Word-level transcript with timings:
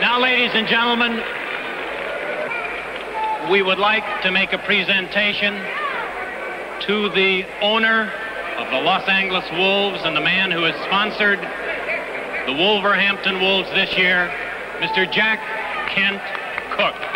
Now, 0.00 0.20
ladies 0.20 0.52
and 0.54 0.68
gentlemen, 0.68 1.20
we 3.50 3.62
would 3.62 3.80
like 3.80 4.04
to 4.22 4.30
make 4.30 4.52
a 4.52 4.58
presentation 4.58 5.54
to 6.82 7.08
the 7.08 7.44
owner 7.60 8.12
of 8.58 8.70
the 8.70 8.80
Los 8.80 9.08
Angeles 9.08 9.44
Wolves 9.50 10.04
and 10.04 10.14
the 10.16 10.20
man 10.20 10.52
who 10.52 10.62
has 10.62 10.76
sponsored 10.84 11.40
the 12.46 12.52
Wolverhampton 12.52 13.40
Wolves 13.40 13.68
this 13.70 13.92
year, 13.98 14.32
Mr. 14.78 15.10
Jack 15.10 15.40
Kent 15.88 16.22
Cooke. 16.76 17.07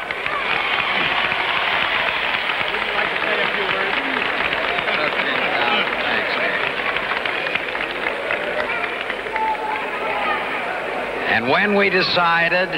And 11.33 11.49
when 11.49 11.77
we 11.77 11.89
decided 11.89 12.69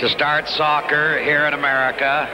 to 0.00 0.08
start 0.08 0.48
soccer 0.48 1.22
here 1.22 1.46
in 1.46 1.54
America, 1.54 2.26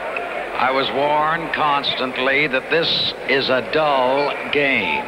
I 0.57 0.71
was 0.71 0.89
warned 0.89 1.53
constantly 1.53 2.47
that 2.47 2.71
this 2.71 3.13
is 3.29 3.47
a 3.47 3.61
dull 3.71 4.33
game. 4.51 5.05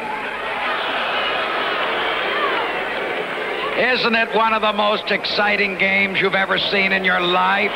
Isn't 3.82 4.14
it 4.14 4.32
one 4.32 4.54
of 4.54 4.62
the 4.62 4.72
most 4.74 5.10
exciting 5.10 5.76
games 5.76 6.20
you've 6.20 6.36
ever 6.36 6.56
seen 6.56 6.92
in 6.92 7.04
your 7.04 7.20
life? 7.20 7.74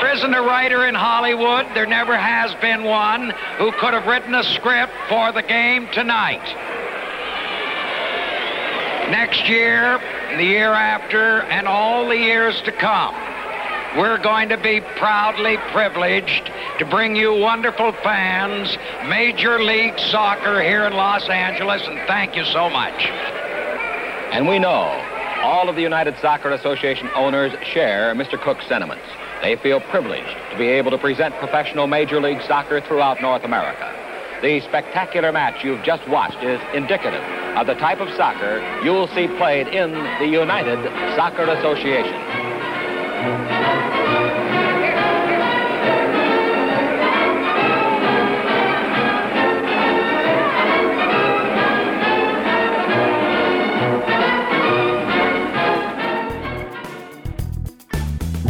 There 0.00 0.14
isn't 0.14 0.32
a 0.32 0.40
writer 0.40 0.86
in 0.86 0.94
Hollywood, 0.94 1.66
there 1.74 1.84
never 1.84 2.16
has 2.16 2.54
been 2.62 2.82
one, 2.82 3.28
who 3.58 3.70
could 3.72 3.92
have 3.92 4.06
written 4.06 4.34
a 4.34 4.42
script 4.42 4.94
for 5.10 5.32
the 5.32 5.42
game 5.42 5.86
tonight 5.92 6.65
next 9.10 9.48
year, 9.48 9.98
the 10.36 10.44
year 10.44 10.72
after, 10.72 11.42
and 11.42 11.66
all 11.66 12.08
the 12.08 12.16
years 12.16 12.60
to 12.62 12.72
come, 12.72 13.14
we're 13.96 14.18
going 14.18 14.50
to 14.50 14.58
be 14.58 14.80
proudly 14.98 15.56
privileged 15.72 16.50
to 16.78 16.84
bring 16.84 17.16
you 17.16 17.32
wonderful 17.34 17.92
fans, 17.92 18.76
Major 19.08 19.62
League 19.62 19.98
Soccer 19.98 20.60
here 20.60 20.84
in 20.84 20.92
Los 20.92 21.28
Angeles, 21.28 21.82
and 21.86 21.98
thank 22.06 22.36
you 22.36 22.44
so 22.44 22.68
much. 22.68 23.06
And 24.32 24.46
we 24.46 24.58
know 24.58 25.02
all 25.42 25.68
of 25.68 25.76
the 25.76 25.82
United 25.82 26.16
Soccer 26.20 26.50
Association 26.50 27.08
owners 27.14 27.52
share 27.62 28.14
Mr. 28.14 28.40
Cooke's 28.40 28.66
sentiments. 28.66 29.04
They 29.40 29.56
feel 29.56 29.80
privileged 29.80 30.36
to 30.50 30.58
be 30.58 30.66
able 30.66 30.90
to 30.90 30.98
present 30.98 31.34
professional 31.36 31.86
Major 31.86 32.20
League 32.20 32.42
Soccer 32.42 32.80
throughout 32.80 33.22
North 33.22 33.44
America. 33.44 34.05
The 34.42 34.60
spectacular 34.60 35.32
match 35.32 35.64
you've 35.64 35.82
just 35.82 36.06
watched 36.08 36.44
is 36.44 36.60
indicative 36.74 37.22
of 37.56 37.66
the 37.66 37.74
type 37.74 38.00
of 38.00 38.14
soccer 38.16 38.60
you'll 38.84 39.08
see 39.08 39.28
played 39.28 39.66
in 39.66 39.92
the 40.18 40.26
United 40.26 40.76
Soccer 41.16 41.44
Association. 41.44 42.12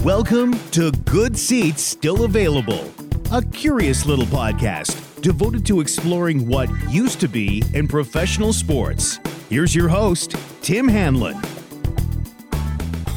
Welcome 0.03 0.59
to 0.71 0.91
Good 1.05 1.39
Seats 1.39 1.83
Still 1.83 2.25
Available, 2.25 2.93
a 3.31 3.41
curious 3.45 4.05
little 4.05 4.27
podcast 4.27 5.06
devoted 5.21 5.65
to 5.67 5.81
exploring 5.81 6.47
what 6.47 6.69
used 6.91 7.21
to 7.21 7.29
be 7.29 7.63
in 7.75 7.89
professional 7.89 8.53
sports. 8.53 9.19
Here's 9.49 9.75
your 9.75 9.89
host, 9.89 10.37
Tim 10.63 10.89
Hanlon. 10.89 11.41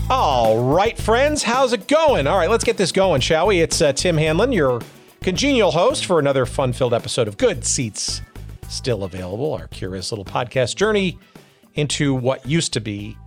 All 0.10 0.64
right, 0.64 0.98
friends, 0.98 1.44
how's 1.44 1.72
it 1.74 1.88
going? 1.88 2.26
All 2.26 2.38
right, 2.38 2.50
let's 2.50 2.64
get 2.64 2.78
this 2.78 2.92
going, 2.92 3.22
shall 3.22 3.48
we? 3.48 3.62
It's 3.62 3.82
uh, 3.82 3.94
Tim 3.94 4.18
Hanlon, 4.18 4.52
your 4.52 4.82
congenial 5.22 5.72
host 5.72 6.06
for 6.06 6.18
another 6.18 6.46
fun 6.46 6.74
filled 6.74 6.94
episode 6.94 7.28
of 7.28 7.38
Good 7.38 7.64
Seats 7.64 8.22
Still 8.70 9.04
Available, 9.04 9.54
our 9.54 9.68
curious 9.68 10.12
little 10.12 10.26
podcast 10.26 10.76
journey 10.76 11.20
into 11.76 12.14
what 12.16 12.46
used 12.46 12.74
to 12.74 12.82
be 12.82 13.18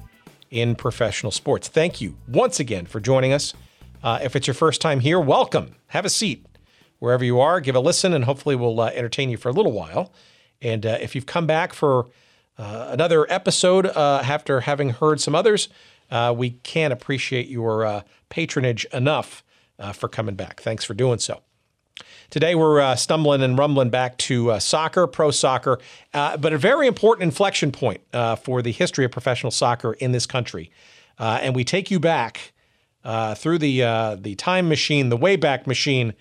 in 0.51 0.75
professional 0.75 1.31
sports. 1.33 1.69
Thank 1.69 2.01
you 2.01 2.17
once 2.29 2.59
again 2.61 2.87
for 2.87 3.01
joining 3.01 3.33
us. 3.33 3.55
Uh, 4.03 4.19
if 4.23 4.35
it's 4.35 4.47
your 4.47 4.55
first 4.55 4.81
time 4.81 5.01
here, 5.01 5.21
welcome. 5.21 5.77
Have 5.89 6.05
a 6.05 6.11
seat 6.11 6.45
wherever 7.03 7.25
you 7.25 7.41
are. 7.41 7.61
Give 7.61 7.75
a 7.75 7.81
listen, 7.81 8.13
and 8.13 8.25
hopefully, 8.25 8.55
we'll 8.55 8.81
uh, 8.81 8.87
entertain 8.95 9.29
you 9.29 9.37
for 9.37 9.49
a 9.49 9.53
little 9.53 9.73
while. 9.73 10.13
And 10.63 10.87
uh, 10.87 10.99
if 11.01 11.17
you've 11.17 11.27
come 11.27 11.49
back 11.49 11.73
for 11.73 12.07
uh, 12.57 12.91
another 12.91 13.27
episode 13.29 13.87
uh, 13.87 14.23
after 14.25 14.61
having 14.61 14.91
heard 14.91 15.21
some 15.21 15.35
others, 15.35 15.69
uh, 16.13 16.33
we 16.37 16.51
can't 16.51 16.93
appreciate 16.93 17.49
your 17.49 17.85
uh, 17.85 18.03
patronage 18.29 18.85
enough 18.93 19.43
for 19.95 20.09
coming 20.09 20.37
back. 20.37 20.61
Thanks 20.61 20.85
for 20.85 20.95
doing 20.95 21.19
so. 21.19 21.41
Today, 22.31 22.55
we're 22.55 22.95
stumbling 22.95 23.43
and 23.43 23.59
rumbling 23.59 23.91
back 23.91 24.17
to 24.19 24.61
soccer, 24.61 25.09
pro 25.09 25.33
soccer, 25.33 25.81
but 26.13 26.53
a 26.53 26.59
very 26.59 26.87
important 26.87 27.25
inflection 27.25 27.73
point 27.73 28.01
for 28.45 28.63
the 28.63 28.71
history 28.71 29.05
of 29.05 29.11
professional 29.11 29.51
soccer 29.51 29.95
in 29.95 30.13
this 30.13 30.25
country. 30.25 30.71
and 31.19 31.57
we 31.57 31.65
take 31.65 31.91
you 31.91 31.99
back 31.99 32.53
through 33.35 33.59
the 33.59 33.81
the 34.21 34.37
time 34.37 34.69
machine, 34.69 35.09
the 35.09 35.19
Wayback 35.19 35.67
Machine, 35.67 36.15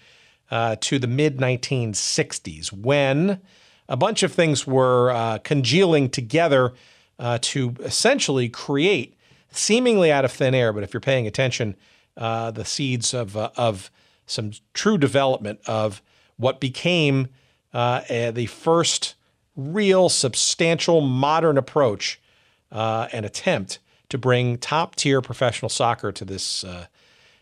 uh, 0.52 0.76
to 0.82 1.00
the 1.00 1.08
mid 1.08 1.38
1960s 1.38 2.72
when 2.72 3.42
a 3.88 3.98
bunch 3.98 4.22
of 4.22 4.34
things 4.34 4.68
were 4.68 5.12
uh, 5.12 5.38
congealing 5.40 6.10
together 6.10 6.74
uh, 7.18 7.40
to 7.42 7.76
essentially 7.80 8.50
create, 8.50 9.18
seemingly 9.52 10.12
out 10.12 10.26
of 10.26 10.32
thin 10.32 10.54
air, 10.54 10.74
but 10.74 10.84
if 10.84 10.94
you're 10.94 11.02
paying 11.02 11.26
attention, 11.26 11.76
uh, 12.18 12.52
the 12.52 12.66
seeds 12.66 13.14
of, 13.14 13.38
uh, 13.38 13.50
of 13.56 13.90
some 14.26 14.52
true 14.74 14.98
development 14.98 15.60
of 15.66 16.02
what 16.38 16.60
became 16.60 17.30
uh, 17.74 18.02
the 18.32 18.46
first 18.48 19.16
real 19.56 20.10
substantial 20.10 21.02
modern 21.02 21.58
approach 21.58 22.20
and 22.72 23.26
attempt 23.26 23.80
to 24.10 24.18
bring 24.18 24.58
top 24.58 24.96
tier 24.96 25.22
professional 25.22 25.70
soccer 25.70 26.12
to 26.12 26.26
this 26.26 26.66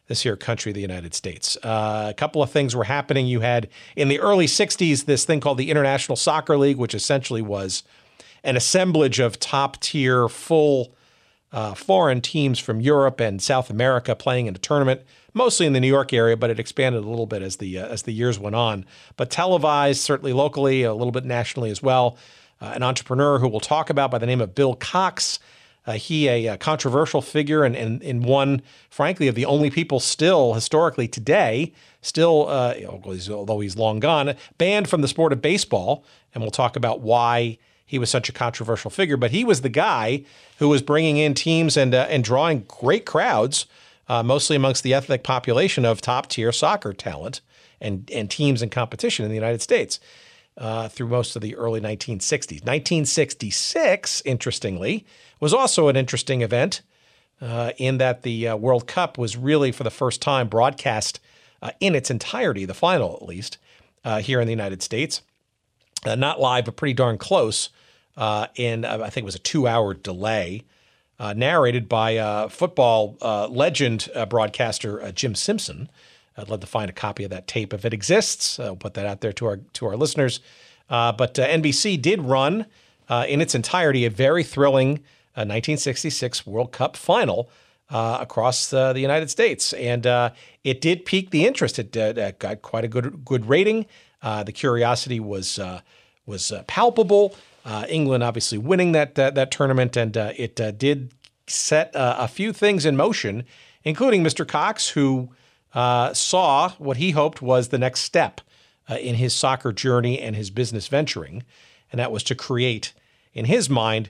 this 0.10 0.24
here 0.24 0.36
country, 0.36 0.74
the 0.74 0.82
United 0.82 1.14
States. 1.14 1.56
Uh, 1.64 2.08
a 2.10 2.14
couple 2.14 2.44
of 2.44 2.52
things 2.52 2.76
were 2.76 2.84
happening. 2.84 3.28
You 3.28 3.40
had 3.40 3.70
in 3.96 4.10
the 4.10 4.20
early 4.20 4.48
60s 4.48 5.06
this 5.06 5.24
thing 5.24 5.40
called 5.40 5.60
the 5.60 5.72
International 5.72 6.16
Soccer 6.16 6.58
League, 6.58 6.78
which 6.78 6.94
essentially 6.94 7.42
was 7.42 7.84
an 8.44 8.58
assemblage 8.58 9.20
of 9.20 9.40
top 9.40 9.80
tier, 9.80 10.28
full 10.28 10.96
uh, 11.52 11.74
foreign 11.76 12.22
teams 12.22 12.60
from 12.60 12.82
Europe 12.82 13.20
and 13.20 13.42
South 13.42 13.70
America 13.70 14.16
playing 14.16 14.48
in 14.48 14.56
a 14.56 14.60
tournament, 14.60 15.02
mostly 15.34 15.66
in 15.66 15.74
the 15.74 15.80
New 15.80 15.88
York 15.88 16.12
area, 16.12 16.36
but 16.36 16.50
it 16.50 16.60
expanded 16.60 17.04
a 17.04 17.08
little 17.08 17.26
bit 17.26 17.42
as 17.42 17.58
the 17.58 17.78
uh, 17.78 17.88
as 17.88 18.04
the 18.04 18.12
years 18.12 18.40
went 18.40 18.56
on. 18.56 18.86
But 19.16 19.30
televised, 19.30 20.02
certainly 20.02 20.34
locally, 20.34 20.84
a 20.84 20.94
little 20.94 21.12
bit 21.12 21.26
nationally 21.26 21.70
as 21.70 21.82
well. 21.82 22.18
Uh, 22.62 22.74
an 22.76 22.84
entrepreneur 22.84 23.40
who 23.40 23.48
we'll 23.48 23.60
talk 23.60 23.90
about 23.90 24.12
by 24.12 24.18
the 24.18 24.26
name 24.26 24.42
of 24.42 24.54
Bill 24.54 24.76
Cox 24.76 25.40
uh, 25.90 25.94
he 25.94 26.28
a, 26.28 26.46
a, 26.46 26.58
controversial 26.58 27.20
figure 27.20 27.64
and, 27.64 27.76
and, 27.76 28.04
and 28.04 28.24
one, 28.24 28.62
frankly, 28.92 29.28
of 29.28 29.34
the 29.34 29.46
only 29.46 29.72
people 29.72 30.00
still 30.00 30.54
historically 30.54 31.08
today, 31.08 31.74
still, 32.04 32.48
uh, 32.48 32.76
although 33.32 33.60
he's 33.60 33.76
long 33.76 34.00
gone, 34.00 34.36
banned 34.60 34.88
from 34.88 35.02
the 35.02 35.08
sport 35.08 35.34
of 35.34 35.42
baseball. 35.42 36.06
And 36.32 36.44
we'll 36.44 36.52
talk 36.52 36.76
about 36.76 37.02
why 37.02 37.58
he 37.88 37.98
was 37.98 38.12
such 38.12 38.30
a 38.30 38.32
controversial 38.32 38.92
figure. 38.92 39.18
But 39.18 39.32
he 39.32 39.44
was 39.44 39.62
the 39.62 39.70
guy 39.70 40.26
who 40.60 40.70
was 40.70 40.84
bringing 40.84 41.18
in 41.18 41.34
teams 41.34 41.76
and 41.76 41.96
uh, 41.96 42.06
and 42.08 42.24
drawing 42.24 42.66
great 42.68 43.08
crowds, 43.08 43.66
uh, 44.08 44.22
mostly 44.22 44.56
amongst 44.56 44.84
the 44.84 44.94
ethnic 44.94 45.24
population 45.24 45.86
of 45.86 46.02
top 46.02 46.28
tier 46.30 46.52
soccer 46.52 46.94
talent 46.94 47.42
and 47.82 48.12
and 48.14 48.30
teams 48.30 48.62
and 48.62 48.72
competition 48.72 49.26
in 49.26 49.30
the 49.30 49.36
United 49.36 49.64
States. 49.64 50.00
Uh, 50.60 50.90
through 50.90 51.08
most 51.08 51.38
of 51.38 51.42
the 51.42 51.56
early 51.56 51.80
1960s. 51.80 52.66
1966, 52.66 54.22
interestingly, 54.26 55.06
was 55.40 55.54
also 55.54 55.88
an 55.88 55.96
interesting 55.96 56.42
event 56.42 56.82
uh, 57.42 57.72
in 57.78 57.98
that 57.98 58.24
the 58.24 58.50
uh, 58.50 58.56
World 58.58 58.86
Cup 58.86 59.18
was 59.18 59.38
really 59.38 59.72
for 59.72 59.84
the 59.84 59.90
first 59.90 60.22
time 60.22 60.50
broadcast 60.50 61.22
uh, 61.62 61.72
in 61.80 61.96
its 61.96 62.12
entirety, 62.12 62.66
the 62.66 62.74
final 62.74 63.16
at 63.16 63.26
least, 63.26 63.58
uh, 64.04 64.20
here 64.20 64.42
in 64.42 64.48
the 64.48 64.52
United 64.52 64.82
States. 64.82 65.22
Uh, 66.06 66.16
not 66.16 66.42
live, 66.42 66.66
but 66.66 66.76
pretty 66.76 66.94
darn 66.94 67.18
close. 67.18 67.70
In 68.56 68.84
I 68.84 69.10
think 69.10 69.24
it 69.24 69.26
was 69.26 69.36
a 69.36 69.40
two-hour 69.40 69.94
delay, 69.94 70.66
narrated 71.22 71.88
by 71.88 72.50
football 72.50 73.16
legend 73.50 74.10
broadcaster 74.28 75.10
Jim 75.14 75.36
Simpson. 75.36 75.90
I'd 76.40 76.50
love 76.50 76.62
to 76.62 76.68
find 76.68 76.90
a 76.90 76.94
copy 76.94 77.24
of 77.24 77.30
that 77.32 77.48
tape 77.48 77.74
if 77.74 77.86
it 77.86 77.94
exists. 77.94 78.60
I'll 78.60 78.76
put 78.76 78.94
that 78.96 79.06
out 79.06 79.22
there 79.22 79.34
to 79.34 79.46
our 79.46 79.58
to 79.58 79.86
our 79.88 79.98
listeners. 79.98 80.40
but 80.88 81.34
NBC 81.36 82.02
did 82.02 82.22
run 82.22 82.66
in 83.28 83.42
its 83.42 83.56
entirety 83.56 84.06
a 84.06 84.10
very 84.10 84.44
thrilling 84.44 85.04
1966 85.36 86.46
World 86.46 86.72
Cup 86.72 86.98
final 86.98 87.50
uh, 87.90 88.18
across 88.22 88.72
uh, 88.74 88.94
the 88.94 89.00
United 89.00 89.30
States, 89.30 89.74
and 89.74 90.06
uh, 90.06 90.32
it 90.64 90.82
did 90.82 91.06
pique 91.06 91.32
the 91.32 91.46
interest. 91.46 91.80
It, 91.80 92.40
got 92.40 92.62
quite 92.62 92.84
a 92.84 92.88
good 92.88 93.24
good 93.26 93.48
rating. 93.48 93.86
Uh, 94.22 94.44
the 94.44 94.52
curiosity 94.52 95.20
was 95.20 95.60
uh, 95.60 95.82
was 96.26 96.52
uh, 96.52 96.64
palpable. 96.68 97.36
England 97.88 98.24
obviously 98.24 98.58
winning 98.58 98.94
that 98.94 99.16
that 99.16 99.52
tournament, 99.52 99.96
and 99.96 100.16
it 100.18 100.56
did 100.78 101.12
set 101.46 101.96
uh, 101.96 102.16
a 102.18 102.28
few 102.28 102.52
things 102.52 102.86
in 102.86 102.96
motion, 102.96 103.44
including 103.84 104.24
Mr. 104.24 104.48
Cox, 104.48 104.90
who 104.90 105.30
uh, 105.74 106.14
saw 106.14 106.72
what 106.78 106.98
he 106.98 107.12
hoped 107.12 107.42
was 107.42 107.68
the 107.70 107.78
next 107.78 108.02
step 108.02 108.42
uh, 108.90 108.96
in 108.96 109.16
his 109.16 109.34
soccer 109.34 109.72
journey 109.72 110.20
and 110.20 110.36
his 110.36 110.50
business 110.50 110.88
venturing, 110.88 111.44
and 111.92 112.00
that 112.00 112.12
was 112.12 112.24
to 112.24 112.36
create, 112.36 112.94
in 113.34 113.46
his 113.46 113.70
mind, 113.70 114.10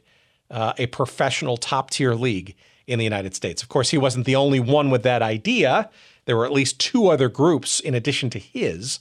uh, 0.50 0.74
a 0.78 0.88
professional 0.88 1.58
top 1.58 1.92
tier 1.92 2.14
league 2.14 2.56
in 2.88 2.98
the 2.98 3.06
United 3.06 3.36
States. 3.36 3.62
Of 3.62 3.70
course, 3.70 3.92
he 3.92 3.98
wasn't 3.98 4.26
the 4.26 4.36
only 4.36 4.60
one 4.60 4.90
with 4.90 5.04
that 5.04 5.22
idea. 5.22 5.90
There 6.26 6.36
were 6.36 6.46
at 6.46 6.52
least 6.52 6.80
two 6.80 7.08
other 7.08 7.30
groups 7.30 7.80
in 7.80 7.94
addition 7.94 8.30
to 8.32 8.40
his 8.40 9.00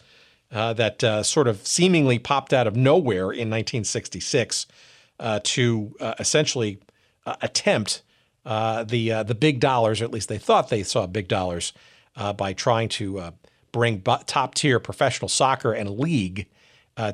uh, 0.53 0.73
that 0.75 1.05
uh, 1.05 1.23
sort 1.23 1.49
of 1.49 1.67
seemingly 1.67 2.19
popped 2.19 2.53
out 2.53 2.67
of 2.67 2.77
nowhere 2.77 3.31
in 3.31 3.51
1966 3.51 4.67
uh, 5.21 5.41
to 5.43 5.95
uh, 6.01 6.15
essentially 6.19 6.79
uh, 7.27 7.37
attempt 7.43 8.03
uh, 8.45 8.83
the 8.85 9.11
the 9.25 9.35
big 9.35 9.61
dollars, 9.61 10.01
or 10.01 10.05
at 10.05 10.11
least 10.11 10.29
they 10.29 10.39
thought 10.39 10.71
they 10.71 10.83
saw 10.83 11.07
big 11.07 11.29
dollars 11.29 11.73
by 12.37 12.53
trying 12.53 12.89
to 12.89 13.33
bring 13.73 14.03
top 14.03 14.55
tier 14.55 14.81
professional 14.81 15.29
soccer 15.29 15.73
and 15.73 15.99
league 15.99 16.47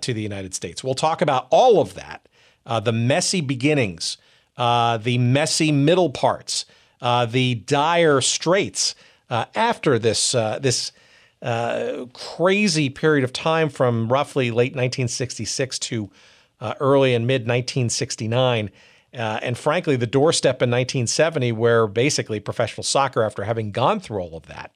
to 0.01 0.15
the 0.15 0.23
United 0.23 0.55
States. 0.55 0.83
We'll 0.83 0.95
talk 0.95 1.21
about 1.21 1.47
all 1.51 1.81
of 1.81 1.95
that, 1.95 2.27
the 2.67 2.93
messy 2.93 3.41
beginnings 3.41 4.17
uh, 4.56 4.99
the 4.99 5.19
messy 5.19 5.73
middle 5.73 6.11
parts, 6.11 6.65
uh, 7.01 7.27
the 7.27 7.56
dire 7.56 8.21
straits 8.21 8.95
uh, 9.31 9.47
after 9.55 9.99
this 9.99 10.35
uh, 10.35 10.59
this 10.61 10.93
uh, 11.43 12.06
crazy 12.12 12.89
period 12.89 13.25
of 13.25 13.33
time 13.33 13.69
from 13.69 14.09
roughly 14.09 14.51
late 14.51 14.73
1966 14.73 15.79
to 15.79 16.11
early 16.81 17.15
and 17.15 17.27
mid 17.27 17.43
1969. 17.43 18.71
and 19.12 19.59
frankly, 19.59 19.97
the 19.97 20.06
doorstep 20.06 20.62
in 20.62 20.71
1970, 20.71 21.53
where 21.53 21.87
basically 21.87 22.41
professional 22.41 22.85
soccer, 22.85 23.23
after 23.23 23.45
having 23.45 23.71
gone 23.71 24.01
through 24.01 24.21
all 24.21 24.37
of 24.37 24.47
that, 24.47 24.71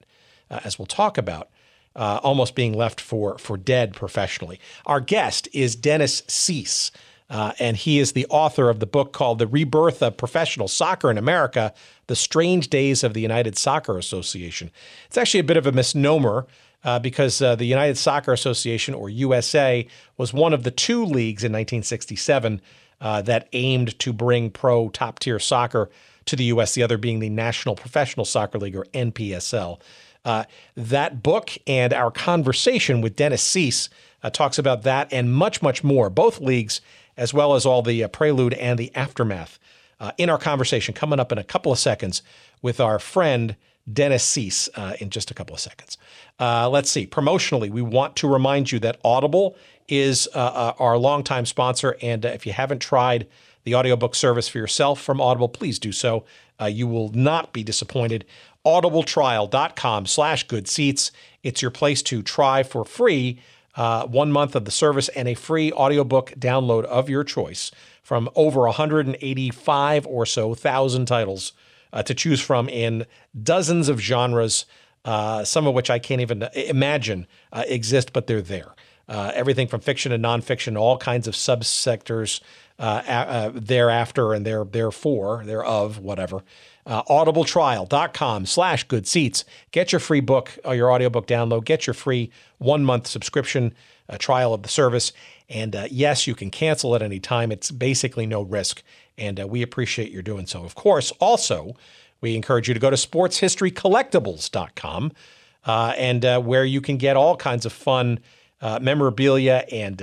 as 0.49 0.79
we'll 0.79 0.85
talk 0.85 1.17
about, 1.17 1.49
uh, 1.95 2.19
almost 2.23 2.55
being 2.55 2.73
left 2.73 3.01
for 3.01 3.37
for 3.37 3.57
dead 3.57 3.93
professionally. 3.93 4.59
Our 4.85 4.99
guest 4.99 5.47
is 5.53 5.75
Dennis 5.75 6.23
Seese. 6.27 6.91
Uh, 7.29 7.53
and 7.59 7.77
he 7.77 7.99
is 7.99 8.13
the 8.13 8.25
author 8.29 8.71
of 8.71 8.79
the 8.79 8.87
book 8.87 9.13
called 9.13 9.37
The 9.37 9.45
Rebirth 9.45 10.01
of 10.01 10.17
Professional 10.17 10.67
Soccer 10.67 11.11
in 11.11 11.17
America 11.19 11.75
The 12.07 12.15
Strange 12.15 12.69
Days 12.69 13.03
of 13.03 13.13
the 13.13 13.21
United 13.21 13.55
Soccer 13.55 13.99
Association. 13.99 14.71
It's 15.05 15.17
actually 15.17 15.41
a 15.41 15.43
bit 15.43 15.57
of 15.57 15.67
a 15.67 15.71
misnomer. 15.71 16.47
Uh, 16.81 16.97
because 16.97 17.41
uh, 17.41 17.55
the 17.57 17.65
United 17.65 17.97
Soccer 17.97 18.31
Association, 18.31 18.93
or 18.93 19.09
USA, 19.09 19.85
was 20.15 20.33
one 20.33 20.53
of 20.53 20.63
the 20.63 20.71
two 20.71 21.03
leagues 21.03 21.43
in 21.43 21.51
1967 21.51 22.61
uh, 23.01 23.21
that 23.23 23.49
aimed 23.51 23.99
to 23.99 24.13
bring 24.13 24.49
pro 24.49 24.87
top 24.87 25.19
tier 25.19 25.39
soccer 25.39 25.89
to 26.23 26.37
the 26.37 26.45
U.S., 26.45 26.75
the 26.75 26.83
other 26.83 26.97
being 26.97 27.19
the 27.19 27.29
National 27.29 27.75
Professional 27.75 28.23
Soccer 28.23 28.59
League, 28.59 28.77
or 28.77 28.85
NPSL. 28.93 29.81
Uh, 30.25 30.43
that 30.75 31.23
book 31.23 31.51
and 31.65 31.93
our 31.93 32.11
conversation 32.11 33.01
with 33.01 33.15
Dennis 33.15 33.41
Seese 33.41 33.89
uh, 34.21 34.29
talks 34.29 34.57
about 34.57 34.83
that 34.83 35.11
and 35.11 35.33
much, 35.33 35.61
much 35.61 35.83
more. 35.83 36.09
Both 36.09 36.39
leagues 36.39 36.81
as 37.19 37.33
well 37.33 37.53
as 37.53 37.65
all 37.65 37.81
the 37.81 38.03
uh, 38.03 38.07
prelude 38.07 38.53
and 38.53 38.79
the 38.79 38.95
aftermath 38.95 39.59
uh, 39.99 40.11
in 40.17 40.29
our 40.29 40.37
conversation 40.37 40.93
coming 40.93 41.19
up 41.19 41.31
in 41.31 41.37
a 41.37 41.43
couple 41.43 41.71
of 41.71 41.77
seconds 41.77 42.23
with 42.61 42.79
our 42.79 42.97
friend 42.97 43.55
Dennis 43.91 44.23
Seese 44.23 44.69
uh, 44.75 44.95
in 44.99 45.09
just 45.09 45.29
a 45.29 45.33
couple 45.33 45.53
of 45.53 45.59
seconds. 45.59 45.97
Uh, 46.39 46.69
let's 46.69 46.89
see. 46.89 47.05
Promotionally, 47.05 47.69
we 47.69 47.81
want 47.81 48.15
to 48.17 48.27
remind 48.27 48.71
you 48.71 48.79
that 48.79 48.99
Audible 49.03 49.57
is 49.87 50.27
uh, 50.33 50.39
uh, 50.39 50.73
our 50.79 50.97
longtime 50.97 51.45
sponsor. 51.45 51.97
And 52.01 52.23
if 52.23 52.45
you 52.45 52.53
haven't 52.53 52.79
tried 52.79 53.27
the 53.63 53.75
audiobook 53.75 54.15
service 54.15 54.47
for 54.47 54.59
yourself 54.59 55.01
from 55.01 55.19
Audible, 55.19 55.49
please 55.49 55.79
do 55.79 55.91
so. 55.91 56.23
you 56.67 56.87
will 56.87 57.09
not 57.11 57.51
be 57.51 57.63
disappointed. 57.63 58.25
Audibletrial.com 58.69 60.05
slash 60.05 60.43
good 60.47 60.67
seats. 60.67 61.11
It's 61.41 61.59
your 61.59 61.71
place 61.71 62.03
to 62.03 62.21
try 62.21 62.61
for 62.61 62.85
free 62.85 63.39
uh, 63.75 64.05
one 64.05 64.31
month 64.31 64.55
of 64.55 64.65
the 64.65 64.71
service 64.71 65.09
and 65.09 65.27
a 65.27 65.33
free 65.33 65.71
audiobook 65.71 66.33
download 66.37 66.83
of 66.83 67.09
your 67.09 67.23
choice 67.23 67.71
from 68.03 68.29
over 68.35 68.61
185 68.61 70.05
or 70.05 70.25
so 70.27 70.53
thousand 70.53 71.07
titles 71.07 71.53
uh, 71.91 72.03
to 72.03 72.13
choose 72.13 72.41
from 72.41 72.69
in 72.69 73.07
dozens 73.41 73.89
of 73.89 73.99
genres, 73.99 74.67
uh, 75.03 75.43
some 75.43 75.65
of 75.65 75.73
which 75.73 75.89
I 75.89 75.97
can't 75.97 76.21
even 76.21 76.43
imagine 76.53 77.25
uh, 77.51 77.63
exist, 77.67 78.13
but 78.13 78.27
they're 78.27 78.39
there. 78.39 78.75
Uh, 79.07 79.31
everything 79.33 79.67
from 79.67 79.81
fiction 79.81 80.11
and 80.11 80.23
nonfiction, 80.23 80.77
all 80.77 80.99
kinds 80.99 81.27
of 81.27 81.33
subsectors 81.33 82.39
uh, 82.77 83.49
thereafter 83.55 84.33
and 84.33 84.45
there, 84.45 84.63
therefore, 84.63 85.43
thereof, 85.43 85.97
whatever 85.97 86.43
uh, 86.89 87.03
audibletrial.com 87.03 88.45
slash 88.47 88.83
good 88.85 89.05
seats. 89.07 89.45
Get 89.71 89.93
your 89.93 89.99
free 89.99 90.21
book 90.21 90.57
or 90.65 90.71
uh, 90.71 90.73
your 90.73 90.91
audiobook 90.91 91.27
download. 91.27 91.63
Get 91.63 91.85
your 91.85 91.93
free 91.93 92.31
one 92.57 92.83
month 92.83 93.05
subscription 93.05 93.75
uh, 94.09 94.17
trial 94.17 94.55
of 94.55 94.63
the 94.63 94.69
service. 94.69 95.13
And 95.47 95.75
uh, 95.75 95.87
yes, 95.91 96.25
you 96.25 96.33
can 96.33 96.49
cancel 96.49 96.95
at 96.95 97.03
any 97.03 97.19
time. 97.19 97.51
It's 97.51 97.69
basically 97.69 98.25
no 98.25 98.41
risk. 98.41 98.81
And 99.19 99.39
uh, 99.39 99.45
we 99.47 99.61
appreciate 99.61 100.11
your 100.11 100.23
doing 100.23 100.47
so. 100.47 100.65
Of 100.65 100.73
course, 100.73 101.11
also, 101.19 101.75
we 102.21 102.35
encourage 102.35 102.67
you 102.67 102.73
to 102.73 102.79
go 102.79 102.89
to 102.89 102.95
sportshistorycollectibles.com 102.95 105.11
uh, 105.65 105.93
and 105.95 106.23
where 106.45 106.65
you 106.65 106.81
can 106.81 106.97
get 106.97 107.15
all 107.15 107.37
kinds 107.37 107.67
of 107.67 107.71
fun 107.71 108.19
memorabilia 108.81 109.63
and 109.71 110.01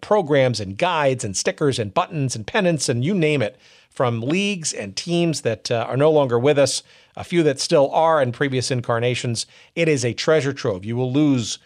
programs 0.00 0.60
and 0.60 0.78
guides 0.78 1.24
and 1.24 1.36
stickers 1.36 1.78
and 1.78 1.92
buttons 1.92 2.34
and 2.34 2.46
pennants 2.46 2.88
and 2.88 3.04
you 3.04 3.12
name 3.14 3.42
it 3.42 3.58
from 3.96 4.20
leagues 4.20 4.74
and 4.74 4.94
teams 4.94 5.40
that 5.40 5.70
uh, 5.70 5.86
are 5.88 5.96
no 5.96 6.10
longer 6.10 6.38
with 6.38 6.58
us, 6.58 6.82
a 7.16 7.24
few 7.24 7.42
that 7.42 7.58
still 7.58 7.90
are 7.92 8.20
in 8.20 8.30
previous 8.30 8.70
incarnations. 8.70 9.46
It 9.74 9.88
is 9.88 10.04
a 10.04 10.12
treasure 10.12 10.52
trove. 10.52 10.84
You 10.84 10.96
will 10.96 11.10
lose 11.10 11.58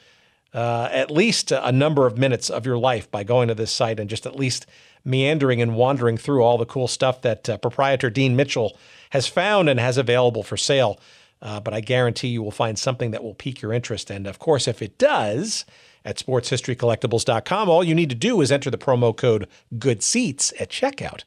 uh, 0.55 0.89
at 0.93 1.11
least 1.11 1.51
a 1.51 1.73
number 1.73 2.07
of 2.07 2.17
minutes 2.17 2.49
of 2.49 2.65
your 2.65 2.79
life 2.79 3.11
by 3.11 3.25
going 3.25 3.49
to 3.49 3.55
this 3.55 3.73
site 3.73 3.99
and 3.99 4.09
just 4.09 4.27
at 4.27 4.37
least 4.37 4.67
meandering 5.05 5.61
and 5.61 5.75
wandering 5.75 6.17
through 6.17 6.43
all 6.45 6.57
the 6.57 6.67
cool 6.67 6.87
stuff 6.87 7.21
that 7.23 7.49
uh, 7.49 7.59
proprietor 7.59 8.11
Dean 8.11 8.37
Mitchell 8.37 8.79
has 9.11 9.27
found 9.27 9.69
and 9.69 9.81
has 9.81 9.99
available 9.99 10.45
for 10.45 10.57
sale. 10.57 11.01
Uh, 11.43 11.59
but 11.59 11.75
I 11.75 11.81
guarantee 11.81 12.29
you 12.29 12.43
will 12.43 12.51
find 12.53 12.79
something 12.79 13.11
that 13.11 13.25
will 13.25 13.35
pique 13.35 13.61
your 13.61 13.73
interest. 13.73 14.09
And 14.09 14.27
of 14.29 14.39
course, 14.39 14.69
if 14.69 14.83
it 14.83 14.99
does, 14.99 15.65
at 16.05 16.19
sportshistorycollectibles.com, 16.19 17.69
all 17.69 17.85
you 17.85 17.95
need 17.95 18.11
to 18.11 18.17
do 18.17 18.41
is 18.41 18.53
enter 18.53 18.71
the 18.71 18.79
promo 18.79 19.17
code 19.17 19.49
Good 19.79 20.03
Seats 20.03 20.53
at 20.61 20.71
checkout. 20.71 21.25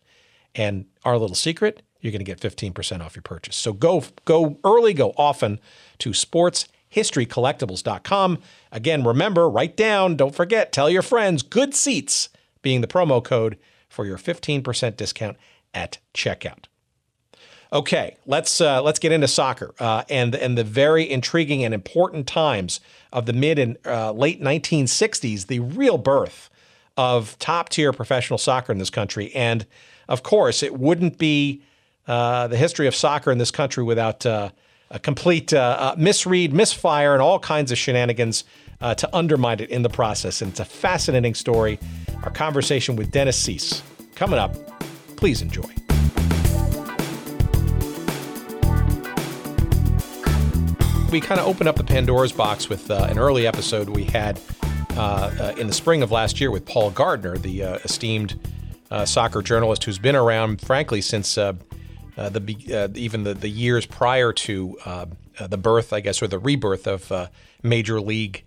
And 0.56 0.86
our 1.04 1.18
little 1.18 1.36
secret, 1.36 1.82
you're 2.00 2.12
going 2.12 2.24
to 2.24 2.26
get 2.26 2.40
15% 2.40 3.02
off 3.02 3.16
your 3.16 3.24
purchase. 3.24 3.56
So 3.56 3.74
go 3.74 4.04
go 4.26 4.60
early, 4.64 4.94
go 4.94 5.14
often 5.18 5.60
to 6.00 6.12
sportshistorycollectibles.com. 6.12 8.40
Again, 8.72 9.04
remember, 9.04 9.50
write 9.50 9.76
down, 9.78 10.16
don't 10.16 10.36
forget, 10.36 10.72
tell 10.72 10.90
your 10.90 11.02
friends, 11.02 11.44
good 11.44 11.74
seats 11.74 12.30
being 12.62 12.82
the 12.82 12.88
promo 12.88 13.24
code 13.24 13.58
for 13.88 14.06
your 14.06 14.18
15% 14.18 14.98
discount 14.98 15.38
at 15.74 15.98
checkout. 16.14 16.66
Okay, 17.72 18.18
let's 18.28 18.60
uh, 18.62 18.84
let's 18.84 19.00
get 19.00 19.12
into 19.12 19.28
soccer 19.28 19.74
uh, 19.80 20.04
and 20.08 20.36
and 20.36 20.56
the 20.56 20.64
very 20.64 21.10
intriguing 21.10 21.64
and 21.64 21.74
important 21.74 22.28
times 22.28 22.80
of 23.12 23.26
the 23.26 23.34
mid 23.34 23.58
and 23.58 23.80
uh, 23.84 24.12
late 24.12 24.40
1960s, 24.40 25.48
the 25.48 25.60
real 25.60 25.98
birth 25.98 26.52
of 26.98 27.40
top 27.40 27.70
tier 27.70 27.92
professional 27.92 28.38
soccer 28.38 28.72
in 28.72 28.78
this 28.78 28.92
country, 28.92 29.34
and 29.34 29.66
of 30.08 30.24
course, 30.24 30.64
it 30.64 30.78
wouldn't 30.78 31.18
be 31.18 31.62
uh, 32.08 32.48
the 32.48 32.58
history 32.58 32.88
of 32.88 32.96
soccer 32.96 33.32
in 33.32 33.38
this 33.38 33.52
country 33.52 33.84
without 33.84 34.26
uh, 34.26 34.50
a 34.92 35.00
complete 35.00 35.54
uh, 35.54 35.78
uh 35.80 35.96
misread, 35.98 36.54
misfire, 36.54 37.14
and 37.14 37.22
all 37.22 37.40
kinds 37.40 37.72
of 37.72 37.78
shenanigans 37.78 38.44
uh, 38.82 38.94
to 38.96 39.10
undermine 39.16 39.60
it 39.60 39.70
in 39.70 39.84
the 39.84 39.90
process. 39.90 40.42
And 40.42 40.52
it's 40.52 40.60
a 40.60 40.66
fascinating 40.66 41.34
story. 41.34 41.80
Our 42.24 42.32
conversation 42.32 42.96
with 42.96 43.12
Dennis 43.12 43.38
Seese 43.38 43.82
coming 44.16 44.40
up. 44.40 44.56
Please 45.16 45.42
enjoy. 45.42 45.70
We 51.10 51.22
kind 51.22 51.40
of 51.40 51.48
opened 51.48 51.70
up 51.70 51.76
the 51.76 51.84
Pandora's 51.86 52.32
box 52.32 52.70
with 52.70 52.90
uh, 52.90 53.08
an 53.10 53.20
early 53.20 53.46
episode 53.46 53.88
we 53.88 54.04
had 54.04 54.40
in 55.58 55.68
the 55.68 55.74
spring 55.74 56.02
of 56.02 56.12
last 56.12 56.42
year 56.42 56.52
with 56.52 56.66
Paul 56.66 56.92
Gardner, 56.92 57.38
the 57.38 57.62
esteemed 57.62 58.40
uh, 58.94 59.06
soccer 59.06 59.42
journalist 59.42 59.84
who's 59.86 59.98
been 59.98 60.16
around, 60.16 60.62
frankly, 60.62 61.02
since 61.02 61.36
uh, 61.36 61.54
uh, 62.16 62.30
the 62.30 62.56
uh, 62.72 62.88
even 62.96 63.24
the, 63.24 63.34
the 63.34 63.50
years 63.50 63.88
prior 63.88 64.32
to 64.32 64.78
uh, 64.86 65.06
the 65.48 65.58
birth, 65.58 65.92
I 65.92 66.00
guess, 66.00 66.22
or 66.22 66.28
the 66.28 66.38
rebirth 66.38 66.88
of 66.88 67.30
Major 67.64 68.00
League 68.00 68.44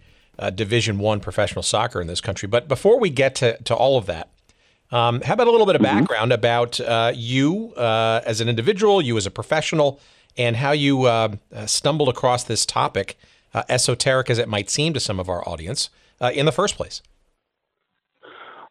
Division 0.54 0.98
One 0.98 1.18
professional 1.18 1.64
soccer 1.64 2.00
in 2.00 2.06
this 2.06 2.20
country. 2.20 2.46
But 2.46 2.68
before 2.68 3.00
we 3.00 3.10
get 3.10 3.34
to, 3.36 3.60
to 3.64 3.74
all 3.74 3.98
of 3.98 4.06
that, 4.06 4.30
um, 4.92 5.20
how 5.22 5.34
about 5.34 5.48
a 5.48 5.50
little 5.50 5.66
bit 5.66 5.74
of 5.74 5.82
mm-hmm. 5.82 5.98
background 5.98 6.32
about 6.32 6.78
you 7.16 7.74
as 7.76 8.40
an 8.40 8.48
individual, 8.48 9.02
you 9.02 9.16
as 9.16 9.26
a 9.26 9.32
professional, 9.32 9.98
and 10.38 10.54
how 10.54 10.70
you 10.70 11.10
stumbled 11.66 12.08
across 12.08 12.44
this 12.44 12.64
topic, 12.64 13.18
esoteric 13.68 14.30
as 14.30 14.38
it 14.38 14.48
might 14.48 14.70
seem 14.70 14.94
to 14.94 15.00
some 15.00 15.18
of 15.18 15.28
our 15.28 15.46
audience, 15.48 15.90
in 16.32 16.46
the 16.46 16.52
first 16.52 16.76
place? 16.76 17.02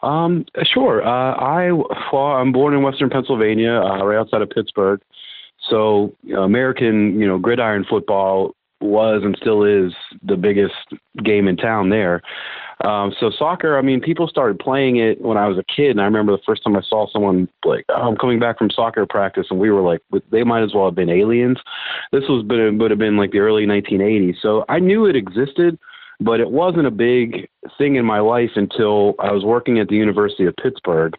Um, 0.01 0.45
sure. 0.63 1.05
Uh, 1.05 1.33
I 1.35 1.71
well, 1.71 2.23
I'm 2.23 2.51
born 2.51 2.73
in 2.73 2.83
Western 2.83 3.09
Pennsylvania, 3.09 3.73
uh, 3.73 4.05
right 4.05 4.19
outside 4.19 4.41
of 4.41 4.49
Pittsburgh. 4.49 5.01
So 5.69 6.13
American, 6.37 7.19
you 7.19 7.27
know, 7.27 7.39
gridiron 7.39 7.85
football 7.89 8.53
was 8.81 9.21
and 9.23 9.35
still 9.39 9.63
is 9.63 9.93
the 10.23 10.35
biggest 10.35 10.75
game 11.23 11.47
in 11.47 11.57
town 11.57 11.89
there. 11.89 12.21
Um, 12.83 13.13
so 13.19 13.31
soccer, 13.31 13.77
I 13.77 13.81
mean, 13.81 14.01
people 14.01 14.27
started 14.27 14.59
playing 14.59 14.97
it 14.97 15.21
when 15.21 15.37
I 15.37 15.47
was 15.47 15.57
a 15.57 15.63
kid, 15.63 15.91
and 15.91 16.01
I 16.01 16.05
remember 16.05 16.33
the 16.33 16.43
first 16.45 16.63
time 16.63 16.75
I 16.75 16.81
saw 16.81 17.07
someone 17.09 17.47
like, 17.63 17.85
oh, 17.89 18.09
I'm 18.09 18.17
coming 18.17 18.39
back 18.39 18.57
from 18.57 18.69
soccer 18.69 19.05
practice, 19.05 19.47
and 19.49 19.59
we 19.59 19.71
were 19.71 19.81
like, 19.81 20.01
they 20.29 20.43
might 20.43 20.61
as 20.61 20.73
well 20.73 20.85
have 20.85 20.95
been 20.95 21.09
aliens. 21.09 21.57
This 22.11 22.23
was 22.27 22.43
would 22.45 22.91
have 22.91 22.99
been 22.99 23.17
like 23.17 23.31
the 23.31 23.39
early 23.39 23.65
1980s, 23.65 24.35
so 24.41 24.65
I 24.67 24.79
knew 24.79 25.05
it 25.05 25.15
existed, 25.15 25.79
but 26.19 26.39
it 26.39 26.49
wasn't 26.49 26.87
a 26.87 26.91
big 26.91 27.49
thing 27.77 27.95
in 27.95 28.05
my 28.05 28.19
life 28.19 28.51
until 28.55 29.15
I 29.19 29.31
was 29.31 29.43
working 29.43 29.79
at 29.79 29.87
the 29.87 29.95
University 29.95 30.45
of 30.45 30.55
Pittsburgh 30.55 31.13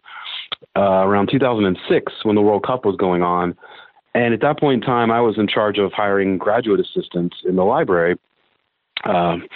uh, 0.75 1.05
around 1.05 1.29
2006 1.31 2.13
when 2.23 2.35
the 2.35 2.41
World 2.41 2.65
Cup 2.65 2.85
was 2.85 2.95
going 2.95 3.21
on. 3.21 3.55
And 4.13 4.33
at 4.33 4.41
that 4.41 4.59
point 4.59 4.83
in 4.83 4.87
time, 4.87 5.11
I 5.11 5.21
was 5.21 5.37
in 5.37 5.47
charge 5.47 5.77
of 5.77 5.93
hiring 5.93 6.37
graduate 6.37 6.79
assistants 6.79 7.37
in 7.45 7.55
the 7.55 7.63
library. 7.63 8.17
Um, 9.05 9.47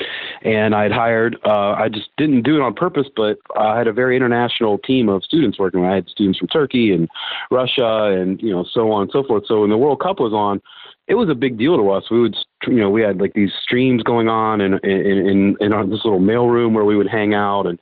and 0.44 0.76
I'd 0.76 0.92
hired, 0.92 1.36
uh, 1.46 1.72
I 1.72 1.90
just 1.90 2.10
didn't 2.18 2.44
do 2.44 2.56
it 2.56 2.62
on 2.62 2.76
purpose, 2.76 3.08
but 3.16 3.38
I 3.58 3.78
had 3.78 3.88
a 3.88 3.94
very 3.94 4.16
international 4.16 4.78
team 4.78 5.10
of 5.10 5.24
students 5.24 5.58
working. 5.58 5.84
I 5.84 5.96
had 5.96 6.08
students 6.10 6.38
from 6.38 6.48
Turkey 6.50 6.94
and 6.94 7.10
Russia 7.50 8.16
and, 8.16 8.40
you 8.42 8.52
know, 8.52 8.66
so 8.72 8.92
on 8.92 9.04
and 9.04 9.12
so 9.12 9.24
forth. 9.24 9.46
So 9.48 9.62
when 9.62 9.72
the 9.72 9.78
World 9.78 10.00
Cup 10.00 10.20
was 10.20 10.34
on, 10.34 10.62
it 11.12 11.16
was 11.16 11.28
a 11.30 11.36
big 11.36 11.58
deal 11.58 11.76
to 11.76 11.90
us. 11.90 12.06
We 12.10 12.22
would, 12.22 12.38
you 12.68 12.80
know, 12.80 12.90
we 12.90 13.02
had 13.02 13.20
like 13.20 13.34
these 13.34 13.52
streams 13.62 14.02
going 14.02 14.30
on 14.30 14.62
in, 14.62 14.76
in, 14.82 15.28
in, 15.28 15.58
in 15.60 15.74
our, 15.74 15.86
this 15.86 16.06
little 16.06 16.22
mail 16.22 16.48
room 16.48 16.74
where 16.74 16.86
we 16.86 16.96
would 16.96 17.10
hang 17.10 17.34
out 17.34 17.68
and 17.68 17.78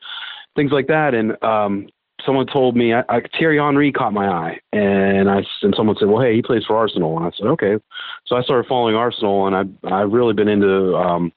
things 0.56 0.72
like 0.72 0.88
that. 0.88 1.14
And, 1.14 1.42
um, 1.44 1.88
someone 2.26 2.48
told 2.48 2.76
me 2.76 2.92
I, 2.92 3.04
I, 3.08 3.22
Thierry 3.38 3.60
Henry 3.60 3.92
caught 3.92 4.14
my 4.14 4.28
eye, 4.28 4.60
and 4.74 5.30
I 5.30 5.44
and 5.62 5.74
someone 5.78 5.96
said, 5.98 6.10
"Well, 6.10 6.22
hey, 6.22 6.36
he 6.36 6.42
plays 6.42 6.66
for 6.66 6.76
Arsenal," 6.76 7.16
and 7.16 7.26
I 7.26 7.32
said, 7.38 7.48
"Okay." 7.48 7.78
So 8.26 8.36
I 8.36 8.42
started 8.42 8.68
following 8.68 8.96
Arsenal, 8.96 9.48
and 9.48 9.56
I 9.56 9.64
I've 10.02 10.12
really 10.12 10.34
been 10.34 10.50
into 10.50 10.98
um, 10.98 11.32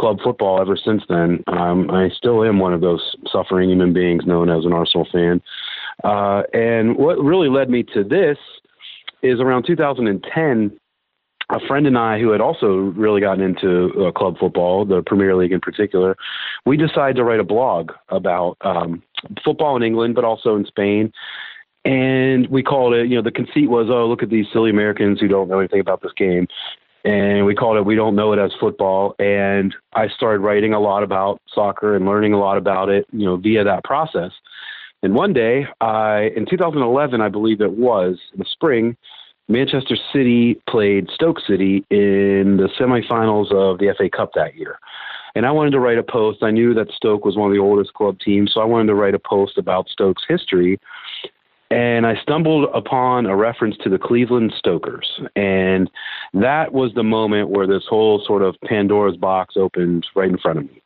club 0.00 0.20
football 0.24 0.58
ever 0.58 0.74
since 0.74 1.02
then. 1.08 1.44
Um, 1.48 1.90
I 1.90 2.08
still 2.16 2.44
am 2.44 2.60
one 2.60 2.72
of 2.72 2.80
those 2.80 3.14
suffering 3.30 3.68
human 3.68 3.92
beings 3.92 4.24
known 4.24 4.48
as 4.48 4.64
an 4.64 4.72
Arsenal 4.72 5.06
fan. 5.12 5.42
Uh, 6.02 6.44
and 6.54 6.96
what 6.96 7.18
really 7.18 7.50
led 7.50 7.68
me 7.68 7.82
to 7.94 8.02
this 8.02 8.38
is 9.22 9.38
around 9.38 9.66
2010 9.66 10.78
a 11.52 11.60
friend 11.66 11.86
and 11.86 11.98
I, 11.98 12.18
who 12.18 12.30
had 12.30 12.40
also 12.40 12.66
really 12.68 13.20
gotten 13.20 13.44
into 13.44 14.06
uh, 14.06 14.10
club 14.12 14.36
football, 14.38 14.84
the 14.84 15.02
Premier 15.02 15.36
League 15.36 15.52
in 15.52 15.60
particular, 15.60 16.16
we 16.64 16.76
decided 16.76 17.16
to 17.16 17.24
write 17.24 17.40
a 17.40 17.44
blog 17.44 17.92
about 18.08 18.56
um, 18.62 19.02
football 19.44 19.76
in 19.76 19.82
England, 19.82 20.14
but 20.14 20.24
also 20.24 20.56
in 20.56 20.64
Spain. 20.64 21.12
And 21.84 22.48
we 22.48 22.62
called 22.62 22.94
it, 22.94 23.08
you 23.08 23.16
know, 23.16 23.22
the 23.22 23.30
conceit 23.30 23.68
was, 23.68 23.88
oh, 23.90 24.06
look 24.06 24.22
at 24.22 24.30
these 24.30 24.46
silly 24.52 24.70
Americans 24.70 25.20
who 25.20 25.28
don't 25.28 25.48
know 25.48 25.58
anything 25.58 25.80
about 25.80 26.00
this 26.00 26.12
game. 26.16 26.46
And 27.04 27.44
we 27.44 27.54
called 27.54 27.76
it, 27.76 27.84
we 27.84 27.96
don't 27.96 28.14
know 28.14 28.32
it 28.32 28.38
as 28.38 28.52
football. 28.60 29.14
And 29.18 29.74
I 29.92 30.08
started 30.08 30.40
writing 30.40 30.72
a 30.72 30.80
lot 30.80 31.02
about 31.02 31.42
soccer 31.52 31.96
and 31.96 32.06
learning 32.06 32.32
a 32.32 32.38
lot 32.38 32.56
about 32.56 32.88
it, 32.88 33.06
you 33.10 33.26
know, 33.26 33.36
via 33.36 33.64
that 33.64 33.82
process. 33.84 34.30
And 35.02 35.14
one 35.14 35.32
day, 35.32 35.66
I, 35.80 36.30
in 36.36 36.46
2011, 36.46 37.20
I 37.20 37.28
believe 37.28 37.60
it 37.60 37.72
was, 37.72 38.18
in 38.32 38.38
the 38.38 38.46
spring, 38.48 38.96
Manchester 39.48 39.96
City 40.12 40.60
played 40.68 41.08
Stoke 41.14 41.40
City 41.40 41.84
in 41.90 42.56
the 42.58 42.68
semifinals 42.78 43.52
of 43.52 43.78
the 43.78 43.92
FA 43.96 44.08
Cup 44.08 44.30
that 44.34 44.54
year. 44.56 44.78
And 45.34 45.46
I 45.46 45.50
wanted 45.50 45.70
to 45.70 45.80
write 45.80 45.98
a 45.98 46.02
post. 46.02 46.42
I 46.42 46.50
knew 46.50 46.74
that 46.74 46.90
Stoke 46.92 47.24
was 47.24 47.36
one 47.36 47.50
of 47.50 47.54
the 47.54 47.60
oldest 47.60 47.94
club 47.94 48.18
teams, 48.20 48.52
so 48.52 48.60
I 48.60 48.64
wanted 48.64 48.86
to 48.88 48.94
write 48.94 49.14
a 49.14 49.18
post 49.18 49.58
about 49.58 49.88
Stoke's 49.88 50.24
history. 50.28 50.78
And 51.70 52.06
I 52.06 52.16
stumbled 52.20 52.68
upon 52.74 53.24
a 53.24 53.34
reference 53.34 53.78
to 53.78 53.88
the 53.88 53.98
Cleveland 53.98 54.52
Stokers. 54.58 55.20
And 55.36 55.90
that 56.34 56.72
was 56.72 56.92
the 56.94 57.02
moment 57.02 57.48
where 57.48 57.66
this 57.66 57.84
whole 57.88 58.22
sort 58.26 58.42
of 58.42 58.56
Pandora's 58.62 59.16
box 59.16 59.54
opened 59.56 60.06
right 60.14 60.28
in 60.28 60.36
front 60.36 60.58
of 60.58 60.64
me. 60.66 60.82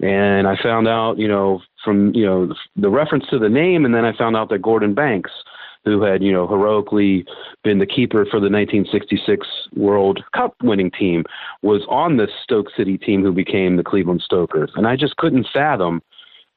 And 0.00 0.46
I 0.46 0.56
found 0.62 0.86
out, 0.86 1.18
you 1.18 1.26
know, 1.26 1.60
from, 1.84 2.14
you 2.14 2.24
know, 2.24 2.54
the 2.76 2.88
reference 2.88 3.26
to 3.30 3.40
the 3.40 3.48
name, 3.48 3.84
and 3.84 3.94
then 3.94 4.04
I 4.04 4.16
found 4.16 4.36
out 4.36 4.48
that 4.50 4.62
Gordon 4.62 4.94
Banks– 4.94 5.30
who 5.84 6.02
had, 6.02 6.22
you 6.22 6.32
know, 6.32 6.46
heroically 6.46 7.24
been 7.64 7.78
the 7.78 7.86
keeper 7.86 8.24
for 8.24 8.38
the 8.38 8.50
1966 8.50 9.46
World 9.74 10.22
Cup 10.34 10.54
winning 10.62 10.90
team, 10.90 11.24
was 11.62 11.82
on 11.88 12.16
this 12.16 12.30
Stoke 12.42 12.68
City 12.76 12.98
team 12.98 13.22
who 13.22 13.32
became 13.32 13.76
the 13.76 13.84
Cleveland 13.84 14.22
Stokers. 14.24 14.70
And 14.74 14.86
I 14.86 14.96
just 14.96 15.16
couldn't 15.16 15.46
fathom 15.52 16.02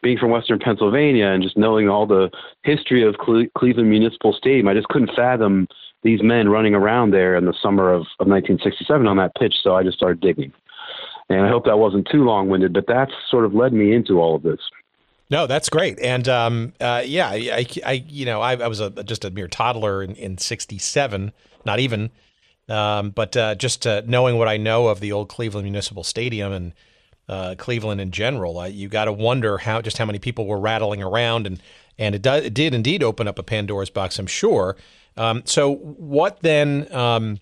being 0.01 0.17
from 0.17 0.31
Western 0.31 0.59
Pennsylvania 0.59 1.27
and 1.27 1.41
just 1.41 1.57
knowing 1.57 1.87
all 1.87 2.05
the 2.05 2.29
history 2.63 3.07
of 3.07 3.17
Cle- 3.17 3.47
Cleveland 3.57 3.89
Municipal 3.89 4.33
Stadium. 4.33 4.67
I 4.67 4.73
just 4.73 4.89
couldn't 4.89 5.15
fathom 5.15 5.67
these 6.03 6.21
men 6.21 6.49
running 6.49 6.75
around 6.75 7.11
there 7.11 7.35
in 7.37 7.45
the 7.45 7.53
summer 7.61 7.89
of, 7.89 8.01
of 8.19 8.27
1967 8.27 9.07
on 9.07 9.17
that 9.17 9.33
pitch. 9.35 9.55
So 9.63 9.75
I 9.75 9.83
just 9.83 9.97
started 9.97 10.19
digging. 10.19 10.51
And 11.29 11.41
I 11.41 11.47
hope 11.47 11.63
that 11.65 11.79
wasn't 11.79 12.07
too 12.11 12.25
long 12.25 12.49
winded, 12.49 12.73
but 12.73 12.85
that's 12.85 13.13
sort 13.31 13.45
of 13.45 13.55
led 13.55 13.71
me 13.71 13.93
into 13.93 14.19
all 14.19 14.35
of 14.35 14.43
this. 14.43 14.59
No, 15.33 15.47
that's 15.47 15.67
great, 15.67 15.99
and 15.99 16.29
um, 16.29 16.73
uh, 16.79 17.01
yeah, 17.03 17.27
I, 17.27 17.65
I, 17.83 18.05
you 18.07 18.23
know, 18.23 18.39
I, 18.39 18.55
I 18.55 18.67
was 18.67 18.79
a, 18.79 18.91
just 19.03 19.25
a 19.25 19.31
mere 19.31 19.47
toddler 19.47 20.03
in, 20.03 20.13
in 20.13 20.37
'67, 20.37 21.31
not 21.65 21.79
even, 21.79 22.11
um, 22.69 23.09
but 23.09 23.35
uh, 23.35 23.55
just 23.55 23.87
uh, 23.87 24.03
knowing 24.05 24.37
what 24.37 24.47
I 24.47 24.57
know 24.57 24.89
of 24.89 24.99
the 24.99 25.11
old 25.11 25.29
Cleveland 25.29 25.63
Municipal 25.65 26.03
Stadium 26.03 26.51
and 26.51 26.73
uh, 27.27 27.55
Cleveland 27.57 27.99
in 27.99 28.11
general, 28.11 28.67
you 28.67 28.87
got 28.87 29.05
to 29.05 29.11
wonder 29.11 29.57
how 29.57 29.81
just 29.81 29.97
how 29.97 30.05
many 30.05 30.19
people 30.19 30.45
were 30.45 30.59
rattling 30.59 31.01
around, 31.01 31.47
and 31.47 31.59
and 31.97 32.13
it, 32.13 32.21
do, 32.21 32.33
it 32.33 32.53
did 32.53 32.75
indeed 32.75 33.01
open 33.01 33.27
up 33.27 33.39
a 33.39 33.43
Pandora's 33.43 33.89
box, 33.89 34.19
I'm 34.19 34.27
sure. 34.27 34.77
Um, 35.17 35.41
so, 35.45 35.73
what 35.77 36.41
then 36.41 36.93
um, 36.93 37.39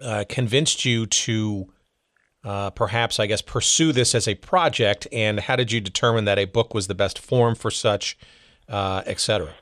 uh, 0.00 0.24
convinced 0.30 0.86
you 0.86 1.04
to 1.04 1.70
uh, 2.44 2.70
perhaps, 2.70 3.18
I 3.18 3.26
guess, 3.26 3.42
pursue 3.42 3.92
this 3.92 4.14
as 4.14 4.28
a 4.28 4.34
project? 4.34 5.06
And 5.12 5.40
how 5.40 5.56
did 5.56 5.72
you 5.72 5.80
determine 5.80 6.24
that 6.26 6.38
a 6.38 6.44
book 6.44 6.74
was 6.74 6.86
the 6.86 6.94
best 6.94 7.18
form 7.18 7.54
for 7.54 7.70
such, 7.70 8.18
uh, 8.68 9.02
et 9.06 9.20
cetera? 9.20 9.54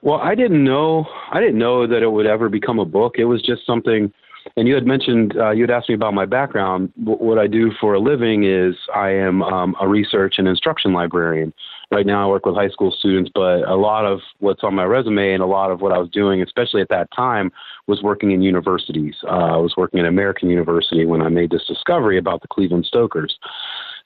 Well, 0.00 0.18
I 0.18 0.34
didn't 0.34 0.64
know. 0.64 1.06
I 1.30 1.40
didn't 1.40 1.58
know 1.58 1.86
that 1.86 2.02
it 2.02 2.10
would 2.10 2.26
ever 2.26 2.48
become 2.48 2.78
a 2.78 2.84
book. 2.84 3.16
It 3.18 3.26
was 3.26 3.40
just 3.42 3.64
something. 3.66 4.12
And 4.56 4.66
you 4.66 4.74
had 4.74 4.86
mentioned, 4.86 5.36
uh, 5.36 5.50
you 5.50 5.62
had 5.62 5.70
asked 5.70 5.88
me 5.88 5.94
about 5.94 6.14
my 6.14 6.26
background. 6.26 6.92
what 6.96 7.38
I 7.38 7.46
do 7.46 7.70
for 7.80 7.94
a 7.94 8.00
living 8.00 8.42
is 8.42 8.74
I 8.92 9.10
am 9.10 9.42
um, 9.42 9.76
a 9.80 9.86
research 9.86 10.34
and 10.38 10.48
instruction 10.48 10.92
librarian 10.92 11.52
right 11.92 12.06
now 12.06 12.24
I 12.24 12.26
work 12.26 12.46
with 12.46 12.54
high 12.54 12.70
school 12.70 12.90
students, 12.90 13.30
but 13.34 13.68
a 13.68 13.76
lot 13.76 14.06
of 14.06 14.20
what's 14.38 14.64
on 14.64 14.74
my 14.74 14.84
resume 14.84 15.34
and 15.34 15.42
a 15.42 15.46
lot 15.46 15.70
of 15.70 15.82
what 15.82 15.92
I 15.92 15.98
was 15.98 16.08
doing, 16.08 16.42
especially 16.42 16.80
at 16.80 16.88
that 16.88 17.08
time, 17.14 17.52
was 17.86 18.02
working 18.02 18.32
in 18.32 18.42
universities. 18.42 19.14
Uh, 19.24 19.54
I 19.54 19.56
was 19.58 19.74
working 19.76 20.00
at 20.00 20.06
American 20.06 20.48
University 20.48 21.04
when 21.04 21.20
I 21.20 21.28
made 21.28 21.50
this 21.50 21.64
discovery 21.68 22.18
about 22.18 22.40
the 22.40 22.48
Cleveland 22.48 22.86
Stokers. 22.86 23.38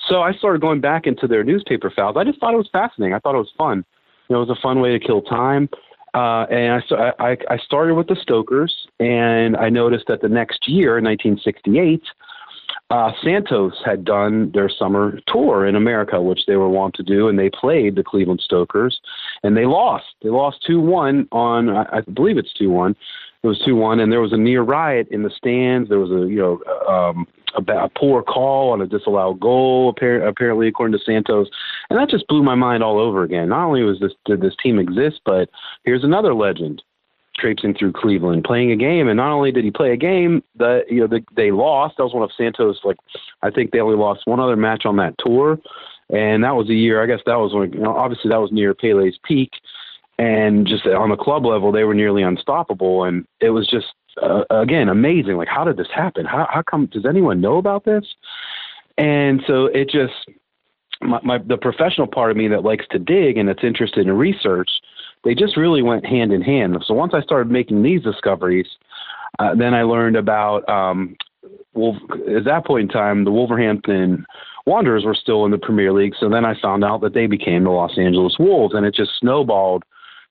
So 0.08 0.20
I 0.20 0.32
started 0.34 0.60
going 0.60 0.80
back 0.80 1.06
into 1.06 1.26
their 1.26 1.44
newspaper 1.44 1.90
files. 1.94 2.16
I 2.18 2.24
just 2.24 2.40
thought 2.40 2.54
it 2.54 2.58
was 2.58 2.68
fascinating. 2.72 3.14
I 3.14 3.20
thought 3.20 3.34
it 3.34 3.38
was 3.38 3.52
fun. 3.56 3.84
You 4.28 4.34
know, 4.34 4.42
it 4.42 4.48
was 4.48 4.58
a 4.58 4.60
fun 4.60 4.80
way 4.80 4.90
to 4.90 4.98
kill 4.98 5.22
time. 5.22 5.68
Uh, 6.12 6.46
and 6.50 6.82
I, 6.90 7.12
I, 7.18 7.36
I 7.50 7.58
started 7.58 7.94
with 7.94 8.08
the 8.08 8.16
Stokers, 8.20 8.74
and 8.98 9.56
I 9.56 9.68
noticed 9.68 10.06
that 10.08 10.22
the 10.22 10.28
next 10.28 10.66
year, 10.66 10.94
1968, 10.94 12.02
uh, 12.90 13.10
Santos 13.22 13.74
had 13.84 14.04
done 14.04 14.50
their 14.54 14.68
summer 14.68 15.18
tour 15.26 15.66
in 15.66 15.74
America, 15.74 16.20
which 16.20 16.46
they 16.46 16.56
were 16.56 16.68
wont 16.68 16.94
to 16.94 17.02
do, 17.02 17.28
and 17.28 17.38
they 17.38 17.50
played 17.50 17.96
the 17.96 18.04
Cleveland 18.04 18.40
Stokers, 18.42 19.00
and 19.42 19.56
they 19.56 19.66
lost. 19.66 20.06
They 20.22 20.28
lost 20.28 20.64
two 20.66 20.80
one 20.80 21.26
on, 21.32 21.68
I, 21.68 21.84
I 21.92 22.00
believe 22.02 22.38
it's 22.38 22.52
two 22.52 22.70
one. 22.70 22.94
It 23.42 23.46
was 23.46 23.62
two 23.64 23.76
one, 23.76 24.00
and 24.00 24.12
there 24.12 24.20
was 24.20 24.32
a 24.32 24.36
near 24.36 24.62
riot 24.62 25.08
in 25.10 25.22
the 25.22 25.30
stands. 25.30 25.88
There 25.88 25.98
was 25.98 26.10
a 26.10 26.30
you 26.30 26.38
know 26.38 26.86
um, 26.88 27.26
a, 27.56 27.84
a 27.84 27.88
poor 27.88 28.22
call 28.22 28.72
on 28.72 28.80
a 28.80 28.86
disallowed 28.86 29.40
goal, 29.40 29.88
apparently 29.90 30.68
according 30.68 30.98
to 30.98 31.04
Santos, 31.04 31.48
and 31.90 31.98
that 31.98 32.08
just 32.08 32.26
blew 32.28 32.42
my 32.42 32.54
mind 32.54 32.82
all 32.82 32.98
over 32.98 33.22
again. 33.22 33.48
Not 33.48 33.66
only 33.66 33.82
was 33.82 34.00
this 34.00 34.12
did 34.24 34.40
this 34.40 34.54
team 34.62 34.78
exist, 34.78 35.20
but 35.24 35.48
here's 35.84 36.04
another 36.04 36.34
legend 36.34 36.82
traipsing 37.38 37.74
through 37.74 37.92
Cleveland, 37.92 38.44
playing 38.44 38.72
a 38.72 38.76
game. 38.76 39.08
And 39.08 39.16
not 39.16 39.32
only 39.32 39.52
did 39.52 39.64
he 39.64 39.70
play 39.70 39.92
a 39.92 39.96
game, 39.96 40.42
that 40.56 40.84
you 40.90 41.00
know 41.00 41.06
the, 41.06 41.24
they 41.34 41.50
lost. 41.50 41.96
That 41.96 42.04
was 42.04 42.14
one 42.14 42.22
of 42.22 42.30
Santos. 42.36 42.80
Like 42.84 42.96
I 43.42 43.50
think 43.50 43.70
they 43.70 43.80
only 43.80 43.96
lost 43.96 44.22
one 44.24 44.40
other 44.40 44.56
match 44.56 44.84
on 44.84 44.96
that 44.96 45.14
tour, 45.18 45.58
and 46.10 46.44
that 46.44 46.56
was 46.56 46.68
a 46.68 46.74
year. 46.74 47.02
I 47.02 47.06
guess 47.06 47.20
that 47.26 47.36
was 47.36 47.54
when 47.54 47.72
you 47.72 47.80
know, 47.80 47.94
obviously 47.94 48.30
that 48.30 48.40
was 48.40 48.52
near 48.52 48.74
Pele's 48.74 49.18
peak, 49.24 49.50
and 50.18 50.66
just 50.66 50.86
on 50.86 51.10
the 51.10 51.16
club 51.16 51.44
level 51.44 51.72
they 51.72 51.84
were 51.84 51.94
nearly 51.94 52.22
unstoppable. 52.22 53.04
And 53.04 53.26
it 53.40 53.50
was 53.50 53.68
just 53.68 53.94
uh, 54.22 54.44
again 54.50 54.88
amazing. 54.88 55.36
Like 55.36 55.48
how 55.48 55.64
did 55.64 55.76
this 55.76 55.90
happen? 55.94 56.26
How 56.26 56.46
how 56.50 56.62
come? 56.62 56.86
Does 56.86 57.06
anyone 57.06 57.40
know 57.40 57.58
about 57.58 57.84
this? 57.84 58.04
And 58.98 59.42
so 59.46 59.66
it 59.66 59.90
just 59.90 60.14
my, 61.02 61.20
my 61.22 61.38
the 61.38 61.58
professional 61.58 62.06
part 62.06 62.30
of 62.30 62.36
me 62.36 62.48
that 62.48 62.64
likes 62.64 62.86
to 62.90 62.98
dig 62.98 63.36
and 63.36 63.48
that's 63.48 63.64
interested 63.64 64.06
in 64.06 64.12
research 64.12 64.70
they 65.24 65.34
just 65.34 65.56
really 65.56 65.82
went 65.82 66.06
hand 66.06 66.32
in 66.32 66.42
hand. 66.42 66.76
So 66.86 66.94
once 66.94 67.12
I 67.14 67.20
started 67.22 67.50
making 67.50 67.82
these 67.82 68.02
discoveries, 68.02 68.66
uh, 69.38 69.54
then 69.54 69.74
I 69.74 69.82
learned 69.82 70.16
about 70.16 70.68
um, 70.68 71.16
Wolf- 71.74 71.96
at 72.34 72.44
that 72.44 72.64
point 72.64 72.82
in 72.82 72.88
time, 72.88 73.24
the 73.24 73.30
Wolverhampton 73.30 74.24
Wanderers 74.66 75.04
were 75.04 75.14
still 75.14 75.44
in 75.44 75.50
the 75.50 75.58
Premier 75.58 75.92
League. 75.92 76.14
So 76.18 76.28
then 76.28 76.44
I 76.44 76.58
found 76.60 76.84
out 76.84 77.00
that 77.02 77.14
they 77.14 77.26
became 77.26 77.64
the 77.64 77.70
Los 77.70 77.98
Angeles 77.98 78.36
Wolves, 78.38 78.74
and 78.74 78.84
it 78.84 78.94
just 78.94 79.12
snowballed, 79.20 79.84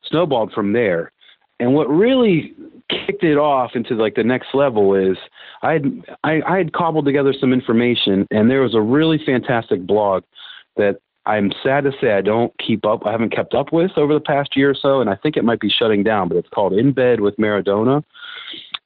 snowballed 0.09 0.51
from 0.51 0.73
there. 0.73 1.11
And 1.59 1.73
what 1.73 1.89
really 1.89 2.53
kicked 2.89 3.23
it 3.23 3.37
off 3.37 3.71
into 3.75 3.95
like 3.95 4.15
the 4.15 4.23
next 4.23 4.47
level 4.53 4.93
is 4.93 5.17
I 5.61 5.73
had 5.73 5.85
I, 6.23 6.41
I 6.47 6.57
had 6.57 6.73
cobbled 6.73 7.05
together 7.05 7.33
some 7.39 7.53
information, 7.53 8.27
and 8.31 8.49
there 8.49 8.61
was 8.61 8.75
a 8.75 8.81
really 8.81 9.19
fantastic 9.25 9.85
blog 9.85 10.23
that 10.75 10.99
I'm 11.25 11.51
sad 11.63 11.83
to 11.85 11.91
say 11.99 12.13
I 12.13 12.21
don't 12.21 12.53
keep 12.59 12.85
up. 12.85 13.05
I 13.05 13.11
haven't 13.11 13.35
kept 13.35 13.53
up 13.53 13.73
with 13.73 13.91
over 13.97 14.13
the 14.13 14.19
past 14.19 14.55
year 14.55 14.69
or 14.69 14.75
so, 14.75 15.01
and 15.01 15.09
I 15.09 15.15
think 15.15 15.37
it 15.37 15.43
might 15.43 15.59
be 15.59 15.69
shutting 15.69 16.03
down. 16.03 16.27
But 16.27 16.37
it's 16.37 16.49
called 16.49 16.73
In 16.73 16.91
Bed 16.91 17.21
with 17.21 17.35
Maradona, 17.37 18.03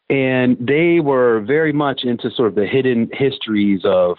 and 0.10 0.58
they 0.60 1.00
were 1.00 1.42
very 1.42 1.74
much 1.74 2.04
into 2.04 2.32
sort 2.32 2.48
of 2.48 2.56
the 2.56 2.66
hidden 2.66 3.10
histories 3.14 3.82
of 3.84 4.18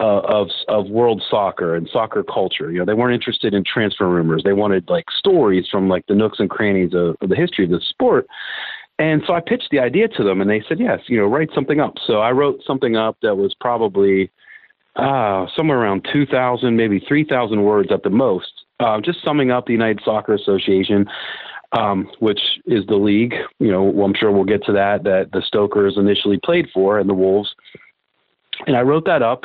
uh, 0.00 0.20
of 0.20 0.48
of 0.68 0.88
world 0.88 1.22
soccer 1.28 1.74
and 1.74 1.88
soccer 1.92 2.22
culture. 2.22 2.70
You 2.70 2.80
know, 2.80 2.84
they 2.84 2.94
weren't 2.94 3.14
interested 3.14 3.54
in 3.54 3.64
transfer 3.64 4.08
rumors. 4.08 4.42
They 4.44 4.52
wanted 4.52 4.88
like 4.88 5.06
stories 5.10 5.66
from 5.70 5.88
like 5.88 6.06
the 6.06 6.14
nooks 6.14 6.38
and 6.40 6.50
crannies 6.50 6.92
of, 6.94 7.16
of 7.20 7.28
the 7.28 7.36
history 7.36 7.64
of 7.64 7.70
the 7.70 7.80
sport. 7.80 8.26
And 9.00 9.22
so 9.26 9.32
I 9.32 9.40
pitched 9.40 9.68
the 9.70 9.78
idea 9.78 10.08
to 10.08 10.24
them, 10.24 10.40
and 10.40 10.50
they 10.50 10.62
said, 10.68 10.80
"Yes, 10.80 11.00
you 11.06 11.16
know, 11.16 11.26
write 11.26 11.50
something 11.54 11.80
up." 11.80 11.94
So 12.04 12.20
I 12.20 12.32
wrote 12.32 12.62
something 12.66 12.96
up 12.96 13.16
that 13.22 13.36
was 13.36 13.54
probably 13.60 14.30
uh, 14.98 15.46
somewhere 15.54 15.78
around 15.78 16.06
2,000, 16.12 16.76
maybe 16.76 16.98
3,000 17.06 17.62
words 17.62 17.90
at 17.92 18.02
the 18.02 18.10
most, 18.10 18.50
uh, 18.80 19.00
just 19.00 19.22
summing 19.24 19.50
up 19.50 19.66
the 19.66 19.72
United 19.72 20.00
Soccer 20.04 20.34
Association, 20.34 21.06
um, 21.72 22.10
which 22.18 22.40
is 22.66 22.84
the 22.86 22.96
league. 22.96 23.34
You 23.60 23.70
know, 23.70 23.84
well, 23.84 24.06
I'm 24.06 24.14
sure 24.14 24.32
we'll 24.32 24.44
get 24.44 24.64
to 24.64 24.72
that. 24.72 25.04
That 25.04 25.30
the 25.32 25.42
Stokers 25.46 25.96
initially 25.96 26.38
played 26.44 26.68
for, 26.74 26.98
and 26.98 27.08
the 27.08 27.14
Wolves. 27.14 27.54
And 28.66 28.76
I 28.76 28.80
wrote 28.80 29.04
that 29.06 29.22
up, 29.22 29.44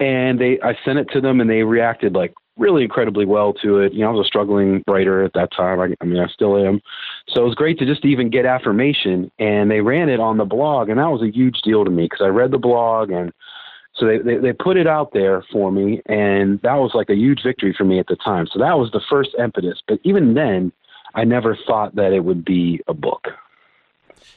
and 0.00 0.40
they 0.40 0.58
I 0.62 0.76
sent 0.84 0.98
it 0.98 1.08
to 1.12 1.20
them, 1.20 1.40
and 1.40 1.48
they 1.48 1.62
reacted 1.62 2.14
like 2.14 2.34
really 2.56 2.82
incredibly 2.82 3.24
well 3.24 3.52
to 3.52 3.78
it. 3.78 3.92
You 3.92 4.00
know, 4.00 4.08
I 4.08 4.12
was 4.12 4.26
a 4.26 4.28
struggling 4.28 4.82
writer 4.88 5.22
at 5.22 5.32
that 5.34 5.50
time. 5.56 5.80
I, 5.80 5.94
I 6.00 6.04
mean, 6.04 6.20
I 6.20 6.26
still 6.28 6.56
am. 6.56 6.80
So 7.28 7.42
it 7.42 7.46
was 7.46 7.54
great 7.54 7.78
to 7.78 7.86
just 7.86 8.04
even 8.04 8.30
get 8.30 8.46
affirmation. 8.46 9.30
And 9.38 9.70
they 9.70 9.80
ran 9.80 10.08
it 10.08 10.20
on 10.20 10.38
the 10.38 10.44
blog, 10.44 10.88
and 10.88 10.98
that 10.98 11.10
was 11.10 11.22
a 11.22 11.32
huge 11.32 11.60
deal 11.62 11.84
to 11.84 11.90
me 11.90 12.04
because 12.04 12.24
I 12.24 12.28
read 12.28 12.50
the 12.50 12.58
blog 12.58 13.10
and 13.10 13.32
so 14.02 14.08
they, 14.08 14.18
they, 14.18 14.36
they 14.36 14.52
put 14.52 14.76
it 14.76 14.88
out 14.88 15.12
there 15.12 15.44
for 15.52 15.70
me, 15.70 16.02
and 16.06 16.60
that 16.62 16.74
was 16.74 16.90
like 16.92 17.08
a 17.08 17.14
huge 17.14 17.40
victory 17.44 17.72
for 17.76 17.84
me 17.84 18.00
at 18.00 18.08
the 18.08 18.16
time. 18.16 18.48
So 18.52 18.58
that 18.58 18.76
was 18.76 18.90
the 18.90 19.00
first 19.08 19.30
impetus. 19.38 19.80
But 19.86 20.00
even 20.02 20.34
then, 20.34 20.72
I 21.14 21.22
never 21.22 21.56
thought 21.68 21.94
that 21.94 22.12
it 22.12 22.24
would 22.24 22.44
be 22.44 22.80
a 22.88 22.94
book. 22.94 23.28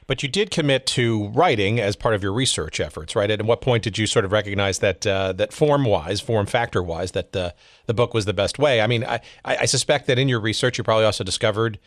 But 0.06 0.22
you 0.22 0.30
did 0.30 0.52
commit 0.52 0.86
to 0.88 1.30
writing 1.30 1.80
as 1.80 1.96
part 1.96 2.14
of 2.14 2.22
your 2.22 2.32
research 2.32 2.80
efforts, 2.80 3.16
right? 3.16 3.32
And 3.32 3.42
At 3.42 3.48
what 3.48 3.62
point 3.62 3.82
did 3.82 3.98
you 3.98 4.06
sort 4.06 4.24
of 4.24 4.32
recognize 4.32 4.78
that 4.80 5.08
uh, 5.08 5.34
that 5.34 5.52
form 5.52 5.86
wise, 5.86 6.22
form 6.22 6.46
factor 6.46 6.84
wise, 6.84 7.12
that 7.14 7.32
the 7.32 7.56
the 7.88 7.94
book 7.96 8.14
was 8.14 8.26
the 8.26 8.34
best 8.34 8.60
way? 8.60 8.82
I 8.82 8.88
mean, 8.88 9.04
I, 9.04 9.20
I 9.44 9.66
suspect 9.66 10.06
that 10.06 10.20
in 10.20 10.30
your 10.30 10.40
research, 10.40 10.78
you 10.78 10.84
probably 10.84 11.06
also 11.06 11.24
discovered 11.24 11.80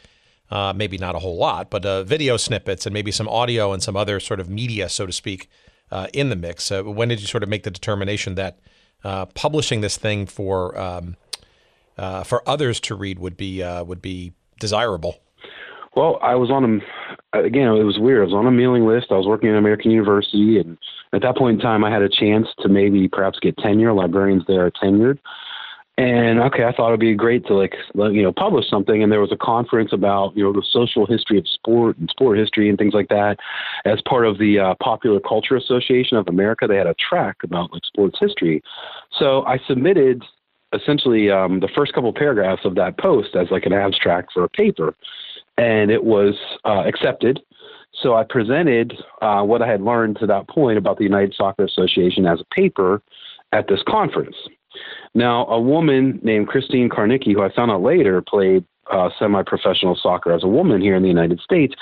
uh, 0.50 0.72
maybe 0.74 0.98
not 0.98 1.14
a 1.14 1.20
whole 1.20 1.36
lot, 1.36 1.70
but 1.70 1.86
uh, 1.86 2.02
video 2.02 2.36
snippets 2.36 2.86
and 2.86 2.92
maybe 2.92 3.12
some 3.12 3.28
audio 3.28 3.72
and 3.72 3.84
some 3.84 3.96
other 3.96 4.18
sort 4.18 4.40
of 4.40 4.50
media, 4.50 4.88
so 4.88 5.06
to 5.06 5.12
speak, 5.12 5.48
uh, 5.90 6.06
in 6.12 6.28
the 6.28 6.36
mix. 6.36 6.70
Uh, 6.70 6.82
when 6.84 7.08
did 7.08 7.20
you 7.20 7.26
sort 7.26 7.42
of 7.42 7.48
make 7.48 7.62
the 7.62 7.70
determination 7.70 8.34
that 8.34 8.58
uh, 9.04 9.26
publishing 9.26 9.80
this 9.80 9.96
thing 9.96 10.26
for 10.26 10.78
um, 10.78 11.16
for 12.24 12.48
others 12.48 12.80
to 12.80 12.94
read 12.94 13.18
would 13.18 13.36
be 13.36 13.62
would 13.84 14.02
be 14.02 14.32
desirable? 14.60 15.20
Well, 15.96 16.18
I 16.22 16.34
was 16.36 16.50
on 16.50 16.64
a 17.32 17.38
again. 17.38 17.68
It 17.68 17.84
was 17.84 17.98
weird. 17.98 18.20
I 18.20 18.24
was 18.24 18.34
on 18.34 18.46
a 18.46 18.50
mailing 18.50 18.86
list. 18.86 19.06
I 19.10 19.14
was 19.14 19.26
working 19.26 19.48
at 19.48 19.56
American 19.56 19.90
University, 19.90 20.58
and 20.58 20.78
at 21.12 21.22
that 21.22 21.36
point 21.36 21.58
in 21.58 21.60
time, 21.60 21.84
I 21.84 21.90
had 21.90 22.02
a 22.02 22.08
chance 22.08 22.46
to 22.60 22.68
maybe 22.68 23.08
perhaps 23.08 23.38
get 23.40 23.56
tenure. 23.58 23.92
Librarians 23.92 24.44
there 24.46 24.66
are 24.66 24.70
tenured, 24.70 25.18
and 25.98 26.40
okay, 26.40 26.62
I 26.62 26.72
thought 26.72 26.88
it'd 26.88 27.00
be 27.00 27.14
great 27.14 27.44
to 27.46 27.54
like 27.54 27.74
you 27.94 28.22
know 28.22 28.32
publish 28.32 28.70
something. 28.70 29.02
And 29.02 29.10
there 29.10 29.20
was 29.20 29.32
a 29.32 29.36
conference 29.36 29.92
about 29.92 30.36
you 30.36 30.44
know 30.44 30.52
the 30.52 30.64
social 30.70 31.04
history 31.04 31.38
of 31.38 31.48
sport 31.48 31.98
and 31.98 32.08
sport 32.08 32.38
history 32.38 32.68
and 32.68 32.78
things 32.78 32.94
like 32.94 33.08
that 33.08 33.36
as 33.84 34.00
part 34.08 34.24
of 34.24 34.38
the 34.38 34.60
uh, 34.60 34.74
Popular 34.80 35.20
Culture 35.20 35.56
Association 35.56 36.16
of 36.16 36.28
America. 36.28 36.66
They 36.66 36.76
had 36.76 36.86
a 36.86 36.94
track 36.94 37.36
about 37.42 37.72
like 37.72 37.84
sports 37.84 38.16
history, 38.20 38.62
so 39.18 39.44
I 39.44 39.58
submitted 39.66 40.22
essentially 40.72 41.30
um, 41.30 41.60
the 41.60 41.68
first 41.74 41.94
couple 41.94 42.12
paragraphs 42.12 42.64
of 42.64 42.74
that 42.76 42.98
post 42.98 43.34
as 43.34 43.48
like 43.50 43.66
an 43.66 43.72
abstract 43.72 44.32
for 44.32 44.44
a 44.44 44.48
paper 44.50 44.94
and 45.56 45.90
it 45.90 46.04
was 46.04 46.34
uh, 46.64 46.84
accepted. 46.86 47.40
So 48.02 48.14
I 48.14 48.22
presented 48.22 48.94
uh, 49.20 49.42
what 49.42 49.60
I 49.60 49.66
had 49.66 49.82
learned 49.82 50.18
to 50.20 50.26
that 50.26 50.48
point 50.48 50.78
about 50.78 50.98
the 50.98 51.04
United 51.04 51.34
Soccer 51.34 51.64
Association 51.64 52.26
as 52.26 52.40
a 52.40 52.54
paper 52.54 53.02
at 53.52 53.66
this 53.66 53.80
conference. 53.88 54.36
Now, 55.14 55.46
a 55.46 55.60
woman 55.60 56.20
named 56.22 56.48
Christine 56.48 56.88
Karniski, 56.88 57.32
who 57.32 57.42
I 57.42 57.52
found 57.54 57.70
out 57.70 57.82
later 57.82 58.22
played 58.22 58.64
uh, 58.90 59.10
semi 59.18 59.42
professional 59.42 59.98
soccer 60.00 60.32
as 60.32 60.42
a 60.42 60.48
woman 60.48 60.80
here 60.80 60.94
in 60.94 61.02
the 61.02 61.08
United 61.08 61.40
States, 61.40 61.74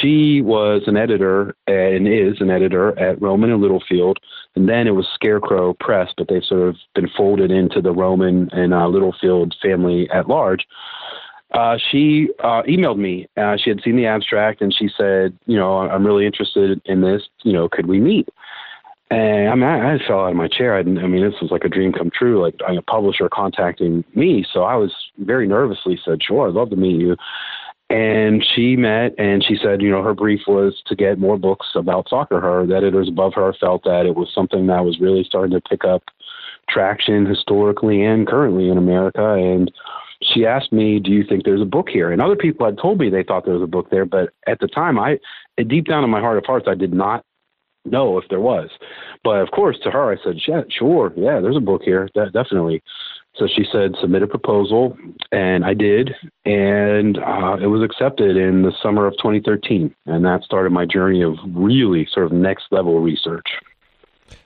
she 0.00 0.40
was 0.42 0.82
an 0.86 0.96
editor 0.96 1.54
and 1.66 2.08
is 2.08 2.40
an 2.40 2.50
editor 2.50 2.98
at 2.98 3.20
Rowman 3.20 3.52
and 3.52 3.62
Littlefield. 3.62 4.18
And 4.56 4.68
then 4.68 4.86
it 4.86 4.92
was 4.92 5.06
Scarecrow 5.14 5.74
Press, 5.78 6.12
but 6.16 6.28
they've 6.28 6.42
sort 6.42 6.68
of 6.68 6.76
been 6.94 7.08
folded 7.16 7.50
into 7.50 7.80
the 7.80 7.92
Rowman 7.92 8.48
and 8.52 8.74
uh, 8.74 8.88
Littlefield 8.88 9.54
family 9.62 10.08
at 10.10 10.28
large 10.28 10.66
uh, 11.52 11.78
she 11.90 12.28
uh, 12.40 12.62
emailed 12.68 12.98
me. 12.98 13.26
Uh, 13.36 13.56
she 13.56 13.70
had 13.70 13.80
seen 13.82 13.96
the 13.96 14.06
abstract 14.06 14.60
and 14.60 14.74
she 14.74 14.88
said, 14.96 15.36
you 15.46 15.56
know, 15.56 15.78
I'm 15.78 16.06
really 16.06 16.26
interested 16.26 16.80
in 16.84 17.00
this. 17.00 17.22
You 17.42 17.52
know, 17.52 17.68
could 17.68 17.86
we 17.86 18.00
meet? 18.00 18.28
And 19.10 19.48
I 19.48 19.54
mean, 19.54 19.64
I, 19.64 19.94
I 19.94 19.98
fell 20.06 20.20
out 20.20 20.30
of 20.30 20.36
my 20.36 20.48
chair. 20.48 20.74
I, 20.74 20.80
I 20.80 20.82
mean, 20.82 21.22
this 21.22 21.40
was 21.40 21.50
like 21.50 21.64
a 21.64 21.68
dream 21.68 21.92
come 21.92 22.10
true. 22.10 22.42
Like 22.42 22.56
a 22.66 22.82
publisher 22.82 23.28
contacting 23.28 24.04
me, 24.14 24.44
so 24.52 24.64
I 24.64 24.76
was 24.76 24.92
very 25.18 25.46
nervously 25.46 25.98
said, 26.04 26.22
"Sure, 26.22 26.48
I'd 26.48 26.54
love 26.54 26.70
to 26.70 26.76
meet 26.76 27.00
you." 27.00 27.16
And 27.90 28.44
she 28.54 28.76
met, 28.76 29.14
and 29.16 29.42
she 29.42 29.56
said, 29.56 29.80
you 29.80 29.90
know, 29.90 30.02
her 30.02 30.12
brief 30.12 30.40
was 30.46 30.82
to 30.88 30.94
get 30.94 31.18
more 31.18 31.38
books 31.38 31.68
about 31.74 32.06
soccer. 32.10 32.38
Her 32.38 32.66
the 32.66 32.76
editors 32.76 33.08
above 33.08 33.32
her 33.34 33.54
felt 33.58 33.84
that 33.84 34.04
it 34.04 34.14
was 34.14 34.28
something 34.34 34.66
that 34.66 34.84
was 34.84 35.00
really 35.00 35.24
starting 35.24 35.52
to 35.52 35.68
pick 35.68 35.84
up 35.86 36.02
traction 36.68 37.24
historically 37.24 38.04
and 38.04 38.26
currently 38.26 38.68
in 38.68 38.76
America, 38.76 39.32
and 39.32 39.72
she 40.20 40.44
asked 40.44 40.70
me, 40.70 40.98
"Do 40.98 41.10
you 41.10 41.24
think 41.24 41.44
there's 41.44 41.62
a 41.62 41.64
book 41.64 41.88
here?" 41.88 42.12
And 42.12 42.20
other 42.20 42.36
people 42.36 42.66
had 42.66 42.76
told 42.76 42.98
me 42.98 43.08
they 43.08 43.22
thought 43.22 43.46
there 43.46 43.54
was 43.54 43.62
a 43.62 43.66
book 43.66 43.88
there, 43.88 44.04
but 44.04 44.34
at 44.46 44.60
the 44.60 44.68
time, 44.68 44.98
I 44.98 45.18
deep 45.66 45.86
down 45.86 46.04
in 46.04 46.10
my 46.10 46.20
heart 46.20 46.36
of 46.36 46.44
hearts, 46.44 46.66
I 46.68 46.74
did 46.74 46.92
not 46.92 47.24
know 47.90 48.18
if 48.18 48.24
there 48.28 48.40
was. 48.40 48.70
But 49.24 49.40
of 49.40 49.50
course, 49.50 49.78
to 49.82 49.90
her, 49.90 50.12
I 50.12 50.16
said, 50.22 50.36
"Yeah, 50.46 50.62
sure, 50.68 51.12
yeah, 51.16 51.40
there's 51.40 51.56
a 51.56 51.60
book 51.60 51.82
here, 51.84 52.08
de- 52.14 52.30
definitely." 52.30 52.82
So 53.36 53.46
she 53.46 53.64
said, 53.70 53.94
"Submit 54.00 54.22
a 54.22 54.26
proposal," 54.26 54.96
and 55.32 55.64
I 55.64 55.74
did, 55.74 56.14
and 56.44 57.18
uh, 57.18 57.56
it 57.60 57.66
was 57.66 57.82
accepted 57.82 58.36
in 58.36 58.62
the 58.62 58.72
summer 58.82 59.06
of 59.06 59.14
2013, 59.18 59.94
and 60.06 60.24
that 60.24 60.42
started 60.42 60.70
my 60.70 60.86
journey 60.86 61.22
of 61.22 61.36
really 61.52 62.06
sort 62.12 62.26
of 62.26 62.32
next 62.32 62.66
level 62.70 63.00
research. 63.00 63.46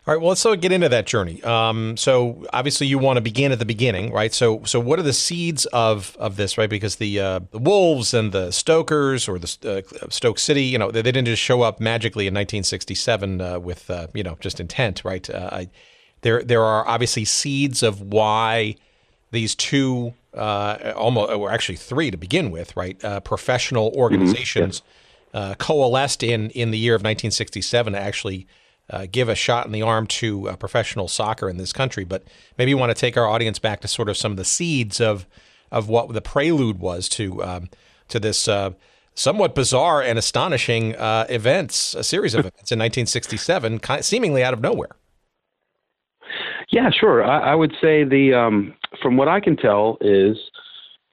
All 0.05 0.13
right. 0.13 0.21
Well, 0.21 0.31
let's 0.31 0.41
so 0.41 0.57
get 0.57 0.73
into 0.73 0.89
that 0.89 1.07
journey. 1.07 1.41
Um, 1.45 1.97
so 1.97 2.45
obviously, 2.53 2.89
you 2.89 2.99
want 2.99 3.19
to 3.19 3.21
begin 3.21 3.53
at 3.53 3.61
the 3.61 3.65
beginning, 3.65 4.13
right? 4.13 4.35
So, 4.35 4.65
so 4.65 4.81
what 4.81 4.99
are 4.99 5.05
the 5.05 5.13
seeds 5.13 5.65
of 5.67 6.17
of 6.19 6.35
this, 6.35 6.59
right? 6.59 6.69
Because 6.69 6.97
the, 6.97 7.21
uh, 7.21 7.41
the 7.53 7.61
Wolves 7.61 8.13
and 8.13 8.33
the 8.33 8.51
Stokers 8.51 9.29
or 9.29 9.39
the 9.39 9.85
uh, 10.03 10.09
Stoke 10.09 10.41
City, 10.41 10.65
you 10.65 10.77
know, 10.77 10.91
they, 10.91 11.03
they, 11.03 11.13
didn't 11.13 11.29
just 11.29 11.43
show 11.43 11.63
up 11.63 11.79
magically 11.79 12.25
in 12.25 12.35
1967 12.35 13.41
uh, 13.41 13.61
with 13.61 13.89
uh, 13.89 14.09
you 14.13 14.25
know 14.25 14.37
just 14.41 14.59
intent, 14.59 15.05
right? 15.05 15.31
Uh, 15.31 15.51
I, 15.53 15.71
there 16.23 16.43
there 16.43 16.65
are 16.65 16.85
obviously 16.89 17.25
seeds 17.25 17.85
of 17.85 18.01
why 18.01 18.75
these 19.31 19.55
two, 19.55 20.15
uh, 20.35 20.95
almost 20.97 21.31
or 21.31 21.49
actually 21.49 21.77
three 21.77 22.11
to 22.11 22.17
begin 22.17 22.51
with, 22.51 22.77
right? 22.77 22.99
professional 23.23 23.93
organizations 23.95 24.83
mm-hmm. 25.33 25.53
coalesced 25.55 26.25
in 26.25 26.51
in 26.51 26.73
the 26.73 26.79
year 26.79 26.97
of 26.97 27.03
1967 27.03 27.93
to 27.93 28.01
actually 28.01 28.49
uh, 28.91 29.07
give 29.11 29.29
a 29.29 29.35
shot 29.35 29.67
in 29.67 29.73
the 29.73 29.83
arm 29.83 30.07
to 30.07 30.49
uh, 30.49 30.57
professional 30.57 31.09
soccer 31.09 31.49
in 31.49 31.57
this 31.57 31.73
country. 31.73 32.05
But 32.05 32.25
maybe 32.59 32.71
you 32.71 32.79
want 32.79 32.91
to 32.91 33.01
take 33.01 33.17
our 33.17 33.27
audience 33.27 33.59
back 33.59 33.81
to 33.81 33.89
sort 33.89 34.09
of 34.09 34.17
some 34.17 34.33
of 34.33 34.37
the 34.37 34.45
seeds 34.45 35.01
of 35.01 35.27
of 35.71 35.89
what 35.89 36.13
the 36.13 36.21
prelude 36.21 36.79
was 36.79 37.09
to 37.11 37.43
um, 37.43 37.71
to 38.09 38.21
this 38.21 38.47
uh, 38.47 38.73
somewhat 39.15 39.55
bizarre 39.55 40.03
and 40.03 40.19
astonishing 40.19 40.95
uh, 40.97 41.27
events, 41.29 41.95
a 41.95 42.05
series 42.05 42.35
of 42.35 42.41
events 42.47 42.73
in 42.73 42.79
1967, 42.79 43.81
seemingly 44.03 44.43
out 44.43 44.53
of 44.53 44.61
nowhere. 44.61 44.97
Yeah, 46.71 46.91
sure. 46.91 47.25
I, 47.25 47.53
I 47.53 47.55
would 47.55 47.73
say 47.81 48.05
the 48.05 48.35
um, 48.35 48.75
from 49.03 49.17
what 49.17 49.29
I 49.29 49.41
can 49.41 49.57
tell 49.57 49.99
is 50.01 50.37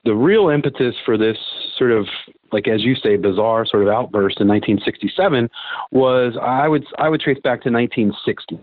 the 0.04 0.14
real 0.14 0.48
impetus 0.48 0.94
for 1.04 1.18
this 1.18 1.36
sort 1.76 1.90
of 1.90 2.06
like 2.52 2.68
as 2.68 2.82
you 2.82 2.94
say 2.94 3.16
bizarre 3.16 3.64
sort 3.66 3.82
of 3.82 3.88
outburst 3.88 4.40
in 4.40 4.48
1967 4.48 5.48
was 5.90 6.36
I 6.40 6.68
would 6.68 6.84
I 6.98 7.08
would 7.08 7.20
trace 7.20 7.38
back 7.42 7.62
to 7.62 7.70
1960 7.70 8.58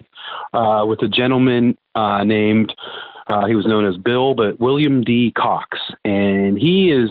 uh, 0.54 0.86
with 0.88 1.02
a 1.02 1.08
gentleman 1.08 1.78
uh, 1.96 2.24
named 2.24 2.74
uh, 3.28 3.46
he 3.46 3.56
was 3.56 3.66
known 3.66 3.86
as 3.86 3.98
Bill 3.98 4.36
but 4.36 4.60
William 4.60 5.04
D 5.04 5.32
Cox 5.36 5.78
and 6.06 6.58
he 6.58 6.92
is 6.92 7.10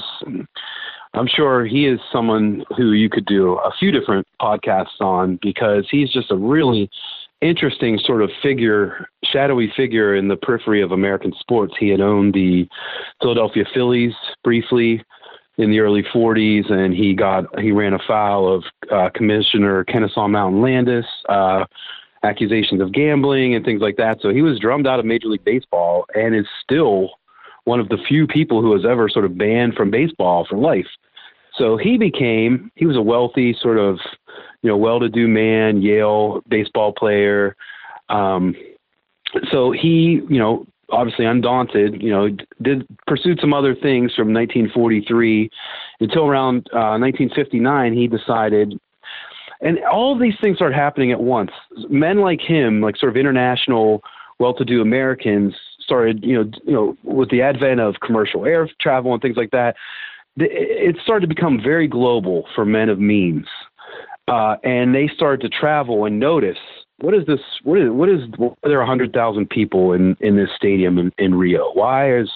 I'm 1.15 1.29
sure 1.29 1.65
he 1.65 1.87
is 1.87 1.99
someone 2.13 2.65
who 2.77 2.93
you 2.93 3.09
could 3.09 3.25
do 3.25 3.55
a 3.55 3.73
few 3.79 3.91
different 3.91 4.27
podcasts 4.41 5.01
on 5.01 5.39
because 5.41 5.87
he's 5.91 6.13
just 6.13 6.31
a 6.31 6.37
really 6.37 6.91
interesting 7.41 7.99
sort 7.99 8.23
of 8.23 8.31
figure, 8.43 9.09
shadowy 9.25 9.73
figure 9.77 10.15
in 10.15 10.29
the 10.29 10.37
periphery 10.37 10.83
of 10.83 10.93
American 10.93 11.33
sports. 11.39 11.75
He 11.79 11.89
had 11.89 12.01
owned 12.01 12.35
the 12.35 12.69
Philadelphia 13.21 13.65
Phillies 13.73 14.15
briefly 14.43 15.03
in 15.59 15.71
the 15.71 15.81
early 15.81 16.03
40s, 16.03 16.71
and 16.71 16.95
he 16.95 17.15
got 17.15 17.59
he 17.61 17.73
ran 17.73 17.95
afoul 17.95 18.53
of 18.53 18.65
uh, 18.91 19.11
Commissioner 19.15 19.85
Kennesaw 19.85 20.29
Mountain 20.29 20.61
Landis, 20.61 21.07
uh, 21.29 21.65
accusations 22.23 22.81
of 22.81 22.93
gambling 22.93 23.55
and 23.55 23.65
things 23.65 23.81
like 23.81 23.97
that. 23.97 24.19
So 24.21 24.31
he 24.31 24.43
was 24.43 24.59
drummed 24.59 24.87
out 24.87 24.99
of 24.99 25.07
Major 25.07 25.29
League 25.29 25.45
Baseball, 25.45 26.05
and 26.15 26.35
is 26.35 26.47
still 26.63 27.11
one 27.65 27.81
of 27.81 27.89
the 27.89 27.99
few 28.09 28.27
people 28.27 28.61
who 28.61 28.73
has 28.75 28.85
ever 28.85 29.09
sort 29.09 29.25
of 29.25 29.37
banned 29.37 29.75
from 29.75 29.91
baseball 29.91 30.47
for 30.49 30.57
life. 30.57 30.87
So 31.57 31.77
he 31.77 31.97
became 31.97 32.71
he 32.75 32.87
was 32.87 32.97
a 32.97 33.03
wealthy 33.03 33.57
sort 33.61 33.79
of 33.79 33.99
you 34.63 34.71
know 34.71 34.77
well-to-do 34.77 35.27
man, 35.27 35.81
Yale 35.81 36.43
baseball 36.49 36.93
player. 36.93 37.57
Um, 38.09 38.55
so 39.51 39.73
he 39.73 40.21
you 40.29 40.39
know 40.39 40.67
obviously 40.91 41.25
undaunted, 41.25 42.01
you 42.03 42.11
know, 42.11 42.29
did 42.63 42.87
pursued 43.07 43.39
some 43.41 43.53
other 43.53 43.75
things 43.75 44.15
from 44.15 44.33
1943 44.33 45.51
until 46.01 46.27
around 46.27 46.69
uh, 46.73 46.99
1959. 46.99 47.93
He 47.93 48.07
decided, 48.07 48.79
and 49.61 49.79
all 49.91 50.19
these 50.19 50.35
things 50.41 50.57
started 50.57 50.77
happening 50.77 51.13
at 51.13 51.21
once. 51.21 51.51
Men 51.89 52.21
like 52.21 52.41
him, 52.41 52.81
like 52.81 52.97
sort 52.97 53.11
of 53.11 53.17
international, 53.17 54.03
well-to-do 54.39 54.81
Americans, 54.81 55.55
started, 55.81 56.23
you 56.23 56.35
know, 56.35 56.51
you 56.65 56.73
know, 56.73 56.97
with 57.03 57.31
the 57.31 57.43
advent 57.43 57.81
of 57.81 57.97
commercial 58.05 58.45
air 58.45 58.69
travel 58.81 59.13
and 59.13 59.23
things 59.23 59.37
like 59.37 59.51
that. 59.53 59.77
It 60.39 60.97
started 61.03 61.29
to 61.29 61.35
become 61.35 61.61
very 61.63 61.89
global 61.89 62.47
for 62.55 62.67
men 62.67 62.91
of 62.91 62.99
means, 62.99 63.47
uh, 64.29 64.57
and 64.63 64.95
they 64.95 65.09
started 65.09 65.41
to 65.41 65.49
travel 65.49 66.05
and 66.05 66.21
notice 66.21 66.59
what 66.99 67.15
is 67.15 67.27
this? 67.27 67.41
What 67.63 67.79
is 67.79 67.91
what 67.91 68.09
is? 68.09 68.21
Why 68.37 68.49
are 68.63 68.69
there 68.69 68.85
hundred 68.85 69.13
thousand 69.13 69.51
people 69.51 69.93
in 69.93 70.17
in 70.21 70.37
this 70.37 70.51
stadium 70.57 70.99
in, 70.99 71.13
in 71.19 71.35
Rio? 71.35 71.71
Why 71.73 72.17
is 72.17 72.31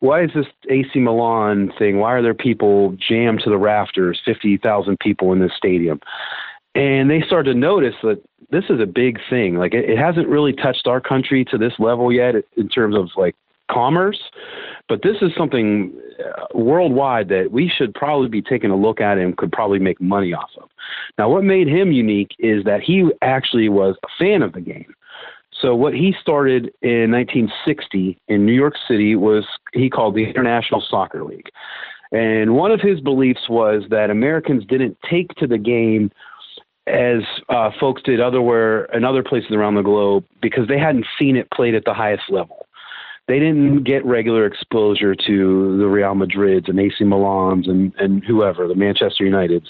why 0.00 0.22
is 0.22 0.30
this 0.34 0.46
AC 0.68 0.98
Milan 1.00 1.72
thing? 1.78 1.98
Why 1.98 2.12
are 2.12 2.22
there 2.22 2.34
people 2.34 2.96
jammed 2.96 3.40
to 3.44 3.50
the 3.50 3.58
rafters? 3.58 4.20
Fifty 4.24 4.56
thousand 4.56 4.98
people 5.00 5.32
in 5.32 5.40
this 5.40 5.52
stadium, 5.56 6.00
and 6.74 7.10
they 7.10 7.20
start 7.22 7.46
to 7.46 7.54
notice 7.54 7.96
that 8.02 8.22
this 8.50 8.64
is 8.70 8.80
a 8.80 8.86
big 8.86 9.18
thing. 9.28 9.56
Like 9.56 9.74
it, 9.74 9.90
it 9.90 9.98
hasn't 9.98 10.28
really 10.28 10.52
touched 10.52 10.86
our 10.86 11.00
country 11.00 11.44
to 11.46 11.58
this 11.58 11.72
level 11.80 12.12
yet 12.12 12.36
in 12.56 12.68
terms 12.68 12.96
of 12.96 13.08
like 13.16 13.34
commerce, 13.68 14.20
but 14.88 15.02
this 15.02 15.16
is 15.20 15.30
something 15.36 15.92
uh, 16.18 16.46
worldwide 16.54 17.28
that 17.28 17.50
we 17.52 17.68
should 17.68 17.94
probably 17.94 18.28
be 18.28 18.42
taking 18.42 18.70
a 18.70 18.76
look 18.76 19.00
at 19.00 19.18
and 19.18 19.36
could 19.36 19.52
probably 19.52 19.78
make 19.78 20.00
money 20.00 20.32
off 20.32 20.50
of. 20.60 20.68
Now, 21.18 21.28
what 21.28 21.44
made 21.44 21.68
him 21.68 21.92
unique 21.92 22.34
is 22.38 22.64
that 22.64 22.80
he 22.80 23.10
actually 23.22 23.68
was 23.68 23.96
a 24.04 24.08
fan 24.18 24.42
of 24.42 24.52
the 24.52 24.60
game. 24.60 24.94
So 25.60 25.74
what 25.74 25.92
he 25.92 26.14
started 26.20 26.72
in 26.82 27.10
1960 27.10 28.18
in 28.28 28.46
New 28.46 28.52
York 28.52 28.74
City 28.86 29.16
was 29.16 29.44
he 29.72 29.90
called 29.90 30.14
the 30.14 30.24
International 30.24 30.82
Soccer 30.88 31.24
League. 31.24 31.50
And 32.12 32.54
one 32.54 32.70
of 32.70 32.80
his 32.80 33.00
beliefs 33.00 33.48
was 33.48 33.82
that 33.90 34.10
Americans 34.10 34.64
didn't 34.66 34.96
take 35.10 35.34
to 35.34 35.46
the 35.46 35.58
game 35.58 36.10
as 36.86 37.22
uh, 37.50 37.70
folks 37.78 38.02
did 38.02 38.20
otherwhere 38.20 38.84
in 38.86 39.04
other 39.04 39.22
places 39.22 39.50
around 39.50 39.74
the 39.74 39.82
globe 39.82 40.24
because 40.40 40.66
they 40.68 40.78
hadn't 40.78 41.04
seen 41.18 41.36
it 41.36 41.50
played 41.50 41.74
at 41.74 41.84
the 41.84 41.92
highest 41.92 42.22
level 42.30 42.67
they 43.28 43.38
didn't 43.38 43.84
get 43.84 44.04
regular 44.06 44.46
exposure 44.46 45.14
to 45.14 45.76
the 45.76 45.86
Real 45.86 46.14
Madrids 46.14 46.68
and 46.68 46.80
AC 46.80 47.04
Milans 47.04 47.68
and, 47.68 47.92
and 47.98 48.24
whoever, 48.24 48.66
the 48.66 48.74
Manchester 48.74 49.24
Uniteds. 49.24 49.66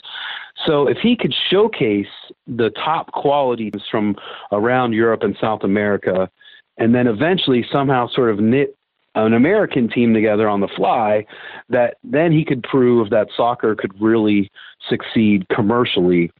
So 0.64 0.88
if 0.88 0.98
he 0.98 1.16
could 1.16 1.34
showcase 1.50 2.06
the 2.46 2.70
top 2.70 3.12
qualities 3.12 3.82
from 3.90 4.16
around 4.52 4.92
Europe 4.92 5.22
and 5.22 5.36
South 5.40 5.64
America, 5.64 6.30
and 6.78 6.94
then 6.94 7.08
eventually 7.08 7.66
somehow 7.70 8.08
sort 8.08 8.30
of 8.30 8.38
knit 8.38 8.76
an 9.14 9.34
American 9.34 9.88
team 9.88 10.14
together 10.14 10.48
on 10.48 10.60
the 10.60 10.68
fly, 10.76 11.26
that 11.68 11.96
then 12.04 12.30
he 12.30 12.44
could 12.44 12.62
prove 12.62 13.10
that 13.10 13.26
soccer 13.36 13.74
could 13.74 13.92
really 14.00 14.50
succeed 14.88 15.48
commercially 15.48 16.30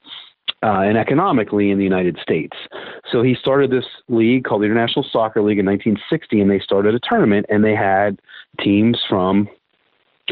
uh, 0.63 0.81
and 0.81 0.99
economically 0.99 1.71
in 1.71 1.79
the 1.79 1.85
United 1.85 2.19
States. 2.23 2.57
So 3.11 3.23
he 3.23 3.35
started 3.35 3.71
this 3.71 3.85
league 4.09 4.45
called 4.45 4.63
the 4.63 4.67
International 4.67 5.05
Soccer 5.11 5.43
League 5.43 5.59
in 5.59 5.67
1960, 5.67 6.41
and 6.41 6.51
they 6.51 6.59
started 6.61 6.95
a 6.95 7.01
tournament, 7.01 7.47
and 7.49 7.65
they 7.65 7.75
had 7.75 8.21
teams 8.61 8.99
from 9.09 9.49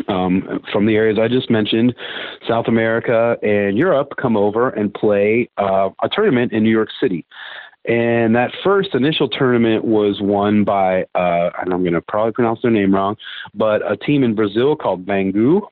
um, 0.08 0.60
from 0.72 0.84
the 0.84 0.94
areas 0.94 1.18
I 1.18 1.26
just 1.26 1.48
mentioned, 1.48 1.94
South 2.46 2.68
America 2.68 3.38
and 3.42 3.78
Europe, 3.78 4.12
come 4.20 4.36
over 4.36 4.68
and 4.68 4.92
play 4.92 5.48
uh, 5.56 5.88
a 6.02 6.08
tournament 6.10 6.52
in 6.52 6.62
New 6.62 6.70
York 6.70 6.90
City. 7.00 7.24
And 7.88 8.34
that 8.34 8.50
first 8.64 8.94
initial 8.94 9.28
tournament 9.28 9.84
was 9.84 10.18
won 10.20 10.64
by, 10.64 11.04
uh, 11.14 11.50
and 11.58 11.72
I'm 11.72 11.82
going 11.82 11.92
to 11.92 12.02
probably 12.02 12.32
pronounce 12.32 12.60
their 12.62 12.70
name 12.70 12.94
wrong, 12.94 13.16
but 13.54 13.80
a 13.90 13.96
team 13.96 14.24
in 14.24 14.34
Brazil 14.34 14.74
called 14.74 15.06
Bangu 15.06 15.62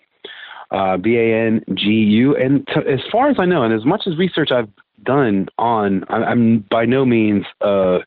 uh, 0.70 0.96
B 0.96 1.16
A 1.16 1.46
N 1.46 1.64
G 1.74 1.84
U. 1.90 2.36
And 2.36 2.66
as 2.88 3.00
far 3.10 3.28
as 3.28 3.36
I 3.38 3.44
know, 3.44 3.62
and 3.62 3.72
as 3.72 3.84
much 3.84 4.02
as 4.06 4.16
research 4.16 4.50
I've 4.50 4.68
done 5.04 5.48
on, 5.58 6.04
I'm 6.08 6.64
by 6.70 6.84
no 6.84 7.04
means 7.04 7.44
uh, 7.60 7.98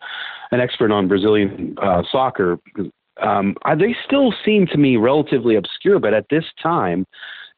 an 0.51 0.59
expert 0.59 0.91
on 0.91 1.07
Brazilian 1.07 1.75
uh, 1.81 2.03
soccer. 2.11 2.57
Um, 3.21 3.55
they 3.79 3.95
still 4.05 4.33
seem 4.45 4.67
to 4.67 4.77
me 4.77 4.97
relatively 4.97 5.55
obscure, 5.55 5.99
but 5.99 6.13
at 6.13 6.25
this 6.29 6.45
time, 6.61 7.05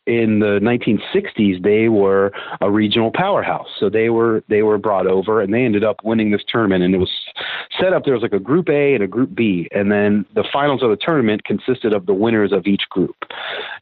in 0.10 0.40
the 0.40 0.60
1960s 0.62 1.62
they 1.62 1.88
were 1.88 2.32
a 2.62 2.72
regional 2.72 3.12
powerhouse. 3.14 3.68
So 3.80 3.90
they 3.90 4.10
were 4.10 4.44
they 4.50 4.64
were 4.64 4.80
brought 4.80 5.06
over 5.06 5.40
and 5.40 5.54
they 5.54 5.64
ended 5.64 5.84
up 5.84 5.98
winning 6.04 6.32
this 6.32 6.42
tournament. 6.48 6.84
And 6.84 6.96
it 6.96 6.98
was 6.98 7.12
set 7.80 7.94
up 7.94 8.06
there 8.06 8.16
was 8.16 8.24
like 8.24 8.34
a 8.34 8.40
group 8.40 8.70
A 8.70 8.96
and 8.96 9.04
a 9.04 9.08
group 9.08 9.36
B. 9.36 9.70
And 9.72 9.92
then 9.92 10.26
the 10.34 10.44
finals 10.52 10.82
of 10.82 10.90
the 10.90 10.98
tournament 10.98 11.44
consisted 11.44 11.94
of 11.94 12.08
the 12.08 12.14
winners 12.14 12.52
of 12.52 12.66
each 12.66 12.90
group. 12.90 13.16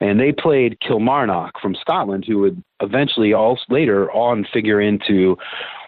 And 0.01 0.19
they 0.19 0.33
played 0.33 0.79
Kilmarnock 0.81 1.61
from 1.61 1.75
Scotland 1.75 2.25
who 2.27 2.39
would 2.39 2.61
eventually 2.81 3.33
all 3.33 3.57
later 3.69 4.11
on 4.11 4.45
figure 4.53 4.81
into 4.81 5.37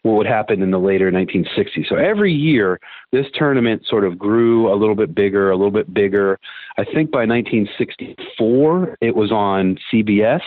what 0.03 0.15
would 0.15 0.27
happen 0.27 0.61
in 0.61 0.71
the 0.71 0.79
later 0.79 1.11
1960s. 1.11 1.87
So 1.87 1.95
every 1.95 2.33
year, 2.33 2.79
this 3.11 3.25
tournament 3.33 3.83
sort 3.87 4.05
of 4.05 4.17
grew 4.17 4.71
a 4.71 4.75
little 4.75 4.95
bit 4.95 5.13
bigger, 5.13 5.51
a 5.51 5.55
little 5.55 5.71
bit 5.71 5.93
bigger. 5.93 6.39
I 6.77 6.83
think 6.85 7.11
by 7.11 7.25
1964, 7.25 8.97
it 9.01 9.15
was 9.15 9.31
on 9.31 9.77
CBS. 9.91 10.41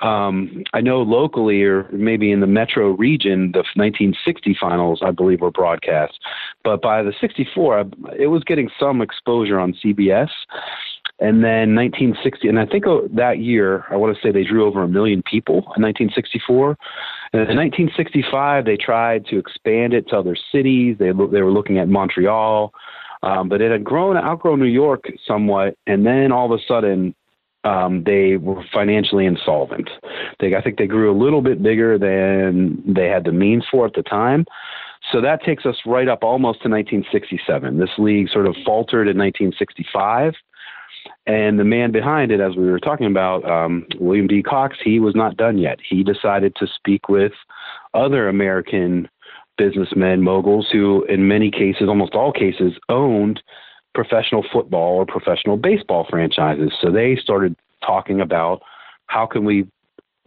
Um, 0.00 0.64
I 0.72 0.80
know 0.80 1.02
locally, 1.02 1.62
or 1.62 1.88
maybe 1.92 2.32
in 2.32 2.40
the 2.40 2.46
metro 2.46 2.90
region, 2.90 3.52
the 3.52 3.64
1960 3.74 4.56
finals, 4.60 5.00
I 5.02 5.12
believe, 5.12 5.40
were 5.40 5.50
broadcast. 5.50 6.18
But 6.62 6.82
by 6.82 7.02
the 7.02 7.12
64, 7.20 7.86
it 8.18 8.26
was 8.26 8.42
getting 8.44 8.68
some 8.78 9.00
exposure 9.00 9.58
on 9.58 9.72
CBS. 9.72 10.28
And 11.20 11.44
then 11.44 11.76
1960, 11.76 12.48
and 12.48 12.58
I 12.58 12.66
think 12.66 12.86
oh, 12.88 13.08
that 13.14 13.38
year, 13.38 13.84
I 13.88 13.96
want 13.96 14.16
to 14.16 14.20
say 14.20 14.32
they 14.32 14.42
drew 14.42 14.66
over 14.66 14.82
a 14.82 14.88
million 14.88 15.22
people 15.22 15.58
in 15.76 15.82
1964. 15.82 16.76
And 17.32 17.42
in 17.42 17.56
1965, 17.56 18.64
they 18.64 18.76
tried 18.76 19.24
to 19.26 19.38
expand 19.38 19.94
it 19.94 20.08
to 20.08 20.16
other 20.16 20.36
cities. 20.50 20.96
They 20.98 21.12
they 21.12 21.42
were 21.42 21.52
looking 21.52 21.78
at 21.78 21.88
Montreal, 21.88 22.72
um, 23.22 23.48
but 23.48 23.60
it 23.60 23.70
had 23.70 23.84
grown 23.84 24.16
outgrown 24.16 24.58
New 24.58 24.66
York 24.66 25.04
somewhat. 25.26 25.76
And 25.86 26.04
then 26.04 26.32
all 26.32 26.52
of 26.52 26.58
a 26.58 26.62
sudden, 26.66 27.14
um, 27.64 28.02
they 28.04 28.36
were 28.36 28.62
financially 28.72 29.24
insolvent. 29.24 29.88
They, 30.40 30.54
I 30.54 30.62
think 30.62 30.78
they 30.78 30.86
grew 30.86 31.10
a 31.10 31.18
little 31.18 31.42
bit 31.42 31.62
bigger 31.62 31.96
than 31.96 32.82
they 32.86 33.06
had 33.06 33.24
the 33.24 33.32
means 33.32 33.64
for 33.70 33.86
at 33.86 33.94
the 33.94 34.02
time. 34.02 34.46
So 35.12 35.20
that 35.20 35.42
takes 35.44 35.66
us 35.66 35.76
right 35.86 36.08
up 36.08 36.22
almost 36.22 36.62
to 36.62 36.68
1967. 36.68 37.78
This 37.78 37.90
league 37.98 38.28
sort 38.30 38.46
of 38.46 38.56
faltered 38.64 39.08
in 39.08 39.18
1965. 39.18 40.34
And 41.26 41.58
the 41.58 41.64
man 41.64 41.90
behind 41.90 42.30
it, 42.32 42.40
as 42.40 42.54
we 42.54 42.70
were 42.70 42.78
talking 42.78 43.06
about, 43.06 43.48
um, 43.50 43.86
William 43.98 44.26
D. 44.26 44.42
Cox, 44.42 44.76
he 44.82 45.00
was 45.00 45.14
not 45.14 45.36
done 45.36 45.56
yet. 45.56 45.78
He 45.86 46.02
decided 46.02 46.54
to 46.56 46.66
speak 46.66 47.08
with 47.08 47.32
other 47.94 48.28
American 48.28 49.08
businessmen, 49.56 50.22
moguls, 50.22 50.66
who, 50.70 51.04
in 51.04 51.26
many 51.26 51.50
cases, 51.50 51.88
almost 51.88 52.14
all 52.14 52.32
cases, 52.32 52.74
owned 52.88 53.42
professional 53.94 54.44
football 54.52 54.96
or 54.96 55.06
professional 55.06 55.56
baseball 55.56 56.06
franchises. 56.10 56.72
So 56.80 56.90
they 56.90 57.16
started 57.16 57.56
talking 57.86 58.20
about 58.20 58.62
how 59.06 59.26
can 59.26 59.44
we 59.44 59.66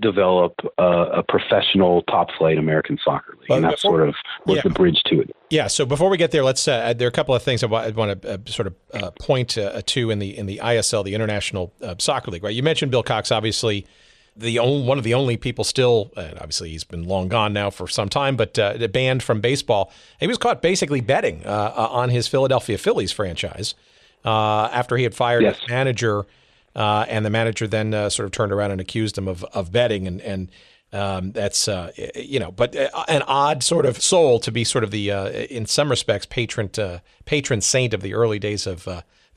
develop 0.01 0.53
a, 0.77 0.83
a 0.83 1.23
professional 1.23 2.03
top 2.03 2.29
flight 2.37 2.57
American 2.57 2.99
soccer 3.03 3.35
league, 3.39 3.51
and 3.51 3.63
that 3.63 3.79
sort 3.79 4.07
of 4.07 4.15
was 4.45 4.57
yeah. 4.57 4.61
the 4.63 4.69
bridge 4.69 5.01
to 5.05 5.21
it. 5.21 5.35
Yeah. 5.49 5.67
So 5.67 5.85
before 5.85 6.09
we 6.09 6.17
get 6.17 6.31
there, 6.31 6.43
let's. 6.43 6.67
Uh, 6.67 6.93
there 6.93 7.07
are 7.07 7.09
a 7.09 7.11
couple 7.11 7.33
of 7.33 7.41
things 7.43 7.63
I 7.63 7.67
want, 7.67 8.21
to 8.21 8.33
uh, 8.33 8.37
sort 8.45 8.67
of 8.67 8.75
uh, 8.93 9.11
point 9.19 9.57
uh, 9.57 9.81
to 9.85 10.11
in 10.11 10.19
the 10.19 10.37
in 10.37 10.45
the 10.45 10.59
ISL, 10.63 11.03
the 11.03 11.15
International 11.15 11.73
uh, 11.81 11.95
Soccer 11.97 12.31
League. 12.31 12.43
Right. 12.43 12.53
You 12.53 12.63
mentioned 12.63 12.91
Bill 12.91 13.03
Cox, 13.03 13.31
obviously. 13.31 13.85
The 14.39 14.59
only, 14.59 14.87
one 14.87 14.99
of 14.99 15.03
the 15.03 15.15
only 15.15 15.35
people 15.35 15.63
still, 15.63 16.11
and 16.15 16.37
obviously 16.37 16.69
he's 16.69 16.83
been 16.83 17.05
long 17.05 17.27
gone 17.27 17.53
now 17.53 17.71
for 17.71 17.87
some 17.87 18.07
time, 18.07 18.35
but 18.35 18.59
uh, 18.59 18.87
banned 18.89 19.23
from 19.23 19.41
baseball. 19.41 19.91
He 20.19 20.27
was 20.27 20.37
caught 20.37 20.61
basically 20.61 21.01
betting 21.01 21.43
on 21.43 22.09
his 22.09 22.27
Philadelphia 22.27 22.77
Phillies 22.77 23.11
franchise 23.11 23.73
after 24.23 24.95
he 24.95 25.01
had 25.05 25.15
fired 25.15 25.41
yes. 25.41 25.57
his 25.57 25.67
manager 25.69 26.27
uh, 26.77 27.05
and 27.09 27.25
the 27.25 27.29
manager 27.29 27.67
then 27.67 27.93
uh, 27.93 28.09
sort 28.09 28.25
of 28.25 28.31
turned 28.31 28.53
around 28.53 28.71
and 28.71 28.79
accused 28.79 29.17
him 29.17 29.27
of, 29.27 29.43
of 29.45 29.71
betting. 29.71 30.07
And, 30.07 30.21
and 30.21 30.49
um, 30.93 31.31
that's, 31.31 31.67
uh, 31.67 31.91
you 32.15 32.39
know, 32.39 32.51
but 32.51 32.75
uh, 32.75 33.03
an 33.07 33.23
odd 33.23 33.63
sort 33.63 33.85
of 33.85 34.01
soul 34.01 34.39
to 34.39 34.51
be 34.51 34.63
sort 34.63 34.83
of 34.83 34.91
the, 34.91 35.11
uh, 35.11 35.29
in 35.29 35.65
some 35.65 35.89
respects, 35.89 36.27
patron, 36.27 36.69
patron 37.25 37.61
saint 37.61 37.93
of 37.93 38.01
the 38.01 38.13
early 38.13 38.39
days 38.39 38.67
of 38.67 38.87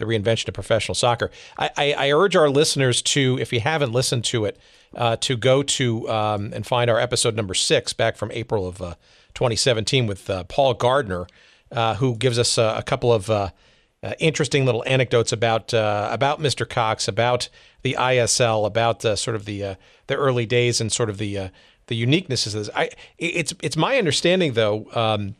the 0.00 0.06
reinvention 0.06 0.48
of 0.48 0.54
professional 0.54 0.94
soccer. 0.94 1.30
I, 1.58 1.70
I, 1.76 1.92
I 1.92 2.12
urge 2.12 2.36
our 2.36 2.50
listeners 2.50 3.02
to, 3.02 3.38
if 3.40 3.52
you 3.52 3.60
haven't 3.60 3.92
listened 3.92 4.24
to 4.26 4.44
it, 4.44 4.58
uh, 4.94 5.16
to 5.16 5.36
go 5.36 5.62
to 5.62 6.08
um, 6.10 6.52
and 6.52 6.66
find 6.66 6.90
our 6.90 6.98
episode 6.98 7.36
number 7.36 7.54
six 7.54 7.92
back 7.92 8.16
from 8.16 8.30
April 8.32 8.66
of 8.66 8.82
uh, 8.82 8.94
2017 9.34 10.06
with 10.06 10.28
uh, 10.28 10.44
Paul 10.44 10.74
Gardner, 10.74 11.26
uh, 11.70 11.94
who 11.94 12.16
gives 12.16 12.38
us 12.38 12.58
a 12.58 12.82
couple 12.84 13.12
of 13.12 13.52
uh, 14.02 14.06
uh, 14.06 14.14
interesting 14.18 14.64
little 14.64 14.84
anecdotes 14.86 15.32
about 15.32 15.72
about 15.72 16.40
Mr. 16.40 16.68
Cox, 16.68 17.08
about 17.08 17.48
the 17.82 17.96
ISL, 17.98 18.66
about 18.66 19.02
sort 19.02 19.36
of 19.36 19.44
the 19.44 19.76
the 20.06 20.14
early 20.14 20.46
days 20.46 20.80
and 20.80 20.92
sort 20.92 21.10
of 21.10 21.18
the 21.18 21.50
the 21.86 22.06
uniquenesses 22.06 22.48
of 22.48 22.64
this. 22.64 22.70
I, 22.74 22.90
it's 23.18 23.52
it's 23.62 23.76
my 23.76 23.96
understanding 23.98 24.54
though. 24.54 24.86
Um, 24.92 25.36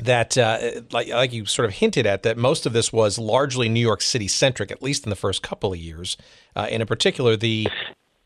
that, 0.00 0.36
uh, 0.36 0.82
like, 0.90 1.08
like 1.08 1.32
you 1.32 1.46
sort 1.46 1.66
of 1.66 1.74
hinted 1.74 2.04
at, 2.04 2.24
that 2.24 2.36
most 2.36 2.66
of 2.66 2.72
this 2.72 2.92
was 2.92 3.16
largely 3.16 3.68
New 3.68 3.80
York 3.80 4.02
City 4.02 4.26
centric, 4.26 4.72
at 4.72 4.82
least 4.82 5.04
in 5.04 5.10
the 5.10 5.16
first 5.16 5.42
couple 5.42 5.72
of 5.72 5.78
years, 5.78 6.16
uh, 6.56 6.66
and 6.68 6.80
in 6.80 6.86
particular 6.88 7.36
the 7.36 7.68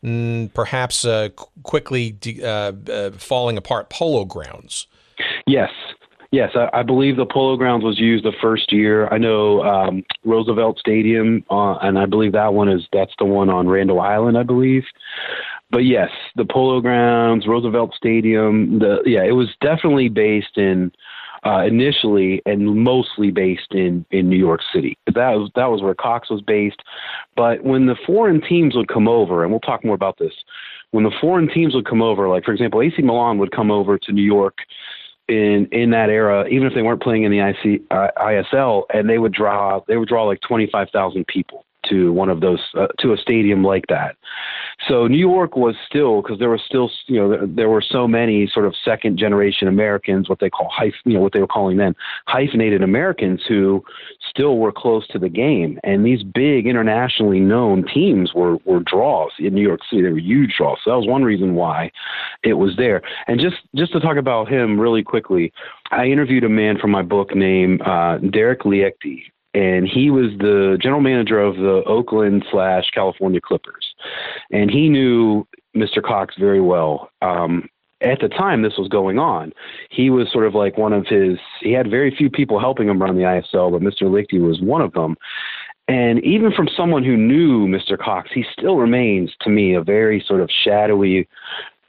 mm, 0.03 0.51
perhaps 0.53 1.05
uh, 1.05 1.29
quickly 1.63 2.11
de- 2.11 2.43
uh, 2.43 2.71
uh, 2.91 3.11
falling 3.11 3.57
apart 3.57 3.89
Polo 3.89 4.25
Grounds. 4.25 4.87
Yes, 5.45 5.69
yes, 6.31 6.51
I, 6.55 6.79
I, 6.79 6.83
believe 6.83 7.17
the 7.17 7.25
Polo 7.25 7.57
Grounds 7.57 7.83
was 7.83 7.99
used 7.99 8.25
the 8.25 8.33
first 8.41 8.71
year. 8.71 9.07
I 9.07 9.17
know 9.17 9.61
um, 9.63 10.03
Roosevelt 10.23 10.79
Stadium, 10.79 11.43
uh, 11.49 11.75
and 11.75 11.97
I 11.97 12.05
believe 12.05 12.33
that 12.33 12.53
one 12.53 12.69
is 12.69 12.81
that's 12.93 13.13
the 13.19 13.25
one 13.25 13.49
on 13.49 13.67
Randall 13.67 14.01
Island, 14.01 14.37
I 14.37 14.43
believe. 14.43 14.83
But 15.71 15.79
yes, 15.79 16.09
the 16.35 16.45
Polo 16.45 16.81
Grounds, 16.81 17.47
Roosevelt 17.47 17.93
Stadium, 17.95 18.79
the 18.79 19.01
yeah, 19.05 19.23
it 19.23 19.33
was 19.33 19.49
definitely 19.61 20.09
based 20.09 20.57
in 20.57 20.91
uh, 21.45 21.63
initially 21.65 22.41
and 22.45 22.75
mostly 22.75 23.31
based 23.31 23.71
in, 23.71 24.05
in 24.11 24.29
New 24.29 24.37
York 24.37 24.61
City. 24.73 24.97
That 25.07 25.31
was 25.31 25.51
that 25.55 25.67
was 25.67 25.81
where 25.81 25.95
Cox 25.95 26.29
was 26.29 26.41
based. 26.41 26.81
But 27.35 27.63
when 27.63 27.85
the 27.85 27.95
foreign 28.05 28.41
teams 28.41 28.75
would 28.75 28.87
come 28.87 29.07
over, 29.07 29.43
and 29.43 29.51
we'll 29.51 29.61
talk 29.61 29.85
more 29.85 29.95
about 29.95 30.17
this, 30.17 30.33
when 30.91 31.03
the 31.03 31.15
foreign 31.21 31.47
teams 31.47 31.75
would 31.75 31.85
come 31.85 32.01
over, 32.01 32.27
like 32.27 32.43
for 32.43 32.51
example, 32.51 32.81
AC 32.81 33.01
Milan 33.01 33.37
would 33.37 33.51
come 33.51 33.71
over 33.71 33.97
to 33.97 34.11
New 34.11 34.23
York 34.23 34.57
in 35.29 35.67
in 35.71 35.91
that 35.91 36.09
era, 36.09 36.47
even 36.49 36.67
if 36.67 36.73
they 36.73 36.81
weren't 36.81 37.01
playing 37.01 37.23
in 37.23 37.31
the 37.31 37.39
IC, 37.39 37.83
uh, 37.91 38.07
ISL, 38.17 38.83
and 38.93 39.09
they 39.09 39.19
would 39.19 39.31
draw 39.31 39.81
they 39.87 39.97
would 39.97 40.09
draw 40.09 40.25
like 40.25 40.41
twenty 40.41 40.67
five 40.71 40.89
thousand 40.91 41.27
people 41.27 41.65
to 41.89 42.11
one 42.13 42.29
of 42.29 42.41
those 42.41 42.59
uh, 42.77 42.87
to 42.99 43.13
a 43.13 43.17
stadium 43.17 43.63
like 43.63 43.85
that. 43.87 44.15
So 44.87 45.07
New 45.07 45.17
York 45.17 45.55
was 45.55 45.75
still 45.85 46.21
because 46.21 46.39
there 46.39 46.49
was 46.49 46.61
still 46.65 46.89
you 47.07 47.19
know 47.19 47.45
there, 47.45 47.69
were 47.69 47.81
so 47.81 48.07
many 48.07 48.47
sort 48.47 48.65
of 48.65 48.73
second 48.83 49.17
generation 49.17 49.67
Americans, 49.67 50.29
what 50.29 50.39
they 50.39 50.49
call 50.49 50.69
hyph, 50.69 50.93
you 51.05 51.13
know 51.13 51.21
what 51.21 51.33
they 51.33 51.41
were 51.41 51.47
calling 51.47 51.77
then 51.77 51.95
hyphenated 52.27 52.81
Americans 52.81 53.41
who 53.47 53.83
still 54.29 54.57
were 54.57 54.71
close 54.71 55.07
to 55.07 55.19
the 55.19 55.29
game, 55.29 55.79
and 55.83 56.05
these 56.05 56.23
big 56.23 56.67
internationally 56.67 57.39
known 57.39 57.85
teams 57.85 58.33
were 58.33 58.57
were 58.65 58.79
draws 58.79 59.31
in 59.39 59.53
New 59.53 59.61
York 59.61 59.81
City. 59.89 60.03
They 60.03 60.11
were 60.11 60.19
huge 60.19 60.55
draws. 60.57 60.79
So 60.83 60.91
that 60.91 60.97
was 60.97 61.07
one 61.07 61.23
reason 61.23 61.55
why 61.55 61.91
it 62.43 62.53
was 62.53 62.75
there. 62.77 63.01
And 63.27 63.39
just 63.39 63.57
just 63.75 63.91
to 63.93 63.99
talk 63.99 64.17
about 64.17 64.49
him 64.49 64.79
really 64.79 65.03
quickly, 65.03 65.51
I 65.91 66.05
interviewed 66.05 66.43
a 66.43 66.49
man 66.49 66.77
from 66.77 66.91
my 66.91 67.01
book 67.01 67.35
named 67.35 67.81
uh, 67.81 68.17
Derek 68.17 68.61
Liecty, 68.61 69.23
and 69.53 69.87
he 69.87 70.09
was 70.09 70.31
the 70.39 70.77
general 70.81 71.01
manager 71.01 71.39
of 71.39 71.55
the 71.55 71.83
Oakland 71.85 72.45
slash 72.51 72.89
California 72.93 73.41
Clippers, 73.41 73.93
and 74.51 74.69
he 74.69 74.89
knew 74.89 75.47
Mr. 75.75 76.01
Cox 76.03 76.35
very 76.39 76.61
well. 76.61 77.09
Um, 77.21 77.67
at 78.01 78.21
the 78.21 78.29
time 78.29 78.61
this 78.61 78.77
was 78.77 78.87
going 78.87 79.19
on, 79.19 79.51
he 79.89 80.09
was 80.09 80.31
sort 80.31 80.45
of 80.45 80.55
like 80.55 80.77
one 80.77 80.93
of 80.93 81.05
his. 81.07 81.37
He 81.61 81.73
had 81.73 81.89
very 81.89 82.15
few 82.15 82.29
people 82.29 82.59
helping 82.59 82.87
him 82.87 83.01
run 83.01 83.15
the 83.15 83.23
ISL, 83.23 83.71
but 83.71 83.81
Mr. 83.81 84.03
Liecty 84.03 84.39
was 84.39 84.61
one 84.61 84.81
of 84.81 84.93
them. 84.93 85.17
And 85.89 86.23
even 86.23 86.51
from 86.51 86.69
someone 86.77 87.03
who 87.03 87.17
knew 87.17 87.65
Mr. 87.65 87.97
Cox, 87.97 88.29
he 88.31 88.45
still 88.53 88.77
remains 88.77 89.31
to 89.41 89.49
me 89.49 89.73
a 89.73 89.81
very 89.81 90.23
sort 90.25 90.39
of 90.39 90.49
shadowy 90.63 91.27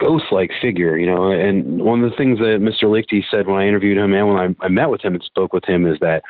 ghost-like 0.00 0.50
figure, 0.60 0.96
you 0.96 1.06
know. 1.06 1.30
And 1.30 1.82
one 1.82 2.02
of 2.02 2.10
the 2.10 2.16
things 2.16 2.38
that 2.38 2.58
Mr. 2.60 2.84
Liecty 2.84 3.22
said 3.30 3.46
when 3.46 3.60
I 3.60 3.68
interviewed 3.68 3.98
him 3.98 4.12
and 4.12 4.28
when 4.28 4.36
I, 4.36 4.64
I 4.64 4.68
met 4.68 4.90
with 4.90 5.02
him 5.02 5.14
and 5.14 5.22
spoke 5.22 5.52
with 5.52 5.64
him 5.64 5.86
is 5.86 5.98
that 6.00 6.22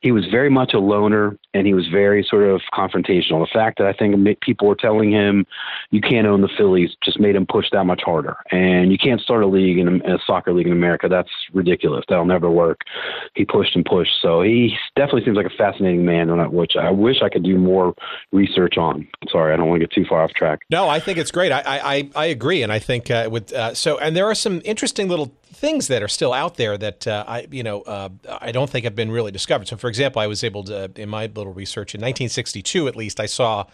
he 0.00 0.10
was 0.10 0.24
very 0.30 0.50
much 0.50 0.72
a 0.74 0.78
loner 0.78 1.38
and 1.54 1.66
he 1.66 1.74
was 1.74 1.86
very 1.88 2.26
sort 2.28 2.44
of 2.44 2.62
confrontational. 2.72 3.44
The 3.44 3.50
fact 3.52 3.78
that 3.78 3.86
I 3.86 3.92
think 3.92 4.40
people 4.40 4.66
were 4.66 4.74
telling 4.74 5.12
him 5.12 5.46
you 5.90 6.00
can't 6.00 6.26
own 6.26 6.40
the 6.40 6.48
Phillies 6.56 6.90
just 7.04 7.20
made 7.20 7.36
him 7.36 7.46
push 7.46 7.66
that 7.72 7.84
much 7.84 8.00
harder. 8.04 8.36
And 8.50 8.90
you 8.90 8.98
can't 8.98 9.20
start 9.20 9.42
a 9.42 9.46
league 9.46 9.78
in 9.78 10.00
a, 10.02 10.18
soccer 10.26 10.52
league 10.52 10.66
in 10.66 10.72
America. 10.72 11.08
That's 11.08 11.30
ridiculous. 11.52 12.04
That'll 12.08 12.24
never 12.24 12.50
work. 12.50 12.82
He 13.34 13.44
pushed 13.44 13.74
and 13.74 13.84
pushed. 13.84 14.12
So 14.22 14.42
he 14.42 14.74
definitely 14.96 15.24
seems 15.24 15.36
like 15.36 15.46
a 15.46 15.56
fascinating 15.56 16.04
man, 16.04 16.28
which 16.52 16.72
I 16.76 16.90
wish 16.90 17.16
I 17.22 17.28
could 17.28 17.42
do 17.42 17.58
more 17.58 17.94
research 18.32 18.76
on. 18.76 19.08
Sorry, 19.30 19.52
I 19.52 19.56
don't 19.56 19.68
want 19.68 19.80
to 19.80 19.86
get 19.86 19.94
too 19.94 20.04
far 20.08 20.22
off 20.22 20.30
track. 20.32 20.60
No, 20.70 20.88
I 20.88 21.00
think 21.00 21.18
it's 21.18 21.30
great. 21.30 21.52
I 21.52 21.62
I, 21.66 22.10
I 22.14 22.26
agree, 22.26 22.62
and 22.62 22.72
I 22.72 22.78
think 22.78 23.09
uh, 23.10 23.28
with 23.30 23.52
uh, 23.52 23.74
so 23.74 23.98
and 23.98 24.16
there 24.16 24.26
are 24.26 24.34
some 24.34 24.60
interesting 24.64 25.08
little 25.08 25.34
things 25.52 25.88
that 25.88 26.02
are 26.02 26.08
still 26.08 26.32
out 26.32 26.56
there 26.56 26.78
that 26.78 27.06
uh, 27.06 27.24
I 27.26 27.46
you 27.50 27.62
know 27.62 27.82
uh, 27.82 28.08
I 28.40 28.52
don't 28.52 28.68
think 28.68 28.84
have 28.84 28.96
been 28.96 29.10
really 29.10 29.32
discovered. 29.32 29.68
So, 29.68 29.76
for 29.76 29.88
example, 29.88 30.20
I 30.20 30.26
was 30.26 30.44
able 30.44 30.64
to 30.64 30.90
in 30.96 31.08
my 31.08 31.26
little 31.26 31.52
research 31.52 31.94
in 31.94 32.00
1962 32.00 32.88
at 32.88 32.96
least 32.96 33.20
I 33.20 33.26
saw 33.26 33.66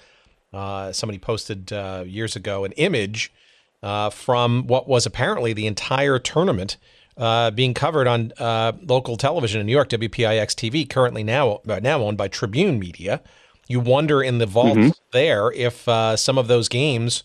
uh, 0.52 0.92
somebody 0.92 1.18
posted 1.18 1.72
uh, 1.72 2.04
years 2.06 2.36
ago 2.36 2.64
an 2.64 2.72
image 2.72 3.32
from 4.12 4.66
what 4.66 4.88
was 4.88 5.06
apparently 5.06 5.52
the 5.52 5.66
entire 5.66 6.18
tournament. 6.18 6.76
being 7.54 7.74
covered 7.74 8.06
on 8.06 8.32
local 8.82 9.16
television 9.16 9.60
in 9.60 9.66
New 9.66 9.72
York, 9.72 9.88
WPIX 9.90 10.54
TV, 10.54 10.88
currently 10.88 11.22
now 11.22 11.60
now 11.64 12.02
owned 12.02 12.18
by 12.18 12.28
Tribune 12.28 12.78
Media. 12.78 13.20
You 13.68 13.80
wonder 13.80 14.22
in 14.22 14.38
the 14.38 14.46
vaults 14.46 14.78
mm-hmm. 14.78 14.90
there 15.12 15.52
if 15.52 15.84
some 16.18 16.38
of 16.38 16.48
those 16.48 16.68
games 16.68 17.22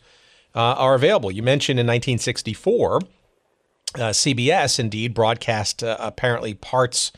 uh, 0.55 0.75
are 0.77 0.95
available. 0.95 1.31
You 1.31 1.43
mentioned 1.43 1.79
in 1.79 1.87
1964, 1.87 2.97
uh, 3.95 3.99
CBS 3.99 4.79
indeed 4.79 5.13
broadcast 5.13 5.83
uh, 5.83 5.97
apparently 5.99 6.53
parts 6.53 7.11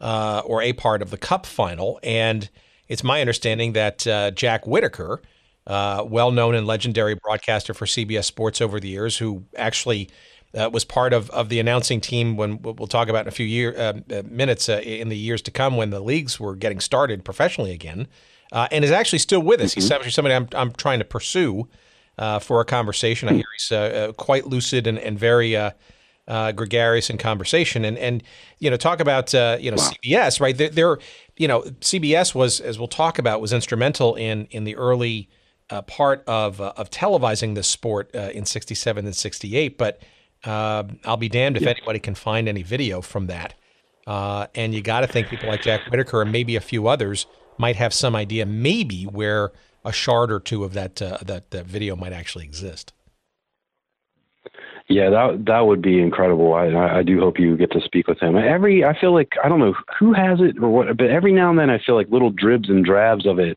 uh, 0.00 0.42
or 0.44 0.62
a 0.62 0.72
part 0.72 1.02
of 1.02 1.10
the 1.10 1.18
Cup 1.18 1.46
final, 1.46 2.00
and 2.02 2.48
it's 2.88 3.04
my 3.04 3.20
understanding 3.20 3.74
that 3.74 4.06
uh, 4.06 4.30
Jack 4.30 4.66
Whitaker, 4.66 5.20
uh, 5.66 6.04
well-known 6.06 6.54
and 6.54 6.66
legendary 6.66 7.14
broadcaster 7.14 7.74
for 7.74 7.86
CBS 7.86 8.24
Sports 8.24 8.60
over 8.60 8.80
the 8.80 8.88
years, 8.88 9.18
who 9.18 9.44
actually 9.56 10.10
was 10.52 10.84
part 10.84 11.12
of, 11.12 11.30
of 11.30 11.48
the 11.48 11.60
announcing 11.60 12.00
team 12.00 12.36
when 12.36 12.60
we'll 12.60 12.88
talk 12.88 13.08
about 13.08 13.20
in 13.20 13.28
a 13.28 13.30
few 13.30 13.46
year, 13.46 14.02
minutes 14.28 14.68
in 14.68 15.08
the 15.08 15.16
years 15.16 15.40
to 15.40 15.52
come 15.52 15.76
when 15.76 15.90
the 15.90 16.00
leagues 16.00 16.40
were 16.40 16.56
getting 16.56 16.80
started 16.80 17.24
professionally 17.24 17.72
again, 17.72 18.08
and 18.50 18.84
is 18.84 18.90
actually 18.90 19.20
still 19.20 19.40
with 19.40 19.60
us. 19.60 19.70
Mm-hmm. 19.70 19.80
He's 19.80 19.90
actually 19.92 20.10
somebody 20.10 20.34
I'm, 20.34 20.48
I'm 20.54 20.72
trying 20.72 20.98
to 20.98 21.04
pursue 21.04 21.68
uh, 22.20 22.38
for 22.38 22.60
a 22.60 22.64
conversation. 22.64 23.28
I 23.28 23.32
hear 23.32 23.44
he's 23.56 23.72
uh, 23.72 23.76
uh 23.76 24.12
quite 24.12 24.46
lucid 24.46 24.86
and, 24.86 24.98
and 24.98 25.18
very 25.18 25.56
uh, 25.56 25.70
uh, 26.28 26.52
gregarious 26.52 27.10
in 27.10 27.18
conversation. 27.18 27.84
And 27.84 27.98
and 27.98 28.22
you 28.58 28.70
know, 28.70 28.76
talk 28.76 29.00
about 29.00 29.32
you 29.32 29.70
know 29.70 29.76
wow. 29.78 29.90
CBS, 30.04 30.38
right? 30.40 30.56
They're, 30.56 30.68
they're, 30.68 30.98
you 31.38 31.48
know 31.48 31.62
CBS 31.62 32.34
was, 32.34 32.60
as 32.60 32.78
we'll 32.78 32.88
talk 32.88 33.18
about, 33.18 33.40
was 33.40 33.52
instrumental 33.52 34.14
in 34.14 34.46
in 34.50 34.64
the 34.64 34.76
early 34.76 35.28
part 35.86 36.22
of 36.26 36.60
of 36.60 36.90
televising 36.90 37.54
this 37.54 37.66
sport 37.66 38.14
in 38.14 38.44
'67 38.44 39.06
and 39.06 39.16
'68. 39.16 39.78
But 39.78 40.02
I'll 40.44 41.16
be 41.16 41.30
damned 41.30 41.56
if 41.56 41.66
anybody 41.66 41.98
can 41.98 42.14
find 42.14 42.48
any 42.48 42.62
video 42.62 43.00
from 43.00 43.28
that. 43.28 43.54
and 44.06 44.74
you 44.74 44.82
got 44.82 45.00
to 45.00 45.06
think 45.06 45.28
people 45.28 45.48
like 45.48 45.62
Jack 45.62 45.90
Whitaker 45.90 46.20
and 46.20 46.30
maybe 46.30 46.54
a 46.54 46.60
few 46.60 46.86
others 46.86 47.24
might 47.56 47.76
have 47.76 47.94
some 47.94 48.14
idea, 48.14 48.44
maybe 48.44 49.04
where 49.04 49.52
a 49.84 49.92
shard 49.92 50.30
or 50.30 50.40
two 50.40 50.64
of 50.64 50.74
that 50.74 51.00
uh, 51.00 51.18
that 51.22 51.50
that 51.50 51.66
video 51.66 51.96
might 51.96 52.12
actually 52.12 52.44
exist. 52.44 52.92
Yeah, 54.88 55.08
that 55.10 55.44
that 55.46 55.60
would 55.60 55.82
be 55.82 56.00
incredible. 56.00 56.54
I 56.54 56.98
I 56.98 57.02
do 57.02 57.20
hope 57.20 57.38
you 57.38 57.56
get 57.56 57.70
to 57.72 57.80
speak 57.80 58.08
with 58.08 58.18
him. 58.20 58.36
Every 58.36 58.84
I 58.84 58.98
feel 58.98 59.14
like 59.14 59.32
I 59.42 59.48
don't 59.48 59.60
know 59.60 59.74
who 59.98 60.12
has 60.12 60.40
it 60.40 60.60
or 60.62 60.68
what, 60.68 60.96
but 60.96 61.10
every 61.10 61.32
now 61.32 61.50
and 61.50 61.58
then 61.58 61.70
I 61.70 61.78
feel 61.78 61.94
like 61.94 62.08
little 62.10 62.30
dribs 62.30 62.68
and 62.68 62.84
drabs 62.84 63.26
of 63.26 63.38
it 63.38 63.56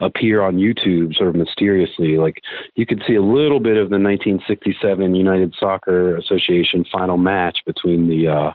appear 0.00 0.40
on 0.42 0.56
YouTube 0.56 1.14
sort 1.14 1.28
of 1.28 1.34
mysteriously. 1.34 2.16
Like 2.16 2.40
you 2.74 2.86
could 2.86 3.02
see 3.06 3.14
a 3.14 3.22
little 3.22 3.60
bit 3.60 3.76
of 3.76 3.90
the 3.90 3.98
1967 3.98 5.14
United 5.14 5.54
Soccer 5.58 6.16
Association 6.16 6.84
final 6.90 7.18
match 7.18 7.58
between 7.66 8.08
the 8.08 8.28
uh, 8.28 8.52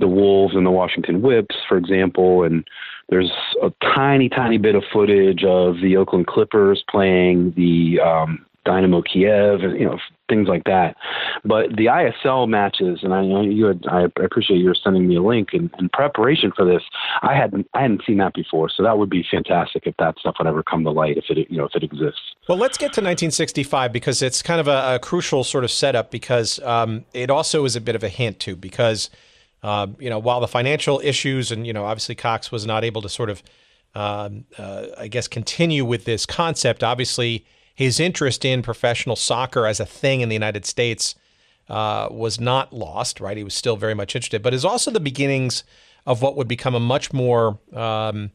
the 0.00 0.08
Wolves 0.08 0.56
and 0.56 0.66
the 0.66 0.72
Washington 0.72 1.22
Whips, 1.22 1.54
for 1.68 1.76
example, 1.76 2.42
and 2.42 2.66
there's 3.08 3.30
a 3.62 3.72
tiny, 3.94 4.28
tiny 4.28 4.58
bit 4.58 4.74
of 4.74 4.84
footage 4.92 5.44
of 5.44 5.76
the 5.80 5.96
Oakland 5.96 6.26
Clippers 6.26 6.84
playing 6.88 7.52
the 7.56 8.00
um, 8.00 8.44
Dynamo 8.64 9.02
Kiev, 9.02 9.60
and 9.60 9.78
you 9.78 9.84
know 9.84 9.98
things 10.28 10.48
like 10.48 10.64
that. 10.64 10.96
But 11.44 11.76
the 11.76 11.86
ISL 11.86 12.48
matches, 12.48 13.00
and 13.02 13.12
I 13.12 13.22
you 13.42 13.66
had, 13.66 13.84
I 13.88 14.06
appreciate 14.22 14.56
you 14.56 14.72
sending 14.74 15.06
me 15.06 15.16
a 15.16 15.22
link 15.22 15.50
in, 15.52 15.70
in 15.78 15.90
preparation 15.90 16.50
for 16.56 16.64
this. 16.64 16.82
I 17.22 17.34
hadn't 17.34 17.68
I 17.74 17.82
hadn't 17.82 18.02
seen 18.06 18.18
that 18.18 18.32
before, 18.32 18.70
so 18.70 18.82
that 18.82 18.98
would 18.98 19.10
be 19.10 19.24
fantastic 19.30 19.86
if 19.86 19.94
that 19.98 20.18
stuff 20.18 20.36
would 20.38 20.46
ever 20.46 20.62
come 20.62 20.82
to 20.84 20.90
light, 20.90 21.18
if 21.18 21.24
it 21.28 21.50
you 21.50 21.58
know 21.58 21.66
if 21.66 21.74
it 21.74 21.82
exists. 21.82 22.34
Well, 22.48 22.58
let's 22.58 22.78
get 22.78 22.92
to 22.94 23.00
1965 23.00 23.92
because 23.92 24.22
it's 24.22 24.42
kind 24.42 24.60
of 24.60 24.68
a, 24.68 24.94
a 24.94 24.98
crucial 24.98 25.44
sort 25.44 25.64
of 25.64 25.70
setup 25.70 26.10
because 26.10 26.58
um, 26.60 27.04
it 27.12 27.30
also 27.30 27.64
is 27.64 27.76
a 27.76 27.80
bit 27.80 27.94
of 27.94 28.02
a 28.02 28.08
hint 28.08 28.40
too 28.40 28.56
because 28.56 29.10
uh, 29.64 29.88
you 29.98 30.10
know, 30.10 30.20
while 30.20 30.40
the 30.40 30.48
financial 30.58 31.00
issues 31.02 31.50
and, 31.50 31.66
you 31.66 31.72
know, 31.72 31.84
obviously 31.84 32.14
Cox 32.14 32.52
was 32.52 32.64
not 32.64 32.84
able 32.84 33.02
to 33.02 33.08
sort 33.08 33.30
of 33.30 33.42
um, 33.94 34.44
uh, 34.58 34.86
I 34.98 35.08
guess, 35.08 35.28
continue 35.28 35.84
with 35.84 36.04
this 36.04 36.26
concept. 36.26 36.82
Obviously, 36.82 37.46
his 37.74 38.00
interest 38.00 38.44
in 38.44 38.62
professional 38.62 39.16
soccer 39.16 39.66
as 39.66 39.80
a 39.80 39.86
thing 39.86 40.20
in 40.20 40.28
the 40.28 40.34
United 40.34 40.66
States 40.66 41.14
uh, 41.68 42.08
was 42.10 42.40
not 42.40 42.72
lost, 42.72 43.20
right? 43.20 43.36
He 43.36 43.44
was 43.44 43.54
still 43.54 43.76
very 43.76 43.94
much 43.94 44.14
interested, 44.14 44.42
but 44.42 44.52
is 44.52 44.64
also 44.64 44.90
the 44.90 45.00
beginnings 45.00 45.64
of 46.06 46.22
what 46.22 46.36
would 46.36 46.48
become 46.48 46.74
a 46.74 46.80
much 46.80 47.12
more 47.12 47.58
um, 47.72 48.30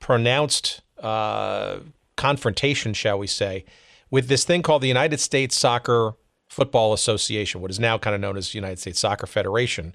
pronounced 0.00 0.80
uh, 1.00 1.78
confrontation, 2.16 2.94
shall 2.94 3.18
we 3.18 3.26
say, 3.26 3.64
with 4.10 4.28
this 4.28 4.44
thing 4.44 4.62
called 4.62 4.82
the 4.82 4.88
United 4.88 5.20
States 5.20 5.56
Soccer 5.56 6.14
Football 6.48 6.92
Association, 6.92 7.60
what 7.60 7.70
is 7.70 7.80
now 7.80 7.98
kind 7.98 8.14
of 8.14 8.20
known 8.20 8.36
as 8.36 8.54
United 8.54 8.78
States 8.78 9.00
Soccer 9.00 9.26
Federation. 9.26 9.94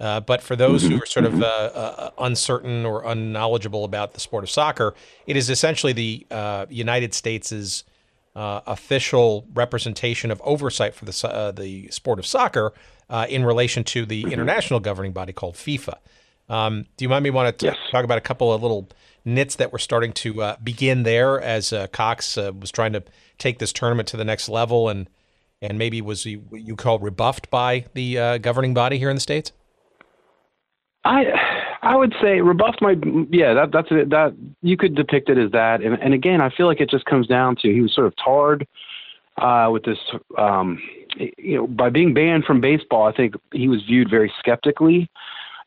Uh, 0.00 0.20
but 0.20 0.42
for 0.42 0.56
those 0.56 0.82
who 0.82 1.00
are 1.00 1.06
sort 1.06 1.24
of 1.24 1.40
uh, 1.40 1.46
uh, 1.46 2.10
uncertain 2.18 2.84
or 2.84 3.04
unknowledgeable 3.04 3.84
about 3.84 4.12
the 4.12 4.20
sport 4.20 4.42
of 4.42 4.50
soccer, 4.50 4.92
it 5.26 5.36
is 5.36 5.48
essentially 5.48 5.92
the 5.92 6.26
uh, 6.30 6.66
United 6.68 7.14
States' 7.14 7.84
uh, 8.34 8.60
official 8.66 9.46
representation 9.54 10.32
of 10.32 10.42
oversight 10.44 10.94
for 10.94 11.04
the 11.04 11.28
uh, 11.28 11.52
the 11.52 11.88
sport 11.88 12.18
of 12.18 12.26
soccer 12.26 12.72
in 13.28 13.44
relation 13.44 13.84
to 13.84 14.04
the 14.04 14.22
international 14.32 14.80
governing 14.80 15.12
body 15.12 15.32
called 15.32 15.54
FIFA. 15.54 15.94
Um, 16.48 16.86
do 16.96 17.04
you 17.04 17.08
mind 17.08 17.22
me 17.22 17.30
want 17.30 17.56
to 17.58 17.66
Yes. 17.66 17.76
talk 17.92 18.04
about 18.04 18.18
a 18.18 18.20
couple 18.20 18.52
of 18.52 18.60
little 18.60 18.88
nits 19.24 19.54
that 19.56 19.72
were 19.72 19.78
starting 19.78 20.12
to 20.12 20.54
begin 20.62 21.04
there 21.04 21.40
as 21.40 21.72
Cox 21.92 22.36
was 22.36 22.72
trying 22.72 22.92
to 22.94 23.04
take 23.38 23.60
this 23.60 23.72
tournament 23.72 24.08
to 24.08 24.16
the 24.16 24.24
next 24.24 24.48
level 24.48 24.88
and 24.88 25.08
and 25.62 25.78
maybe 25.78 26.02
was 26.02 26.26
you, 26.26 26.42
you 26.52 26.74
call 26.74 26.98
rebuffed 26.98 27.48
by 27.48 27.86
the 27.94 28.38
governing 28.40 28.74
body 28.74 28.98
here 28.98 29.08
in 29.08 29.16
the 29.16 29.20
states? 29.20 29.52
I 31.04 31.24
I 31.82 31.96
would 31.96 32.14
say 32.20 32.40
rebuffed 32.40 32.80
my 32.80 32.96
yeah 33.30 33.54
that 33.54 33.72
that's 33.72 33.88
it 33.90 34.10
that 34.10 34.34
you 34.62 34.76
could 34.76 34.94
depict 34.94 35.28
it 35.28 35.38
as 35.38 35.50
that. 35.52 35.82
And 35.82 35.94
and 36.00 36.14
again 36.14 36.40
I 36.40 36.50
feel 36.50 36.66
like 36.66 36.80
it 36.80 36.90
just 36.90 37.04
comes 37.04 37.26
down 37.26 37.56
to 37.56 37.72
he 37.72 37.80
was 37.80 37.94
sort 37.94 38.06
of 38.06 38.14
tarred 38.16 38.66
uh, 39.36 39.68
with 39.70 39.84
this 39.84 39.98
um, 40.38 40.80
you 41.18 41.56
know 41.56 41.66
by 41.66 41.90
being 41.90 42.14
banned 42.14 42.44
from 42.44 42.60
baseball 42.60 43.06
I 43.06 43.12
think 43.12 43.34
he 43.52 43.68
was 43.68 43.82
viewed 43.84 44.08
very 44.08 44.32
skeptically. 44.38 45.10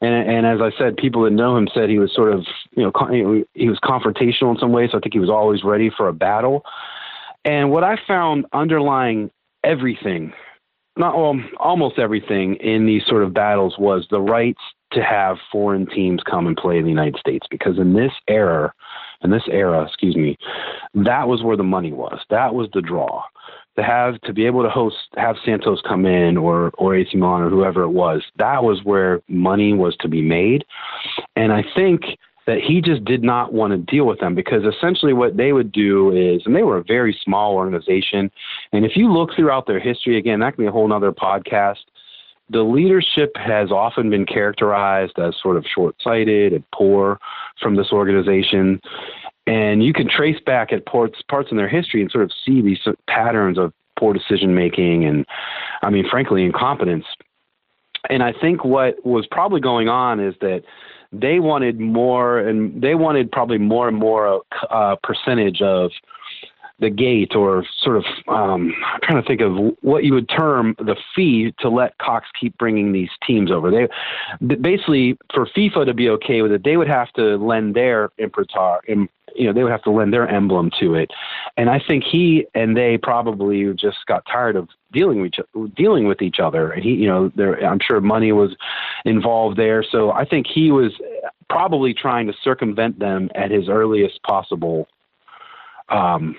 And 0.02 0.14
and 0.30 0.46
as 0.46 0.60
I 0.62 0.76
said 0.78 0.98
people 0.98 1.24
that 1.24 1.32
know 1.32 1.56
him 1.56 1.68
said 1.74 1.90
he 1.90 2.00
was 2.00 2.14
sort 2.14 2.34
of 2.34 2.46
you 2.72 2.84
know, 2.84 3.44
he 3.54 3.70
was 3.70 3.80
confrontational 3.84 4.52
in 4.52 4.58
some 4.60 4.72
ways. 4.72 4.90
So 4.92 4.98
I 4.98 5.02
think 5.02 5.14
he 5.14 5.20
was 5.20 5.30
always 5.30 5.64
ready 5.64 5.92
for 5.96 6.08
a 6.08 6.14
battle. 6.14 6.64
And 7.46 7.72
what 7.72 7.84
I 7.84 7.98
found 8.08 8.46
underlying 8.54 9.32
everything 9.64 10.34
not 10.98 11.16
well, 11.16 11.40
almost 11.60 12.00
everything 12.00 12.56
in 12.56 12.88
these 12.88 13.04
sort 13.06 13.22
of 13.22 13.32
battles 13.32 13.76
was 13.78 14.08
the 14.10 14.20
rights 14.20 14.62
to 14.92 15.04
have 15.04 15.38
foreign 15.52 15.86
teams 15.86 16.22
come 16.30 16.48
and 16.48 16.56
play 16.56 16.78
in 16.78 16.84
the 16.84 16.90
United 16.90 17.18
States 17.20 17.46
because 17.50 17.78
in 17.78 17.94
this 17.94 18.12
era, 18.28 18.74
in 19.24 19.32
this 19.32 19.44
era, 19.50 19.84
excuse 19.84 20.16
me, 20.16 20.38
that 20.94 21.28
was 21.28 21.44
where 21.44 21.58
the 21.58 21.64
money 21.64 21.92
was. 21.92 22.20
That 22.30 22.54
was 22.54 22.70
the 22.74 22.82
draw. 22.82 23.24
To 23.78 23.84
have 23.84 24.20
to 24.22 24.34
be 24.34 24.48
able 24.48 24.64
to 24.64 24.70
host, 24.70 24.96
have 25.18 25.36
Santos 25.46 25.82
come 25.88 26.08
in 26.08 26.36
or 26.36 26.72
or 26.80 26.96
AC 26.96 27.16
Milan 27.16 27.44
or 27.44 27.50
whoever 27.50 27.84
it 27.84 27.90
was. 27.90 28.24
That 28.38 28.64
was 28.64 28.84
where 28.84 29.22
money 29.28 29.74
was 29.74 29.96
to 29.98 30.08
be 30.08 30.22
made, 30.24 30.66
and 31.36 31.54
I 31.54 31.64
think 31.76 32.18
that 32.48 32.60
he 32.60 32.82
just 32.82 33.06
did 33.06 33.22
not 33.22 33.54
want 33.54 33.72
to 33.74 33.78
deal 33.78 34.06
with 34.06 34.20
them 34.20 34.34
because 34.34 34.64
essentially 34.64 35.14
what 35.14 35.38
they 35.38 35.52
would 35.52 35.72
do 35.72 36.12
is, 36.12 36.42
and 36.46 36.56
they 36.56 36.64
were 36.64 36.78
a 36.78 36.84
very 36.84 37.16
small 37.24 37.54
organization, 37.54 38.32
and 38.72 38.84
if 38.84 38.96
you 38.96 39.12
look 39.14 39.30
throughout 39.36 39.68
their 39.68 39.80
history, 39.80 40.18
again, 40.18 40.40
that 40.40 40.56
can 40.56 40.64
be 40.64 40.68
a 40.68 40.72
whole 40.72 40.92
other 40.92 41.12
podcast 41.12 41.84
the 42.50 42.64
leadership 42.64 43.32
has 43.36 43.72
often 43.72 44.10
been 44.10 44.26
characterized 44.26 45.20
as 45.20 45.36
sort 45.42 45.58
of 45.58 45.66
short 45.66 45.96
sighted 46.02 46.54
and 46.54 46.64
poor 46.72 47.20
from 47.62 47.76
this 47.76 47.92
organization. 47.92 48.80
And 49.46 49.84
you 49.84 49.94
can 49.94 50.10
trace 50.10 50.40
back 50.46 50.72
at 50.72 50.86
parts, 50.86 51.22
parts 51.30 51.52
in 51.52 51.58
their 51.58 51.70
history 51.70 52.02
and 52.02 52.12
sort 52.12 52.24
of 52.24 52.32
see 52.46 52.62
these 52.62 52.80
patterns 53.08 53.58
of 53.58 53.74
poor 53.98 54.14
decision 54.14 54.54
making 54.54 55.06
and, 55.06 55.26
I 55.82 55.90
mean, 55.90 56.08
frankly, 56.10 56.44
incompetence. 56.44 57.06
And 58.10 58.24
I 58.24 58.34
think 58.34 58.64
what 58.64 59.06
was 59.06 59.26
probably 59.28 59.60
going 59.60 59.90
on 59.90 60.20
is 60.20 60.36
that 60.42 60.64
they 61.12 61.40
wanted 61.40 61.80
more, 61.80 62.40
and 62.40 62.82
they 62.82 62.96
wanted 62.96 63.32
probably 63.32 63.58
more 63.58 63.88
and 63.88 63.98
more 63.98 64.44
uh, 64.70 64.96
percentage 65.04 65.62
of 65.62 65.92
the 66.80 66.90
gate 66.90 67.36
or 67.36 67.66
sort 67.82 67.98
of 67.98 68.06
um, 68.28 68.74
I'm 68.94 69.00
trying 69.02 69.22
to 69.22 69.28
think 69.28 69.42
of 69.42 69.76
what 69.82 70.04
you 70.04 70.14
would 70.14 70.30
term 70.30 70.76
the 70.78 70.96
fee 71.16 71.54
to 71.60 71.70
let 71.70 71.98
Cox 71.98 72.28
keep 72.40 72.58
bringing 72.58 72.92
these 72.92 73.10
teams 73.26 73.52
over. 73.52 73.72
They 73.72 74.56
basically 74.56 75.18
for 75.34 75.48
FIFA 75.48 75.86
to 75.88 75.94
be 75.94 76.10
okay 76.10 76.42
with 76.42 76.52
it, 76.52 76.64
they 76.64 76.78
would 76.78 76.88
have 76.88 77.12
to 77.14 77.38
lend 77.38 77.76
their 77.76 78.10
imprimatur, 78.20 78.80
you 78.88 79.46
know, 79.46 79.54
they 79.54 79.64
would 79.64 79.72
have 79.72 79.84
to 79.84 79.92
lend 79.92 80.14
their 80.14 80.28
emblem 80.28 80.72
to 80.80 80.94
it. 80.94 81.12
And 81.58 81.70
I 81.70 81.82
think 81.86 82.04
he 82.04 82.46
and 82.54 82.78
they 82.78 82.98
probably 82.98 83.74
just 83.74 83.98
got 84.08 84.24
tired 84.32 84.56
of 84.56 84.70
dealing 84.92 85.22
with 85.22 85.34
each, 85.34 85.76
dealing 85.76 86.08
with 86.08 86.22
each 86.22 86.40
other. 86.40 86.72
And 86.72 86.84
he, 86.84 86.92
you 86.92 87.08
know, 87.08 87.32
there 87.36 87.66
I'm 87.66 87.80
sure 87.80 88.00
money 88.02 88.32
was 88.32 88.56
involved 89.04 89.58
there. 89.58 89.84
So 89.84 90.12
I 90.12 90.26
think 90.26 90.46
he 90.48 90.72
was 90.72 90.92
probably 91.50 91.94
trying 91.94 92.28
to 92.28 92.34
circumvent 92.44 93.00
them 93.00 93.32
at 93.34 93.50
his 93.50 93.68
earliest 93.68 94.22
possible 94.24 94.88
um, 95.90 96.36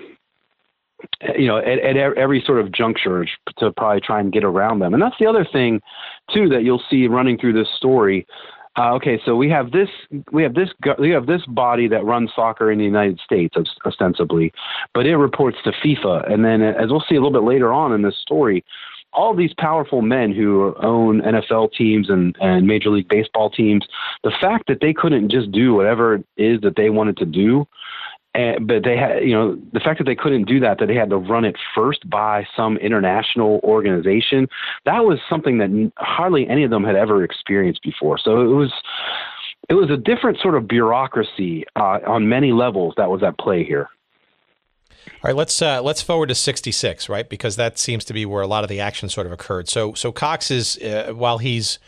you 1.37 1.47
know, 1.47 1.59
at, 1.59 1.79
at 1.79 1.97
every 1.97 2.43
sort 2.45 2.61
of 2.61 2.73
juncture 2.73 3.27
to 3.59 3.73
probably 3.73 4.01
try 4.01 4.21
and 4.21 4.33
get 4.33 4.45
around 4.45 4.81
them. 4.81 4.95
And 4.95 5.03
that's 5.03 5.17
the 5.19 5.27
other 5.27 5.47
thing, 5.51 5.81
too, 6.33 6.49
that 6.49 6.63
you'll 6.63 6.83
see 6.91 7.07
running 7.07 7.39
through 7.39 7.55
this 7.55 7.69
story. 7.77 8.27
Uh, 8.77 8.95
okay, 8.95 9.21
so 9.25 9.35
we 9.35 9.51
have 9.51 9.73
this, 9.73 9.89
we 10.31 10.43
have 10.43 10.55
this, 10.55 10.69
we 10.99 11.11
have 11.11 11.27
this 11.27 11.45
body 11.47 11.89
that 11.89 12.05
runs 12.05 12.31
soccer 12.35 12.71
in 12.71 12.79
the 12.79 12.85
United 12.85 13.19
States, 13.19 13.57
ostensibly, 13.85 14.53
but 14.95 15.05
it 15.05 15.17
reports 15.17 15.59
to 15.65 15.73
FIFA. 15.73 16.33
And 16.33 16.45
then, 16.45 16.63
as 16.63 16.89
we'll 16.89 17.05
see 17.09 17.17
a 17.17 17.21
little 17.21 17.33
bit 17.33 17.47
later 17.47 17.73
on 17.73 17.93
in 17.93 18.03
this 18.03 18.17
story, 18.23 18.65
all 19.13 19.35
these 19.35 19.53
powerful 19.59 20.03
men 20.03 20.33
who 20.33 20.75
own 20.81 21.23
NFL 21.23 21.73
teams 21.73 22.09
and, 22.09 22.37
and 22.41 22.67
Major 22.67 22.91
League 22.91 23.09
Baseball 23.09 23.51
teams, 23.51 23.85
the 24.23 24.33
fact 24.41 24.69
that 24.69 24.81
they 24.81 24.93
couldn't 24.93 25.31
just 25.31 25.51
do 25.51 25.75
whatever 25.75 26.17
it 26.17 26.27
is 26.37 26.61
that 26.61 26.77
they 26.77 26.91
wanted 26.91 27.17
to 27.17 27.25
do 27.25 27.67
and, 28.35 28.67
but 28.67 28.85
they 28.85 28.97
had, 28.97 29.25
you 29.25 29.33
know, 29.33 29.59
the 29.73 29.81
fact 29.81 29.99
that 29.99 30.05
they 30.05 30.15
couldn't 30.15 30.45
do 30.45 30.61
that, 30.61 30.79
that 30.79 30.87
they 30.87 30.95
had 30.95 31.11
to 31.11 31.17
run 31.17 31.45
it 31.45 31.57
first 31.75 32.09
by 32.09 32.47
some 32.57 32.77
international 32.77 33.61
organization, 33.65 34.49
that 34.85 35.05
was 35.05 35.19
something 35.29 35.59
that 35.59 35.93
hardly 35.97 36.49
any 36.49 36.65
of 36.65 36.71
them 36.71 36.85
had 36.85 36.97
ever 36.97 37.25
experienced 37.25 37.83
before. 37.83 38.19
So 38.19 38.41
it 38.43 38.55
was, 38.55 38.73
it 39.69 39.75
was 39.75 39.91
a 39.91 39.97
different 39.97 40.39
sort 40.41 40.55
of 40.55 40.69
bureaucracy 40.69 41.65
uh, 41.77 41.99
on 42.07 42.29
many 42.29 42.53
levels 42.53 42.95
that 42.97 43.11
was 43.11 43.23
at 43.23 43.39
play 43.39 43.65
here. 43.65 43.89
All 45.07 45.31
right, 45.31 45.37
let's 45.37 45.63
uh, 45.63 45.81
let's 45.83 46.03
forward 46.03 46.29
to 46.29 46.35
'66, 46.35 47.09
right? 47.09 47.29
Because 47.29 47.57
that 47.57 47.79
seems 47.79 48.05
to 48.05 48.13
be 48.13 48.27
where 48.27 48.43
a 48.43 48.47
lot 48.47 48.63
of 48.63 48.69
the 48.69 48.79
action 48.79 49.09
sort 49.09 49.27
of 49.27 49.33
occurred. 49.33 49.69
So, 49.69 49.95
so 49.95 50.13
Cox 50.13 50.51
is 50.51 50.77
uh, 50.79 51.13
while 51.15 51.39
he's 51.39 51.79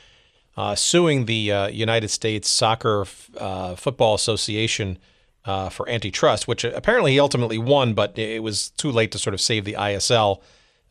uh, 0.56 0.74
suing 0.74 1.26
the 1.26 1.52
uh, 1.52 1.66
United 1.68 2.08
States 2.08 2.48
Soccer 2.48 3.04
uh, 3.38 3.76
Football 3.76 4.14
Association 4.14 4.98
uh, 5.44 5.68
for 5.68 5.88
antitrust, 5.88 6.46
which 6.46 6.64
apparently 6.64 7.12
he 7.12 7.20
ultimately 7.20 7.58
won, 7.58 7.94
but 7.94 8.18
it 8.18 8.42
was 8.42 8.70
too 8.70 8.90
late 8.90 9.12
to 9.12 9.18
sort 9.18 9.34
of 9.34 9.40
save 9.40 9.64
the 9.64 9.74
ISL 9.74 10.40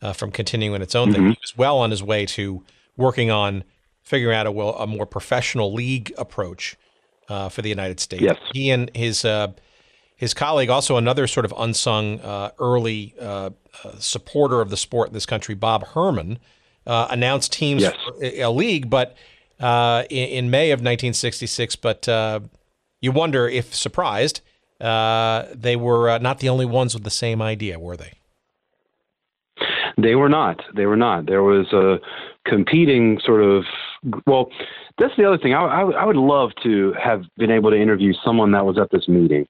uh, 0.02 0.12
from 0.12 0.30
continuing 0.30 0.82
its 0.82 0.94
own 0.94 1.08
mm-hmm. 1.08 1.14
thing. 1.14 1.22
He 1.24 1.38
was 1.40 1.56
well 1.56 1.78
on 1.78 1.90
his 1.90 2.02
way 2.02 2.26
to 2.26 2.64
working 2.96 3.30
on 3.30 3.64
figuring 4.02 4.36
out 4.36 4.46
a, 4.46 4.50
well, 4.50 4.74
a 4.74 4.86
more 4.86 5.06
professional 5.06 5.72
league 5.72 6.12
approach 6.18 6.76
uh, 7.28 7.48
for 7.48 7.62
the 7.62 7.68
United 7.68 8.00
States. 8.00 8.22
Yes. 8.22 8.36
He 8.52 8.70
and 8.70 8.90
his 8.94 9.24
uh, 9.24 9.52
his 10.16 10.34
colleague, 10.34 10.68
also 10.68 10.96
another 10.96 11.26
sort 11.26 11.46
of 11.46 11.54
unsung 11.56 12.20
uh, 12.20 12.50
early 12.58 13.14
uh, 13.18 13.50
supporter 13.98 14.60
of 14.60 14.68
the 14.68 14.76
sport 14.76 15.08
in 15.08 15.14
this 15.14 15.24
country, 15.24 15.54
Bob 15.54 15.86
Hermann, 15.86 16.38
announced 16.84 17.52
teams 17.52 17.82
yes. 17.82 17.96
a 18.20 18.50
league, 18.50 18.90
but 18.90 19.16
in, 19.60 20.06
in, 20.10 20.50
May 20.50 20.72
of 20.72 20.80
1966, 20.80 21.76
but 21.76 22.06
you 23.00 23.12
wonder 23.12 23.48
if, 23.48 23.74
surprised, 23.74 24.40
uh, 24.80 25.44
they 25.54 25.76
were 25.76 26.10
uh, 26.10 26.18
not 26.18 26.38
the 26.38 26.48
only 26.48 26.66
ones 26.66 26.94
with 26.94 27.04
the 27.04 27.10
same 27.10 27.42
idea, 27.42 27.78
were 27.78 27.96
they? 27.96 28.12
They 29.98 30.14
were 30.14 30.28
not. 30.28 30.62
They 30.74 30.86
were 30.86 30.96
not. 30.96 31.26
There 31.26 31.42
was 31.42 31.72
a 31.72 31.98
competing 32.48 33.20
sort 33.24 33.42
of. 33.42 33.64
Well, 34.26 34.50
that's 34.98 35.14
the 35.16 35.26
other 35.26 35.38
thing. 35.38 35.54
I, 35.54 35.64
I, 35.64 35.90
I 35.90 36.04
would 36.04 36.16
love 36.16 36.50
to 36.62 36.94
have 37.02 37.24
been 37.36 37.50
able 37.50 37.70
to 37.70 37.76
interview 37.80 38.12
someone 38.24 38.52
that 38.52 38.64
was 38.64 38.78
at 38.78 38.90
this 38.90 39.08
meeting. 39.08 39.46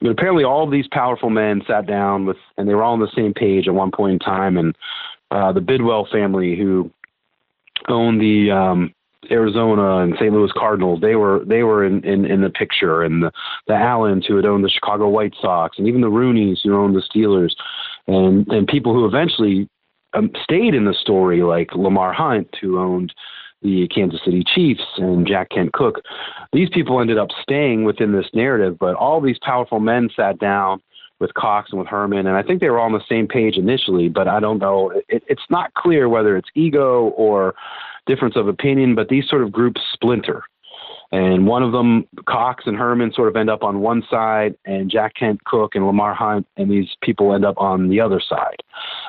But 0.00 0.10
apparently, 0.10 0.44
all 0.44 0.64
of 0.64 0.70
these 0.70 0.86
powerful 0.90 1.28
men 1.28 1.62
sat 1.66 1.86
down 1.86 2.24
with, 2.24 2.36
and 2.56 2.68
they 2.68 2.74
were 2.74 2.82
all 2.82 2.92
on 2.92 3.00
the 3.00 3.10
same 3.14 3.34
page 3.34 3.66
at 3.66 3.74
one 3.74 3.90
point 3.90 4.12
in 4.14 4.18
time. 4.20 4.56
And 4.56 4.76
uh, 5.30 5.52
the 5.52 5.60
Bidwell 5.60 6.06
family, 6.10 6.56
who 6.56 6.90
owned 7.88 8.20
the 8.20 8.50
um, 8.50 8.94
Arizona 9.30 9.98
and 9.98 10.14
St. 10.14 10.32
Louis 10.32 10.52
Cardinals, 10.56 11.00
they 11.00 11.16
were 11.16 11.44
they 11.44 11.62
were 11.62 11.84
in, 11.84 12.04
in, 12.04 12.24
in 12.24 12.40
the 12.40 12.50
picture, 12.50 13.02
and 13.02 13.22
the, 13.22 13.32
the 13.66 13.74
Allyns 13.74 14.26
who 14.26 14.36
had 14.36 14.46
owned 14.46 14.64
the 14.64 14.70
Chicago 14.70 15.08
White 15.08 15.34
Sox, 15.40 15.78
and 15.78 15.88
even 15.88 16.00
the 16.00 16.08
Rooneys 16.10 16.58
who 16.62 16.76
owned 16.76 16.94
the 16.94 17.02
Steelers, 17.02 17.52
and 18.06 18.46
and 18.48 18.66
people 18.66 18.94
who 18.94 19.06
eventually 19.06 19.68
um, 20.14 20.30
stayed 20.42 20.74
in 20.74 20.84
the 20.84 20.94
story, 20.94 21.42
like 21.42 21.74
Lamar 21.74 22.12
Hunt, 22.12 22.48
who 22.60 22.78
owned 22.78 23.12
the 23.62 23.88
Kansas 23.88 24.20
City 24.24 24.44
Chiefs 24.54 24.84
and 24.98 25.26
Jack 25.26 25.50
Kent 25.50 25.72
Cooke. 25.72 26.00
These 26.52 26.68
people 26.70 27.00
ended 27.00 27.18
up 27.18 27.28
staying 27.42 27.84
within 27.84 28.12
this 28.12 28.28
narrative, 28.32 28.78
but 28.78 28.94
all 28.94 29.20
these 29.20 29.38
powerful 29.42 29.80
men 29.80 30.08
sat 30.14 30.38
down 30.38 30.80
with 31.20 31.34
Cox 31.34 31.70
and 31.70 31.80
with 31.80 31.88
Hermann, 31.88 32.28
and 32.28 32.36
I 32.36 32.42
think 32.44 32.60
they 32.60 32.70
were 32.70 32.78
all 32.78 32.86
on 32.86 32.92
the 32.92 33.00
same 33.08 33.26
page 33.26 33.56
initially, 33.56 34.08
but 34.08 34.28
I 34.28 34.38
don't 34.38 34.58
know. 34.58 34.92
It, 35.08 35.24
it's 35.26 35.42
not 35.50 35.74
clear 35.74 36.08
whether 36.08 36.36
it's 36.36 36.48
ego 36.54 37.06
or 37.16 37.54
difference 38.08 38.34
of 38.34 38.48
opinion, 38.48 38.96
but 38.96 39.08
these 39.08 39.28
sort 39.28 39.42
of 39.42 39.52
groups 39.52 39.80
splinter. 39.92 40.42
And 41.10 41.46
one 41.46 41.62
of 41.62 41.72
them, 41.72 42.06
Cox 42.26 42.64
and 42.66 42.76
Hermann, 42.76 43.12
sort 43.12 43.28
of 43.28 43.36
end 43.36 43.48
up 43.48 43.62
on 43.62 43.80
one 43.80 44.02
side, 44.10 44.54
and 44.66 44.90
Jack 44.90 45.14
Kent 45.14 45.42
Cooke 45.44 45.74
and 45.74 45.86
Lamar 45.86 46.14
Hunt 46.14 46.46
and 46.56 46.70
these 46.70 46.88
people 47.02 47.34
end 47.34 47.46
up 47.46 47.56
on 47.56 47.88
the 47.88 48.00
other 48.00 48.20
side. 48.20 48.62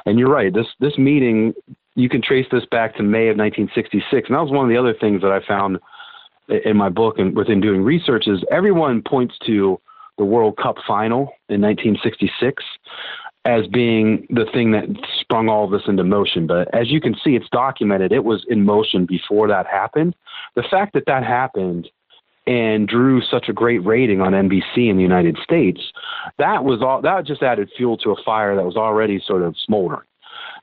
And 0.06 0.18
you're 0.18 0.30
right. 0.30 0.54
This 0.54 0.68
this 0.80 0.98
meeting, 0.98 1.54
you 1.96 2.08
can 2.08 2.22
trace 2.22 2.46
this 2.52 2.64
back 2.72 2.96
to 2.96 3.04
May 3.04 3.28
of 3.28 3.38
1966, 3.38 4.30
and 4.30 4.36
that 4.36 4.42
was 4.42 4.52
one 4.52 4.64
of 4.64 4.70
the 4.70 4.78
other 4.78 4.94
things 4.94 5.22
that 5.22 5.32
I 5.32 5.46
found 5.46 5.80
in 6.66 6.78
my 6.78 6.90
book 6.90 7.20
and 7.20 7.36
within 7.36 7.62
doing 7.62 7.84
research 7.84 8.28
is 8.28 8.44
everyone 8.52 9.02
points 9.02 9.36
to 9.46 9.80
the 10.18 10.26
World 10.26 10.58
Cup 10.58 10.76
final 10.88 11.34
in 11.48 11.62
1966 11.62 12.64
as 13.46 13.68
being 13.68 14.28
the 14.30 14.46
thing 14.54 14.72
that 14.72 14.86
sprung 15.20 15.50
all 15.50 15.70
this 15.70 15.84
into 15.88 16.04
motion. 16.04 16.46
But 16.46 16.74
as 16.74 16.90
you 16.90 17.00
can 17.00 17.16
see, 17.24 17.36
it's 17.36 17.50
documented. 17.52 18.12
It 18.12 18.26
was 18.26 18.46
in 18.50 18.66
motion 18.66 19.06
before 19.06 19.48
that 19.48 19.66
happened. 19.66 20.16
The 20.56 20.64
fact 20.64 20.94
that 20.94 21.06
that 21.08 21.24
happened 21.24 21.90
and 22.46 22.88
drew 22.88 23.22
such 23.22 23.48
a 23.48 23.54
great 23.54 23.86
rating 23.86 24.22
on 24.22 24.34
NBC 24.34 24.90
in 24.90 24.98
the 24.98 25.04
United 25.04 25.38
States, 25.44 25.80
that 26.38 26.64
was 26.64 26.82
all. 26.82 27.02
That 27.02 27.26
just 27.26 27.44
added 27.44 27.70
fuel 27.78 27.98
to 27.98 28.12
a 28.12 28.24
fire 28.24 28.56
that 28.56 28.66
was 28.66 28.76
already 28.76 29.22
sort 29.26 29.44
of 29.44 29.56
smoldering. 29.58 30.06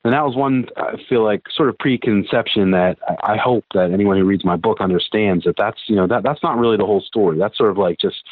And 0.03 0.13
that 0.13 0.23
was 0.25 0.35
one 0.35 0.67
I 0.77 0.95
feel 1.09 1.23
like 1.23 1.43
sort 1.53 1.69
of 1.69 1.77
preconception 1.79 2.71
that 2.71 2.97
I 3.23 3.37
hope 3.37 3.65
that 3.73 3.91
anyone 3.91 4.17
who 4.17 4.25
reads 4.25 4.45
my 4.45 4.55
book 4.55 4.79
understands 4.79 5.43
that 5.45 5.55
that's 5.57 5.79
you 5.87 5.95
know 5.95 6.07
that 6.07 6.23
that's 6.23 6.43
not 6.43 6.57
really 6.57 6.77
the 6.77 6.85
whole 6.85 7.01
story. 7.01 7.37
That's 7.37 7.57
sort 7.57 7.71
of 7.71 7.77
like 7.77 7.97
just 7.99 8.23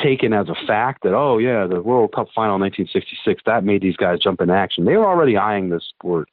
taken 0.00 0.32
as 0.32 0.48
a 0.48 0.66
fact 0.66 1.02
that 1.02 1.14
oh 1.14 1.38
yeah 1.38 1.66
the 1.66 1.80
World 1.80 2.12
Cup 2.12 2.28
final 2.34 2.56
in 2.56 2.62
1966 2.62 3.42
that 3.46 3.64
made 3.64 3.82
these 3.82 3.96
guys 3.96 4.18
jump 4.20 4.40
into 4.40 4.54
action. 4.54 4.84
They 4.84 4.96
were 4.96 5.06
already 5.06 5.36
eyeing 5.36 5.70
this 5.70 5.84
sport 5.84 6.28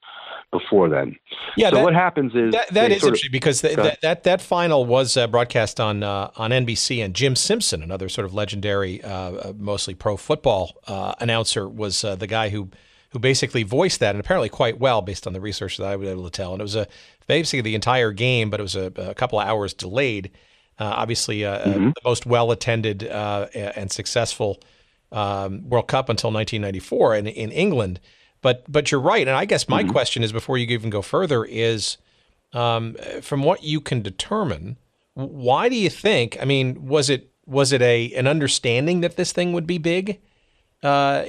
before 0.51 0.89
then. 0.89 1.16
Yeah. 1.55 1.70
So 1.70 1.78
that, 1.78 1.84
what 1.84 1.93
happens 1.93 2.34
is 2.34 2.51
that, 2.53 2.70
that 2.70 2.91
is 2.91 3.03
interesting 3.03 3.30
of, 3.30 3.32
because 3.32 3.62
th- 3.62 3.76
that, 3.76 4.01
that 4.01 4.24
that 4.24 4.41
final 4.41 4.86
was 4.86 5.16
uh, 5.16 5.28
broadcast 5.28 5.80
on 5.80 6.03
uh, 6.03 6.32
on 6.36 6.51
NBC, 6.51 7.03
and 7.03 7.14
Jim 7.14 7.36
Simpson, 7.36 7.84
another 7.84 8.10
sort 8.10 8.26
of 8.26 8.34
legendary, 8.34 9.03
uh, 9.03 9.10
uh 9.10 9.53
mostly 9.57 9.93
pro 9.93 10.18
football 10.18 10.78
uh, 10.88 11.14
announcer, 11.20 11.68
was 11.68 12.03
uh, 12.03 12.16
the 12.16 12.28
guy 12.28 12.49
who 12.49 12.70
who 13.12 13.20
basically 13.20 13.64
voiced 13.64 13.99
that, 13.99 14.16
and 14.16 14.20
apparently 14.20 14.49
quite 14.49 14.80
well 14.80 15.01
based 15.01 15.26
on 15.28 15.34
the 15.34 15.41
research 15.41 15.78
that 15.78 15.86
I 15.86 15.95
was 15.95 16.07
able 16.07 16.24
to 16.24 16.30
tell. 16.30 16.53
And 16.53 16.62
it 16.62 16.64
was 16.64 16.76
a 16.76 16.88
basically 17.28 17.62
the 17.62 17.76
entire 17.76 18.12
game, 18.12 18.49
but 18.49 18.60
it 18.60 18.64
was 18.64 18.76
a, 18.76 18.91
a 18.97 19.14
couple 19.14 19.39
of 19.39 19.47
hours 19.47 19.74
delayed. 19.74 20.32
Uh, 20.80 20.93
obviously, 20.95 21.45
uh, 21.45 21.51
uh 21.51 21.65
mm-hmm. 21.65 21.86
the 21.88 22.01
most 22.05 22.25
well 22.25 22.51
attended 22.51 23.05
uh, 23.07 23.47
and 23.53 23.91
successful 23.91 24.61
um, 25.11 25.67
World 25.69 25.88
Cup 25.88 26.09
until 26.09 26.32
1994 26.32 27.15
in, 27.15 27.27
in 27.27 27.51
England. 27.51 27.99
But 28.41 28.63
but 28.71 28.91
you're 28.91 29.01
right, 29.01 29.27
and 29.27 29.36
I 29.36 29.45
guess 29.45 29.67
my 29.67 29.84
mm-hmm. 29.84 29.91
question 29.91 30.23
is 30.23 30.32
before 30.32 30.57
you 30.57 30.65
even 30.67 30.89
go 30.89 31.01
further 31.01 31.43
is 31.43 31.97
um, 32.53 32.95
from 33.21 33.43
what 33.43 33.63
you 33.63 33.82
can 33.82 34.01
determine, 34.01 34.77
why 35.13 35.67
do 35.67 35.75
you 35.75 35.89
think? 35.89 36.38
I 36.41 36.45
mean, 36.45 36.88
was 36.88 37.09
it 37.09 37.32
was 37.45 37.73
it 37.73 37.82
a 37.82 38.13
an 38.13 38.27
understanding 38.27 39.01
that 39.01 39.17
this 39.17 39.34
thing 39.34 39.51
would 39.53 39.67
be 39.67 39.77
big? 39.77 40.19
uh, 40.84 41.25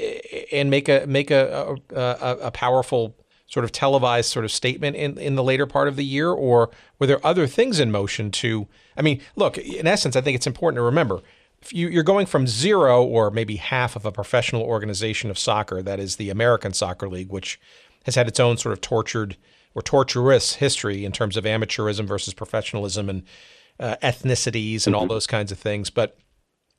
and 0.52 0.70
make 0.70 0.88
a 0.88 1.04
make 1.06 1.30
a, 1.30 1.76
a, 1.94 2.36
a 2.42 2.50
powerful 2.50 3.16
sort 3.50 3.64
of 3.64 3.72
televised 3.72 4.30
sort 4.30 4.44
of 4.44 4.52
statement 4.52 4.96
in, 4.96 5.18
in 5.18 5.34
the 5.34 5.42
later 5.42 5.66
part 5.66 5.88
of 5.88 5.96
the 5.96 6.04
year, 6.04 6.30
or 6.30 6.70
were 6.98 7.06
there 7.06 7.24
other 7.26 7.46
things 7.46 7.78
in 7.78 7.90
motion 7.90 8.30
to? 8.30 8.66
I 8.96 9.02
mean, 9.02 9.20
look, 9.36 9.58
in 9.58 9.86
essence, 9.86 10.16
I 10.16 10.22
think 10.22 10.36
it's 10.36 10.46
important 10.46 10.78
to 10.78 10.82
remember 10.82 11.20
if 11.60 11.74
you, 11.74 11.88
you're 11.88 12.02
going 12.02 12.26
from 12.26 12.46
zero 12.46 13.04
or 13.04 13.30
maybe 13.30 13.56
half 13.56 13.96
of 13.96 14.06
a 14.06 14.12
professional 14.12 14.62
organization 14.62 15.30
of 15.30 15.38
soccer, 15.38 15.82
that 15.82 16.00
is 16.00 16.16
the 16.16 16.30
American 16.30 16.72
Soccer 16.72 17.08
League, 17.08 17.30
which 17.30 17.60
has 18.06 18.14
had 18.14 18.28
its 18.28 18.40
own 18.40 18.56
sort 18.56 18.72
of 18.72 18.80
tortured 18.80 19.36
or 19.74 19.82
torturous 19.82 20.54
history 20.54 21.04
in 21.04 21.12
terms 21.12 21.36
of 21.36 21.44
amateurism 21.44 22.06
versus 22.06 22.32
professionalism 22.32 23.10
and 23.10 23.22
uh, 23.78 23.96
ethnicities 24.02 24.86
and 24.86 24.96
all 24.96 25.02
mm-hmm. 25.02 25.10
those 25.10 25.26
kinds 25.26 25.52
of 25.52 25.58
things, 25.58 25.90
but 25.90 26.16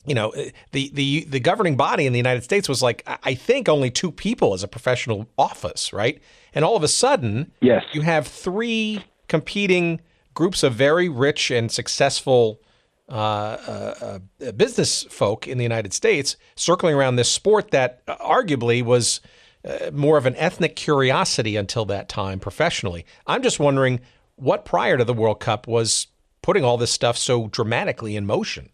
you 0.05 0.15
know, 0.15 0.34
the 0.72 0.89
the 0.93 1.26
the 1.26 1.39
governing 1.39 1.78
body 1.78 2.07
in 2.07 2.13
the 2.13 2.17
United 2.17 2.43
States 2.43 2.67
was 2.67 2.82
like 2.82 3.07
I 3.24 3.36
think 3.36 3.69
only 3.69 3.91
two 3.91 4.11
people 4.11 4.55
as 4.55 4.63
a 4.63 4.67
professional 4.67 5.28
office, 5.38 5.93
right? 5.93 6.19
And 6.54 6.66
all 6.66 6.76
of 6.76 6.84
a 6.84 6.88
sudden, 6.88 7.52
yes, 7.62 7.84
you 7.93 8.02
have 8.02 8.28
three 8.28 9.04
competing 9.28 10.02
groups 10.34 10.64
of 10.64 10.74
very 10.74 11.10
rich 11.10 11.52
and 11.52 11.72
successful 11.72 12.62
uh, 13.10 13.14
uh, 13.14 14.20
uh, 14.45 14.52
business 14.54 15.04
folk 15.04 15.47
in 15.47 15.58
the 15.58 15.64
United 15.64 15.93
States 15.93 16.38
circling 16.56 16.95
around 16.95 17.18
this 17.18 17.30
sport 17.30 17.72
that 17.72 18.06
arguably 18.08 18.84
was 18.84 19.20
uh, 19.66 19.91
more 19.93 20.18
of 20.18 20.26
an 20.26 20.36
ethnic 20.38 20.76
curiosity 20.76 21.58
until 21.58 21.86
that 21.86 22.08
time 22.08 22.39
professionally. 22.39 23.06
I'm 23.28 23.43
just 23.43 23.60
wondering 23.60 23.99
what 24.36 24.66
prior 24.66 24.97
to 24.97 25.04
the 25.04 25.14
World 25.14 25.39
Cup 25.39 25.68
was 25.68 26.08
putting 26.41 26.64
all 26.64 26.78
this 26.78 26.91
stuff 26.91 27.18
so 27.18 27.47
dramatically 27.47 28.16
in 28.16 28.26
motion 28.26 28.70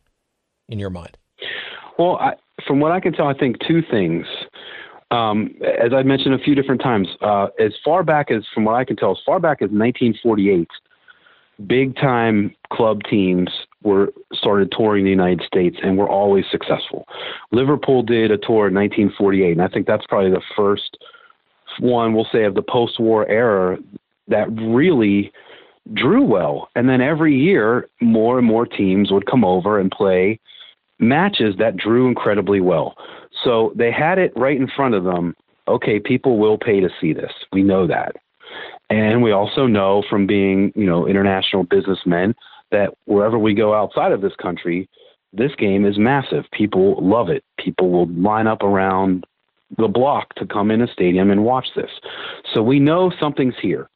in 0.70 0.80
your 0.80 0.90
mind? 0.90 1.18
Well, 1.98 2.18
I, 2.18 2.34
from 2.66 2.80
what 2.80 2.92
I 2.92 3.00
can 3.00 3.14
tell, 3.14 3.28
I 3.28 3.34
think 3.34 3.58
two 3.68 3.82
things. 3.82 4.26
Um, 5.10 5.55
as 5.64 5.93
I 5.93 6.03
mentioned 6.03 6.34
a 6.34 6.39
few 6.39 6.53
different 6.53 6.82
times, 6.82 7.08
uh, 7.22 7.47
as 7.60 7.72
far 7.84 8.03
back 8.03 8.30
as, 8.30 8.43
from 8.53 8.66
what 8.66 8.76
I 8.76 8.84
can 8.84 8.95
tell, 8.95 9.12
as 9.12 9.18
far 9.26 9.39
back 9.39 9.62
as 9.62 9.70
1948, 9.70 10.68
big 11.66 11.95
time 11.95 12.53
club 12.72 13.01
teams 13.10 13.49
were 13.84 14.14
started 14.34 14.72
touring 14.78 15.05
the 15.05 15.10
United 15.10 15.41
States 15.47 15.78
and 15.82 15.97
were 15.97 16.10
always 16.10 16.45
successful. 16.51 17.05
Liverpool 17.51 18.03
did 18.03 18.32
a 18.32 18.38
tour 18.38 18.68
in 18.68 18.74
1948, 18.74 19.53
and 19.53 19.62
I 19.62 19.68
think 19.68 19.88
that's 19.88 20.05
probably 20.08 20.32
the 20.32 20.41
first 20.55 20.97
one 21.80 22.14
we'll 22.14 22.28
say 22.32 22.43
of 22.43 22.55
the 22.55 22.62
post-war 22.62 23.28
era 23.28 23.78
that 24.28 24.51
really 24.51 25.32
drew 25.93 26.24
well. 26.24 26.70
And 26.76 26.89
then 26.89 27.01
every 27.01 27.36
year, 27.36 27.88
more 28.01 28.38
and 28.38 28.47
more 28.47 28.66
teams 28.66 29.12
would 29.12 29.26
come 29.26 29.45
over 29.45 29.80
and 29.80 29.89
play 29.89 30.39
matches 30.99 31.55
that 31.60 31.78
drew 31.78 32.08
incredibly 32.08 32.60
well. 32.60 32.95
So 33.44 33.74
they 33.76 33.92
had 33.92 34.18
it 34.18 34.34
right 34.36 34.58
in 34.58 34.68
front 34.68 34.96
of 34.96 35.04
them. 35.04 35.36
Okay, 35.68 36.00
people 36.00 36.38
will 36.38 36.58
pay 36.58 36.80
to 36.80 36.90
see 37.00 37.14
this. 37.14 37.32
We 37.52 37.64
know 37.64 37.88
that. 37.88 38.16
And 38.90 39.22
we 39.22 39.32
also 39.32 39.68
know 39.68 40.04
from 40.10 40.26
being, 40.26 40.72
you 40.76 40.86
know, 40.86 41.08
international 41.08 41.64
businessmen 41.64 42.34
that 42.72 42.94
wherever 43.06 43.38
we 43.38 43.54
go 43.54 43.74
outside 43.74 44.12
of 44.12 44.22
this 44.22 44.36
country, 44.42 44.90
this 45.34 45.52
game 45.58 45.86
is 45.86 45.98
massive. 45.98 46.46
People 46.52 46.98
love 47.02 47.30
it. 47.30 47.44
People 47.60 47.90
will 47.90 48.08
line 48.08 48.48
up 48.48 48.64
around 48.64 49.26
the 49.78 49.88
block 49.88 50.34
to 50.36 50.46
come 50.46 50.72
in 50.72 50.82
a 50.82 50.88
stadium 50.88 51.30
and 51.30 51.44
watch 51.44 51.68
this. 51.76 51.92
So 52.54 52.62
we 52.64 52.80
know 52.80 53.12
something's 53.20 53.56
here. 53.62 53.90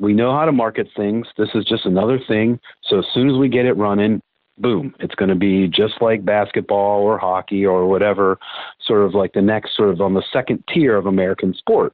We 0.00 0.12
know 0.12 0.32
how 0.32 0.44
to 0.44 0.52
market 0.52 0.88
things. 0.96 1.28
This 1.38 1.50
is 1.54 1.64
just 1.64 1.86
another 1.86 2.18
thing. 2.26 2.58
So 2.82 2.98
as 2.98 3.04
soon 3.14 3.30
as 3.30 3.36
we 3.36 3.48
get 3.48 3.66
it 3.66 3.76
running, 3.76 4.20
boom, 4.58 4.94
it's 5.00 5.14
going 5.14 5.28
to 5.28 5.34
be 5.34 5.68
just 5.68 5.94
like 6.00 6.24
basketball 6.24 7.02
or 7.02 7.18
hockey 7.18 7.64
or 7.64 7.86
whatever, 7.86 8.38
sort 8.86 9.02
of 9.02 9.14
like 9.14 9.32
the 9.32 9.42
next 9.42 9.76
sort 9.76 9.90
of 9.90 10.00
on 10.00 10.14
the 10.14 10.22
second 10.32 10.62
tier 10.72 10.96
of 10.96 11.06
American 11.06 11.54
sport. 11.54 11.92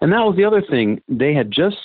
And 0.00 0.12
that 0.12 0.20
was 0.20 0.36
the 0.36 0.44
other 0.44 0.62
thing. 0.62 1.00
They 1.08 1.34
had 1.34 1.50
just 1.50 1.78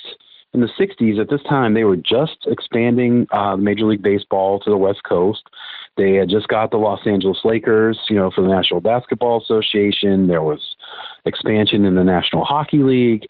in 0.52 0.60
the 0.60 0.68
60s, 0.78 1.20
at 1.20 1.30
this 1.30 1.42
time, 1.48 1.74
they 1.74 1.84
were 1.84 1.96
just 1.96 2.38
expanding 2.46 3.26
uh, 3.30 3.56
Major 3.56 3.84
League 3.84 4.02
Baseball 4.02 4.58
to 4.60 4.70
the 4.70 4.76
West 4.76 5.02
Coast. 5.08 5.42
They 5.96 6.14
had 6.14 6.28
just 6.28 6.48
got 6.48 6.72
the 6.72 6.76
Los 6.76 7.06
Angeles 7.06 7.38
Lakers, 7.44 7.98
you 8.08 8.16
know, 8.16 8.30
for 8.34 8.42
the 8.42 8.48
National 8.48 8.80
Basketball 8.80 9.40
Association. 9.40 10.26
There 10.26 10.42
was 10.42 10.60
expansion 11.24 11.84
in 11.84 11.94
the 11.94 12.02
National 12.02 12.44
Hockey 12.44 12.78
League. 12.78 13.26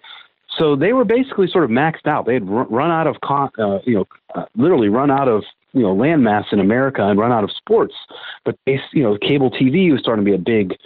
So 0.58 0.74
they 0.74 0.94
were 0.94 1.04
basically 1.04 1.46
sort 1.46 1.64
of 1.64 1.70
maxed 1.70 2.06
out. 2.06 2.24
They 2.24 2.34
had 2.34 2.48
run 2.48 2.90
out 2.90 3.06
of, 3.06 3.16
con- 3.22 3.50
uh, 3.58 3.78
you 3.84 3.96
know, 3.96 4.08
uh, 4.34 4.46
literally 4.56 4.88
run 4.88 5.10
out 5.10 5.28
of 5.28 5.44
you 5.72 5.82
know 5.82 5.94
landmass 5.94 6.52
in 6.52 6.60
America 6.60 7.06
and 7.06 7.18
run 7.18 7.32
out 7.32 7.44
of 7.44 7.50
sports. 7.50 7.94
But 8.44 8.56
they, 8.66 8.80
you 8.92 9.02
know, 9.02 9.16
cable 9.18 9.50
TV 9.50 9.90
was 9.90 10.00
starting 10.00 10.24
to 10.24 10.30
be 10.30 10.34
a 10.34 10.38
big, 10.38 10.76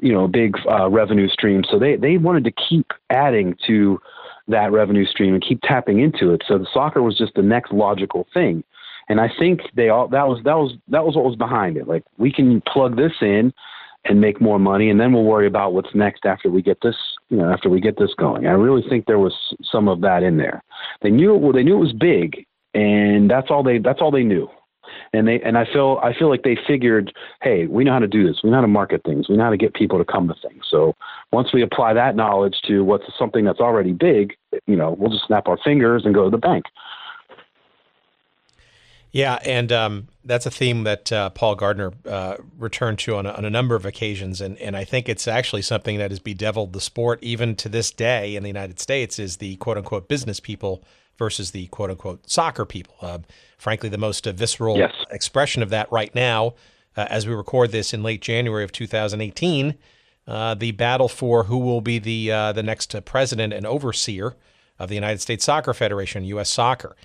you 0.00 0.12
know, 0.12 0.26
big 0.28 0.56
uh, 0.68 0.88
revenue 0.88 1.28
stream. 1.28 1.62
So 1.70 1.78
they 1.78 1.96
they 1.96 2.16
wanted 2.16 2.44
to 2.44 2.52
keep 2.52 2.92
adding 3.10 3.56
to 3.66 4.00
that 4.48 4.72
revenue 4.72 5.06
stream 5.06 5.34
and 5.34 5.42
keep 5.42 5.60
tapping 5.62 6.00
into 6.00 6.32
it. 6.32 6.42
So 6.46 6.58
the 6.58 6.66
soccer 6.72 7.02
was 7.02 7.16
just 7.16 7.34
the 7.34 7.42
next 7.42 7.72
logical 7.72 8.26
thing. 8.34 8.64
And 9.08 9.20
I 9.20 9.28
think 9.38 9.60
they 9.74 9.88
all 9.88 10.08
that 10.08 10.28
was 10.28 10.40
that 10.44 10.54
was 10.54 10.72
that 10.88 11.04
was 11.04 11.16
what 11.16 11.24
was 11.24 11.36
behind 11.36 11.76
it. 11.76 11.88
Like 11.88 12.04
we 12.18 12.32
can 12.32 12.60
plug 12.62 12.96
this 12.96 13.12
in 13.20 13.52
and 14.04 14.20
make 14.20 14.40
more 14.40 14.58
money 14.58 14.88
and 14.88 14.98
then 14.98 15.12
we'll 15.12 15.24
worry 15.24 15.46
about 15.46 15.74
what's 15.74 15.94
next 15.94 16.24
after 16.24 16.48
we 16.48 16.62
get 16.62 16.78
this 16.82 16.96
you 17.28 17.36
know 17.36 17.52
after 17.52 17.68
we 17.68 17.80
get 17.80 17.98
this 17.98 18.14
going 18.16 18.46
i 18.46 18.50
really 18.50 18.82
think 18.88 19.04
there 19.04 19.18
was 19.18 19.34
some 19.62 19.88
of 19.88 20.00
that 20.00 20.22
in 20.22 20.38
there 20.38 20.62
they 21.02 21.10
knew 21.10 21.36
it, 21.36 21.52
they 21.52 21.62
knew 21.62 21.76
it 21.76 21.80
was 21.80 21.92
big 21.92 22.46
and 22.74 23.30
that's 23.30 23.50
all 23.50 23.62
they 23.62 23.78
that's 23.78 24.00
all 24.00 24.10
they 24.10 24.24
knew 24.24 24.48
and 25.12 25.26
they 25.26 25.40
and 25.40 25.58
I 25.58 25.64
feel 25.64 25.98
I 26.02 26.12
feel 26.16 26.28
like 26.28 26.42
they 26.42 26.56
figured, 26.66 27.12
hey, 27.42 27.66
we 27.66 27.84
know 27.84 27.92
how 27.92 27.98
to 27.98 28.06
do 28.06 28.26
this. 28.26 28.40
We 28.42 28.50
know 28.50 28.56
how 28.56 28.62
to 28.62 28.68
market 28.68 29.02
things. 29.04 29.28
We 29.28 29.36
know 29.36 29.44
how 29.44 29.50
to 29.50 29.56
get 29.56 29.74
people 29.74 29.98
to 29.98 30.04
come 30.04 30.28
to 30.28 30.34
things. 30.46 30.64
So 30.70 30.94
once 31.32 31.52
we 31.52 31.62
apply 31.62 31.94
that 31.94 32.16
knowledge 32.16 32.60
to 32.66 32.82
what's 32.82 33.04
something 33.18 33.44
that's 33.44 33.60
already 33.60 33.92
big, 33.92 34.34
you 34.66 34.76
know, 34.76 34.96
we'll 34.98 35.10
just 35.10 35.26
snap 35.26 35.48
our 35.48 35.58
fingers 35.62 36.04
and 36.04 36.14
go 36.14 36.24
to 36.24 36.30
the 36.30 36.38
bank. 36.38 36.64
Yeah, 39.12 39.40
and 39.44 39.72
um, 39.72 40.08
that's 40.24 40.46
a 40.46 40.52
theme 40.52 40.84
that 40.84 41.10
uh, 41.10 41.30
Paul 41.30 41.56
Gardner 41.56 41.92
uh, 42.06 42.36
returned 42.56 43.00
to 43.00 43.16
on 43.16 43.26
a, 43.26 43.32
on 43.32 43.44
a, 43.44 43.50
number 43.50 43.74
of 43.74 43.84
occasions, 43.84 44.40
and, 44.40 44.56
and 44.58 44.76
I 44.76 44.84
think 44.84 45.08
it's 45.08 45.26
actually 45.26 45.62
something 45.62 45.98
that 45.98 46.12
has 46.12 46.20
bedeviled 46.20 46.72
the 46.72 46.80
sport 46.80 47.18
even 47.20 47.56
to 47.56 47.68
this 47.68 47.90
day 47.90 48.36
in 48.36 48.44
the 48.44 48.48
United 48.48 48.78
States 48.78 49.18
is 49.18 49.38
the 49.38 49.56
quote 49.56 49.78
unquote 49.78 50.06
business 50.06 50.38
people 50.38 50.84
versus 51.20 51.52
the 51.52 51.68
quote 51.68 51.90
unquote 51.90 52.28
soccer 52.28 52.64
people. 52.64 52.96
Uh, 53.00 53.20
frankly, 53.56 53.88
the 53.88 53.96
most 53.96 54.26
uh, 54.26 54.32
visceral 54.32 54.76
yes. 54.76 54.92
expression 55.12 55.62
of 55.62 55.70
that 55.70 55.90
right 55.92 56.12
now, 56.16 56.54
uh, 56.96 57.06
as 57.08 57.28
we 57.28 57.32
record 57.32 57.70
this 57.70 57.94
in 57.94 58.02
late 58.02 58.20
January 58.20 58.64
of 58.64 58.72
2018, 58.72 59.76
uh, 60.26 60.54
the 60.54 60.72
battle 60.72 61.08
for 61.08 61.44
who 61.44 61.58
will 61.58 61.80
be 61.80 62.00
the 62.00 62.28
the 62.52 62.62
next 62.64 62.92
president 63.04 63.52
and 63.52 63.64
overseer 63.64 64.34
of 64.80 64.88
the 64.88 64.96
United 64.96 65.20
States 65.20 65.44
Soccer 65.44 65.72
Federation, 65.72 66.24
U.S. 66.24 66.50
Soccer 66.50 66.96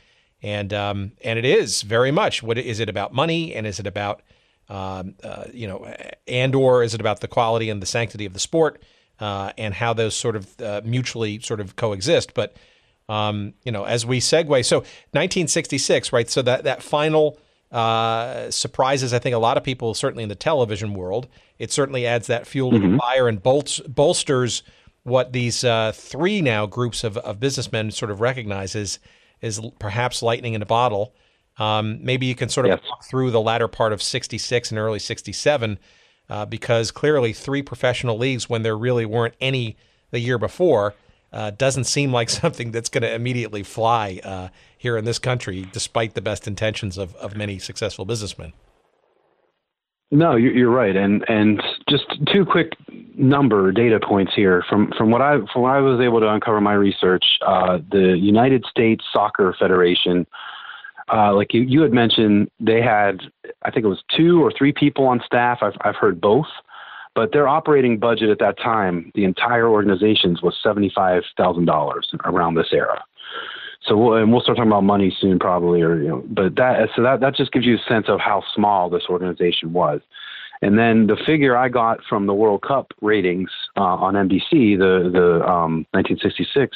and 0.45 0.74
um, 0.74 1.11
and 1.24 1.39
it 1.39 1.45
is 1.45 1.82
very 1.82 2.11
much. 2.11 2.43
What 2.43 2.57
is 2.57 2.80
it 2.80 2.88
about 2.88 3.13
money, 3.13 3.55
and 3.55 3.66
is 3.66 3.80
it 3.80 3.88
about 3.88 4.22
um, 4.70 5.16
uh, 5.24 5.45
you 5.51 5.68
know, 5.68 5.91
and 6.28 6.53
or 6.53 6.84
is 6.84 6.93
it 6.93 7.01
about 7.01 7.22
the 7.22 7.28
quality 7.28 7.70
and 7.70 7.82
the 7.82 7.88
sanctity 7.88 8.26
of 8.26 8.34
the 8.34 8.39
sport, 8.39 8.84
uh, 9.20 9.53
and 9.57 9.74
how 9.74 9.93
those 9.93 10.16
sort 10.16 10.36
of 10.36 10.61
uh, 10.61 10.82
mutually 10.84 11.39
sort 11.39 11.59
of 11.59 11.76
coexist? 11.76 12.34
But 12.36 12.55
um, 13.08 13.53
you 13.64 13.72
know, 13.72 13.84
as 13.84 14.06
we 14.06 14.20
segue, 14.20 14.66
so 14.66 14.78
1966, 14.78 16.12
right? 16.12 16.30
So 16.30 16.41
that 16.41 16.64
that 16.64 16.82
final 16.82 17.38
uh, 17.72 18.49
surprises, 18.51 19.14
I 19.14 19.20
think, 19.20 19.36
a 19.36 19.39
lot 19.39 19.58
of 19.58 19.64
people, 19.64 19.93
certainly 19.93 20.24
in 20.24 20.30
the 20.30 20.36
television 20.36 20.93
world. 20.93 21.28
It 21.60 21.72
certainly 21.72 22.08
adds 22.08 22.28
that 22.28 22.47
fuel 22.47 22.72
to 22.72 22.78
mm-hmm. 22.78 22.93
the 22.93 22.97
fire 22.97 23.28
and 23.28 23.41
bolts, 23.41 23.80
bolsters 23.82 24.64
what 25.03 25.34
these 25.34 25.64
uh, 25.64 25.91
three 25.93 26.41
now 26.41 26.66
groups 26.66 27.03
of, 27.03 27.18
of 27.18 27.39
businessmen 27.39 27.91
sort 27.91 28.12
of 28.12 28.22
recognize 28.22 28.76
as 28.76 28.99
is 29.41 29.62
perhaps 29.78 30.24
lightning 30.24 30.53
in 30.53 30.62
a 30.62 30.66
bottle. 30.66 31.14
Um, 31.58 31.99
maybe 32.03 32.26
you 32.26 32.36
can 32.36 32.49
sort 32.49 32.66
of 32.66 32.72
yes. 32.72 32.89
walk 32.89 33.03
through 33.06 33.32
the 33.32 33.41
latter 33.41 33.68
part 33.68 33.93
of 33.93 34.01
66 34.01 34.72
and 34.72 34.80
early 34.80 34.99
67, 34.99 35.78
uh, 36.30 36.45
because 36.45 36.91
clearly 36.91 37.34
three 37.34 37.62
professional 37.62 38.18
leagues 38.18 38.49
when 38.49 38.64
there 38.64 38.78
really 38.78 39.06
weren't 39.06 39.36
any 39.39 39.78
the 40.12 40.20
year 40.20 40.38
before 40.38 40.95
uh, 41.36 41.52
doesn't 41.52 41.84
seem 41.84 42.12
like 42.12 42.30
something 42.42 42.72
that's 42.72 42.90
going 42.90 43.04
to 43.04 43.14
immediately 43.14 43.62
fly 43.62 44.20
uh, 44.24 44.48
here 44.78 44.98
in 44.98 45.06
this 45.06 45.20
country, 45.20 45.68
despite 45.72 46.16
the 46.16 46.22
best 46.22 46.48
intentions 46.48 46.98
of, 46.98 47.14
of 47.16 47.36
many 47.36 47.60
successful 47.60 48.06
businessmen. 48.06 48.54
No, 50.12 50.36
you're 50.36 50.70
right, 50.70 50.96
and 50.96 51.26
and 51.28 51.62
just 51.90 52.06
two 52.32 52.46
quick 52.46 52.74
number 53.18 53.72
data 53.72 54.00
points 54.00 54.34
here 54.36 54.64
from 54.70 54.92
from 54.96 55.10
what 55.10 55.22
I 55.22 55.38
from 55.52 55.64
what 55.64 55.72
I 55.72 55.80
was 55.80 56.00
able 56.00 56.20
to 56.20 56.30
uncover 56.30 56.62
my 56.62 56.74
research. 56.74 57.26
Uh, 57.46 57.80
the 57.92 58.16
United 58.16 58.66
States 58.70 59.04
Soccer 59.12 59.56
Federation, 59.60 60.28
uh, 61.12 61.34
like 61.34 61.54
you, 61.56 61.62
you 61.62 61.82
had 61.82 61.92
mentioned, 61.92 62.50
they 62.60 62.82
had 62.82 63.20
I 63.64 63.72
think 63.72 63.84
it 63.84 63.90
was 63.90 64.04
two 64.16 64.44
or 64.44 64.54
three 64.56 64.72
people 64.72 65.08
on 65.08 65.22
staff. 65.26 65.60
I've 65.64 65.76
I've 65.82 65.96
heard 65.96 66.22
both, 66.22 66.48
but 67.16 67.32
their 67.32 67.47
operating 67.47 67.97
budget 67.97 68.30
at 68.30 68.39
that 68.39 68.57
time, 68.57 69.11
the 69.16 69.24
entire 69.24 69.68
organization's 69.68 70.41
was 70.41 70.55
seventy 70.61 70.91
five 70.93 71.24
thousand 71.38 71.66
dollars 71.66 72.11
around 72.26 72.55
this 72.55 72.68
era. 72.72 73.03
So 73.88 73.95
we'll, 73.95 74.18
and 74.18 74.32
we'll 74.32 74.41
start 74.41 74.57
talking 74.57 74.72
about 74.72 74.84
money 74.84 75.16
soon, 75.20 75.39
probably, 75.39 75.82
or 75.82 75.97
you 75.97 76.09
know, 76.09 76.24
but 76.28 76.55
that 76.55 76.89
so 76.95 77.03
that 77.03 77.22
that 77.22 77.36
just 77.36 77.51
gives 77.51 77.66
you 77.66 77.76
a 77.76 77.89
sense 77.89 78.07
of 78.09 78.20
how 78.20 78.43
small 78.53 78.89
this 78.89 79.03
organization 79.09 79.74
was. 79.74 80.01
And 80.66 80.80
then 80.80 81.05
the 81.05 81.16
figure 81.28 81.55
I 81.55 81.70
got 81.70 81.99
from 82.09 82.26
the 82.26 82.34
World 82.34 82.63
Cup 82.63 82.91
ratings 82.99 83.51
uh, 83.78 83.84
on 83.84 84.16
NBC, 84.16 84.80
the 84.80 85.11
the 85.13 85.47
um, 85.47 85.86
1966 85.91 86.76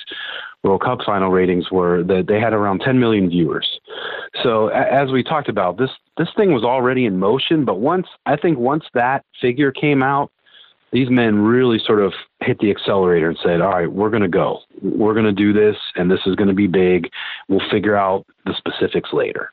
World 0.64 0.84
Cup 0.84 1.00
final 1.04 1.32
ratings 1.32 1.72
were 1.72 2.04
that 2.04 2.28
they 2.28 2.40
had 2.40 2.54
around 2.54 2.82
10 2.82 3.00
million 3.00 3.30
viewers. 3.30 3.68
So 4.44 4.68
as 4.68 5.10
we 5.10 5.24
talked 5.24 5.50
about, 5.50 5.80
this 5.80 5.90
this 6.18 6.28
thing 6.38 6.54
was 6.54 6.64
already 6.64 7.06
in 7.06 7.18
motion, 7.18 7.66
but 7.66 7.80
once 7.80 8.06
I 8.28 8.36
think 8.36 8.60
once 8.60 8.84
that 8.94 9.26
figure 9.42 9.72
came 9.72 10.04
out, 10.04 10.32
these 10.92 11.10
men 11.10 11.40
really 11.40 11.80
sort 11.84 12.00
of 12.00 12.14
hit 12.42 12.60
the 12.60 12.70
accelerator 12.70 13.28
and 13.28 13.40
said, 13.44 13.60
"All 13.60 13.72
right, 13.72 13.92
we're 13.92 14.12
going 14.12 14.22
to 14.22 14.28
go. 14.28 14.60
We're 14.84 15.16
going 15.16 15.26
to 15.26 15.32
do 15.32 15.52
this, 15.52 15.78
and 15.96 16.12
this 16.12 16.22
is 16.28 16.36
going 16.36 16.50
to 16.50 16.54
be 16.54 16.68
big. 16.68 17.10
We'll 17.48 17.68
figure 17.72 17.96
out 17.96 18.28
the 18.46 18.54
specifics 18.54 19.10
later." 19.14 19.52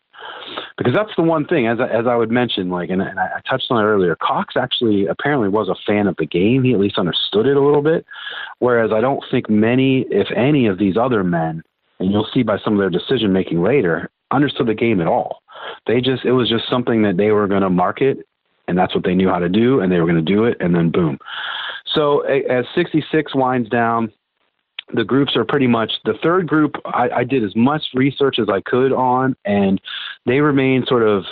Because 0.76 0.94
that's 0.94 1.14
the 1.16 1.22
one 1.22 1.46
thing, 1.46 1.66
as 1.66 1.78
I, 1.80 1.88
as 1.88 2.06
I 2.06 2.16
would 2.16 2.30
mention, 2.30 2.68
like, 2.68 2.90
and, 2.90 3.00
and 3.00 3.18
I 3.18 3.40
touched 3.48 3.66
on 3.70 3.82
it 3.82 3.86
earlier. 3.86 4.14
Cox 4.16 4.56
actually 4.56 5.06
apparently 5.06 5.48
was 5.48 5.68
a 5.68 5.74
fan 5.86 6.06
of 6.06 6.16
the 6.18 6.26
game. 6.26 6.64
He 6.64 6.74
at 6.74 6.80
least 6.80 6.98
understood 6.98 7.46
it 7.46 7.56
a 7.56 7.62
little 7.62 7.80
bit, 7.80 8.04
whereas 8.58 8.90
I 8.92 9.00
don't 9.00 9.24
think 9.30 9.48
many, 9.48 10.02
if 10.10 10.28
any, 10.36 10.66
of 10.66 10.78
these 10.78 10.96
other 10.98 11.24
men, 11.24 11.62
and 11.98 12.10
you'll 12.10 12.28
see 12.32 12.42
by 12.42 12.58
some 12.58 12.74
of 12.74 12.78
their 12.78 12.90
decision 12.90 13.32
making 13.32 13.62
later, 13.62 14.10
understood 14.30 14.66
the 14.66 14.74
game 14.74 15.00
at 15.00 15.06
all. 15.06 15.42
They 15.86 16.02
just 16.02 16.24
it 16.26 16.32
was 16.32 16.48
just 16.48 16.68
something 16.68 17.02
that 17.02 17.16
they 17.16 17.30
were 17.30 17.46
going 17.46 17.62
to 17.62 17.70
market 17.70 18.26
and 18.68 18.76
that's 18.76 18.94
what 18.94 19.04
they 19.04 19.14
knew 19.14 19.28
how 19.28 19.38
to 19.38 19.48
do, 19.48 19.80
and 19.80 19.90
they 19.90 20.00
were 20.00 20.06
going 20.06 20.24
to 20.24 20.34
do 20.34 20.44
it, 20.44 20.56
and 20.60 20.74
then 20.74 20.90
boom. 20.90 21.18
So 21.94 22.20
as 22.20 22.64
66 22.74 23.34
winds 23.34 23.68
down, 23.68 24.12
the 24.94 25.04
groups 25.04 25.36
are 25.36 25.44
pretty 25.44 25.66
much 25.66 25.92
the 26.04 26.14
third 26.22 26.46
group. 26.46 26.76
I, 26.86 27.08
I, 27.16 27.24
did 27.24 27.42
as 27.42 27.54
much 27.56 27.82
research 27.92 28.38
as 28.38 28.48
I 28.48 28.60
could 28.60 28.92
on, 28.92 29.34
and 29.44 29.80
they 30.26 30.40
remain 30.40 30.84
sort 30.86 31.02
of 31.02 31.24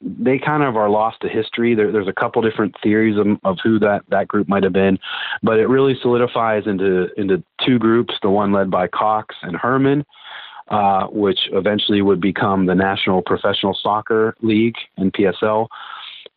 they 0.00 0.38
kind 0.38 0.62
of 0.62 0.76
are 0.76 0.88
lost 0.88 1.20
to 1.22 1.28
history. 1.28 1.74
There, 1.74 1.90
there's 1.90 2.08
a 2.08 2.12
couple 2.12 2.40
different 2.42 2.74
theories 2.82 3.18
of, 3.18 3.26
of 3.42 3.58
who 3.62 3.78
that 3.80 4.02
that 4.10 4.28
group 4.28 4.48
might 4.48 4.62
have 4.62 4.72
been, 4.72 4.98
but 5.42 5.58
it 5.58 5.66
really 5.66 5.96
solidifies 6.00 6.64
into 6.66 7.08
into 7.16 7.42
two 7.66 7.78
groups. 7.78 8.14
The 8.22 8.30
one 8.30 8.52
led 8.52 8.70
by 8.70 8.86
Cox 8.88 9.34
and 9.42 9.56
Hermann. 9.56 10.04
Uh, 10.68 11.08
which 11.08 11.48
eventually 11.50 12.00
would 12.00 12.20
become 12.20 12.66
the 12.66 12.74
National 12.76 13.22
Professional 13.22 13.76
Soccer 13.82 14.36
League, 14.40 14.76
NPSL, 15.00 15.66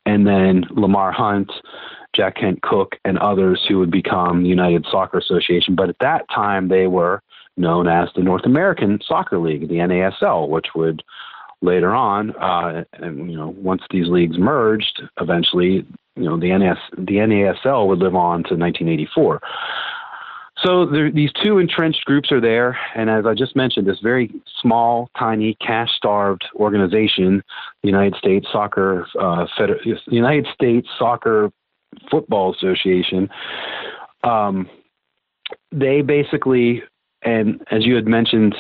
and 0.08 0.26
then 0.26 0.64
Lamar 0.72 1.12
Hunt, 1.12 1.52
Jack 2.16 2.38
Kent 2.38 2.62
Cooke, 2.62 2.96
and 3.06 3.18
others 3.18 3.64
who 3.68 3.80
would 3.80 3.92
become 3.92 4.44
the 4.44 4.50
United 4.50 4.86
Soccer 4.90 5.18
Association. 5.18 5.76
But 5.76 5.90
at 5.90 5.98
that 6.00 6.30
time, 6.30 6.68
they 6.68 6.88
were 6.88 7.22
known 7.58 7.88
as 7.88 8.10
the 8.16 8.22
North 8.22 8.46
American 8.46 9.00
Soccer 9.06 9.40
League, 9.40 9.68
the 9.68 9.76
NASL, 9.76 10.50
which 10.50 10.68
would 10.76 11.04
later 11.62 11.94
on, 11.96 12.36
uh, 12.36 12.84
and 12.94 13.32
you 13.32 13.38
know, 13.38 13.56
once 13.58 13.82
these 13.90 14.08
leagues 14.08 14.38
merged, 14.38 15.02
eventually, 15.22 15.86
you 16.16 16.24
know, 16.24 16.38
the 16.38 16.56
NAS 16.58 16.78
the 16.98 17.16
NASL 17.16 17.88
would 17.88 18.00
live 18.00 18.16
on 18.16 18.44
to 18.44 18.56
1984. 18.56 19.42
So 20.58 20.86
there, 20.86 21.12
these 21.12 21.32
two 21.44 21.58
entrenched 21.58 22.06
groups 22.06 22.32
are 22.32 22.40
there, 22.40 22.78
and 22.96 23.10
as 23.10 23.26
I 23.26 23.34
just 23.34 23.56
mentioned, 23.56 23.88
this 23.88 24.00
very 24.02 24.32
small, 24.62 25.10
tiny, 25.18 25.56
cash-starved 25.56 26.46
organization, 26.56 27.44
the 27.82 27.90
United 27.90 28.16
States 28.16 28.46
Soccer 28.52 29.08
uh, 29.20 29.46
Feder- 29.58 29.80
United 30.08 30.48
States 30.54 30.88
Soccer 30.98 31.52
Football 32.10 32.54
Association, 32.54 33.30
um, 34.24 34.70
they 35.72 36.02
basically, 36.02 36.84
and 37.24 37.62
as 37.72 37.86
you 37.86 37.96
had 37.96 38.08
mentioned, 38.08 38.56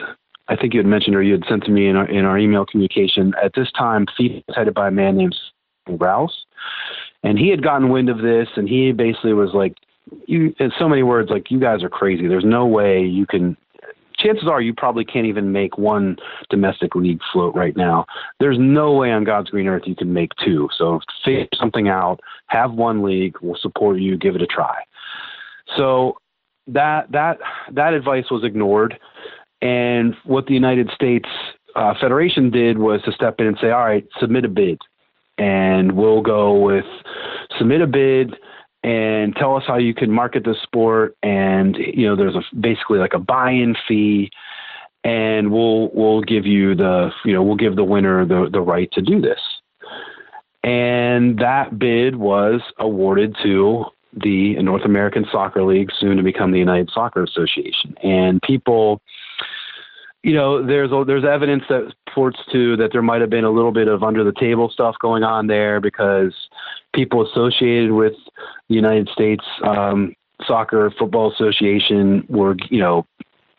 I 0.48 0.56
think 0.56 0.74
you 0.74 0.80
had 0.80 0.88
mentioned 0.88 1.16
or 1.16 1.24
you 1.24 1.34
had 1.34 1.46
sent 1.48 1.64
to 1.66 1.72
me 1.72 1.88
in 1.88 1.96
our, 1.96 2.10
in 2.10 2.26
our 2.26 2.38
email 2.38 2.66
communication. 2.66 3.34
At 3.41 3.54
this 3.56 3.72
time, 3.72 4.06
FIFA 4.20 4.44
was 4.48 4.56
headed 4.56 4.74
by 4.74 4.89
a 4.89 4.91
man 4.91 5.18
named 5.18 5.36
Rous, 5.88 6.46
and 7.24 7.39
he 7.39 7.50
had 7.50 7.64
gotten 7.64 7.89
wind 7.89 8.10
of 8.10 8.18
this, 8.18 8.50
and 8.56 8.68
he 8.68 8.91
basically 8.91 9.34
was 9.34 9.52
like 9.54 9.76
you 10.26 10.54
in 10.60 10.72
so 10.78 10.88
many 10.89 11.04
words 11.04 11.30
like 11.30 11.50
you 11.50 11.60
guys 11.60 11.84
are 11.84 11.89
crazy 11.89 12.28
there's 12.28 12.44
no 12.44 12.66
way 12.66 13.02
you 13.02 13.26
can 13.26 13.56
chances 14.24 14.47
are 14.47 14.61
you 14.61 14.74
probably 14.74 15.05
can't 15.05 15.26
even 15.26 15.51
make 15.51 15.78
one 15.78 16.17
domestic 16.49 16.95
league 16.95 17.19
float 17.32 17.53
right 17.55 17.76
now. 17.76 18.05
There's 18.39 18.57
no 18.59 18.93
way 18.93 19.11
on 19.11 19.24
god's 19.24 19.49
green 19.49 19.67
earth 19.67 19.84
you 19.86 19.95
can 19.95 20.13
make 20.13 20.32
two. 20.43 20.69
So 20.78 20.99
figure 21.24 21.47
something 21.55 21.89
out. 21.89 22.19
Have 22.47 22.74
one 22.74 23.03
league. 23.03 23.36
We'll 23.41 23.59
support 23.61 23.99
you. 23.99 24.17
Give 24.17 24.36
it 24.36 24.41
a 24.41 24.47
try. 24.47 24.82
So 25.76 26.17
that 26.67 27.11
that 27.11 27.39
that 27.71 27.93
advice 27.93 28.26
was 28.32 28.43
ignored. 28.43 28.97
And 29.61 30.15
what 30.24 30.45
the 30.45 30.53
united 30.53 30.89
states 30.93 31.30
uh, 31.76 31.93
federation 31.99 32.51
did 32.51 32.78
was 32.78 33.01
to 33.03 33.11
step 33.11 33.39
in 33.39 33.47
and 33.47 33.57
say 33.61 33.71
all 33.71 33.86
right 33.86 34.07
submit 34.19 34.45
a 34.45 34.49
bid. 34.49 34.80
And 35.38 35.93
we'll 35.93 36.21
go 36.21 36.53
with 36.53 36.86
submit 37.57 37.82
a 37.82 37.88
bid 37.88 38.36
and 38.84 39.36
tell 39.36 39.56
us 39.56 39.64
how 39.66 39.78
you 39.78 39.94
can 39.94 40.12
market 40.12 40.44
the 40.44 40.56
sport. 40.62 41.16
And 41.24 41.78
you 41.78 42.08
know 42.08 42.16
there's 42.16 42.36
a 42.36 42.44
basically 42.56 43.00
like 43.00 43.14
a 43.14 43.20
buy-in 43.20 43.76
fee 43.88 44.32
and 45.04 45.52
we'll 45.52 45.90
we'll 45.94 46.22
give 46.22 46.46
you 46.46 46.76
the 46.76 47.12
you 47.26 47.34
know 47.34 47.44
we'll 47.44 47.56
give 47.56 47.76
the 47.76 47.84
winner 47.84 48.26
the 48.26 48.50
the 48.52 48.62
right 48.62 48.92
to 48.94 49.02
do 49.02 49.22
this. 49.22 49.40
And 50.64 51.40
that 51.40 51.78
bid 51.78 52.16
was 52.16 52.62
awarded 52.80 53.36
to 53.44 53.86
the 54.14 54.56
North 54.62 54.86
American 54.86 55.26
Soccer 55.32 55.64
League 55.64 55.90
soon 56.00 56.18
to 56.18 56.24
become 56.24 56.52
the 56.52 56.60
United 56.60 56.90
Soccer 56.94 57.24
Association. 57.24 57.98
And 58.02 58.42
people 58.42 59.02
you 60.24 60.34
know, 60.34 60.65
there's 60.65 60.89
there's 61.05 61.26
evidence 61.26 61.63
that 61.69 61.93
points 62.13 62.39
to 62.51 62.78
that 62.78 62.91
there 62.91 63.01
might 63.01 63.21
have 63.21 63.30
been 63.30 63.43
a 63.43 63.51
little 63.51 63.74
bit 63.74 63.88
of 63.88 64.03
under 64.03 64.24
the 64.24 64.34
table 64.39 64.69
stuff 64.69 64.95
going 65.01 65.24
on 65.24 65.47
there 65.47 65.82
because 65.82 66.34
people 66.93 67.28
associated 67.28 67.91
with 67.91 68.13
the 68.69 68.76
United 68.76 69.09
States 69.09 69.43
um, 69.65 70.15
Soccer 70.47 70.93
Football 70.97 71.32
Association 71.34 72.26
were, 72.30 72.55
you 72.69 72.80
know, 72.80 73.05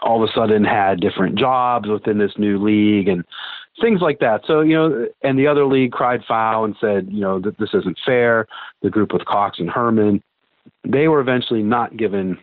all 0.00 0.22
of 0.22 0.28
a 0.28 0.32
sudden 0.32 0.64
had 0.64 1.00
different 1.00 1.38
jobs 1.38 1.88
within 1.88 2.18
this 2.18 2.32
new 2.38 2.62
league, 2.62 3.08
and 3.08 3.24
things 3.80 4.00
like 4.00 4.18
that. 4.20 4.40
So 4.46 4.62
you 4.62 4.74
know, 4.74 5.06
and 5.22 5.38
the 5.38 5.46
other 5.46 5.66
league 5.66 5.92
cried 5.92 6.22
foul 6.26 6.64
and 6.64 6.74
said, 6.80 7.08
you 7.10 7.20
know, 7.20 7.40
that 7.40 7.58
this 7.58 7.74
isn't 7.74 7.98
fair. 8.06 8.46
The 8.82 8.90
group 8.90 9.12
with 9.12 9.26
Cox 9.26 9.58
and 9.58 9.68
Hermann, 9.68 10.22
they 10.82 11.08
were 11.08 11.20
eventually 11.20 11.62
not 11.62 11.96
given 11.98 12.38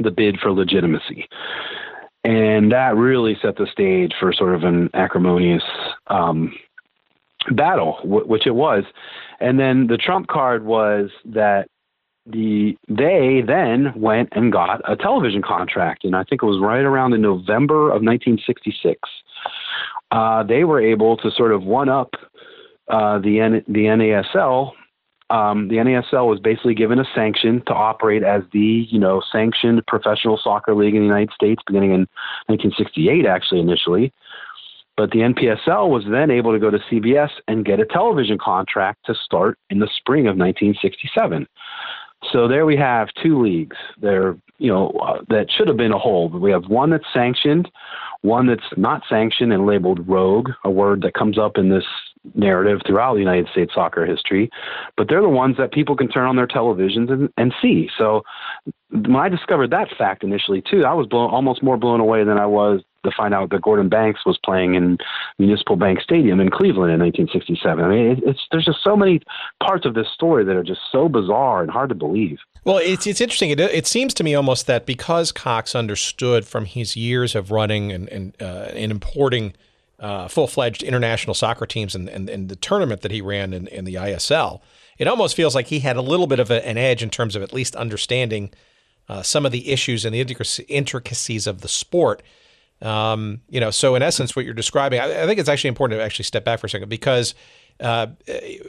the 0.00 0.12
bid 0.12 0.38
for 0.40 0.52
legitimacy. 0.52 1.28
And 2.24 2.70
that 2.70 2.94
really 2.96 3.36
set 3.42 3.56
the 3.56 3.66
stage 3.66 4.12
for 4.18 4.32
sort 4.32 4.54
of 4.54 4.62
an 4.62 4.90
acrimonious 4.94 5.64
um, 6.06 6.54
battle, 7.50 7.98
w- 8.02 8.26
which 8.26 8.46
it 8.46 8.54
was. 8.54 8.84
And 9.40 9.58
then 9.58 9.88
the 9.88 9.96
trump 9.96 10.28
card 10.28 10.64
was 10.64 11.10
that 11.24 11.68
the 12.26 12.76
they 12.88 13.42
then 13.44 13.92
went 13.96 14.28
and 14.32 14.52
got 14.52 14.80
a 14.90 14.94
television 14.94 15.42
contract, 15.42 16.04
and 16.04 16.14
I 16.14 16.22
think 16.22 16.42
it 16.42 16.46
was 16.46 16.60
right 16.60 16.84
around 16.84 17.14
in 17.14 17.20
November 17.20 17.86
of 17.86 18.02
1966. 18.02 19.00
Uh, 20.12 20.44
they 20.44 20.62
were 20.62 20.80
able 20.80 21.16
to 21.16 21.30
sort 21.32 21.52
of 21.52 21.64
one 21.64 21.88
up 21.88 22.14
uh, 22.88 23.18
the 23.18 23.40
N- 23.40 23.64
the 23.66 23.86
NASL. 23.86 24.72
Um, 25.32 25.68
the 25.68 25.76
NASL 25.76 26.28
was 26.28 26.40
basically 26.40 26.74
given 26.74 26.98
a 26.98 27.06
sanction 27.14 27.62
to 27.66 27.72
operate 27.72 28.22
as 28.22 28.42
the 28.52 28.86
you 28.90 28.98
know 28.98 29.22
sanctioned 29.32 29.82
professional 29.86 30.38
soccer 30.38 30.74
league 30.74 30.94
in 30.94 31.00
the 31.00 31.06
United 31.06 31.32
States, 31.32 31.62
beginning 31.66 31.92
in 31.92 32.00
1968, 32.48 33.24
actually 33.24 33.60
initially. 33.60 34.12
But 34.94 35.10
the 35.10 35.20
NPSL 35.20 35.88
was 35.88 36.04
then 36.10 36.30
able 36.30 36.52
to 36.52 36.58
go 36.58 36.70
to 36.70 36.78
CBS 36.90 37.30
and 37.48 37.64
get 37.64 37.80
a 37.80 37.86
television 37.86 38.36
contract 38.36 39.06
to 39.06 39.14
start 39.14 39.58
in 39.70 39.78
the 39.78 39.88
spring 39.96 40.26
of 40.26 40.36
1967. 40.36 41.48
So 42.30 42.46
there 42.46 42.66
we 42.66 42.76
have 42.76 43.08
two 43.22 43.42
leagues. 43.42 43.76
There, 44.00 44.36
you 44.58 44.70
know, 44.70 44.90
uh, 44.90 45.22
that 45.30 45.46
should 45.50 45.66
have 45.66 45.78
been 45.78 45.92
a 45.92 45.98
whole. 45.98 46.28
We 46.28 46.50
have 46.50 46.66
one 46.66 46.90
that's 46.90 47.10
sanctioned, 47.12 47.70
one 48.20 48.46
that's 48.46 48.62
not 48.76 49.02
sanctioned 49.08 49.52
and 49.52 49.64
labeled 49.64 50.06
rogue, 50.06 50.50
a 50.62 50.70
word 50.70 51.00
that 51.02 51.14
comes 51.14 51.38
up 51.38 51.56
in 51.56 51.70
this 51.70 51.86
narrative 52.34 52.80
throughout 52.86 53.14
the 53.14 53.20
United 53.20 53.48
States 53.48 53.72
soccer 53.74 54.06
history. 54.06 54.50
But 54.96 55.08
they're 55.08 55.22
the 55.22 55.28
ones 55.28 55.56
that 55.58 55.72
people 55.72 55.96
can 55.96 56.08
turn 56.08 56.26
on 56.26 56.36
their 56.36 56.46
televisions 56.46 57.10
and, 57.10 57.28
and 57.36 57.52
see. 57.60 57.88
So 57.98 58.22
when 58.90 59.16
I 59.16 59.28
discovered 59.28 59.70
that 59.70 59.88
fact 59.96 60.22
initially 60.22 60.62
too, 60.62 60.84
I 60.84 60.94
was 60.94 61.06
blown, 61.06 61.30
almost 61.30 61.62
more 61.62 61.76
blown 61.76 62.00
away 62.00 62.24
than 62.24 62.38
I 62.38 62.46
was 62.46 62.82
to 63.04 63.10
find 63.16 63.34
out 63.34 63.50
that 63.50 63.62
Gordon 63.62 63.88
Banks 63.88 64.20
was 64.24 64.38
playing 64.44 64.74
in 64.74 64.98
Municipal 65.38 65.76
Bank 65.76 66.00
Stadium 66.00 66.40
in 66.40 66.50
Cleveland 66.50 66.92
in 66.92 67.00
1967. 67.00 67.84
I 67.84 67.88
mean, 67.88 68.22
it's 68.24 68.40
there's 68.50 68.64
just 68.64 68.82
so 68.84 68.96
many 68.96 69.20
parts 69.62 69.86
of 69.86 69.94
this 69.94 70.06
story 70.14 70.44
that 70.44 70.54
are 70.54 70.62
just 70.62 70.80
so 70.90 71.08
bizarre 71.08 71.62
and 71.62 71.70
hard 71.70 71.88
to 71.88 71.94
believe. 71.94 72.38
Well, 72.64 72.78
it's 72.78 73.06
it's 73.06 73.20
interesting. 73.20 73.50
It, 73.50 73.60
it 73.60 73.86
seems 73.86 74.14
to 74.14 74.24
me 74.24 74.34
almost 74.34 74.66
that 74.68 74.86
because 74.86 75.32
Cox 75.32 75.74
understood 75.74 76.46
from 76.46 76.64
his 76.66 76.96
years 76.96 77.34
of 77.34 77.50
running 77.50 77.90
and 77.90 78.08
and, 78.08 78.40
uh, 78.40 78.70
and 78.74 78.92
importing 78.92 79.54
uh, 80.02 80.28
full 80.28 80.46
fledged 80.46 80.82
international 80.82 81.32
soccer 81.32 81.64
teams 81.64 81.94
and, 81.94 82.08
and, 82.08 82.28
and 82.28 82.50
the 82.50 82.56
tournament 82.56 83.00
that 83.00 83.10
he 83.10 83.22
ran 83.22 83.54
in, 83.54 83.66
in 83.68 83.86
the 83.86 83.94
ISL, 83.94 84.60
it 84.98 85.08
almost 85.08 85.34
feels 85.34 85.54
like 85.54 85.68
he 85.68 85.80
had 85.80 85.96
a 85.96 86.02
little 86.02 86.26
bit 86.26 86.40
of 86.40 86.50
a, 86.50 86.66
an 86.66 86.76
edge 86.76 87.02
in 87.02 87.08
terms 87.08 87.34
of 87.34 87.42
at 87.42 87.54
least 87.54 87.74
understanding 87.76 88.50
uh, 89.08 89.22
some 89.22 89.46
of 89.46 89.52
the 89.52 89.70
issues 89.70 90.04
and 90.04 90.14
the 90.14 90.20
intricacies 90.68 91.46
of 91.46 91.62
the 91.62 91.68
sport 91.68 92.22
um, 92.82 93.42
you 93.48 93.60
know, 93.60 93.70
so 93.70 93.94
in 93.94 94.02
essence, 94.02 94.34
what 94.34 94.44
you're 94.44 94.54
describing, 94.54 94.98
I, 94.98 95.22
I, 95.22 95.26
think 95.26 95.38
it's 95.38 95.48
actually 95.48 95.68
important 95.68 95.98
to 95.98 96.04
actually 96.04 96.24
step 96.24 96.44
back 96.44 96.58
for 96.58 96.66
a 96.66 96.70
second 96.70 96.88
because, 96.88 97.34
uh, 97.78 98.08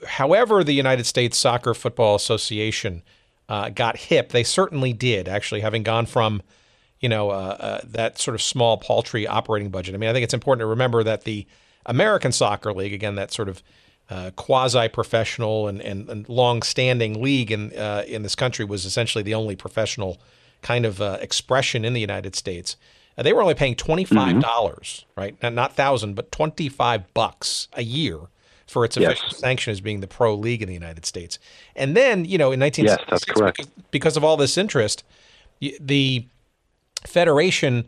however, 0.05 0.63
the 0.63 0.73
United 0.73 1.05
States 1.05 1.35
Soccer 1.35 1.73
Football 1.73 2.13
Association 2.13 3.01
uh, 3.49 3.69
got 3.69 3.97
hip, 3.97 4.29
they 4.29 4.43
certainly 4.43 4.93
did. 4.93 5.27
Actually, 5.27 5.61
having 5.61 5.81
gone 5.81 6.05
from, 6.05 6.43
you 7.03 7.09
know, 7.09 7.29
uh, 7.29 7.57
uh 7.59 7.81
that 7.83 8.17
sort 8.17 8.33
of 8.33 8.41
small, 8.41 8.77
paltry 8.77 9.27
operating 9.27 9.69
budget. 9.69 9.93
I 9.93 9.97
mean, 9.99 10.09
I 10.09 10.13
think 10.13 10.23
it's 10.23 10.33
important 10.33 10.61
to 10.61 10.65
remember 10.67 11.03
that 11.03 11.25
the 11.25 11.45
American 11.85 12.31
Soccer 12.31 12.73
League, 12.73 12.93
again, 12.93 13.15
that 13.15 13.31
sort 13.31 13.49
of 13.49 13.61
uh, 14.09 14.31
quasi-professional 14.35 15.67
and, 15.67 15.81
and, 15.81 16.09
and, 16.09 16.29
long-standing 16.29 17.21
league 17.21 17.51
in 17.51 17.71
uh, 17.77 18.03
in 18.07 18.23
this 18.23 18.35
country 18.35 18.65
was 18.65 18.85
essentially 18.85 19.23
the 19.23 19.33
only 19.33 19.55
professional 19.55 20.17
kind 20.61 20.85
of 20.85 21.01
expression 21.21 21.85
in 21.85 21.93
the 21.93 22.01
United 22.01 22.35
States. 22.35 22.77
Uh, 23.17 23.23
they 23.23 23.33
were 23.33 23.41
only 23.41 23.53
paying 23.53 23.75
twenty 23.75 24.05
five 24.05 24.39
dollars, 24.41 25.05
mm-hmm. 25.11 25.21
right? 25.21 25.43
Not, 25.43 25.53
not 25.53 25.75
thousand, 25.75 26.15
but 26.15 26.31
twenty 26.31 26.69
five 26.69 27.13
bucks 27.13 27.67
a 27.73 27.83
year 27.83 28.19
for 28.67 28.85
its 28.85 28.97
official 28.97 29.27
yes. 29.29 29.37
sanction 29.37 29.71
as 29.71 29.81
being 29.81 29.99
the 29.99 30.07
pro 30.07 30.33
league 30.33 30.61
in 30.61 30.67
the 30.67 30.73
United 30.73 31.05
States. 31.05 31.37
And 31.75 31.95
then, 31.95 32.25
you 32.25 32.37
know, 32.37 32.51
in 32.51 32.59
nineteen 32.59 32.85
yes, 32.85 32.99
that's 33.09 33.25
correct. 33.25 33.57
Because, 33.57 33.71
because 33.91 34.17
of 34.17 34.23
all 34.23 34.37
this 34.37 34.57
interest, 34.57 35.03
the 35.79 36.25
federation 37.07 37.85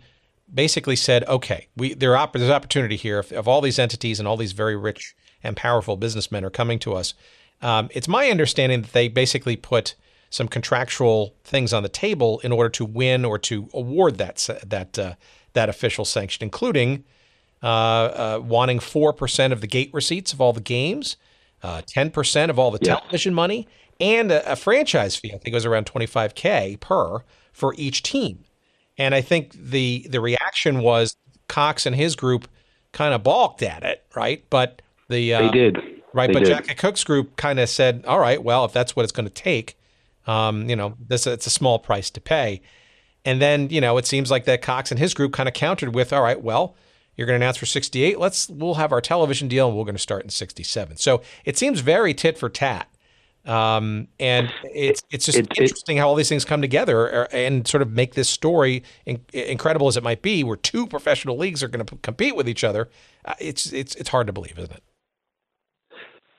basically 0.53 0.95
said, 0.95 1.23
okay, 1.27 1.67
we 1.75 1.93
there 1.93 2.15
op- 2.15 2.33
there's 2.33 2.49
opportunity 2.49 2.95
here 2.95 3.19
if, 3.19 3.31
if 3.31 3.47
all 3.47 3.61
these 3.61 3.79
entities 3.79 4.19
and 4.19 4.27
all 4.27 4.37
these 4.37 4.51
very 4.51 4.75
rich 4.75 5.15
and 5.43 5.55
powerful 5.55 5.97
businessmen 5.97 6.43
are 6.43 6.49
coming 6.49 6.79
to 6.79 6.93
us. 6.93 7.13
Um, 7.61 7.89
it's 7.91 8.07
my 8.07 8.29
understanding 8.29 8.81
that 8.81 8.93
they 8.93 9.07
basically 9.07 9.55
put 9.55 9.95
some 10.29 10.47
contractual 10.47 11.35
things 11.43 11.71
on 11.73 11.83
the 11.83 11.89
table 11.89 12.39
in 12.39 12.51
order 12.51 12.69
to 12.69 12.85
win 12.85 13.25
or 13.25 13.39
to 13.39 13.69
award 13.73 14.17
that 14.17 14.47
that 14.65 14.99
uh, 14.99 15.15
that 15.53 15.69
official 15.69 16.05
sanction, 16.05 16.43
including 16.43 17.03
uh, 17.63 17.67
uh, 17.67 18.41
wanting 18.43 18.79
four 18.79 19.13
percent 19.13 19.53
of 19.53 19.61
the 19.61 19.67
gate 19.67 19.89
receipts 19.93 20.33
of 20.33 20.41
all 20.41 20.53
the 20.53 20.61
games, 20.61 21.17
uh, 21.63 21.81
ten 21.87 22.11
percent 22.11 22.49
of 22.51 22.59
all 22.59 22.71
the 22.71 22.79
yeah. 22.81 22.95
television 22.95 23.33
money, 23.33 23.67
and 23.99 24.31
a, 24.31 24.51
a, 24.51 24.55
franchise 24.55 25.15
fee. 25.15 25.29
I 25.29 25.37
think 25.37 25.47
it 25.47 25.53
was 25.53 25.65
around 25.65 25.85
twenty 25.85 26.05
five 26.05 26.35
k 26.35 26.77
per 26.79 27.19
for 27.53 27.73
each 27.77 28.03
team. 28.03 28.44
And 28.97 29.13
I 29.13 29.21
think 29.21 29.53
the 29.53 30.07
the 30.09 30.21
reaction 30.21 30.79
was 30.79 31.15
Cox 31.47 31.85
and 31.85 31.95
his 31.95 32.15
group 32.15 32.47
kind 32.91 33.13
of 33.13 33.23
balked 33.23 33.61
at 33.61 33.83
it, 33.83 34.05
right? 34.15 34.43
But 34.49 34.81
the 35.09 35.33
uh, 35.33 35.41
they 35.41 35.49
did 35.49 35.77
right. 36.13 36.27
They 36.27 36.33
but 36.33 36.45
did. 36.45 36.65
Jack 36.65 36.77
Cooke's 36.77 37.03
group 37.03 37.35
kind 37.35 37.59
of 37.59 37.69
said, 37.69 38.05
"All 38.07 38.19
right, 38.19 38.41
well, 38.41 38.65
if 38.65 38.73
that's 38.73 38.95
what 38.95 39.03
it's 39.03 39.11
going 39.11 39.27
to 39.27 39.33
take." 39.33 39.77
Um, 40.27 40.69
you 40.69 40.75
know, 40.75 40.95
this 40.99 41.27
it's 41.27 41.45
a 41.45 41.51
small 41.51 41.79
price 41.79 42.09
to 42.11 42.21
pay. 42.21 42.61
And 43.25 43.41
then, 43.41 43.69
you 43.69 43.81
know, 43.81 43.97
it 43.97 44.05
seems 44.05 44.29
like 44.29 44.45
that 44.45 44.61
Cox 44.61 44.91
and 44.91 44.99
his 44.99 45.13
group 45.13 45.33
kind 45.33 45.49
of 45.49 45.55
countered 45.55 45.95
with, 45.95 46.13
all 46.13 46.21
right, 46.21 46.39
well, 46.39 46.75
you're 47.15 47.25
going 47.25 47.39
to 47.39 47.43
announce 47.43 47.57
for 47.57 47.65
68. 47.65 48.19
Let's 48.19 48.49
we'll 48.49 48.75
have 48.75 48.91
our 48.91 49.01
television 49.01 49.47
deal 49.47 49.67
and 49.67 49.77
we're 49.77 49.83
going 49.83 49.95
to 49.95 50.01
start 50.01 50.23
in 50.23 50.29
67. 50.29 50.97
So 50.97 51.21
it 51.43 51.57
seems 51.57 51.79
very 51.79 52.13
tit 52.13 52.37
for 52.37 52.49
tat. 52.49 52.87
Um, 53.45 54.07
and 54.19 54.51
it's 54.63 55.03
it's 55.11 55.25
just 55.25 55.37
it, 55.37 55.47
interesting 55.59 55.97
it, 55.97 55.99
how 55.99 56.07
all 56.07 56.15
these 56.15 56.29
things 56.29 56.43
come 56.45 56.61
together 56.61 57.25
uh, 57.25 57.27
and 57.31 57.67
sort 57.67 57.83
of 57.83 57.91
make 57.91 58.15
this 58.15 58.27
story 58.27 58.83
in, 59.05 59.23
incredible 59.33 59.87
as 59.87 59.97
it 59.97 60.03
might 60.03 60.23
be, 60.23 60.43
where 60.43 60.57
two 60.57 60.87
professional 60.87 61.37
leagues 61.37 61.61
are 61.61 61.67
going 61.67 61.85
to 61.85 61.95
compete 61.97 62.35
with 62.35 62.49
each 62.49 62.63
other. 62.63 62.89
Uh, 63.23 63.35
it's 63.39 63.71
it's 63.71 63.93
it's 63.95 64.09
hard 64.09 64.27
to 64.27 64.33
believe, 64.33 64.57
isn't 64.57 64.71
it? 64.71 64.83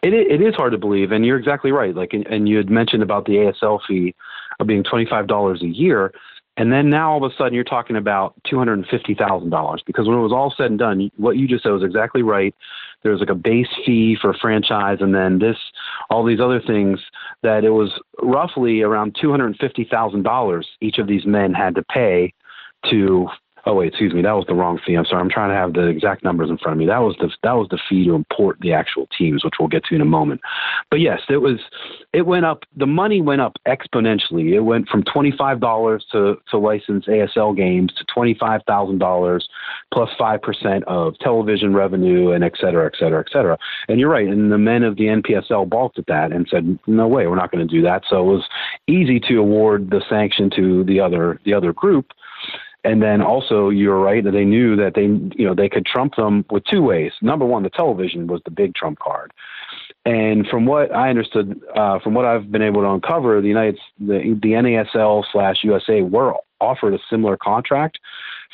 It, 0.03 0.15
it 0.15 0.41
is 0.41 0.55
hard 0.55 0.73
to 0.73 0.79
believe, 0.79 1.13
and 1.13 1.25
you're 1.25 1.39
exactly 1.39 1.73
right. 1.73 1.95
Like, 1.95 2.13
and 2.13 2.49
you 2.49 2.57
had 2.57 2.71
mentioned 2.71 3.03
about 3.03 3.25
the 3.25 3.33
ASL 3.33 3.81
fee 3.87 4.15
of 4.59 4.67
being 4.67 4.83
twenty 4.83 5.07
five 5.07 5.29
dollars 5.29 5.63
a 5.63 5.69
year, 5.69 6.13
and 6.57 6.73
then 6.73 6.91
now 6.91 7.13
all 7.13 7.25
of 7.25 7.31
a 7.31 7.35
sudden 7.37 7.55
you're 7.55 7.65
talking 7.65 7.97
about 7.97 8.35
two 8.49 8.59
hundred 8.59 8.75
and 8.75 8.87
fifty 8.89 9.15
thousand 9.15 9.51
dollars 9.51 9.83
because 9.87 10.09
when 10.09 10.19
it 10.19 10.23
was 10.23 10.33
all 10.33 10.53
said 10.57 10.71
and 10.71 10.79
done, 10.79 11.11
what 11.17 11.37
you 11.37 11.47
just 11.47 11.63
said 11.63 11.71
was 11.71 11.85
exactly 11.85 12.23
right. 12.23 12.55
There's 13.07 13.21
like 13.21 13.31
a 13.31 13.35
base 13.35 13.69
fee 13.85 14.17
for 14.21 14.35
franchise, 14.35 14.99
and 15.01 15.15
then 15.15 15.39
this, 15.39 15.57
all 16.11 16.25
these 16.25 16.41
other 16.41 16.61
things. 16.61 17.01
That 17.43 17.65
it 17.65 17.71
was 17.71 17.93
roughly 18.21 18.83
around 18.83 19.17
two 19.21 19.31
hundred 19.31 19.47
and 19.47 19.57
fifty 19.57 19.87
thousand 19.89 20.25
dollars 20.25 20.67
each 20.81 20.99
of 20.99 21.07
these 21.07 21.25
men 21.25 21.55
had 21.55 21.77
to 21.77 21.85
pay 21.85 22.35
to 22.91 23.29
Oh 23.69 23.75
wait, 23.75 23.89
excuse 23.89 24.15
me, 24.15 24.23
that 24.23 24.33
was 24.33 24.45
the 24.47 24.55
wrong 24.55 24.79
fee. 24.87 24.95
I'm 24.95 25.05
sorry. 25.05 25.21
I'm 25.21 25.29
trying 25.29 25.51
to 25.51 25.57
have 25.57 25.73
the 25.73 25.89
exact 25.89 26.23
numbers 26.23 26.51
in 26.51 26.57
front 26.57 26.75
of 26.75 26.79
me. 26.79 26.87
That 26.87 26.99
was 26.99 27.17
the 27.19 27.29
that 27.43 27.55
was 27.55 27.67
the 27.69 27.81
fee 27.89 28.05
to 28.05 28.15
import 28.15 28.59
the 28.61 28.73
actual 28.73 29.09
teams, 29.19 29.45
which 29.45 29.55
we'll 29.59 29.69
get 29.69 29.85
to 29.87 29.97
in 29.97 30.01
a 30.01 30.05
moment. 30.07 30.41
But 30.89 31.01
yes, 31.01 31.21
it 31.29 31.39
was 31.39 31.59
it 32.13 32.27
went 32.27 32.47
up. 32.47 32.63
The 32.77 32.87
money 32.87 33.21
went 33.21 33.41
up 33.41 33.57
exponentially. 33.67 34.55
It 34.55 34.61
went 34.61 34.89
from 34.89 35.03
twenty 35.03 35.33
five 35.37 35.59
dollars 35.59 36.07
to 36.13 36.37
to 36.51 36.59
license 36.59 37.07
ASL 37.07 37.57
games 37.57 37.93
to 37.99 38.05
twenty 38.05 38.35
five 38.39 38.61
thousand 38.69 38.99
dollars 38.99 39.49
plus 39.93 40.11
five 40.17 40.43
percent 40.43 40.85
of 40.85 41.19
television 41.19 41.75
revenue 41.75 42.31
and 42.31 42.45
et 42.45 42.53
cetera, 42.61 42.87
et 42.87 42.97
cetera, 42.97 43.19
et 43.19 43.33
cetera. 43.33 43.59
And 43.89 43.99
you're 43.99 44.11
right. 44.11 44.29
And 44.29 44.53
the 44.53 44.59
men 44.59 44.85
of 44.85 44.97
the 44.97 45.07
NPSL 45.07 45.69
balked 45.69 45.99
at 45.99 46.07
that 46.07 46.31
and 46.31 46.47
said, 46.49 46.79
no 46.87 47.09
way, 47.09 47.27
we're 47.27 47.35
not 47.35 47.51
going 47.51 47.67
to 47.67 47.75
do 47.75 47.83
that. 47.83 48.05
So 48.09 48.21
it 48.21 48.33
was 48.33 48.45
easy 48.87 49.19
to 49.21 49.39
award 49.39 49.91
the 49.91 50.03
sanction 50.09 50.51
to 50.55 50.85
the 50.85 51.01
other 51.01 51.41
the 51.45 51.53
other 51.53 51.73
group 51.73 52.13
and 52.87 53.03
then 53.03 53.21
also, 53.21 53.69
you're 53.69 53.99
right 53.99 54.23
that 54.23 54.31
they 54.31 54.45
knew 54.45 54.77
that 54.77 54.95
they, 54.95 55.07
you 55.37 55.45
know, 55.45 55.57
they 55.57 55.69
could 55.69 55.85
trump 55.85 56.15
them 56.15 56.45
with 56.51 56.63
two 56.65 56.83
ways. 56.83 57.11
Number 57.21 57.45
one, 57.45 57.65
the 57.65 57.71
television 57.71 58.29
was 58.29 58.41
the 58.45 58.53
big 58.53 58.77
trump 58.77 59.01
card. 59.01 59.33
And 60.05 60.47
from 60.47 60.67
what 60.67 60.95
I 60.95 61.11
understood, 61.11 61.61
uh, 61.75 61.99
from 61.99 62.15
what 62.15 62.25
I've 62.25 62.53
been 62.53 62.63
able 62.63 62.83
to 62.83 62.91
uncover, 62.91 63.41
the 63.41 63.49
United, 63.49 63.81
the, 63.99 64.39
the 64.41 64.51
NASL 64.51 65.25
slash 65.33 65.65
USA 65.65 66.03
were 66.03 66.35
offered 66.61 66.95
a 66.95 66.99
similar 67.11 67.37
contract 67.37 67.99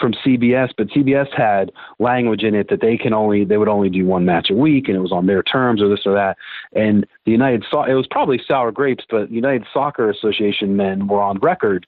from 0.01 0.14
CBS, 0.14 0.70
but 0.78 0.89
CBS 0.89 1.28
had 1.37 1.70
language 1.99 2.43
in 2.43 2.55
it 2.55 2.70
that 2.70 2.80
they 2.80 2.97
can 2.97 3.12
only 3.12 3.45
they 3.45 3.59
would 3.59 3.68
only 3.68 3.91
do 3.91 4.07
one 4.07 4.24
match 4.24 4.49
a 4.49 4.55
week, 4.55 4.89
and 4.89 4.97
it 4.97 5.01
was 5.01 5.12
on 5.12 5.26
their 5.26 5.43
terms 5.43 5.83
or 5.83 5.91
this 5.91 6.07
or 6.07 6.14
that. 6.14 6.39
And 6.74 7.07
the 7.26 7.33
United 7.33 7.64
it 7.64 7.95
was 7.95 8.07
probably 8.11 8.41
sour 8.49 8.72
grapes, 8.72 9.05
but 9.11 9.30
United 9.30 9.66
Soccer 9.74 10.09
Association 10.09 10.74
men 10.74 11.07
were 11.07 11.20
on 11.20 11.39
record 11.41 11.87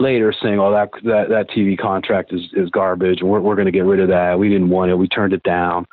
later 0.00 0.32
saying, 0.32 0.58
"Oh, 0.58 0.72
that 0.72 0.90
that 1.04 1.28
that 1.28 1.50
TV 1.50 1.78
contract 1.78 2.32
is 2.32 2.42
is 2.54 2.70
garbage, 2.70 3.20
and 3.20 3.28
we're 3.28 3.40
we're 3.40 3.54
going 3.54 3.66
to 3.66 3.72
get 3.72 3.84
rid 3.84 4.00
of 4.00 4.08
that. 4.08 4.38
We 4.38 4.48
didn't 4.48 4.70
want 4.70 4.90
it. 4.90 4.96
We 4.96 5.08
turned 5.08 5.32
it 5.32 5.42
down." 5.42 5.86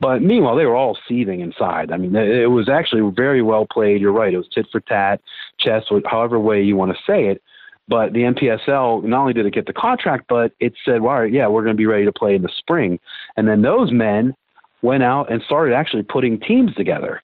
But 0.00 0.22
meanwhile, 0.22 0.56
they 0.56 0.66
were 0.66 0.76
all 0.76 0.96
seething 1.08 1.40
inside. 1.40 1.90
I 1.90 1.96
mean, 1.96 2.14
it 2.14 2.50
was 2.50 2.68
actually 2.68 3.10
very 3.14 3.42
well 3.42 3.66
played. 3.70 4.00
You're 4.00 4.12
right. 4.12 4.32
It 4.32 4.38
was 4.38 4.48
tit 4.48 4.66
for 4.70 4.80
tat, 4.80 5.20
chess, 5.58 5.84
however 6.06 6.38
way 6.38 6.62
you 6.62 6.76
want 6.76 6.92
to 6.92 6.98
say 7.06 7.26
it. 7.26 7.42
But 7.88 8.12
the 8.12 8.20
NPSL 8.20 9.02
not 9.04 9.20
only 9.20 9.32
did 9.32 9.46
it 9.46 9.54
get 9.54 9.66
the 9.66 9.72
contract, 9.72 10.26
but 10.28 10.52
it 10.60 10.74
said, 10.84 11.02
"Well, 11.02 11.26
yeah, 11.26 11.48
we're 11.48 11.62
going 11.62 11.76
to 11.76 11.78
be 11.78 11.86
ready 11.86 12.04
to 12.04 12.12
play 12.12 12.34
in 12.34 12.42
the 12.42 12.52
spring." 12.56 12.98
And 13.36 13.48
then 13.48 13.62
those 13.62 13.92
men 13.92 14.34
went 14.82 15.02
out 15.02 15.30
and 15.30 15.42
started 15.42 15.74
actually 15.74 16.04
putting 16.04 16.38
teams 16.38 16.74
together. 16.74 17.20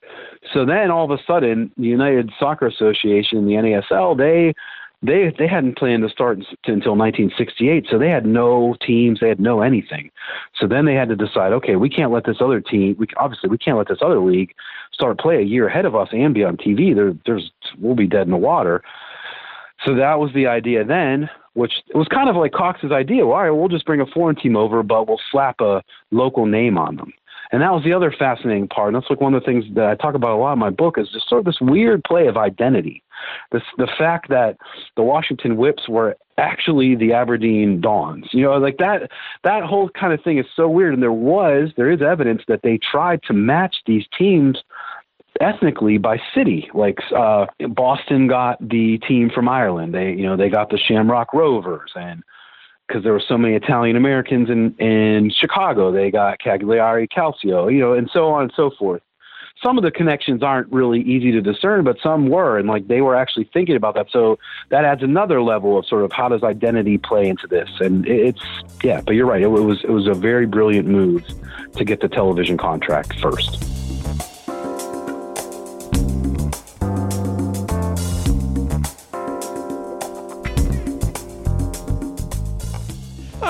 So 0.53 0.65
then 0.65 0.91
all 0.91 1.05
of 1.05 1.19
a 1.19 1.23
sudden, 1.25 1.71
the 1.77 1.87
United 1.87 2.31
Soccer 2.39 2.67
Association, 2.67 3.47
the 3.47 3.53
NASL, 3.53 4.17
they 4.17 4.55
they 5.05 5.33
they 5.39 5.47
hadn't 5.47 5.77
planned 5.77 6.03
to 6.03 6.09
start 6.09 6.39
until 6.39 6.97
1968, 6.97 7.87
so 7.91 7.99
they 7.99 8.09
had 8.09 8.27
no 8.27 8.75
teams, 8.85 9.21
they 9.21 9.29
had 9.29 9.41
no 9.41 9.61
anything. 9.61 10.11
So 10.59 10.67
then 10.67 10.87
they 10.87 10.95
had 10.95 11.09
to 11.11 11.17
decide, 11.17 11.53
okay, 11.53 11.77
we 11.77 11.91
can't 11.91 12.13
let 12.13 12.25
this 12.25 12.39
other 12.41 12.61
team, 12.61 12.97
we 12.99 13.07
obviously 13.17 13.51
we 13.51 13.59
can't 13.59 13.77
let 13.77 13.89
this 13.89 13.99
other 14.01 14.21
league 14.21 14.55
start 14.93 15.19
play 15.19 15.37
a 15.37 15.43
year 15.43 15.69
ahead 15.69 15.85
of 15.85 15.95
us 15.95 16.09
and 16.13 16.33
be 16.35 16.45
on 16.45 16.57
TV. 16.57 16.95
There, 16.95 17.13
there's 17.27 17.51
we'll 17.79 17.95
be 17.95 18.07
dead 18.07 18.27
in 18.27 18.31
the 18.31 18.37
water. 18.37 18.83
So 19.85 19.95
that 19.97 20.19
was 20.19 20.33
the 20.35 20.47
idea 20.47 20.85
then, 20.85 21.29
which 21.53 21.73
was 21.95 22.09
kind 22.09 22.31
of 22.31 22.37
like 22.37 22.53
Cox's 22.53 22.93
idea. 22.93 23.27
Well, 23.27 23.37
all 23.37 23.43
right, 23.43 23.51
we'll 23.51 23.69
just 23.69 23.85
bring 23.85 24.01
a 24.01 24.07
foreign 24.07 24.37
team 24.37 24.57
over, 24.57 24.83
but 24.83 25.07
we'll 25.07 25.21
slap 25.31 25.61
a 25.61 25.83
local 26.11 26.47
name 26.47 26.79
on 26.79 26.97
them. 26.97 27.13
And 27.55 27.63
that 27.63 27.73
was 27.73 27.85
the 27.85 27.93
other 27.93 28.11
fascinating 28.11 28.67
part. 28.67 28.89
And 28.89 28.97
that's 28.97 29.09
like 29.09 29.21
one 29.21 29.33
of 29.33 29.41
the 29.41 29.47
things 29.47 29.65
that 29.77 29.87
I 29.87 29.95
talk 29.95 30.17
about 30.17 30.33
a 30.33 30.41
lot 30.41 30.55
in 30.55 30.59
my 30.59 30.71
book 30.71 30.99
is 30.99 31.09
just 31.13 31.29
sort 31.29 31.39
of 31.39 31.45
this 31.45 31.61
weird 31.61 32.03
play 32.03 32.27
of 32.27 32.37
identity. 32.37 33.05
This 33.53 33.63
the 33.79 33.87
fact 33.97 34.29
that 34.31 34.57
the 34.97 35.05
Washington 35.05 35.57
Whips 35.57 35.89
were 35.89 36.17
actually 36.37 36.97
the 36.97 37.13
Aberdeen 37.13 37.81
Dons. 37.81 38.27
You 38.33 38.43
know, 38.43 38.57
like 38.57 38.79
that 38.79 39.09
that 39.45 39.63
whole 39.63 39.89
kind 39.89 40.13
of 40.13 40.21
thing 40.25 40.39
is 40.39 40.47
so 40.57 40.69
weird. 40.69 40.95
And 40.95 41.03
there 41.03 41.13
was 41.13 41.71
there 41.77 41.93
is 41.93 42.03
evidence 42.03 42.43
that 42.49 42.63
they 42.65 42.77
tried 42.79 43.23
to 43.29 43.33
match 43.33 43.77
these 43.87 44.05
teams 44.19 44.59
ethnically 45.41 45.97
by 45.97 46.21
city. 46.35 46.69
Like 46.75 46.99
uh, 47.17 47.47
Boston 47.69 48.27
got 48.27 48.59
the 48.69 48.99
team 49.07 49.31
from 49.33 49.49
Ireland. 49.49 49.95
They 49.95 50.11
you 50.11 50.25
know 50.25 50.37
they 50.37 50.49
got 50.49 50.71
the 50.71 50.79
Shamrock 50.79 51.33
Rovers 51.33 51.93
and 51.95 52.25
because 52.87 53.03
there 53.03 53.13
were 53.13 53.23
so 53.27 53.39
many 53.39 53.55
Italian 53.55 53.97
Americans 53.97 54.51
in 54.51 54.75
in 54.79 55.31
Chicago. 55.31 55.93
They 55.93 56.11
got 56.11 56.39
Cagliari 56.39 57.09
Calcio, 57.09 57.73
you 57.73 57.81
know, 57.81 57.95
and 57.95 58.11
so 58.13 58.29
on 58.29 58.43
and 58.45 58.53
so 58.55 58.71
forth. 58.79 59.03
Some 59.63 59.79
of 59.79 59.85
the 59.85 59.91
connections 59.91 60.43
aren't 60.43 60.71
really 60.71 61.01
easy 61.01 61.33
to 61.33 61.41
discern, 61.41 61.85
but 61.85 61.97
some 62.03 62.29
were, 62.29 62.59
and 62.59 62.69
like 62.69 62.89
they 62.89 63.01
were 63.01 63.17
actually 63.17 63.49
thinking 63.53 63.77
about 63.77 63.95
that. 63.95 64.09
So 64.11 64.39
that 64.69 64.85
adds 64.85 65.03
another 65.03 65.41
level 65.41 65.79
of 65.79 65.87
sort 65.87 66.05
of 66.05 66.13
how 66.13 66.29
does 66.29 66.43
identity 66.43 66.99
play 66.99 67.29
into 67.29 67.47
this? 67.47 67.71
And 67.81 68.07
it's 68.07 68.43
yeah, 68.83 69.01
but 69.01 69.15
you're 69.15 69.27
right. 69.27 69.43
It, 69.43 69.49
was 69.49 69.83
it 69.85 69.91
was 69.91 70.07
a 70.07 70.15
very 70.15 70.47
brilliant 70.47 70.89
move 70.89 71.25
to 71.77 71.85
get 71.85 72.01
the 72.01 72.09
television 72.09 72.59
contract 72.59 73.19
first. 73.21 73.74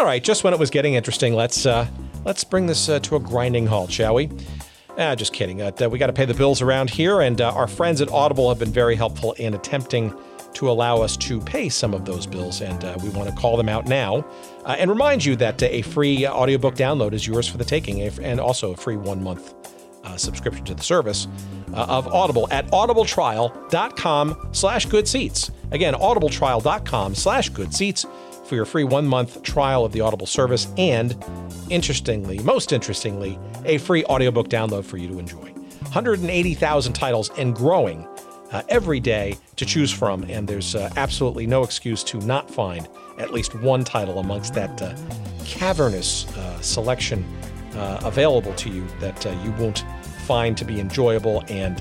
All 0.05 0.11
right, 0.11 0.23
just 0.23 0.45
when 0.45 0.53
it 0.53 0.61
was 0.61 0.69
getting 0.69 0.93
interesting, 0.93 1.33
let's 1.33 1.65
uh, 1.65 1.87
let's 2.27 2.45
bring 2.45 2.67
this 2.67 2.91
uh, 2.91 2.99
to 3.01 3.17
a 3.17 3.19
grinding 3.19 3.67
halt, 3.67 3.91
shall 3.91 4.15
we? 4.17 4.29
Ah, 4.99 5.15
just 5.15 5.33
kidding. 5.33 5.63
Uh, 5.63 5.73
we 5.91 5.99
got 5.99 6.09
to 6.09 6.13
pay 6.13 6.27
the 6.27 6.35
bills 6.35 6.61
around 6.61 6.91
here, 6.91 7.23
and 7.23 7.41
uh, 7.41 7.51
our 7.53 7.67
friends 7.67 8.03
at 8.03 8.11
Audible 8.11 8.51
have 8.51 8.59
been 8.59 8.71
very 8.71 8.97
helpful 8.97 9.33
in 9.39 9.55
attempting 9.55 10.15
to 10.53 10.71
allow 10.71 11.01
us 11.01 11.17
to 11.17 11.41
pay 11.41 11.71
some 11.71 11.95
of 11.95 12.05
those 12.05 12.27
bills, 12.27 12.61
and 12.61 12.85
uh, 12.85 12.99
we 13.03 13.09
want 13.09 13.31
to 13.31 13.35
call 13.37 13.57
them 13.57 13.71
out 13.71 13.87
now 13.87 14.23
uh, 14.67 14.77
and 14.79 14.91
remind 14.91 15.25
you 15.25 15.37
that 15.37 15.63
a 15.63 15.81
free 15.81 16.27
audiobook 16.27 16.75
download 16.75 17.15
is 17.15 17.27
yours 17.27 17.49
for 17.49 17.57
the 17.57 17.65
taking, 17.65 18.03
and 18.03 18.39
also 18.39 18.75
a 18.75 18.77
free 18.77 18.99
one 18.99 19.25
month 19.25 19.55
uh, 20.05 20.19
subscription 20.19 20.67
to 20.67 20.75
the 20.75 20.83
service 20.83 21.29
uh, 21.73 21.87
of 21.89 22.07
Audible 22.09 22.47
at 22.51 22.67
audibletrial.com 22.73 24.49
slash 24.53 24.85
good 24.85 25.09
seats. 25.09 25.51
Again, 25.71 25.95
audibletrial.com 25.95 27.15
slash 27.15 27.49
good 27.49 27.75
seats 27.75 28.05
for 28.45 28.55
your 28.55 28.65
free 28.65 28.85
one 28.85 29.07
month 29.07 29.43
trial 29.43 29.85
of 29.85 29.93
the 29.93 30.01
Audible 30.01 30.27
service 30.27 30.69
and, 30.77 31.17
interestingly, 31.71 32.39
most 32.41 32.73
interestingly, 32.73 33.39
a 33.65 33.79
free 33.79 34.05
audiobook 34.05 34.49
download 34.49 34.85
for 34.85 34.97
you 34.97 35.09
to 35.09 35.19
enjoy. 35.19 35.53
180,000 35.95 36.93
titles 36.93 37.31
and 37.39 37.55
growing 37.55 38.07
uh, 38.53 38.63
every 38.69 39.01
day 39.01 39.37
to 39.57 39.65
choose 39.65 39.93
from, 39.93 40.25
and 40.25 40.47
there's 40.47 40.75
uh, 40.75 40.91
absolutely 40.97 41.47
no 41.47 41.63
excuse 41.63 42.05
to 42.05 42.19
not 42.21 42.51
find 42.51 42.89
at 43.19 43.33
least 43.33 43.55
one 43.57 43.85
title 43.85 44.19
amongst 44.19 44.55
that 44.55 44.81
uh, 44.83 44.95
cavernous 45.45 46.27
uh, 46.37 46.61
selection 46.61 47.25
uh, 47.75 48.01
available 48.05 48.53
to 48.55 48.71
you 48.71 48.87
that 49.01 49.27
uh, 49.27 49.31
you 49.43 49.51
won't 49.53 49.85
find 50.27 50.57
to 50.57 50.65
be 50.65 50.81
enjoyable 50.81 51.43
and 51.49 51.81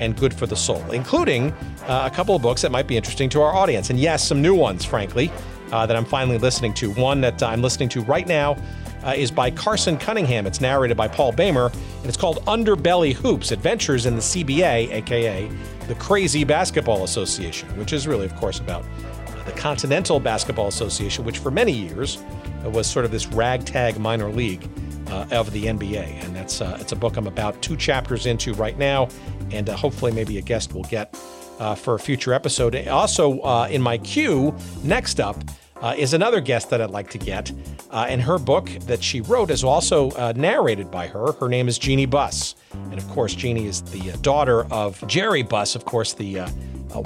and 0.00 0.16
good 0.16 0.32
for 0.32 0.46
the 0.46 0.54
soul, 0.54 0.80
including 0.92 1.52
a 1.88 2.08
couple 2.08 2.36
of 2.36 2.40
books 2.40 2.62
that 2.62 2.70
might 2.70 2.86
be 2.86 2.96
interesting 2.96 3.28
to 3.28 3.42
our 3.42 3.52
audience. 3.52 3.90
And 3.90 3.98
yes, 3.98 4.24
some 4.24 4.40
new 4.40 4.54
ones, 4.54 4.84
frankly 4.84 5.28
uh, 5.72 5.86
that 5.86 5.96
I'm 5.96 6.04
finally 6.04 6.38
listening 6.38 6.74
to. 6.74 6.90
One 6.92 7.20
that 7.20 7.42
I'm 7.42 7.62
listening 7.62 7.88
to 7.90 8.02
right 8.02 8.26
now 8.26 8.56
uh, 9.04 9.14
is 9.16 9.30
by 9.30 9.50
Carson 9.50 9.96
Cunningham. 9.96 10.46
It's 10.46 10.60
narrated 10.60 10.96
by 10.96 11.08
Paul 11.08 11.32
Bamer, 11.32 11.72
and 11.72 12.06
it's 12.06 12.16
called 12.16 12.44
Underbelly 12.46 13.12
Hoops 13.14 13.52
Adventures 13.52 14.06
in 14.06 14.14
the 14.14 14.20
CBA, 14.20 14.92
aka 14.92 15.50
the 15.86 15.94
Crazy 15.94 16.44
Basketball 16.44 17.04
Association, 17.04 17.68
which 17.78 17.92
is 17.92 18.06
really, 18.06 18.26
of 18.26 18.34
course, 18.36 18.60
about 18.60 18.84
uh, 18.84 19.44
the 19.44 19.52
Continental 19.52 20.20
Basketball 20.20 20.68
Association, 20.68 21.24
which 21.24 21.38
for 21.38 21.50
many 21.50 21.72
years 21.72 22.18
uh, 22.64 22.70
was 22.70 22.86
sort 22.86 23.04
of 23.04 23.10
this 23.10 23.26
ragtag 23.28 23.98
minor 23.98 24.30
league. 24.30 24.68
Uh, 25.08 25.26
of 25.30 25.50
the 25.52 25.64
NBA, 25.64 26.22
and 26.22 26.36
that's 26.36 26.60
it's 26.60 26.92
a 26.92 26.96
book 26.96 27.16
I'm 27.16 27.26
about 27.26 27.62
two 27.62 27.78
chapters 27.78 28.26
into 28.26 28.52
right 28.52 28.76
now, 28.76 29.08
and 29.50 29.66
hopefully 29.66 30.12
maybe 30.12 30.36
a 30.36 30.42
guest 30.42 30.74
will 30.74 30.84
get 30.84 31.18
uh, 31.58 31.74
for 31.74 31.94
a 31.94 31.98
future 31.98 32.32
episode. 32.32 32.74
Also, 32.88 33.40
uh, 33.40 33.68
in 33.70 33.82
my 33.82 33.98
queue, 33.98 34.54
next 34.82 35.20
up 35.20 35.36
uh, 35.80 35.94
is 35.96 36.14
another 36.14 36.40
guest 36.40 36.70
that 36.70 36.80
I'd 36.80 36.90
like 36.90 37.10
to 37.10 37.18
get. 37.18 37.52
Uh, 37.90 38.06
and 38.08 38.20
her 38.20 38.38
book 38.38 38.68
that 38.86 39.02
she 39.02 39.20
wrote 39.20 39.50
is 39.50 39.64
also 39.64 40.10
uh, 40.12 40.32
narrated 40.36 40.90
by 40.90 41.06
her. 41.06 41.32
Her 41.32 41.48
name 41.48 41.68
is 41.68 41.78
Jeannie 41.78 42.06
Buss. 42.06 42.54
And 42.72 42.94
of 42.98 43.08
course, 43.08 43.34
Jeannie 43.34 43.66
is 43.66 43.82
the 43.82 44.12
uh, 44.12 44.16
daughter 44.16 44.64
of 44.72 45.06
Jerry 45.06 45.42
Buss, 45.42 45.74
of 45.74 45.84
course, 45.84 46.14
the 46.14 46.46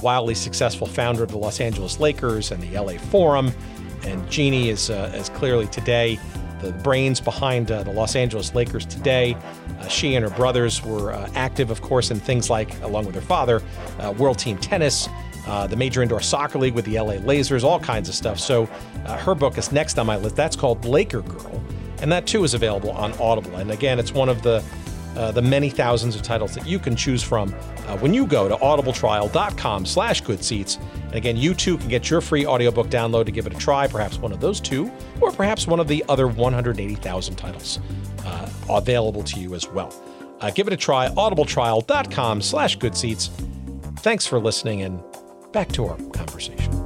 wildly 0.00 0.34
successful 0.34 0.86
founder 0.86 1.22
of 1.22 1.30
the 1.30 1.38
Los 1.38 1.60
Angeles 1.60 2.00
Lakers 2.00 2.50
and 2.50 2.62
the 2.62 2.78
LA 2.78 2.98
Forum. 2.98 3.52
And 4.04 4.28
Jeannie 4.30 4.68
is, 4.68 4.90
is 4.90 5.28
clearly 5.30 5.66
today 5.66 6.18
the 6.62 6.72
brains 6.72 7.20
behind 7.20 7.66
the 7.66 7.84
Los 7.92 8.16
Angeles 8.16 8.54
Lakers 8.54 8.86
today. 8.86 9.36
Uh, 9.82 9.88
she 9.88 10.14
and 10.14 10.24
her 10.24 10.30
brothers 10.30 10.82
were 10.84 11.12
uh, 11.12 11.28
active, 11.34 11.70
of 11.70 11.82
course, 11.82 12.10
in 12.10 12.20
things 12.20 12.48
like, 12.48 12.80
along 12.82 13.04
with 13.04 13.14
her 13.14 13.20
father, 13.20 13.62
uh, 13.98 14.12
World 14.16 14.38
Team 14.38 14.56
Tennis, 14.58 15.08
uh, 15.46 15.66
the 15.66 15.76
Major 15.76 16.02
Indoor 16.02 16.20
Soccer 16.20 16.58
League 16.58 16.74
with 16.74 16.84
the 16.84 16.98
LA 16.98 17.14
Lasers, 17.14 17.64
all 17.64 17.80
kinds 17.80 18.08
of 18.08 18.14
stuff. 18.14 18.38
So 18.38 18.68
uh, 19.06 19.18
her 19.18 19.34
book 19.34 19.58
is 19.58 19.72
next 19.72 19.98
on 19.98 20.06
my 20.06 20.16
list. 20.16 20.36
That's 20.36 20.54
called 20.54 20.84
Laker 20.84 21.22
Girl, 21.22 21.62
and 22.00 22.12
that 22.12 22.26
too 22.26 22.44
is 22.44 22.54
available 22.54 22.92
on 22.92 23.12
Audible. 23.14 23.56
And 23.56 23.72
again, 23.72 23.98
it's 23.98 24.12
one 24.12 24.28
of 24.28 24.42
the 24.42 24.62
uh, 25.16 25.30
the 25.30 25.42
many 25.42 25.68
thousands 25.68 26.16
of 26.16 26.22
titles 26.22 26.54
that 26.54 26.66
you 26.66 26.78
can 26.78 26.96
choose 26.96 27.22
from 27.22 27.50
when 28.00 28.14
you 28.14 28.26
go 28.26 28.48
to 28.48 28.56
audibletrial.com 28.56 29.84
slash 29.84 30.22
good 30.22 30.42
seats. 30.42 30.78
And 31.04 31.16
again, 31.16 31.36
you 31.36 31.52
too 31.52 31.76
can 31.76 31.88
get 31.88 32.08
your 32.08 32.22
free 32.22 32.46
audiobook 32.46 32.88
download 32.88 33.26
to 33.26 33.30
give 33.30 33.46
it 33.46 33.52
a 33.52 33.58
try, 33.58 33.86
perhaps 33.86 34.16
one 34.16 34.32
of 34.32 34.40
those 34.40 34.58
two, 34.58 34.90
or 35.20 35.30
perhaps 35.30 35.66
one 35.66 35.80
of 35.80 35.86
the 35.86 36.02
other 36.08 36.28
180,000 36.28 37.36
titles 37.36 37.78
uh, 38.24 38.48
available 38.70 39.22
to 39.24 39.40
you 39.40 39.54
as 39.54 39.66
well. 39.68 39.92
Uh, 40.40 40.50
give 40.50 40.66
it 40.66 40.72
a 40.72 40.76
try, 40.76 41.08
audibletrial.com 41.08 42.42
slash 42.42 42.76
good 42.76 42.96
seats. 42.96 43.30
Thanks 43.98 44.26
for 44.26 44.40
listening, 44.40 44.82
and 44.82 45.00
back 45.52 45.70
to 45.72 45.86
our 45.86 45.96
conversation. 46.12 46.81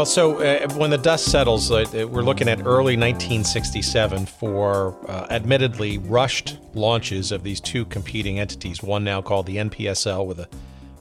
Well, 0.00 0.06
so 0.06 0.38
uh, 0.38 0.66
when 0.76 0.88
the 0.88 0.96
dust 0.96 1.26
settles, 1.26 1.70
uh, 1.70 1.84
we're 2.10 2.22
looking 2.22 2.48
at 2.48 2.60
early 2.60 2.96
1967 2.96 4.24
for 4.24 4.96
uh, 5.06 5.26
admittedly 5.28 5.98
rushed 5.98 6.56
launches 6.72 7.32
of 7.32 7.42
these 7.42 7.60
two 7.60 7.84
competing 7.84 8.38
entities. 8.40 8.82
One 8.82 9.04
now 9.04 9.20
called 9.20 9.44
the 9.44 9.58
NPSL 9.58 10.24
with 10.24 10.40
a 10.40 10.48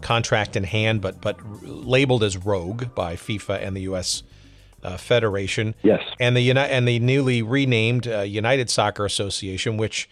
contract 0.02 0.58
in 0.58 0.66
hand, 0.66 1.00
but 1.00 1.22
but 1.22 1.38
labeled 1.64 2.24
as 2.24 2.36
rogue 2.36 2.94
by 2.94 3.16
FIFA 3.16 3.66
and 3.66 3.74
the 3.74 3.84
U.S. 3.84 4.24
Uh, 4.84 4.98
Federation. 4.98 5.76
Yes. 5.82 6.02
And 6.20 6.36
the 6.36 6.42
Uni- 6.42 6.60
and 6.60 6.86
the 6.86 7.00
newly 7.00 7.42
renamed 7.42 8.06
uh, 8.06 8.20
United 8.24 8.70
Soccer 8.70 9.06
Association, 9.06 9.78
which 9.78 10.10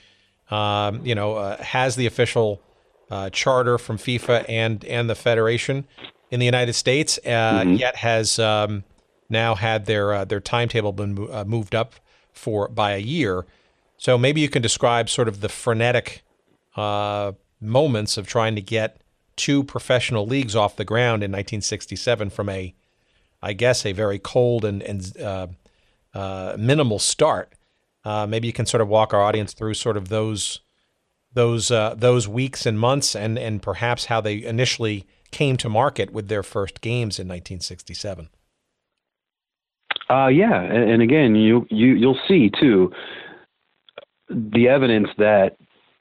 um, 0.49 1.05
you 1.05 1.13
know 1.13 1.35
uh, 1.35 1.61
has 1.61 1.97
the 1.97 2.05
official 2.05 2.61
charter 3.33 3.77
from 3.77 3.97
FIFA 3.97 4.45
and 4.47 4.85
and 4.85 5.09
the 5.09 5.15
Federation 5.15 5.85
in 6.29 6.39
the 6.39 6.45
United 6.45 6.73
States, 6.73 7.19
uh, 7.25 7.29
mm-hmm. 7.29 7.73
yet 7.75 7.95
has 7.97 8.39
um, 8.39 8.83
now 9.29 9.55
had 9.55 9.85
their 9.85 10.13
uh, 10.13 10.25
their 10.25 10.39
timetable 10.39 10.93
been 10.93 11.27
uh, 11.31 11.43
moved 11.45 11.75
up 11.75 11.93
for 12.33 12.67
by 12.67 12.91
a 12.91 12.99
year. 12.99 13.45
So 13.97 14.17
maybe 14.17 14.41
you 14.41 14.49
can 14.49 14.61
describe 14.61 15.09
sort 15.09 15.27
of 15.27 15.41
the 15.41 15.49
frenetic 15.49 16.23
uh, 16.75 17.31
moments 17.59 18.17
of 18.17 18.27
trying 18.27 18.55
to 18.55 18.61
get 18.61 19.01
two 19.35 19.63
professional 19.63 20.25
leagues 20.25 20.55
off 20.55 20.75
the 20.75 20.85
ground 20.85 21.23
in 21.23 21.31
1967 21.31 22.29
from 22.29 22.49
a, 22.49 22.73
I 23.41 23.53
guess, 23.53 23.85
a 23.85 23.91
very 23.91 24.19
cold 24.19 24.65
and, 24.65 24.83
and 24.83 25.17
uh, 25.19 25.47
uh, 26.13 26.55
minimal 26.57 26.99
start. 26.99 27.53
Uh, 28.05 28.25
maybe 28.25 28.47
you 28.47 28.53
can 28.53 28.65
sort 28.65 28.81
of 28.81 28.87
walk 28.87 29.13
our 29.13 29.21
audience 29.21 29.53
through 29.53 29.73
sort 29.73 29.97
of 29.97 30.09
those 30.09 30.59
those 31.33 31.69
uh, 31.69 31.93
those 31.95 32.27
weeks 32.27 32.65
and 32.65 32.79
months, 32.79 33.15
and 33.15 33.37
and 33.37 33.61
perhaps 33.61 34.05
how 34.05 34.21
they 34.21 34.43
initially 34.43 35.05
came 35.31 35.57
to 35.57 35.69
market 35.69 36.11
with 36.11 36.27
their 36.27 36.43
first 36.43 36.81
games 36.81 37.19
in 37.19 37.27
1967. 37.27 38.29
Uh, 40.09 40.27
yeah, 40.27 40.61
and, 40.61 41.01
again, 41.01 41.35
you 41.35 41.65
you 41.69 41.87
you'll 41.87 42.19
see 42.27 42.49
too 42.59 42.91
the 44.29 44.67
evidence 44.69 45.09
that 45.17 45.57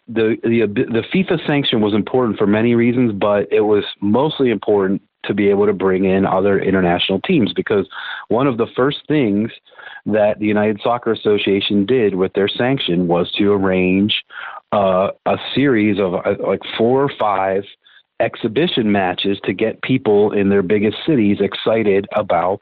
the 0.06 0.36
the 0.42 0.66
the 0.66 1.02
FIFA 1.12 1.44
sanction 1.46 1.80
was 1.80 1.92
important 1.92 2.38
for 2.38 2.46
many 2.46 2.74
reasons, 2.74 3.12
but 3.12 3.52
it 3.52 3.62
was 3.62 3.84
mostly 4.00 4.50
important 4.50 5.02
to 5.24 5.34
be 5.34 5.50
able 5.50 5.66
to 5.66 5.72
bring 5.72 6.04
in 6.04 6.24
other 6.24 6.60
international 6.60 7.20
teams 7.22 7.52
because 7.52 7.88
one 8.28 8.46
of 8.46 8.58
the 8.58 8.66
first 8.76 8.98
things 9.08 9.50
that 10.06 10.38
the 10.38 10.46
United 10.46 10.80
Soccer 10.82 11.12
Association 11.12 11.84
did 11.84 12.14
with 12.14 12.32
their 12.34 12.48
sanction 12.48 13.08
was 13.08 13.30
to 13.32 13.52
arrange 13.52 14.22
uh, 14.72 15.08
a 15.26 15.36
series 15.54 15.98
of 15.98 16.14
uh, 16.14 16.34
like 16.46 16.60
four 16.78 17.02
or 17.02 17.10
five 17.18 17.64
exhibition 18.20 18.90
matches 18.90 19.38
to 19.44 19.52
get 19.52 19.82
people 19.82 20.32
in 20.32 20.48
their 20.48 20.62
biggest 20.62 20.96
cities 21.06 21.38
excited 21.40 22.06
about 22.14 22.60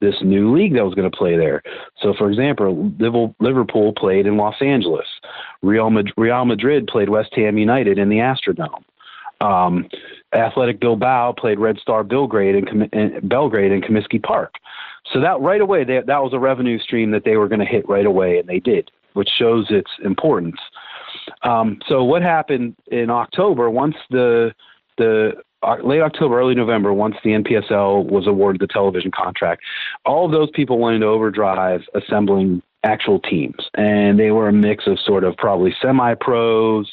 this 0.00 0.16
new 0.22 0.54
league 0.56 0.74
that 0.74 0.84
was 0.84 0.94
going 0.94 1.10
to 1.10 1.16
play 1.16 1.36
there. 1.36 1.62
So, 2.02 2.14
for 2.16 2.30
example, 2.30 2.92
Liverpool 3.38 3.92
played 3.92 4.26
in 4.26 4.36
Los 4.36 4.56
Angeles. 4.60 5.06
Real 5.62 5.90
Madrid, 5.90 6.86
played 6.86 7.10
West 7.10 7.30
Ham 7.36 7.58
United 7.58 7.98
in 7.98 8.08
the 8.08 8.16
Astrodome. 8.16 8.82
Um, 9.40 9.88
Athletic 10.34 10.80
Bilbao 10.80 11.32
played 11.32 11.58
Red 11.58 11.78
Star 11.78 12.04
Belgrade 12.04 12.54
in, 12.54 12.82
in 12.92 13.28
Belgrade 13.28 13.72
in 13.72 13.80
Comiskey 13.80 14.22
Park. 14.22 14.54
So 15.12 15.20
that 15.20 15.40
right 15.40 15.60
away, 15.60 15.84
they, 15.84 16.00
that 16.06 16.22
was 16.22 16.32
a 16.32 16.38
revenue 16.38 16.78
stream 16.78 17.10
that 17.10 17.24
they 17.24 17.36
were 17.36 17.48
going 17.48 17.60
to 17.60 17.66
hit 17.66 17.88
right 17.88 18.06
away, 18.06 18.38
and 18.38 18.48
they 18.48 18.60
did, 18.60 18.90
which 19.14 19.28
shows 19.38 19.66
its 19.70 19.90
importance. 20.04 20.60
Um, 21.42 21.78
so 21.88 22.04
what 22.04 22.22
happened 22.22 22.76
in 22.90 23.10
October? 23.10 23.70
Once 23.70 23.96
the 24.10 24.52
the 24.98 25.32
uh, 25.62 25.76
late 25.84 26.00
October, 26.00 26.38
early 26.38 26.54
November, 26.54 26.92
once 26.92 27.16
the 27.22 27.30
NPSL 27.30 28.06
was 28.10 28.26
awarded 28.26 28.60
the 28.60 28.66
television 28.66 29.10
contract, 29.10 29.62
all 30.06 30.24
of 30.24 30.32
those 30.32 30.48
people 30.54 30.78
went 30.78 30.94
into 30.94 31.06
overdrive 31.06 31.82
assembling 31.94 32.62
actual 32.82 33.20
teams, 33.20 33.68
and 33.74 34.18
they 34.18 34.30
were 34.30 34.48
a 34.48 34.52
mix 34.52 34.86
of 34.86 34.98
sort 34.98 35.22
of 35.22 35.36
probably 35.36 35.74
semi-pros, 35.82 36.90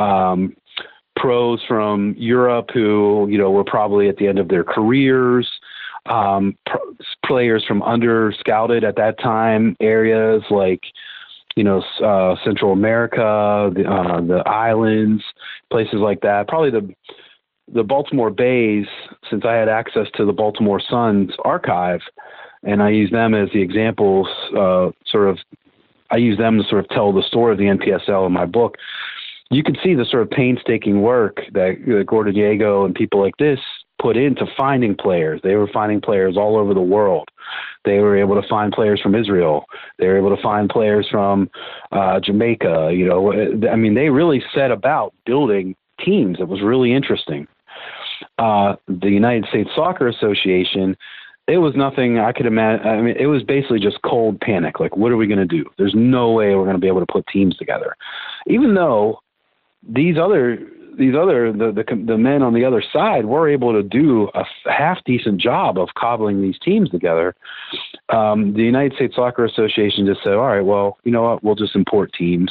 um, 0.00 0.56
pros 1.16 1.60
from 1.68 2.14
Europe 2.18 2.70
who 2.74 3.28
you 3.30 3.38
know 3.38 3.50
were 3.50 3.64
probably 3.64 4.08
at 4.08 4.16
the 4.16 4.26
end 4.26 4.38
of 4.38 4.48
their 4.48 4.64
careers, 4.64 5.48
um, 6.06 6.56
players 7.24 7.64
from 7.64 7.82
under 7.82 8.32
scouted 8.40 8.82
at 8.82 8.96
that 8.96 9.18
time 9.20 9.76
areas 9.80 10.42
like 10.50 10.82
you 11.54 11.62
know 11.62 11.80
uh, 12.02 12.34
Central 12.44 12.72
America, 12.72 13.70
the, 13.74 13.88
uh, 13.88 14.20
the 14.20 14.42
islands, 14.48 15.22
places 15.74 15.98
like 15.98 16.20
that. 16.20 16.46
Probably 16.46 16.70
the 16.70 16.94
the 17.72 17.82
Baltimore 17.82 18.30
Bays, 18.30 18.86
since 19.28 19.42
I 19.44 19.54
had 19.54 19.68
access 19.68 20.06
to 20.14 20.24
the 20.24 20.32
Baltimore 20.32 20.80
Sun's 20.88 21.32
archive, 21.44 22.00
and 22.62 22.80
I 22.80 22.90
use 22.90 23.10
them 23.10 23.34
as 23.34 23.48
the 23.52 23.60
examples, 23.60 24.28
uh, 24.56 24.90
sort 25.06 25.28
of. 25.28 25.38
I 26.12 26.18
use 26.18 26.38
them 26.38 26.58
to 26.58 26.68
sort 26.68 26.84
of 26.84 26.88
tell 26.90 27.12
the 27.12 27.24
story 27.26 27.52
of 27.52 27.58
the 27.58 27.64
NPSL 27.64 28.24
in 28.26 28.32
my 28.32 28.46
book. 28.46 28.76
You 29.50 29.64
can 29.64 29.76
see 29.82 29.94
the 29.94 30.04
sort 30.04 30.22
of 30.22 30.30
painstaking 30.30 31.02
work 31.02 31.38
that 31.52 31.72
uh, 31.88 32.04
Gordon 32.04 32.34
Diego 32.34 32.84
and 32.84 32.94
people 32.94 33.20
like 33.20 33.36
this 33.38 33.58
put 34.04 34.18
into 34.18 34.44
finding 34.54 34.94
players. 34.94 35.40
They 35.42 35.54
were 35.54 35.66
finding 35.72 35.98
players 35.98 36.36
all 36.36 36.58
over 36.58 36.74
the 36.74 36.80
world. 36.82 37.30
They 37.86 38.00
were 38.00 38.18
able 38.18 38.40
to 38.40 38.46
find 38.46 38.70
players 38.70 39.00
from 39.00 39.14
Israel. 39.14 39.64
They 39.98 40.06
were 40.08 40.18
able 40.18 40.36
to 40.36 40.42
find 40.42 40.68
players 40.68 41.08
from 41.10 41.48
uh, 41.90 42.20
Jamaica. 42.20 42.90
You 42.92 43.06
know, 43.06 43.32
I 43.66 43.76
mean, 43.76 43.94
they 43.94 44.10
really 44.10 44.42
set 44.54 44.70
about 44.70 45.14
building 45.24 45.74
teams. 46.04 46.36
It 46.38 46.48
was 46.48 46.60
really 46.60 46.92
interesting. 46.92 47.48
Uh, 48.38 48.76
the 48.88 49.08
United 49.08 49.46
States 49.48 49.70
Soccer 49.74 50.06
Association, 50.06 50.98
it 51.48 51.58
was 51.58 51.74
nothing 51.74 52.18
I 52.18 52.32
could 52.32 52.46
imagine. 52.46 52.86
I 52.86 53.00
mean, 53.00 53.16
it 53.18 53.26
was 53.26 53.42
basically 53.42 53.80
just 53.80 54.02
cold 54.04 54.38
panic. 54.40 54.80
Like, 54.80 54.98
what 54.98 55.12
are 55.12 55.16
we 55.16 55.26
going 55.26 55.46
to 55.46 55.46
do? 55.46 55.64
There's 55.78 55.94
no 55.94 56.30
way 56.32 56.54
we're 56.54 56.64
going 56.64 56.76
to 56.76 56.86
be 56.86 56.88
able 56.88 57.00
to 57.00 57.10
put 57.10 57.26
teams 57.28 57.56
together. 57.56 57.96
Even 58.46 58.74
though 58.74 59.20
these 59.88 60.16
other 60.18 60.58
these 60.98 61.14
other 61.14 61.52
the, 61.52 61.72
the 61.72 62.04
the 62.06 62.18
men 62.18 62.42
on 62.42 62.54
the 62.54 62.64
other 62.64 62.82
side 62.92 63.26
were 63.26 63.48
able 63.48 63.72
to 63.72 63.82
do 63.82 64.30
a 64.34 64.44
half 64.70 64.98
decent 65.04 65.40
job 65.40 65.78
of 65.78 65.88
cobbling 65.96 66.42
these 66.42 66.58
teams 66.58 66.90
together. 66.90 67.34
Um, 68.08 68.54
the 68.54 68.62
United 68.62 68.94
States 68.94 69.16
Soccer 69.16 69.44
Association 69.44 70.06
just 70.06 70.22
said, 70.22 70.34
"All 70.34 70.46
right, 70.46 70.60
well, 70.64 70.98
you 71.04 71.12
know 71.12 71.22
what? 71.22 71.44
We'll 71.44 71.54
just 71.54 71.74
import 71.74 72.12
teams 72.12 72.50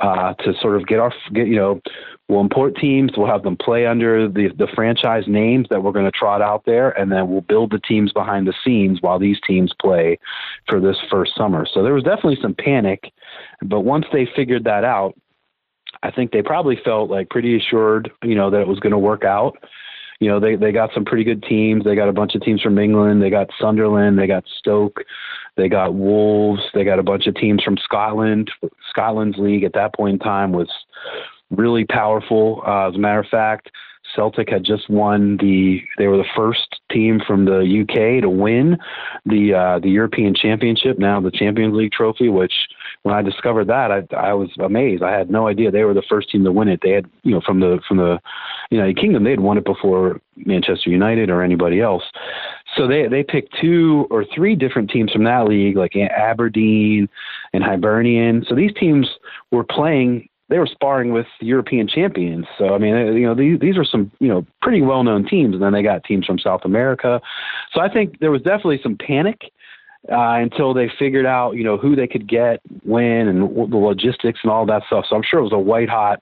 uh, 0.00 0.34
to 0.34 0.54
sort 0.60 0.76
of 0.76 0.86
get 0.86 0.98
our 0.98 1.12
get 1.32 1.46
you 1.46 1.56
know." 1.56 1.80
We'll 2.28 2.40
import 2.40 2.76
teams. 2.76 3.10
We'll 3.14 3.26
have 3.26 3.42
them 3.42 3.56
play 3.56 3.84
under 3.84 4.26
the 4.26 4.48
the 4.56 4.68
franchise 4.74 5.24
names 5.26 5.66
that 5.68 5.82
we're 5.82 5.92
going 5.92 6.06
to 6.06 6.12
trot 6.12 6.40
out 6.40 6.64
there, 6.64 6.90
and 6.98 7.12
then 7.12 7.28
we'll 7.28 7.42
build 7.42 7.72
the 7.72 7.80
teams 7.80 8.10
behind 8.12 8.46
the 8.46 8.54
scenes 8.64 9.02
while 9.02 9.18
these 9.18 9.38
teams 9.46 9.72
play 9.78 10.18
for 10.66 10.80
this 10.80 10.96
first 11.10 11.36
summer. 11.36 11.66
So 11.70 11.82
there 11.82 11.92
was 11.92 12.04
definitely 12.04 12.38
some 12.40 12.54
panic, 12.54 13.12
but 13.60 13.80
once 13.80 14.06
they 14.12 14.26
figured 14.34 14.64
that 14.64 14.82
out, 14.82 15.14
I 16.02 16.10
think 16.10 16.32
they 16.32 16.42
probably 16.42 16.78
felt 16.84 17.10
like 17.10 17.30
pretty 17.30 17.56
assured, 17.56 18.10
you 18.22 18.34
know, 18.34 18.50
that 18.50 18.60
it 18.60 18.68
was 18.68 18.80
going 18.80 18.92
to 18.92 18.98
work 18.98 19.24
out. 19.24 19.56
You 20.20 20.28
know, 20.28 20.38
they 20.38 20.54
they 20.54 20.70
got 20.70 20.90
some 20.94 21.04
pretty 21.04 21.24
good 21.24 21.42
teams. 21.42 21.84
They 21.84 21.96
got 21.96 22.08
a 22.08 22.12
bunch 22.12 22.34
of 22.36 22.42
teams 22.42 22.62
from 22.62 22.78
England. 22.78 23.20
They 23.20 23.30
got 23.30 23.50
Sunderland. 23.60 24.18
They 24.18 24.28
got 24.28 24.44
Stoke. 24.58 25.00
They 25.56 25.68
got 25.68 25.94
Wolves. 25.94 26.62
They 26.74 26.84
got 26.84 27.00
a 27.00 27.02
bunch 27.02 27.26
of 27.26 27.34
teams 27.34 27.62
from 27.62 27.76
Scotland. 27.76 28.50
Scotland's 28.88 29.36
league 29.38 29.64
at 29.64 29.72
that 29.74 29.94
point 29.94 30.14
in 30.14 30.18
time 30.20 30.52
was 30.52 30.70
really 31.50 31.84
powerful. 31.84 32.62
Uh, 32.66 32.88
as 32.88 32.94
a 32.94 32.98
matter 32.98 33.18
of 33.18 33.26
fact, 33.26 33.70
Celtic 34.14 34.50
had 34.50 34.64
just 34.64 34.88
won 34.90 35.36
the. 35.38 35.80
They 35.98 36.06
were 36.06 36.16
the 36.16 36.24
first 36.36 36.80
team 36.90 37.20
from 37.26 37.44
the 37.44 37.82
UK 37.82 38.22
to 38.22 38.28
win 38.28 38.78
the 39.26 39.54
uh, 39.54 39.78
the 39.78 39.90
European 39.90 40.34
Championship, 40.34 40.98
now 40.98 41.20
the 41.20 41.30
Champions 41.30 41.74
League 41.74 41.92
trophy. 41.92 42.28
Which, 42.28 42.52
when 43.02 43.14
I 43.14 43.22
discovered 43.22 43.66
that, 43.66 43.90
I 43.90 44.16
I 44.16 44.32
was 44.32 44.50
amazed. 44.58 45.02
I 45.02 45.16
had 45.16 45.30
no 45.30 45.48
idea 45.48 45.70
they 45.70 45.84
were 45.84 45.94
the 45.94 46.02
first 46.08 46.30
team 46.30 46.44
to 46.44 46.52
win 46.52 46.68
it. 46.68 46.80
They 46.82 46.90
had, 46.90 47.06
you 47.22 47.32
know, 47.32 47.40
from 47.44 47.60
the 47.60 47.80
from 47.86 47.96
the 47.96 48.20
United 48.70 48.96
Kingdom, 48.96 49.24
they 49.24 49.30
had 49.30 49.40
won 49.40 49.58
it 49.58 49.64
before 49.64 50.20
Manchester 50.36 50.90
United 50.90 51.28
or 51.28 51.42
anybody 51.42 51.80
else. 51.80 52.04
So 52.76 52.86
they 52.86 53.08
they 53.08 53.24
picked 53.24 53.56
two 53.60 54.06
or 54.10 54.24
three 54.34 54.54
different 54.54 54.90
teams 54.90 55.10
from 55.12 55.24
that 55.24 55.48
league, 55.48 55.76
like 55.76 55.96
Aberdeen 55.96 57.08
and 57.52 57.64
Hibernian. 57.64 58.44
So 58.48 58.54
these 58.54 58.72
teams 58.74 59.08
were 59.50 59.64
playing 59.64 60.28
they 60.48 60.58
were 60.58 60.66
sparring 60.66 61.12
with 61.12 61.26
European 61.40 61.88
champions. 61.88 62.44
So 62.58 62.74
I 62.74 62.78
mean, 62.78 62.94
you 63.16 63.26
know, 63.26 63.34
these 63.34 63.58
these 63.58 63.76
are 63.76 63.84
some 63.84 64.12
you 64.20 64.28
know 64.28 64.46
pretty 64.60 64.82
well 64.82 65.02
known 65.02 65.26
teams, 65.26 65.54
and 65.54 65.62
then 65.62 65.72
they 65.72 65.82
got 65.82 66.04
teams 66.04 66.26
from 66.26 66.38
South 66.38 66.60
America. 66.64 67.20
So 67.72 67.80
I 67.80 67.88
think 67.92 68.20
there 68.20 68.30
was 68.30 68.42
definitely 68.42 68.78
some 68.82 68.96
panic 68.96 69.50
uh, 70.10 70.40
until 70.40 70.74
they 70.74 70.90
figured 70.98 71.26
out 71.26 71.52
you 71.52 71.64
know 71.64 71.76
who 71.76 71.94
they 71.94 72.06
could 72.06 72.28
get, 72.28 72.60
when, 72.84 73.28
and 73.28 73.70
the 73.70 73.76
logistics 73.76 74.40
and 74.42 74.50
all 74.50 74.66
that 74.66 74.82
stuff. 74.86 75.04
So 75.08 75.16
I'm 75.16 75.22
sure 75.22 75.40
it 75.40 75.44
was 75.44 75.52
a 75.52 75.58
white 75.58 75.88
hot 75.88 76.20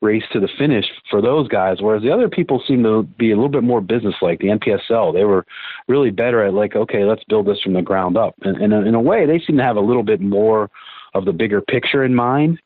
race 0.00 0.24
to 0.32 0.40
the 0.40 0.48
finish 0.56 0.86
for 1.10 1.20
those 1.20 1.46
guys. 1.48 1.76
Whereas 1.80 2.02
the 2.02 2.10
other 2.10 2.28
people 2.28 2.62
seem 2.66 2.82
to 2.84 3.02
be 3.02 3.32
a 3.32 3.34
little 3.34 3.50
bit 3.50 3.62
more 3.62 3.82
business 3.82 4.14
like. 4.22 4.38
The 4.38 4.46
NPSL, 4.46 5.12
they 5.12 5.24
were 5.24 5.44
really 5.88 6.10
better 6.10 6.42
at 6.42 6.54
like, 6.54 6.74
okay, 6.74 7.04
let's 7.04 7.22
build 7.24 7.46
this 7.46 7.60
from 7.60 7.74
the 7.74 7.82
ground 7.82 8.16
up. 8.16 8.34
And, 8.40 8.56
and 8.56 8.72
in 8.86 8.94
a 8.94 9.00
way, 9.00 9.26
they 9.26 9.38
seem 9.46 9.58
to 9.58 9.62
have 9.62 9.76
a 9.76 9.80
little 9.80 10.02
bit 10.02 10.22
more 10.22 10.70
of 11.12 11.26
the 11.26 11.32
bigger 11.32 11.60
picture 11.60 12.02
in 12.02 12.14
mind 12.14 12.58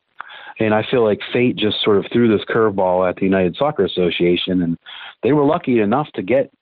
and 0.59 0.74
I 0.74 0.84
feel 0.88 1.05
like 1.05 1.20
fate 1.32 1.57
just 1.57 1.82
sort 1.82 1.98
of 1.98 2.07
threw 2.12 2.28
this 2.28 2.44
curveball 2.46 3.09
at 3.09 3.16
the 3.16 3.22
United 3.22 3.57
Soccer 3.57 3.84
Association, 3.84 4.62
and 4.62 4.78
they 5.22 5.32
were 5.32 5.44
lucky 5.44 5.80
enough 5.80 6.09
to 6.14 6.22
get 6.22 6.52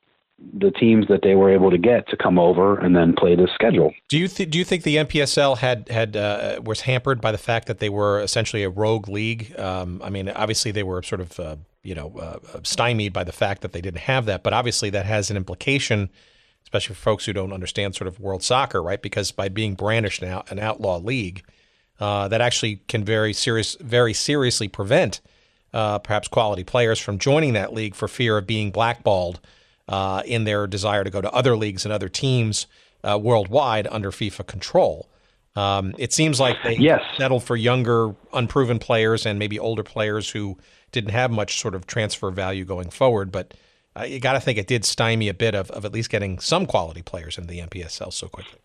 the 0.52 0.70
teams 0.70 1.06
that 1.08 1.20
they 1.22 1.34
were 1.34 1.50
able 1.50 1.70
to 1.70 1.78
get 1.78 2.08
to 2.08 2.16
come 2.16 2.38
over 2.38 2.78
and 2.78 2.94
then 2.94 3.14
play 3.14 3.34
this 3.36 3.50
schedule. 3.54 3.92
Do 4.08 4.18
you 4.18 4.28
th- 4.28 4.50
do 4.50 4.58
you 4.58 4.64
think 4.64 4.82
the 4.82 4.96
NPSL 4.96 5.58
had 5.58 5.88
had 5.88 6.16
uh, 6.16 6.60
was 6.64 6.82
hampered 6.82 7.20
by 7.20 7.32
the 7.32 7.38
fact 7.38 7.68
that 7.68 7.78
they 7.78 7.88
were 7.88 8.20
essentially 8.20 8.62
a 8.62 8.70
rogue 8.70 9.08
league? 9.08 9.58
Um, 9.58 10.00
I 10.04 10.10
mean, 10.10 10.28
obviously 10.28 10.70
they 10.70 10.82
were 10.82 11.02
sort 11.02 11.20
of 11.20 11.40
uh, 11.40 11.56
you 11.82 11.94
know 11.94 12.14
uh, 12.18 12.60
stymied 12.62 13.12
by 13.12 13.24
the 13.24 13.32
fact 13.32 13.62
that 13.62 13.72
they 13.72 13.80
didn't 13.80 14.00
have 14.00 14.26
that, 14.26 14.42
but 14.42 14.52
obviously 14.52 14.90
that 14.90 15.06
has 15.06 15.30
an 15.30 15.36
implication, 15.36 16.10
especially 16.64 16.94
for 16.94 17.00
folks 17.00 17.24
who 17.24 17.32
don't 17.32 17.52
understand 17.52 17.94
sort 17.94 18.08
of 18.08 18.20
world 18.20 18.42
soccer, 18.42 18.82
right? 18.82 19.00
Because 19.00 19.32
by 19.32 19.48
being 19.48 19.74
brandished 19.74 20.22
now 20.22 20.44
an 20.50 20.58
outlaw 20.58 20.98
league, 20.98 21.42
uh, 22.00 22.28
that 22.28 22.40
actually 22.40 22.82
can 22.88 23.04
very 23.04 23.32
serious, 23.32 23.76
very 23.80 24.12
seriously 24.12 24.68
prevent 24.68 25.20
uh, 25.72 25.98
perhaps 25.98 26.28
quality 26.28 26.64
players 26.64 26.98
from 26.98 27.18
joining 27.18 27.54
that 27.54 27.72
league 27.72 27.94
for 27.94 28.08
fear 28.08 28.38
of 28.38 28.46
being 28.46 28.70
blackballed 28.70 29.40
uh, 29.88 30.22
in 30.24 30.44
their 30.44 30.66
desire 30.66 31.04
to 31.04 31.10
go 31.10 31.20
to 31.20 31.30
other 31.32 31.56
leagues 31.56 31.84
and 31.84 31.92
other 31.92 32.08
teams 32.08 32.66
uh, 33.04 33.18
worldwide 33.20 33.86
under 33.90 34.10
FIFA 34.10 34.46
control. 34.46 35.08
Um, 35.54 35.94
it 35.98 36.12
seems 36.12 36.40
like 36.40 36.56
they 36.64 36.76
yes. 36.76 37.02
settled 37.16 37.44
for 37.44 37.56
younger, 37.56 38.14
unproven 38.32 38.78
players 38.78 39.26
and 39.26 39.38
maybe 39.38 39.58
older 39.58 39.82
players 39.82 40.30
who 40.30 40.56
didn't 40.92 41.10
have 41.10 41.30
much 41.30 41.60
sort 41.60 41.74
of 41.74 41.86
transfer 41.86 42.30
value 42.30 42.64
going 42.64 42.90
forward. 42.90 43.30
But 43.30 43.54
uh, 43.98 44.04
you 44.04 44.18
got 44.18 44.32
to 44.32 44.40
think 44.40 44.58
it 44.58 44.66
did 44.66 44.84
stymie 44.84 45.28
a 45.28 45.34
bit 45.34 45.54
of, 45.54 45.70
of 45.70 45.84
at 45.84 45.92
least 45.92 46.10
getting 46.10 46.38
some 46.38 46.64
quality 46.64 47.02
players 47.02 47.36
into 47.36 47.48
the 47.48 47.60
NPSL 47.60 48.12
so 48.12 48.28
quickly. 48.28 48.58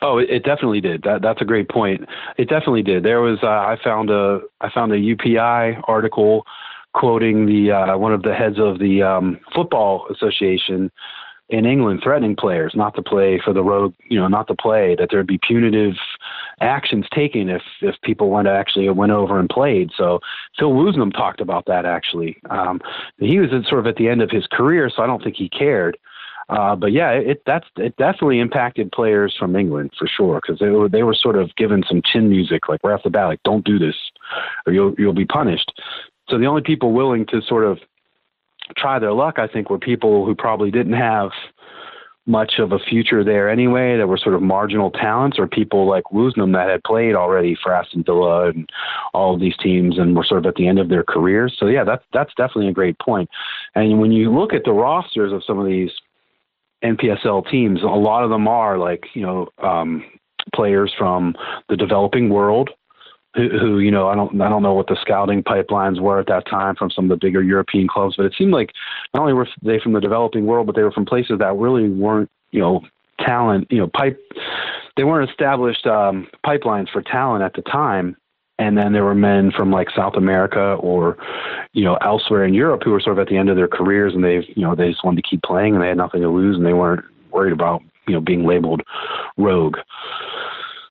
Oh, 0.00 0.18
it, 0.18 0.30
it 0.30 0.44
definitely 0.44 0.80
did. 0.80 1.02
That 1.02 1.22
that's 1.22 1.40
a 1.40 1.44
great 1.44 1.68
point. 1.68 2.08
It 2.38 2.48
definitely 2.48 2.82
did. 2.82 3.04
There 3.04 3.20
was 3.20 3.38
uh, 3.42 3.46
I 3.46 3.76
found 3.82 4.10
a 4.10 4.40
I 4.60 4.70
found 4.70 4.92
a 4.92 4.96
UPI 4.96 5.82
article 5.86 6.44
quoting 6.94 7.46
the 7.46 7.72
uh, 7.72 7.96
one 7.96 8.12
of 8.12 8.22
the 8.22 8.34
heads 8.34 8.58
of 8.58 8.78
the 8.78 9.02
um, 9.02 9.38
football 9.54 10.06
association 10.10 10.90
in 11.48 11.66
England 11.66 12.00
threatening 12.02 12.34
players 12.34 12.72
not 12.74 12.94
to 12.94 13.02
play 13.02 13.40
for 13.44 13.52
the 13.52 13.62
road, 13.62 13.94
you 14.08 14.18
know, 14.18 14.26
not 14.26 14.46
to 14.48 14.54
play, 14.54 14.96
that 14.98 15.08
there'd 15.10 15.26
be 15.26 15.38
punitive 15.46 15.94
actions 16.60 17.06
taken 17.14 17.48
if 17.48 17.62
if 17.80 17.94
people 18.02 18.30
went 18.30 18.48
actually 18.48 18.88
went 18.88 19.12
over 19.12 19.38
and 19.38 19.48
played. 19.48 19.90
So 19.96 20.20
Phil 20.58 20.72
Woosnam 20.72 21.12
talked 21.12 21.40
about 21.40 21.66
that 21.66 21.84
actually. 21.84 22.38
Um, 22.50 22.80
he 23.18 23.38
was 23.38 23.50
sort 23.68 23.80
of 23.80 23.86
at 23.86 23.96
the 23.96 24.08
end 24.08 24.22
of 24.22 24.30
his 24.30 24.46
career, 24.46 24.90
so 24.94 25.02
I 25.02 25.06
don't 25.06 25.22
think 25.22 25.36
he 25.36 25.48
cared. 25.48 25.98
Uh, 26.48 26.74
but 26.74 26.92
yeah, 26.92 27.10
it 27.10 27.42
that's 27.46 27.66
it 27.76 27.96
definitely 27.96 28.40
impacted 28.40 28.90
players 28.92 29.34
from 29.38 29.54
England 29.54 29.92
for 29.98 30.06
sure 30.06 30.40
because 30.40 30.58
they 30.58 30.70
were 30.70 30.88
they 30.88 31.02
were 31.02 31.14
sort 31.14 31.36
of 31.36 31.54
given 31.56 31.82
some 31.88 32.02
chin 32.04 32.28
music 32.28 32.68
like 32.68 32.80
right 32.82 32.94
off 32.94 33.02
the 33.04 33.10
bat, 33.10 33.26
like 33.26 33.42
don't 33.42 33.64
do 33.64 33.78
this 33.78 33.96
or 34.66 34.72
you'll 34.72 34.94
you'll 34.98 35.12
be 35.12 35.24
punished. 35.24 35.72
So 36.28 36.38
the 36.38 36.46
only 36.46 36.62
people 36.62 36.92
willing 36.92 37.26
to 37.26 37.42
sort 37.42 37.64
of 37.64 37.78
try 38.76 38.98
their 38.98 39.12
luck, 39.12 39.38
I 39.38 39.46
think, 39.46 39.70
were 39.70 39.78
people 39.78 40.24
who 40.24 40.34
probably 40.34 40.70
didn't 40.70 40.94
have 40.94 41.30
much 42.26 42.54
of 42.58 42.70
a 42.70 42.78
future 42.78 43.24
there 43.24 43.50
anyway, 43.50 43.96
that 43.96 44.06
were 44.06 44.16
sort 44.16 44.34
of 44.34 44.42
marginal 44.42 44.90
talents, 44.90 45.38
or 45.38 45.48
people 45.48 45.88
like 45.88 46.04
Woosnam 46.12 46.52
that 46.52 46.70
had 46.70 46.82
played 46.84 47.16
already 47.16 47.56
for 47.60 47.74
Aston 47.74 48.04
Villa 48.04 48.48
and 48.48 48.70
all 49.12 49.34
of 49.34 49.40
these 49.40 49.56
teams 49.56 49.98
and 49.98 50.14
were 50.14 50.24
sort 50.24 50.38
of 50.38 50.46
at 50.46 50.54
the 50.54 50.68
end 50.68 50.78
of 50.78 50.88
their 50.88 51.02
careers. 51.02 51.56
So 51.58 51.66
yeah, 51.66 51.82
that's 51.82 52.04
that's 52.12 52.32
definitely 52.36 52.68
a 52.68 52.72
great 52.72 52.98
point. 53.00 53.28
And 53.74 54.00
when 54.00 54.12
you 54.12 54.32
look 54.32 54.52
at 54.52 54.64
the 54.64 54.72
rosters 54.72 55.32
of 55.32 55.42
some 55.44 55.58
of 55.58 55.66
these 55.66 55.90
NPSL 56.84 57.50
teams, 57.50 57.82
a 57.82 57.86
lot 57.86 58.22
of 58.22 58.30
them 58.30 58.46
are 58.46 58.78
like 58.78 59.06
you 59.14 59.22
know 59.22 59.48
um, 59.58 60.04
players 60.54 60.92
from 60.96 61.34
the 61.68 61.76
developing 61.76 62.28
world. 62.28 62.70
Who, 63.34 63.48
who, 63.48 63.78
you 63.78 63.90
know, 63.90 64.08
I 64.08 64.14
don't, 64.14 64.38
I 64.42 64.48
don't 64.50 64.62
know 64.62 64.74
what 64.74 64.88
the 64.88 64.96
scouting 65.00 65.42
pipelines 65.42 66.00
were 66.00 66.20
at 66.20 66.26
that 66.26 66.46
time 66.46 66.74
from 66.76 66.90
some 66.90 67.06
of 67.06 67.08
the 67.08 67.26
bigger 67.26 67.42
European 67.42 67.88
clubs, 67.88 68.16
but 68.16 68.26
it 68.26 68.34
seemed 68.36 68.52
like 68.52 68.72
not 69.14 69.22
only 69.22 69.32
were 69.32 69.48
they 69.62 69.80
from 69.80 69.92
the 69.92 70.00
developing 70.00 70.44
world, 70.44 70.66
but 70.66 70.76
they 70.76 70.82
were 70.82 70.92
from 70.92 71.06
places 71.06 71.38
that 71.38 71.56
really 71.56 71.88
weren't, 71.88 72.30
you 72.50 72.60
know, 72.60 72.82
talent, 73.18 73.66
you 73.70 73.78
know, 73.78 73.88
pipe. 73.88 74.20
They 74.96 75.04
weren't 75.04 75.30
established 75.30 75.86
um, 75.86 76.28
pipelines 76.44 76.90
for 76.90 77.00
talent 77.00 77.42
at 77.42 77.54
the 77.54 77.62
time, 77.62 78.16
and 78.58 78.76
then 78.76 78.92
there 78.92 79.04
were 79.04 79.14
men 79.14 79.50
from 79.50 79.70
like 79.70 79.88
South 79.94 80.14
America 80.16 80.74
or 80.80 81.16
you 81.72 81.84
know 81.84 81.96
elsewhere 81.96 82.44
in 82.44 82.54
Europe 82.54 82.82
who 82.84 82.90
were 82.90 83.00
sort 83.00 83.18
of 83.18 83.22
at 83.22 83.28
the 83.28 83.36
end 83.36 83.48
of 83.48 83.56
their 83.56 83.68
careers 83.68 84.14
and 84.14 84.22
they've 84.22 84.44
you 84.54 84.62
know 84.62 84.74
they 84.74 84.90
just 84.90 85.04
wanted 85.04 85.22
to 85.22 85.28
keep 85.28 85.42
playing 85.42 85.74
and 85.74 85.82
they 85.82 85.88
had 85.88 85.96
nothing 85.96 86.20
to 86.20 86.28
lose 86.28 86.56
and 86.56 86.66
they 86.66 86.72
weren't 86.72 87.04
worried 87.30 87.52
about 87.52 87.82
you 88.06 88.14
know 88.14 88.20
being 88.20 88.44
labeled 88.44 88.82
rogue. 89.36 89.76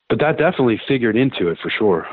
But 0.09 0.19
that 0.19 0.37
definitely 0.37 0.81
figured 0.87 1.15
into 1.15 1.47
it 1.47 1.57
for 1.61 1.69
sure. 1.69 2.05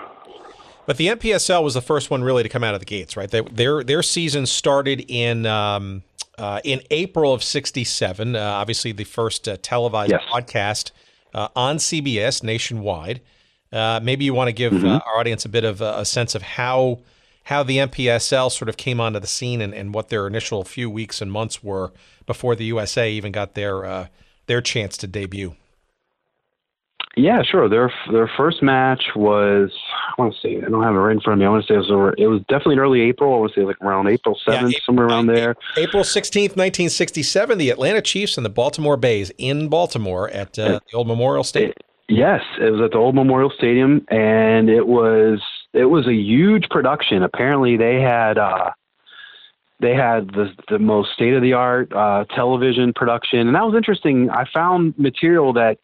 But 0.89 0.97
the 0.97 1.09
NPSL 1.09 1.62
was 1.62 1.74
the 1.74 1.82
first 1.82 2.11
one 2.11 2.24
really 2.24 2.43
to 2.43 2.49
come 2.49 2.64
out 2.64 2.72
of 2.72 2.80
the 2.80 2.86
gates, 2.86 3.14
right? 3.14 3.30
They, 3.30 3.43
their 3.43 3.84
their 3.84 4.03
season 4.03 4.47
started 4.47 5.05
in 5.07 5.45
um, 5.45 6.03
uh, 6.39 6.62
in 6.64 6.80
April 6.91 7.34
of 7.34 7.45
'67. 7.45 8.34
Uh, 8.34 8.41
obviously, 8.41 8.93
the 8.93 9.05
first 9.05 9.47
uh, 9.47 9.59
televised 9.61 10.12
yes. 10.12 10.22
broadcast 10.30 10.93
uh, 11.34 11.49
on 11.55 11.76
CBS 11.76 12.43
nationwide. 12.43 13.20
Uh, 13.70 14.01
maybe 14.03 14.24
you 14.24 14.32
want 14.32 14.49
to 14.49 14.53
give 14.55 14.72
Mm-hmm. 14.72 14.86
uh, 14.86 15.01
our 15.05 15.18
audience 15.18 15.45
a 15.45 15.51
bit 15.51 15.64
of 15.64 15.82
a, 15.82 15.99
a 15.99 16.05
sense 16.07 16.34
of 16.34 16.41
how 16.41 17.01
how 17.45 17.62
the 17.62 17.76
NPSL 17.76 18.51
sort 18.51 18.70
of 18.70 18.78
came 18.78 18.99
onto 18.99 19.20
the 19.20 19.26
scene 19.26 19.61
and, 19.61 19.74
and 19.74 19.93
what 19.93 20.09
their 20.09 20.26
initial 20.26 20.64
few 20.64 20.89
weeks 20.89 21.20
and 21.20 21.30
months 21.30 21.62
were 21.62 21.93
before 22.24 22.57
the 22.57 22.64
USA 22.64 23.12
even 23.12 23.30
got 23.30 23.53
their 23.53 23.84
uh, 23.84 24.07
their 24.47 24.62
chance 24.62 24.97
to 24.97 25.07
debut. 25.07 25.55
Yeah, 27.19 27.43
sure. 27.43 27.69
Their 27.69 27.93
their 28.12 28.31
first 28.37 28.62
match 28.62 29.03
was 29.16 29.73
I 30.16 30.23
want 30.23 30.35
to 30.35 30.41
say 30.41 30.57
I 30.59 30.69
don't 30.69 30.83
have 30.85 30.95
it 30.95 30.99
right 30.99 31.12
in 31.12 31.21
front 31.21 31.35
of 31.35 31.41
me. 31.41 31.47
I 31.47 31.49
want 31.49 31.66
to 31.66 31.73
say 31.73 31.75
it 31.75 31.79
was 31.79 31.91
over, 31.91 32.14
it 32.16 32.29
was 32.29 32.41
definitely 32.43 32.75
in 32.75 32.79
early 32.79 33.01
April. 33.01 33.35
I 33.35 33.39
want 33.39 33.55
to 33.55 33.61
say 33.61 33.64
like 33.64 33.81
around 33.83 34.07
April 34.07 34.39
seventh, 34.45 34.73
Yeah, 34.73 34.79
somewhere 34.87 35.07
around 35.07 35.27
there. 35.27 35.57
April 35.77 36.05
16th, 36.05 36.55
1967, 36.57 37.59
the 37.59 37.71
Atlanta 37.71 38.01
Chiefs 38.01 38.37
and 38.37 38.47
the 38.47 38.51
Baltimore 38.51 38.97
Bays 38.97 39.33
in 39.37 39.69
Baltimore 39.69 40.31
at 40.31 40.57
uh, 40.61 40.79
the 40.91 40.97
old 40.97 41.09
Memorial 41.09 41.43
Stadium. 41.43 41.75
Yes, 42.09 42.41
it 42.61 42.71
was 42.71 42.81
at 42.81 42.93
the 42.93 42.99
old 42.99 43.16
Memorial 43.16 43.51
Stadium, 43.51 44.07
and 44.11 44.71
it 44.71 44.87
was 44.87 45.43
it 45.75 45.87
was 45.87 46.07
a 46.07 46.14
huge 46.14 46.69
production. 46.71 47.25
Apparently, 47.25 47.77
they 47.77 48.01
had 48.01 48.39
uh, 48.39 48.71
they 49.81 49.95
had 49.95 50.29
the 50.29 50.53
the 50.69 50.79
most 50.79 51.12
state 51.14 51.35
of 51.35 51.43
the 51.43 51.53
art 51.53 51.93
uh, 51.93 52.27
television 52.35 52.93
production, 52.95 53.41
and 53.41 53.57
that 53.57 53.64
was 53.64 53.75
interesting. 53.75 54.31
I 54.31 54.45
found 54.55 54.97
material 54.97 55.53
that 55.55 55.79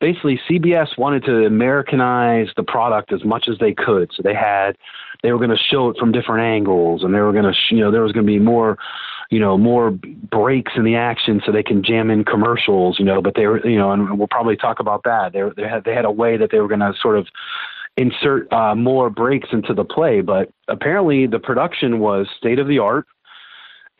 basically 0.00 0.40
CBS 0.48 0.96
wanted 0.98 1.24
to 1.24 1.44
Americanize 1.44 2.48
the 2.56 2.62
product 2.62 3.12
as 3.12 3.24
much 3.24 3.48
as 3.48 3.58
they 3.58 3.72
could. 3.72 4.10
So 4.16 4.22
they 4.22 4.34
had 4.34 4.76
they 5.22 5.32
were 5.32 5.38
going 5.38 5.50
to 5.50 5.56
show 5.56 5.90
it 5.90 5.96
from 5.98 6.12
different 6.12 6.42
angles, 6.42 7.04
and 7.04 7.14
they 7.14 7.20
were 7.20 7.32
going 7.32 7.44
to 7.44 7.54
you 7.74 7.80
know 7.80 7.90
there 7.90 8.02
was 8.02 8.12
going 8.12 8.26
to 8.26 8.32
be 8.32 8.38
more 8.38 8.78
you 9.30 9.38
know 9.38 9.56
more 9.56 9.90
breaks 9.90 10.72
in 10.76 10.84
the 10.84 10.96
action 10.96 11.40
so 11.44 11.52
they 11.52 11.62
can 11.62 11.82
jam 11.82 12.10
in 12.10 12.24
commercials 12.24 12.98
you 12.98 13.04
know 13.04 13.22
but 13.22 13.34
they 13.34 13.46
were 13.46 13.64
you 13.66 13.78
know 13.78 13.92
and 13.92 14.18
we'll 14.18 14.28
probably 14.28 14.56
talk 14.56 14.80
about 14.80 15.02
that 15.04 15.32
they 15.32 15.42
they 15.56 15.68
had 15.68 15.84
they 15.84 15.94
had 15.94 16.04
a 16.04 16.10
way 16.10 16.36
that 16.36 16.50
they 16.50 16.58
were 16.58 16.68
going 16.68 16.80
to 16.80 16.92
sort 17.00 17.16
of 17.16 17.26
insert 17.96 18.52
uh, 18.52 18.74
more 18.74 19.08
breaks 19.08 19.48
into 19.52 19.72
the 19.72 19.84
play 19.84 20.20
but 20.20 20.50
apparently 20.68 21.26
the 21.26 21.38
production 21.38 22.00
was 22.00 22.26
state 22.36 22.58
of 22.58 22.66
the 22.66 22.78
art 22.78 23.06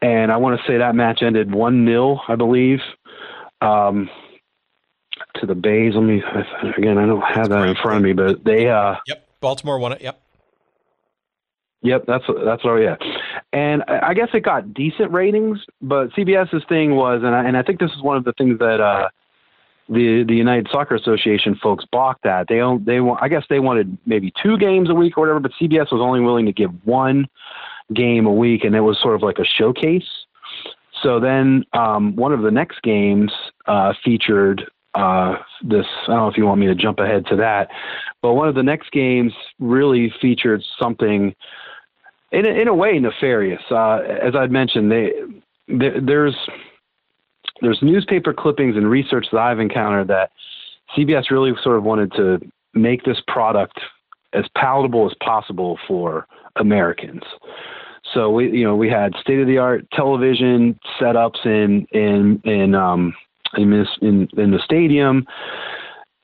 and 0.03 0.33
I 0.33 0.37
want 0.37 0.61
to 0.61 0.67
say 0.67 0.79
that 0.79 0.95
match 0.95 1.23
ended 1.23 1.55
one 1.55 1.87
0 1.87 2.21
I 2.29 2.35
believe 2.35 2.81
um, 3.61 4.11
to 5.41 5.47
the 5.47 5.55
Bays 5.55 5.95
let 5.95 6.05
me 6.05 6.23
again 6.77 6.99
I 6.99 7.07
don't 7.07 7.23
have 7.23 7.49
that 7.49 7.69
in 7.69 7.75
front 7.77 7.99
of 7.99 8.03
me 8.03 8.13
but 8.13 8.45
they 8.45 8.69
uh 8.69 8.97
Yep, 9.07 9.29
Baltimore 9.41 9.79
won 9.79 9.93
it. 9.93 10.03
Yep. 10.03 10.21
Yep, 11.83 12.05
that's 12.07 12.25
that's 12.45 12.63
what. 12.63 12.77
Yeah, 12.77 12.97
and 13.53 13.83
I 13.89 14.09
I 14.09 14.15
guess 14.15 14.29
it 14.35 14.41
got 14.41 14.75
decent 14.75 15.13
ratings, 15.13 15.59
but 15.81 16.11
CBS's 16.11 16.63
thing 16.69 16.95
was, 16.95 17.23
and 17.25 17.35
I, 17.35 17.45
and 17.45 17.57
I 17.57 17.63
think 17.63 17.81
this 17.81 17.91
is 17.93 18.03
one 18.03 18.19
of 18.19 18.25
the 18.25 18.35
things 18.35 18.59
that 18.59 18.81
uh, 18.83 19.09
the 19.89 20.25
the 20.29 20.35
United 20.35 20.69
Soccer 20.71 20.95
Association 20.95 21.59
folks 21.63 21.87
balked 21.91 22.27
at. 22.27 22.49
They 22.49 22.59
don't, 22.59 22.85
they 22.85 23.01
want, 23.01 23.23
I 23.23 23.29
guess 23.29 23.45
they 23.49 23.61
wanted 23.61 23.97
maybe 24.05 24.31
two 24.43 24.59
games 24.59 24.91
a 24.91 24.95
week 24.95 25.17
or 25.17 25.23
whatever, 25.23 25.41
but 25.41 25.53
CBS 25.61 25.91
was 25.91 26.03
only 26.03 26.21
willing 26.21 26.45
to 26.45 26.53
give 26.53 26.71
one 26.85 27.27
game 27.95 28.27
a 28.27 28.33
week, 28.33 28.65
and 28.65 28.77
it 28.77 28.83
was 28.83 29.01
sort 29.01 29.15
of 29.15 29.23
like 29.23 29.39
a 29.39 29.45
showcase. 29.45 30.27
So 31.03 31.19
then 31.19 31.65
um, 31.73 32.15
one 32.15 32.33
of 32.35 32.43
the 32.43 32.51
next 32.51 32.83
games 32.83 33.33
uh, 33.67 33.95
featured 34.05 34.71
uh, 34.95 35.37
this. 35.63 35.87
I 36.05 36.13
don't 36.13 36.17
know 36.17 36.29
if 36.29 36.37
you 36.37 36.47
want 36.47 36.61
me 36.61 36.67
to 36.67 36.75
jump 36.75 36.99
ahead 36.99 37.27
to 37.27 37.37
that, 37.37 37.69
but 38.23 38.35
one 38.35 38.49
of 38.49 38.55
the 38.55 38.63
next 38.63 38.91
games 38.93 39.33
really 39.59 40.13
featured 40.21 40.63
something 40.79 41.35
in 42.33 42.47
a, 42.47 42.49
in 42.49 42.69
a 42.69 42.75
way 42.75 42.99
nefarious. 42.99 43.63
Uh, 43.71 43.99
as 44.23 44.35
I'd 44.35 44.51
mentioned, 44.51 44.91
they, 44.91 45.13
there, 45.69 46.01
there's 46.01 46.37
there's 47.61 47.79
newspaper 47.83 48.33
clippings 48.33 48.77
and 48.77 48.89
research 48.89 49.27
that 49.33 49.39
I've 49.39 49.61
encountered 49.61 50.09
that 50.09 50.31
CBS 50.97 51.31
really 51.31 51.53
sort 51.63 51.77
of 51.77 51.85
wanted 51.85 52.13
to 52.13 52.41
make 52.75 53.05
this 53.05 53.19
product 53.29 53.79
as 54.33 54.45
palatable 54.57 55.07
as 55.07 55.15
possible 55.23 55.79
for 55.87 56.27
Americans. 56.57 57.23
So 58.15 58.31
we, 58.31 58.51
you 58.51 58.65
know, 58.65 58.77
we 58.77 58.89
had 58.89 59.15
state 59.21 59.41
of 59.41 59.47
the 59.47 59.59
art 59.59 59.87
television 59.93 60.79
setups 61.01 61.45
in 61.45 61.87
in 61.93 62.41
in 62.45 62.75
um, 62.75 63.15
in, 63.57 63.71
this, 63.71 63.89
in 64.01 64.29
in 64.37 64.51
the 64.51 64.61
stadium, 64.65 65.27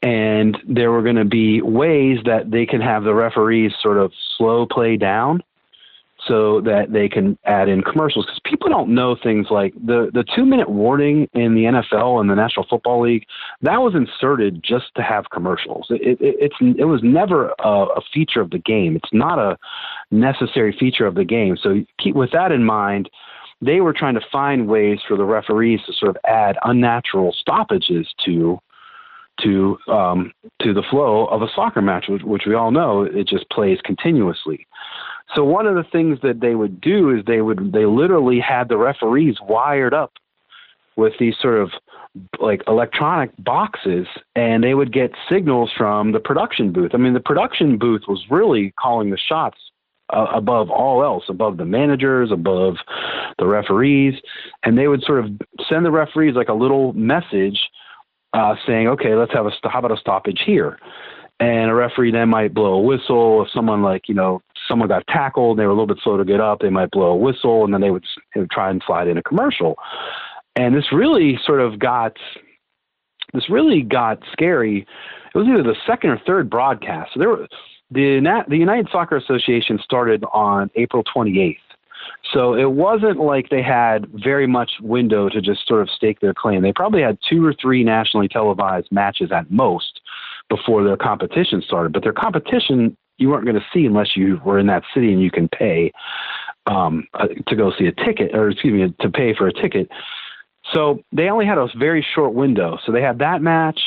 and 0.03 0.59
there 0.69 0.91
were 0.91 1.03
going 1.03 1.17
to 1.17 1.25
be 1.25 1.63
ways 1.63 2.19
that 2.25 2.51
they 2.51 2.67
can 2.67 2.81
have 2.81 3.05
the 3.05 3.15
referees 3.15 3.73
sort 3.83 3.99
of 3.99 4.13
slow 4.37 4.67
play 4.67 4.97
down 4.97 5.43
so 6.27 6.61
that 6.63 6.93
they 6.93 7.09
can 7.09 7.39
add 7.45 7.69
in 7.69 7.83
commercials 7.83 8.27
because 8.27 8.41
people 8.45 8.69
don't 8.69 8.93
know 8.93 9.17
things 9.23 9.47
like 9.51 9.75
the 9.75 10.11
the 10.13 10.25
two 10.35 10.45
minute 10.45 10.69
warning 10.69 11.29
in 11.35 11.55
the 11.55 11.65
NFL 11.65 12.21
and 12.21 12.29
the 12.29 12.35
National 12.35 12.67
Football 12.69 13.03
League 13.03 13.27
that 13.63 13.81
was 13.81 13.95
inserted 13.95 14.63
just 14.63 14.87
to 14.97 15.03
have 15.03 15.31
commercials. 15.31 15.87
It, 15.91 16.21
it, 16.21 16.37
it's 16.41 16.57
it 16.79 16.85
was 16.85 17.01
never 17.03 17.53
a, 17.59 17.69
a 17.69 18.01
feature 18.13 18.41
of 18.41 18.51
the 18.51 18.59
game. 18.59 18.97
It's 18.97 19.13
not 19.13 19.39
a 19.39 19.59
necessary 20.11 20.75
feature 20.79 21.07
of 21.07 21.15
the 21.15 21.25
game. 21.25 21.57
So 21.57 21.85
keep 21.99 22.15
with 22.17 22.33
that 22.33 22.51
in 22.51 22.65
mind. 22.65 23.11
They 23.61 23.81
were 23.81 23.93
trying 23.93 24.15
to 24.15 24.21
find 24.31 24.69
ways 24.69 24.99
for 25.07 25.17
the 25.17 25.25
referees 25.25 25.81
to 25.87 25.93
sort 25.93 26.11
of 26.11 26.17
add 26.27 26.57
unnatural 26.65 27.35
stoppages 27.39 28.07
to 28.25 28.59
to 29.43 29.77
um, 29.89 30.33
to 30.63 30.73
the 30.73 30.83
flow 30.91 31.27
of 31.27 31.43
a 31.43 31.49
soccer 31.55 31.83
match, 31.83 32.07
which, 32.09 32.23
which 32.23 32.43
we 32.47 32.55
all 32.55 32.71
know 32.71 33.03
it 33.03 33.29
just 33.29 33.49
plays 33.51 33.79
continuously. 33.85 34.67
So 35.35 35.45
one 35.45 35.67
of 35.67 35.75
the 35.75 35.85
things 35.85 36.19
that 36.23 36.41
they 36.41 36.55
would 36.55 36.81
do 36.81 37.11
is 37.11 37.25
they 37.27 37.41
would 37.41 37.73
they 37.73 37.87
literally 37.87 38.41
had 38.41 38.69
the 38.69 38.79
referees 38.79 39.37
wired 39.43 39.95
up 39.95 40.13
with 40.97 41.13
these 41.19 41.35
sort 41.41 41.61
of 41.61 41.71
like 42.41 42.63
electronic 42.67 43.31
boxes 43.39 44.07
and 44.35 44.65
they 44.65 44.75
would 44.75 44.93
get 44.93 45.13
signals 45.29 45.71
from 45.77 46.13
the 46.13 46.21
production 46.21 46.73
booth. 46.73 46.93
I 46.95 46.97
mean, 46.97 47.13
the 47.13 47.21
production 47.21 47.77
booth 47.77 48.03
was 48.09 48.25
really 48.31 48.73
calling 48.79 49.11
the 49.11 49.19
shots 49.19 49.59
uh, 50.11 50.27
above 50.35 50.71
all 50.71 51.03
else, 51.03 51.25
above 51.29 51.57
the 51.57 51.65
managers, 51.65 52.31
above 52.31 52.77
the 53.39 53.47
referees, 53.47 54.15
and 54.65 54.79
they 54.79 54.89
would 54.89 55.03
sort 55.03 55.25
of 55.25 55.31
send 55.69 55.85
the 55.85 55.91
referees 55.91 56.35
like 56.35 56.49
a 56.49 56.55
little 56.55 56.93
message 56.93 57.59
uh, 58.33 58.55
saying, 58.67 58.89
"Okay, 58.89 59.15
let's 59.15 59.33
have 59.33 59.47
a 59.47 59.51
how 59.69 59.81
about 59.81 59.93
a 59.93 60.01
stoppage 60.01 60.43
here." 60.45 60.79
And 61.39 61.71
a 61.71 61.75
referee 61.75 62.13
then 62.13 62.31
might 62.31 62.55
blow 62.55 62.75
a 62.75 62.81
whistle 62.81 63.43
if 63.43 63.51
someone 63.51 63.83
like 63.83 64.09
you 64.09 64.15
know 64.15 64.41
someone 64.69 64.89
got 64.89 65.07
tackled, 65.09 65.53
and 65.53 65.63
they 65.63 65.67
were 65.67 65.73
a 65.73 65.75
little 65.75 65.87
bit 65.87 66.03
slow 66.03 66.17
to 66.17 66.25
get 66.25 66.41
up, 66.41 66.61
they 66.61 66.71
might 66.71 66.91
blow 66.91 67.11
a 67.11 67.17
whistle, 67.17 67.65
and 67.65 67.75
then 67.75 67.81
they 67.81 67.91
would, 67.91 68.05
they 68.35 68.41
would 68.41 68.51
try 68.51 68.71
and 68.71 68.83
slide 68.87 69.09
in 69.09 69.19
a 69.19 69.23
commercial. 69.23 69.77
And 70.57 70.75
this 70.75 70.93
really 70.93 71.39
sort 71.45 71.61
of 71.61 71.79
got 71.79 72.17
this 73.35 73.51
really 73.51 73.83
got 73.83 74.23
scary. 74.33 74.87
It 75.35 75.39
was 75.39 75.47
either 75.49 75.63
the 75.63 75.77
second 75.87 76.11
or 76.11 76.21
third 76.27 76.49
broadcast. 76.49 77.11
So 77.13 77.21
there 77.21 77.29
were 77.29 77.47
the 77.91 78.45
the 78.49 78.57
United 78.57 78.89
Soccer 78.91 79.17
Association 79.17 79.79
started 79.83 80.25
on 80.33 80.71
April 80.75 81.03
28th. 81.05 81.59
So 82.33 82.55
it 82.55 82.71
wasn't 82.71 83.19
like 83.19 83.51
they 83.51 83.63
had 83.63 84.07
very 84.13 84.47
much 84.47 84.71
window 84.81 85.29
to 85.29 85.41
just 85.41 85.67
sort 85.67 85.83
of 85.83 85.91
stake 85.91 86.21
their 86.21 86.35
claim. 86.35 86.63
They 86.63 86.73
probably 86.73 87.03
had 87.03 87.19
two 87.29 87.45
or 87.45 87.55
three 87.61 87.83
nationally 87.85 88.29
televised 88.29 88.89
matches 88.91 89.31
at 89.33 89.51
most 89.51 90.01
before 90.49 90.85
their 90.85 90.97
competition 90.97 91.63
started. 91.63 91.93
But 91.93 92.03
their 92.03 92.13
competition 92.13 92.97
you 93.19 93.31
weren't 93.31 93.45
going 93.45 93.57
to 93.57 93.67
see 93.73 93.87
unless 93.87 94.17
you 94.17 94.41
were 94.45 94.59
in 94.59 94.67
that 94.67 94.83
city 94.93 95.13
and 95.13 95.23
you 95.23 95.31
can 95.31 95.49
pay 95.49 95.93
um, 96.67 97.07
uh, 97.15 97.29
to 97.47 97.57
go 97.57 97.73
see 97.79 97.87
a 97.87 97.93
ticket, 97.93 98.35
or 98.35 98.51
excuse 98.51 98.73
me, 98.73 98.95
to 99.01 99.11
pay 99.11 99.35
for 99.35 99.47
a 99.47 99.53
ticket. 99.53 99.89
So 100.73 101.01
they 101.13 101.29
only 101.29 101.47
had 101.47 101.59
a 101.59 101.69
very 101.79 102.05
short 102.15 102.35
window. 102.35 102.79
So 102.85 102.93
they 102.93 103.03
had 103.03 103.19
that 103.21 103.41
match, 103.41 103.81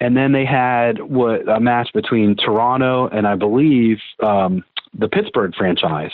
and 0.00 0.16
then 0.16 0.32
they 0.32 0.44
had 0.44 1.00
what 1.02 1.48
a 1.48 1.60
match 1.60 1.90
between 1.92 2.36
Toronto 2.36 3.08
and 3.08 3.26
I 3.26 3.34
believe 3.34 3.98
um, 4.22 4.64
the 4.96 5.08
Pittsburgh 5.08 5.54
franchise. 5.56 6.12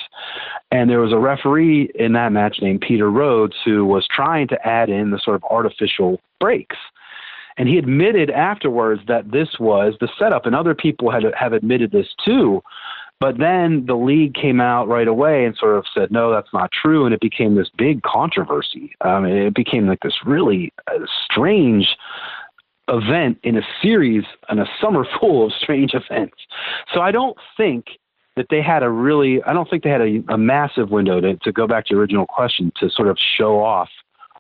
And 0.71 0.89
there 0.91 1.01
was 1.01 1.13
a 1.13 1.19
referee 1.19 1.91
in 1.95 2.13
that 2.15 2.33
match 2.33 2.59
named 2.61 2.81
Peter 2.81 3.11
Rhodes 3.11 3.55
who 3.65 3.85
was 3.85 4.07
trying 4.11 4.49
to 4.49 4.67
add 4.67 4.89
in 4.89 5.11
the 5.11 5.19
sort 5.19 5.37
of 5.37 5.45
artificial 5.51 6.21
breaks. 6.41 6.77
And 7.57 7.69
he 7.69 7.79
admitted 7.79 8.31
afterwards 8.31 9.03
that 9.07 9.31
this 9.31 9.61
was 9.61 9.95
the 10.01 10.09
setup, 10.19 10.45
and 10.45 10.57
other 10.57 10.75
people 10.75 11.11
had 11.11 11.23
have 11.39 11.53
admitted 11.53 11.93
this 11.93 12.09
too. 12.25 12.63
But 13.21 13.39
then 13.39 13.87
the 13.87 13.95
league 13.95 14.35
came 14.35 14.61
out 14.61 14.89
right 14.89 15.07
away 15.07 15.45
and 15.45 15.57
sort 15.57 15.79
of 15.79 15.85
said, 15.95 16.11
no, 16.11 16.33
that's 16.33 16.53
not 16.53 16.73
true. 16.73 17.05
And 17.05 17.15
it 17.15 17.21
became 17.21 17.55
this 17.55 17.71
big 17.79 18.03
controversy. 18.03 18.93
Um, 19.03 19.25
it 19.25 19.55
became 19.55 19.87
like 19.87 20.01
this 20.01 20.19
really 20.27 20.73
uh, 20.89 20.99
strange 21.25 21.97
event 22.89 23.39
in 23.43 23.57
a 23.57 23.63
series 23.83 24.25
and 24.49 24.61
a 24.61 24.67
summer 24.81 25.07
full 25.21 25.47
of 25.47 25.53
strange 25.53 25.93
events. 25.95 26.37
So 26.93 27.01
I 27.01 27.11
don't 27.11 27.37
think 27.57 27.87
that 28.37 28.47
they 28.51 28.61
had 28.61 28.83
a 28.83 28.91
really, 28.91 29.43
I 29.45 29.53
don't 29.53 29.69
think 29.71 29.85
they 29.85 29.91
had 29.91 30.01
a, 30.01 30.23
a 30.29 30.39
massive 30.39 30.91
window 30.91 31.21
to, 31.21 31.37
to 31.37 31.53
go 31.53 31.67
back 31.67 31.87
to 31.87 31.91
your 31.95 32.01
original 32.01 32.27
question 32.27 32.73
to 32.81 32.91
sort 32.91 33.09
of 33.09 33.17
show 33.37 33.63
off 33.63 33.89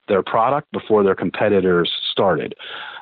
their 0.08 0.22
product 0.22 0.70
before 0.72 1.02
their 1.02 1.14
competitors 1.14 1.90
started. 2.10 2.54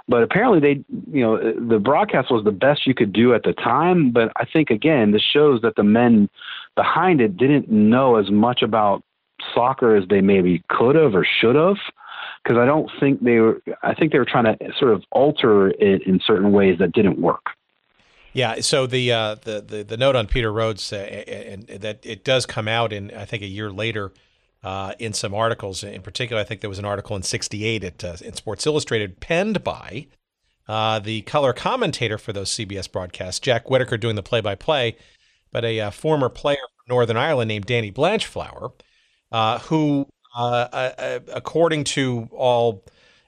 But 0.09 0.23
apparently, 0.23 0.61
they, 0.61 0.85
you 1.11 1.23
know, 1.23 1.39
the 1.39 1.79
broadcast 1.79 2.31
was 2.31 2.45
the 2.45 2.53
best 2.53 2.87
you 2.87 2.95
could 2.95 3.13
do 3.13 3.35
at 3.35 3.45
the 3.45 3.53
time. 3.53 4.11
But 4.11 4.33
I 4.37 4.45
think 4.45 4.71
again, 4.71 5.13
this 5.13 5.23
shows 5.23 5.63
that 5.63 5.77
the 5.77 5.85
men 5.85 6.29
behind 6.77 7.21
it 7.21 7.37
didn't 7.37 7.71
know 7.71 8.17
as 8.17 8.31
much 8.31 8.63
about 8.63 9.03
soccer 9.55 9.97
as 9.97 10.05
they 10.09 10.21
maybe 10.21 10.63
could 10.69 10.97
have 10.97 11.15
or 11.15 11.27
should 11.41 11.57
have. 11.57 11.77
Because 12.43 12.59
I 12.59 12.65
don't 12.65 12.91
think 12.99 13.23
they 13.23 13.39
were. 13.39 13.63
I 13.83 13.95
think 13.95 14.13
they 14.13 14.19
were 14.19 14.25
trying 14.25 14.45
to 14.45 14.57
sort 14.79 14.93
of 14.93 15.05
alter 15.11 15.69
it 15.69 16.07
in 16.07 16.21
certain 16.27 16.53
ways 16.53 16.79
that 16.79 16.93
didn't 16.93 17.21
work. 17.21 17.47
Yeah. 18.33 18.61
So 18.61 18.87
the 18.87 19.13
uh, 19.13 19.35
the, 19.37 19.61
the 19.61 19.83
the 19.83 19.97
note 19.97 20.17
on 20.17 20.27
Peter 20.27 20.53
Rhodes, 20.53 20.93
uh, 20.93 20.97
and, 20.97 21.67
that 21.69 22.05
it 22.05 22.25
does 22.25 22.47
come 22.47 22.69
out 22.69 22.93
in 22.93 23.13
I 23.13 23.25
think 23.25 23.43
a 23.43 23.47
year 23.47 23.71
later 23.71 24.13
uh, 24.65 24.95
in 24.99 25.13
some 25.13 25.35
articles. 25.35 25.85
In 25.85 26.03
particular, 26.03 26.41
I 26.41 26.45
think 26.45 26.61
there 26.61 26.71
was 26.71 26.79
an 26.79 26.85
article 26.85 27.15
in 27.17 27.23
'68 27.23 27.85
at 27.85 28.05
uh, 28.05 28.17
in 28.23 28.35
Sports 28.35 28.67
Illustrated 28.67 29.21
penned 29.21 29.63
by 29.63 30.07
uh, 30.67 30.99
the 30.99 31.23
color 31.23 31.53
commentator 31.53 32.19
for 32.19 32.33
those 32.33 32.51
CBS 32.51 32.91
broadcasts, 32.91 33.41
Jack 33.41 33.69
Whitaker, 33.69 33.99
doing 33.99 34.17
the 34.17 34.23
play-by-play, 34.23 34.97
but 35.51 35.65
a 35.65 35.81
uh, 35.81 35.91
former 35.91 36.29
player 36.29 36.57
from 36.57 36.95
Northern 36.95 37.17
Ireland 37.17 37.49
named 37.49 37.67
Danny 37.67 37.91
Blanchflower, 37.91 38.73
who, 39.63 40.07
uh, 40.35 41.21
according 41.33 41.85
to 41.85 42.29
all 42.33 42.85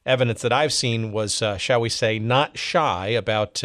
evidence 0.07 0.43
that 0.43 0.53
I've 0.53 0.73
seen, 0.73 1.13
was 1.13 1.43
shall 1.59 1.81
we 1.81 1.89
say 1.89 2.19
not 2.19 2.59
shy 2.59 3.09
about. 3.09 3.63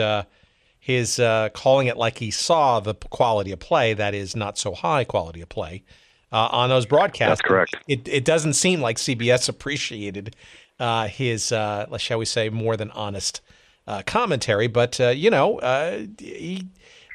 his 0.79 1.19
calling 1.53 1.87
it 1.87 1.97
like 1.97 2.17
he 2.17 2.31
saw 2.31 2.79
the 2.79 2.95
quality 2.95 3.51
of 3.51 3.59
play, 3.59 3.93
that 3.93 4.15
is, 4.15 4.35
not 4.35 4.57
so 4.57 4.73
high 4.73 5.03
quality 5.03 5.41
of 5.41 5.49
play, 5.49 5.83
uh, 6.31 6.47
on 6.51 6.69
those 6.69 6.85
broadcasts. 6.85 7.41
That's 7.41 7.47
correct. 7.47 7.75
It, 7.87 8.07
it 8.07 8.25
doesn't 8.25 8.53
seem 8.53 8.81
like 8.81 8.97
CBS 8.97 9.49
appreciated 9.55 10.35
uh, 10.79 11.07
his, 11.07 11.51
uh, 11.51 11.97
shall 11.97 12.19
we 12.19 12.25
say, 12.25 12.49
more 12.49 12.77
than 12.77 12.91
honest 12.91 13.41
uh, 13.87 14.03
commentary. 14.05 14.67
But 14.67 14.99
uh, 14.99 15.09
you 15.09 15.29
know, 15.29 15.59
uh, 15.59 16.05
he, 16.17 16.67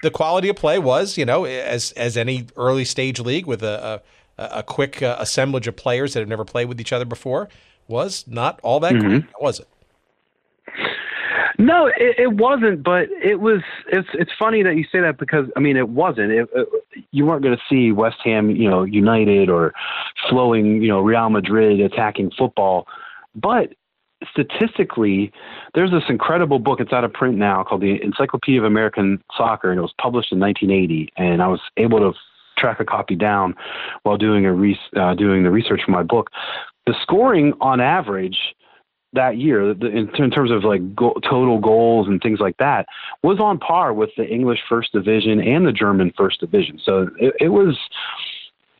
the 0.02 0.10
quality 0.10 0.48
of 0.48 0.56
play 0.56 0.78
was, 0.78 1.16
you 1.16 1.24
know, 1.24 1.44
as 1.44 1.92
as 1.92 2.16
any 2.16 2.46
early 2.56 2.84
stage 2.84 3.20
league 3.20 3.46
with 3.46 3.62
a 3.62 3.84
a, 3.84 4.00
a 4.38 4.62
quick 4.62 5.02
assemblage 5.02 5.66
of 5.66 5.76
players 5.76 6.14
that 6.14 6.20
have 6.20 6.28
never 6.28 6.44
played 6.44 6.68
with 6.68 6.80
each 6.80 6.92
other 6.92 7.04
before, 7.04 7.48
was 7.88 8.24
not 8.26 8.60
all 8.62 8.80
that 8.80 8.94
mm-hmm. 8.94 9.08
great, 9.08 9.24
was 9.40 9.60
it? 9.60 9.68
No, 11.58 11.86
it, 11.86 12.18
it 12.18 12.32
wasn't. 12.32 12.82
But 12.82 13.08
it 13.10 13.40
was. 13.40 13.62
It's 13.92 14.08
it's 14.14 14.32
funny 14.38 14.62
that 14.62 14.76
you 14.76 14.84
say 14.90 15.00
that 15.00 15.18
because 15.18 15.46
I 15.56 15.60
mean 15.60 15.76
it 15.76 15.88
wasn't. 15.88 16.32
It, 16.32 16.48
it, 16.54 16.68
you 17.12 17.24
weren't 17.24 17.42
going 17.42 17.56
to 17.56 17.62
see 17.68 17.92
West 17.92 18.16
Ham, 18.24 18.50
you 18.50 18.68
know, 18.68 18.82
United 18.82 19.48
or 19.48 19.72
flowing, 20.28 20.82
you 20.82 20.88
know, 20.88 21.00
Real 21.00 21.30
Madrid 21.30 21.80
attacking 21.80 22.32
football. 22.36 22.86
But 23.34 23.74
statistically, 24.30 25.32
there's 25.74 25.90
this 25.90 26.04
incredible 26.08 26.58
book. 26.58 26.80
It's 26.80 26.92
out 26.92 27.04
of 27.04 27.12
print 27.12 27.36
now 27.36 27.62
called 27.62 27.82
the 27.82 28.02
Encyclopedia 28.02 28.60
of 28.60 28.64
American 28.64 29.22
Soccer, 29.36 29.70
and 29.70 29.78
it 29.78 29.82
was 29.82 29.94
published 30.00 30.32
in 30.32 30.40
1980. 30.40 31.12
And 31.16 31.42
I 31.42 31.48
was 31.48 31.60
able 31.76 31.98
to 32.00 32.18
track 32.64 32.80
a 32.80 32.84
copy 32.84 33.14
down 33.14 33.54
while 34.04 34.16
doing 34.16 34.46
a 34.46 34.52
re- 34.52 34.78
uh, 34.96 35.14
doing 35.14 35.42
the 35.42 35.50
research 35.50 35.82
for 35.84 35.90
my 35.90 36.02
book. 36.02 36.30
The 36.86 36.94
scoring 37.02 37.52
on 37.60 37.80
average 37.80 38.38
that 39.12 39.36
year, 39.36 39.70
in, 39.70 40.10
terms 40.30 40.50
of 40.50 40.64
like 40.64 40.94
go, 40.94 41.14
total 41.22 41.60
goals 41.60 42.08
and 42.08 42.20
things 42.20 42.40
like 42.40 42.56
that, 42.56 42.86
was 43.22 43.38
on 43.38 43.58
par 43.58 43.92
with 43.92 44.10
the 44.16 44.26
English 44.26 44.60
First 44.68 44.92
Division 44.92 45.40
and 45.40 45.66
the 45.66 45.72
German 45.72 46.12
First 46.16 46.40
Division. 46.40 46.80
So 46.84 47.08
it, 47.20 47.34
it 47.40 47.48
was. 47.48 47.78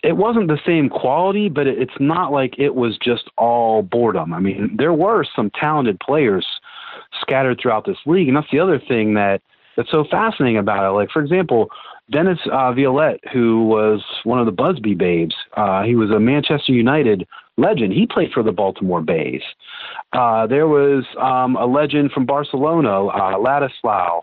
It 0.02 0.18
wasn't 0.18 0.48
the 0.48 0.60
same 0.66 0.90
quality, 0.90 1.48
but 1.48 1.66
it, 1.66 1.78
it's 1.78 1.98
not 1.98 2.30
like 2.30 2.58
it 2.58 2.74
was 2.74 2.98
just 2.98 3.30
all 3.38 3.80
boredom. 3.80 4.34
I 4.34 4.38
mean, 4.38 4.76
there 4.76 4.92
were 4.92 5.24
some 5.34 5.50
talented 5.58 5.98
players 5.98 6.44
scattered 7.22 7.58
throughout 7.58 7.86
this 7.86 7.96
league, 8.04 8.28
and 8.28 8.36
that's 8.36 8.50
the 8.52 8.58
other 8.58 8.78
thing 8.78 9.14
that 9.14 9.40
that's 9.78 9.90
so 9.90 10.04
fascinating 10.10 10.58
about 10.58 10.86
it. 10.86 10.92
Like, 10.92 11.10
for 11.10 11.22
example, 11.22 11.70
Dennis 12.10 12.38
uh, 12.52 12.72
Viollet, 12.72 13.20
who 13.32 13.66
was 13.66 14.02
one 14.24 14.38
of 14.38 14.46
the 14.46 14.52
Busby 14.52 14.94
Babes, 14.94 15.34
uh, 15.56 15.82
he 15.82 15.94
was 15.94 16.10
a 16.10 16.20
Manchester 16.20 16.72
United 16.72 17.26
legend. 17.56 17.92
He 17.92 18.06
played 18.06 18.30
for 18.32 18.42
the 18.42 18.52
Baltimore 18.52 19.00
Bays. 19.00 19.42
Uh, 20.12 20.46
there 20.46 20.68
was 20.68 21.04
um, 21.20 21.56
a 21.56 21.66
legend 21.66 22.12
from 22.12 22.26
Barcelona, 22.26 23.06
uh, 23.06 23.38
Ladislao. 23.38 24.22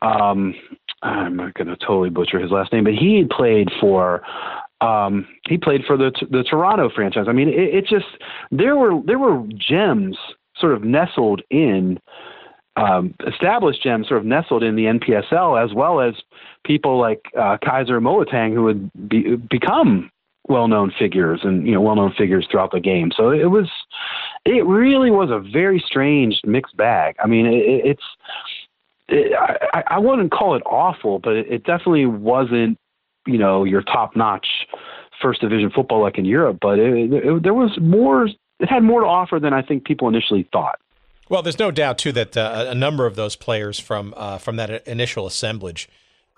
Um, 0.00 0.54
I'm 1.02 1.36
not 1.36 1.54
going 1.54 1.68
to 1.68 1.76
totally 1.76 2.10
butcher 2.10 2.40
his 2.40 2.50
last 2.50 2.72
name, 2.72 2.84
but 2.84 2.94
he 2.94 3.24
played 3.30 3.68
for 3.80 4.22
um, 4.80 5.26
he 5.48 5.58
played 5.58 5.82
for 5.86 5.96
the 5.96 6.12
the 6.30 6.44
Toronto 6.44 6.88
franchise. 6.94 7.26
I 7.28 7.32
mean, 7.32 7.48
it, 7.48 7.74
it 7.74 7.86
just 7.86 8.06
there 8.50 8.76
were 8.76 9.00
there 9.04 9.18
were 9.18 9.44
gems 9.56 10.16
sort 10.56 10.72
of 10.72 10.82
nestled 10.82 11.42
in 11.50 11.98
um, 12.78 13.14
established 13.26 13.82
gems 13.82 14.08
sort 14.08 14.20
of 14.20 14.26
nestled 14.26 14.62
in 14.62 14.76
the 14.76 14.84
NPSL, 14.84 15.62
as 15.62 15.74
well 15.74 16.00
as 16.00 16.14
people 16.64 16.98
like 16.98 17.20
uh, 17.36 17.58
Kaizer 17.62 18.00
Motaung, 18.00 18.54
who 18.54 18.62
would 18.62 19.08
be, 19.08 19.36
become 19.36 20.10
well-known 20.48 20.92
figures 20.98 21.40
and 21.42 21.66
you 21.66 21.74
know 21.74 21.80
well-known 21.80 22.14
figures 22.16 22.46
throughout 22.50 22.70
the 22.72 22.80
game. 22.80 23.10
So 23.14 23.30
it 23.30 23.50
was, 23.50 23.68
it 24.44 24.64
really 24.64 25.10
was 25.10 25.30
a 25.30 25.38
very 25.38 25.82
strange 25.84 26.40
mixed 26.44 26.76
bag. 26.76 27.16
I 27.22 27.26
mean, 27.26 27.46
it, 27.46 27.84
it's, 27.84 28.02
it, 29.08 29.32
I, 29.74 29.82
I 29.88 29.98
wouldn't 29.98 30.32
call 30.32 30.54
it 30.54 30.62
awful, 30.64 31.18
but 31.18 31.34
it, 31.34 31.46
it 31.50 31.64
definitely 31.64 32.06
wasn't, 32.06 32.78
you 33.26 33.38
know, 33.38 33.64
your 33.64 33.82
top-notch 33.82 34.46
first 35.20 35.40
division 35.40 35.70
football 35.70 36.00
like 36.00 36.16
in 36.16 36.24
Europe. 36.24 36.58
But 36.60 36.76
there 36.76 37.54
was 37.54 37.76
more. 37.80 38.28
It 38.60 38.68
had 38.68 38.82
more 38.82 39.02
to 39.02 39.06
offer 39.06 39.38
than 39.38 39.52
I 39.52 39.62
think 39.62 39.84
people 39.84 40.08
initially 40.08 40.48
thought. 40.52 40.80
Well, 41.28 41.42
there's 41.42 41.58
no 41.58 41.70
doubt 41.70 41.98
too 41.98 42.12
that 42.12 42.36
uh, 42.36 42.66
a 42.68 42.74
number 42.74 43.06
of 43.06 43.14
those 43.16 43.36
players 43.36 43.78
from 43.78 44.14
uh, 44.16 44.38
from 44.38 44.56
that 44.56 44.86
initial 44.86 45.26
assemblage 45.26 45.88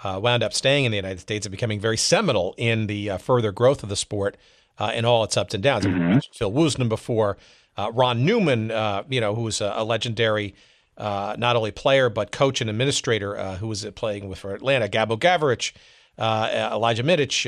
uh, 0.02 0.18
wound 0.22 0.42
up 0.42 0.52
staying 0.52 0.84
in 0.84 0.90
the 0.90 0.96
United 0.96 1.20
States 1.20 1.46
and 1.46 1.50
becoming 1.50 1.78
very 1.78 1.96
seminal 1.96 2.54
in 2.56 2.86
the 2.86 3.10
uh, 3.10 3.18
further 3.18 3.52
growth 3.52 3.82
of 3.82 3.88
the 3.88 3.96
sport 3.96 4.36
uh, 4.78 4.90
and 4.92 5.06
all 5.06 5.22
its 5.24 5.36
ups 5.36 5.54
and 5.54 5.62
downs. 5.62 5.84
Mm-hmm. 5.84 6.18
Phil 6.32 6.50
Woosnam 6.50 6.88
before. 6.88 7.36
uh, 7.76 7.90
Ron 7.92 8.24
Newman, 8.24 8.70
uh, 8.70 9.04
you 9.08 9.20
know, 9.20 9.34
who 9.34 9.42
was 9.42 9.60
a, 9.60 9.72
a 9.76 9.84
legendary 9.84 10.54
uh, 10.96 11.34
not 11.38 11.56
only 11.56 11.70
player 11.70 12.10
but 12.10 12.30
coach 12.30 12.60
and 12.60 12.68
administrator 12.68 13.38
uh, 13.38 13.56
who 13.56 13.68
was 13.68 13.84
playing 13.94 14.28
with 14.28 14.38
for 14.38 14.54
Atlanta, 14.54 14.88
Gabo 14.88 15.18
Gavric, 15.18 15.72
uh, 16.18 16.48
Ilija 16.48 17.02
Mitic 17.04 17.46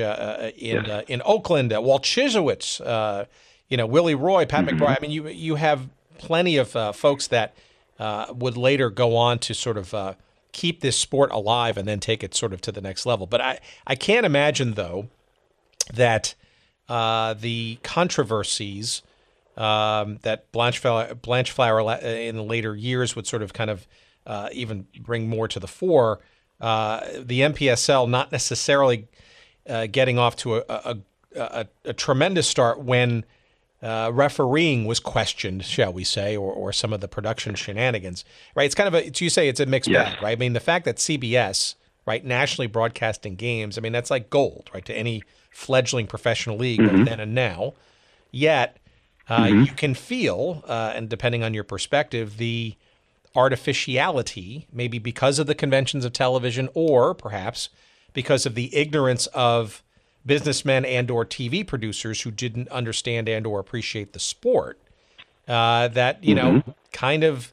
in 0.56 0.84
yes. 0.84 1.04
in 1.08 1.22
Oakland, 1.24 1.72
Walt 1.72 2.04
Chyzowych, 2.04 2.80
you 3.68 3.76
know, 3.76 3.86
Willie 3.86 4.14
Roy, 4.14 4.46
Pat 4.46 4.64
mm-hmm. 4.64 4.78
McBride. 4.78 4.96
I 4.96 4.98
mean, 5.02 5.10
you 5.10 5.28
you 5.28 5.56
have 5.56 5.88
plenty 6.22 6.56
of 6.56 6.70
folks 6.96 7.26
that 7.28 7.54
would 8.32 8.56
later 8.56 8.90
go 8.90 9.16
on 9.16 9.38
to 9.40 9.54
sort 9.54 9.76
of 9.76 10.16
keep 10.52 10.80
this 10.80 10.96
sport 10.96 11.30
alive 11.32 11.76
and 11.76 11.88
then 11.88 11.98
take 11.98 12.22
it 12.22 12.34
sort 12.34 12.52
of 12.52 12.60
to 12.60 12.72
the 12.72 12.80
next 12.80 13.06
level. 13.06 13.26
But 13.26 13.40
I, 13.40 13.58
I 13.86 13.94
can't 13.94 14.24
imagine, 14.24 14.74
though, 14.74 15.08
that 15.92 16.34
uh, 16.88 17.34
the 17.34 17.78
controversies 17.82 19.02
um, 19.56 20.18
that 20.22 20.50
Blanchflower, 20.52 21.14
Blanchflower 21.16 22.02
in 22.02 22.36
the 22.36 22.42
later 22.42 22.76
years 22.76 23.16
would 23.16 23.26
sort 23.26 23.42
of 23.42 23.52
kind 23.52 23.70
of 23.70 23.86
uh, 24.26 24.48
even 24.52 24.86
bring 25.00 25.28
more 25.28 25.48
to 25.48 25.58
the 25.58 25.66
fore. 25.66 26.20
Uh, 26.60 27.00
the 27.18 27.40
NPSL 27.40 28.08
not 28.08 28.30
necessarily 28.30 29.08
uh, 29.68 29.86
getting 29.86 30.18
off 30.18 30.36
to 30.36 30.56
a, 30.56 30.64
a, 30.68 30.98
a, 31.36 31.66
a 31.86 31.92
tremendous 31.92 32.46
start 32.46 32.80
when 32.80 33.24
uh, 33.82 34.10
refereeing 34.12 34.84
was 34.84 35.00
questioned, 35.00 35.64
shall 35.64 35.92
we 35.92 36.04
say, 36.04 36.36
or, 36.36 36.52
or 36.52 36.72
some 36.72 36.92
of 36.92 37.00
the 37.00 37.08
production 37.08 37.54
shenanigans, 37.54 38.24
right? 38.54 38.64
It's 38.64 38.74
kind 38.74 38.86
of 38.86 38.94
a, 38.94 39.10
you 39.10 39.28
say 39.28 39.48
it's 39.48 39.60
a 39.60 39.66
mixed 39.66 39.90
yes. 39.90 40.14
bag, 40.14 40.22
right? 40.22 40.32
I 40.32 40.36
mean, 40.36 40.52
the 40.52 40.60
fact 40.60 40.84
that 40.84 40.96
CBS, 40.96 41.74
right, 42.06 42.24
nationally 42.24 42.68
broadcasting 42.68 43.34
games, 43.34 43.76
I 43.76 43.80
mean, 43.80 43.92
that's 43.92 44.10
like 44.10 44.30
gold, 44.30 44.70
right, 44.72 44.84
to 44.84 44.94
any 44.94 45.22
fledgling 45.50 46.06
professional 46.06 46.56
league 46.56 46.80
mm-hmm. 46.80 47.04
then 47.04 47.18
and 47.18 47.34
now. 47.34 47.74
Yet, 48.30 48.76
uh, 49.28 49.44
mm-hmm. 49.44 49.62
you 49.62 49.72
can 49.72 49.94
feel, 49.94 50.64
uh, 50.66 50.92
and 50.94 51.08
depending 51.08 51.42
on 51.42 51.52
your 51.52 51.64
perspective, 51.64 52.36
the 52.36 52.76
artificiality, 53.34 54.66
maybe 54.72 54.98
because 54.98 55.38
of 55.38 55.46
the 55.46 55.54
conventions 55.54 56.04
of 56.04 56.12
television, 56.12 56.68
or 56.74 57.14
perhaps 57.14 57.68
because 58.12 58.46
of 58.46 58.54
the 58.54 58.74
ignorance 58.76 59.26
of 59.28 59.82
businessmen 60.24 60.84
and 60.84 61.10
or 61.10 61.24
TV 61.24 61.66
producers 61.66 62.22
who 62.22 62.30
didn't 62.30 62.68
understand 62.68 63.28
and 63.28 63.46
or 63.46 63.58
appreciate 63.58 64.12
the 64.12 64.20
sport. 64.20 64.78
Uh, 65.48 65.88
that 65.88 66.22
you 66.22 66.36
mm-hmm. 66.36 66.58
know, 66.58 66.74
kind 66.92 67.24
of, 67.24 67.52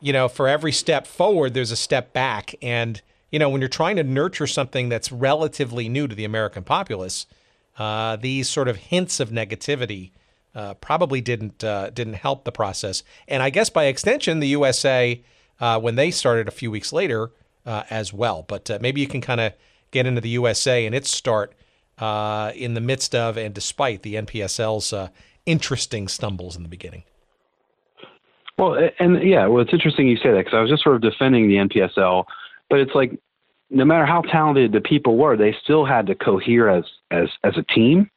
you 0.00 0.12
know, 0.12 0.28
for 0.28 0.48
every 0.48 0.72
step 0.72 1.06
forward, 1.06 1.52
there's 1.52 1.70
a 1.70 1.76
step 1.76 2.12
back, 2.12 2.54
and 2.62 3.02
you 3.30 3.38
know, 3.38 3.48
when 3.48 3.60
you're 3.60 3.68
trying 3.68 3.96
to 3.96 4.02
nurture 4.02 4.46
something 4.46 4.88
that's 4.88 5.12
relatively 5.12 5.88
new 5.88 6.06
to 6.06 6.14
the 6.14 6.24
American 6.24 6.64
populace, 6.64 7.26
uh, 7.78 8.16
these 8.16 8.48
sort 8.48 8.68
of 8.68 8.76
hints 8.76 9.20
of 9.20 9.30
negativity 9.30 10.10
uh, 10.54 10.74
probably 10.74 11.20
didn't 11.20 11.64
uh, 11.64 11.90
didn't 11.90 12.14
help 12.14 12.44
the 12.44 12.52
process. 12.52 13.02
And 13.26 13.42
I 13.42 13.50
guess 13.50 13.70
by 13.70 13.84
extension, 13.84 14.40
the 14.40 14.48
USA 14.48 15.22
uh, 15.60 15.80
when 15.80 15.94
they 15.94 16.10
started 16.10 16.48
a 16.48 16.50
few 16.50 16.70
weeks 16.70 16.92
later 16.92 17.30
uh, 17.64 17.84
as 17.90 18.12
well. 18.12 18.44
But 18.46 18.70
uh, 18.70 18.78
maybe 18.80 19.00
you 19.00 19.06
can 19.06 19.20
kind 19.20 19.40
of 19.40 19.52
get 19.90 20.06
into 20.06 20.20
the 20.20 20.30
USA 20.30 20.84
and 20.84 20.94
its 20.94 21.10
start 21.10 21.54
uh, 22.02 22.50
in 22.56 22.74
the 22.74 22.80
midst 22.80 23.14
of 23.14 23.36
and 23.36 23.54
despite 23.54 24.02
the 24.02 24.16
NPSL's 24.16 24.92
uh, 24.92 25.08
interesting 25.46 26.08
stumbles 26.08 26.56
in 26.56 26.64
the 26.64 26.68
beginning. 26.68 27.04
Well, 28.58 28.76
and 28.98 29.22
yeah, 29.22 29.46
well, 29.46 29.62
it's 29.62 29.72
interesting 29.72 30.08
you 30.08 30.16
say 30.16 30.32
that 30.32 30.38
because 30.44 30.54
I 30.54 30.60
was 30.60 30.68
just 30.68 30.82
sort 30.82 30.96
of 30.96 31.02
defending 31.02 31.46
the 31.46 31.54
NPSL, 31.54 32.24
but 32.68 32.80
it's 32.80 32.90
like 32.96 33.16
no 33.70 33.84
matter 33.84 34.04
how 34.04 34.22
talented 34.22 34.72
the 34.72 34.80
people 34.80 35.16
were, 35.16 35.36
they 35.36 35.54
still 35.62 35.84
had 35.84 36.08
to 36.08 36.16
cohere 36.16 36.68
as 36.68 36.84
as 37.12 37.28
as 37.44 37.56
a 37.56 37.62
team. 37.62 38.10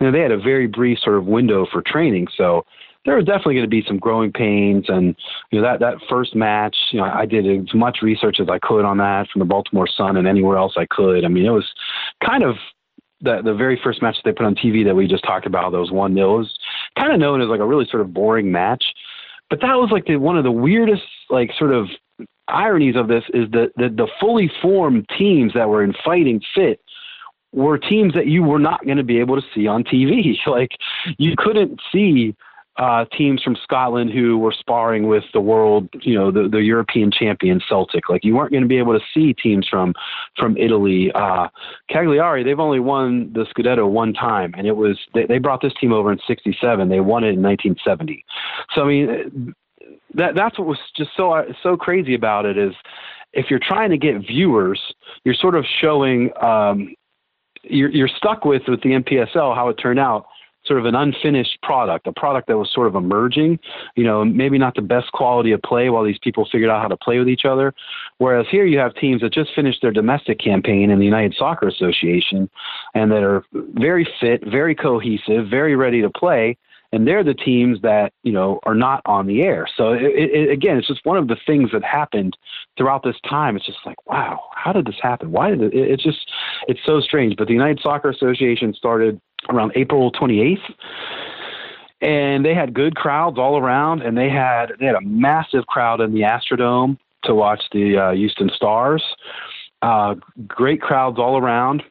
You 0.00 0.06
know, 0.06 0.12
they 0.12 0.20
had 0.20 0.32
a 0.32 0.38
very 0.38 0.66
brief 0.66 0.98
sort 0.98 1.16
of 1.16 1.26
window 1.26 1.66
for 1.70 1.82
training, 1.82 2.26
so 2.36 2.64
there 3.04 3.14
was 3.14 3.26
definitely 3.26 3.54
going 3.54 3.64
to 3.64 3.70
be 3.70 3.84
some 3.86 3.98
growing 3.98 4.32
pains 4.32 4.86
and 4.88 5.14
you 5.52 5.60
know 5.60 5.66
that 5.66 5.80
that 5.80 5.94
first 6.08 6.34
match 6.34 6.76
you 6.90 6.98
know 6.98 7.04
I 7.04 7.26
did 7.26 7.46
as 7.46 7.74
much 7.74 7.98
research 8.02 8.38
as 8.40 8.48
I 8.50 8.58
could 8.58 8.84
on 8.84 8.98
that 8.98 9.28
from 9.32 9.38
the 9.38 9.46
Baltimore 9.46 9.88
Sun 9.88 10.18
and 10.18 10.28
anywhere 10.28 10.58
else 10.58 10.74
I 10.76 10.86
could 10.90 11.24
I 11.24 11.28
mean 11.28 11.46
it 11.46 11.50
was 11.50 11.66
kind 12.22 12.42
of 12.42 12.56
the 13.20 13.40
the 13.42 13.54
very 13.54 13.80
first 13.82 14.02
match 14.02 14.16
they 14.24 14.32
put 14.32 14.46
on 14.46 14.54
TV 14.54 14.84
that 14.84 14.94
we 14.94 15.06
just 15.06 15.24
talked 15.24 15.46
about, 15.46 15.72
that 15.72 15.78
was 15.78 15.90
one 15.90 16.14
nil, 16.14 16.38
was 16.38 16.58
kind 16.98 17.12
of 17.12 17.18
known 17.18 17.40
as 17.40 17.48
like 17.48 17.60
a 17.60 17.66
really 17.66 17.86
sort 17.90 18.02
of 18.02 18.14
boring 18.14 18.50
match. 18.50 18.84
But 19.48 19.60
that 19.60 19.74
was 19.74 19.90
like 19.90 20.06
the, 20.06 20.16
one 20.16 20.38
of 20.38 20.44
the 20.44 20.52
weirdest 20.52 21.02
like 21.28 21.50
sort 21.58 21.72
of 21.72 21.88
ironies 22.48 22.96
of 22.96 23.08
this 23.08 23.24
is 23.34 23.50
that 23.50 23.72
the, 23.76 23.88
the 23.88 24.08
fully 24.20 24.50
formed 24.62 25.06
teams 25.16 25.52
that 25.54 25.68
were 25.68 25.82
in 25.82 25.94
fighting 26.04 26.40
fit 26.54 26.80
were 27.52 27.78
teams 27.78 28.14
that 28.14 28.26
you 28.26 28.42
were 28.42 28.58
not 28.58 28.84
going 28.84 28.96
to 28.96 29.04
be 29.04 29.18
able 29.18 29.40
to 29.40 29.46
see 29.54 29.66
on 29.66 29.84
TV. 29.84 30.36
Like 30.46 30.70
you 31.18 31.34
couldn't 31.36 31.80
see 31.92 32.34
uh, 32.80 33.04
teams 33.16 33.42
from 33.42 33.56
Scotland 33.62 34.10
who 34.10 34.38
were 34.38 34.54
sparring 34.58 35.06
with 35.06 35.24
the 35.34 35.40
world, 35.40 35.86
you 36.00 36.14
know, 36.14 36.30
the, 36.30 36.48
the 36.48 36.62
European 36.62 37.10
champion 37.12 37.60
Celtic. 37.68 38.08
Like 38.08 38.24
you 38.24 38.34
weren't 38.34 38.52
going 38.52 38.62
to 38.62 38.68
be 38.68 38.78
able 38.78 38.98
to 38.98 39.04
see 39.12 39.34
teams 39.34 39.68
from 39.68 39.92
from 40.38 40.56
Italy. 40.56 41.12
Uh, 41.14 41.48
Cagliari, 41.90 42.42
they've 42.42 42.58
only 42.58 42.80
won 42.80 43.30
the 43.34 43.44
Scudetto 43.44 43.88
one 43.88 44.14
time, 44.14 44.54
and 44.56 44.66
it 44.66 44.76
was 44.76 44.98
they, 45.12 45.26
they 45.26 45.36
brought 45.36 45.60
this 45.60 45.74
team 45.78 45.92
over 45.92 46.10
in 46.10 46.18
'67. 46.26 46.88
They 46.88 47.00
won 47.00 47.22
it 47.22 47.34
in 47.34 47.42
1970. 47.42 48.24
So 48.74 48.82
I 48.82 48.86
mean, 48.86 49.54
that 50.14 50.34
that's 50.34 50.58
what 50.58 50.66
was 50.66 50.78
just 50.96 51.10
so 51.18 51.44
so 51.62 51.76
crazy 51.76 52.14
about 52.14 52.46
it 52.46 52.56
is 52.56 52.72
if 53.34 53.50
you're 53.50 53.60
trying 53.62 53.90
to 53.90 53.98
get 53.98 54.26
viewers, 54.26 54.80
you're 55.24 55.34
sort 55.34 55.54
of 55.54 55.66
showing. 55.80 56.30
Um, 56.42 56.94
you're, 57.62 57.90
you're 57.90 58.08
stuck 58.08 58.46
with 58.46 58.62
with 58.68 58.80
the 58.80 58.88
NPSL 58.88 59.54
how 59.54 59.68
it 59.68 59.74
turned 59.74 59.98
out 59.98 60.24
sort 60.70 60.78
of 60.78 60.86
an 60.86 60.94
unfinished 60.94 61.58
product, 61.64 62.06
a 62.06 62.12
product 62.12 62.46
that 62.46 62.56
was 62.56 62.70
sort 62.72 62.86
of 62.86 62.94
emerging, 62.94 63.58
you 63.96 64.04
know, 64.04 64.24
maybe 64.24 64.56
not 64.56 64.76
the 64.76 64.80
best 64.80 65.10
quality 65.10 65.50
of 65.50 65.60
play 65.62 65.90
while 65.90 66.04
these 66.04 66.18
people 66.22 66.46
figured 66.52 66.70
out 66.70 66.80
how 66.80 66.86
to 66.86 66.96
play 66.96 67.18
with 67.18 67.28
each 67.28 67.44
other. 67.44 67.74
Whereas 68.18 68.46
here 68.48 68.64
you 68.64 68.78
have 68.78 68.94
teams 68.94 69.20
that 69.22 69.32
just 69.32 69.50
finished 69.52 69.82
their 69.82 69.90
domestic 69.90 70.38
campaign 70.38 70.90
in 70.90 71.00
the 71.00 71.04
United 71.04 71.34
Soccer 71.36 71.66
Association 71.66 72.48
and 72.94 73.10
that 73.10 73.24
are 73.24 73.42
very 73.52 74.08
fit, 74.20 74.46
very 74.48 74.76
cohesive, 74.76 75.48
very 75.50 75.74
ready 75.74 76.00
to 76.02 76.10
play. 76.10 76.56
And 76.92 77.06
they're 77.06 77.22
the 77.22 77.34
teams 77.34 77.80
that, 77.82 78.12
you 78.24 78.32
know, 78.32 78.58
are 78.64 78.74
not 78.74 79.00
on 79.06 79.26
the 79.28 79.42
air. 79.42 79.68
So 79.76 79.92
it, 79.92 80.02
it, 80.02 80.50
again, 80.50 80.76
it's 80.76 80.88
just 80.88 81.04
one 81.04 81.16
of 81.16 81.28
the 81.28 81.36
things 81.46 81.70
that 81.72 81.84
happened 81.84 82.36
throughout 82.76 83.04
this 83.04 83.14
time. 83.28 83.56
It's 83.56 83.66
just 83.66 83.78
like, 83.86 84.04
wow, 84.06 84.40
how 84.54 84.72
did 84.72 84.86
this 84.86 84.98
happen? 85.00 85.30
Why 85.30 85.50
did 85.50 85.62
it? 85.62 85.70
It's 85.72 86.02
just, 86.02 86.28
it's 86.66 86.80
so 86.84 87.00
strange. 87.00 87.36
But 87.36 87.46
the 87.46 87.54
United 87.54 87.80
Soccer 87.80 88.10
Association 88.10 88.74
started 88.74 89.20
around 89.48 89.72
April 89.74 90.12
28th. 90.12 90.58
And 92.02 92.44
they 92.44 92.54
had 92.54 92.72
good 92.72 92.96
crowds 92.96 93.38
all 93.38 93.58
around, 93.58 94.00
and 94.02 94.16
they 94.16 94.30
had 94.30 94.72
they 94.78 94.86
had 94.86 94.94
a 94.94 95.02
massive 95.02 95.66
crowd 95.66 96.00
in 96.00 96.14
the 96.14 96.22
Astrodome 96.22 96.96
to 97.24 97.34
watch 97.34 97.62
the 97.72 97.98
uh, 97.98 98.12
Houston 98.12 98.50
Stars. 98.54 99.04
Uh, 99.82 100.14
great 100.46 100.80
crowds 100.80 101.18
all 101.18 101.36
around. 101.36 101.82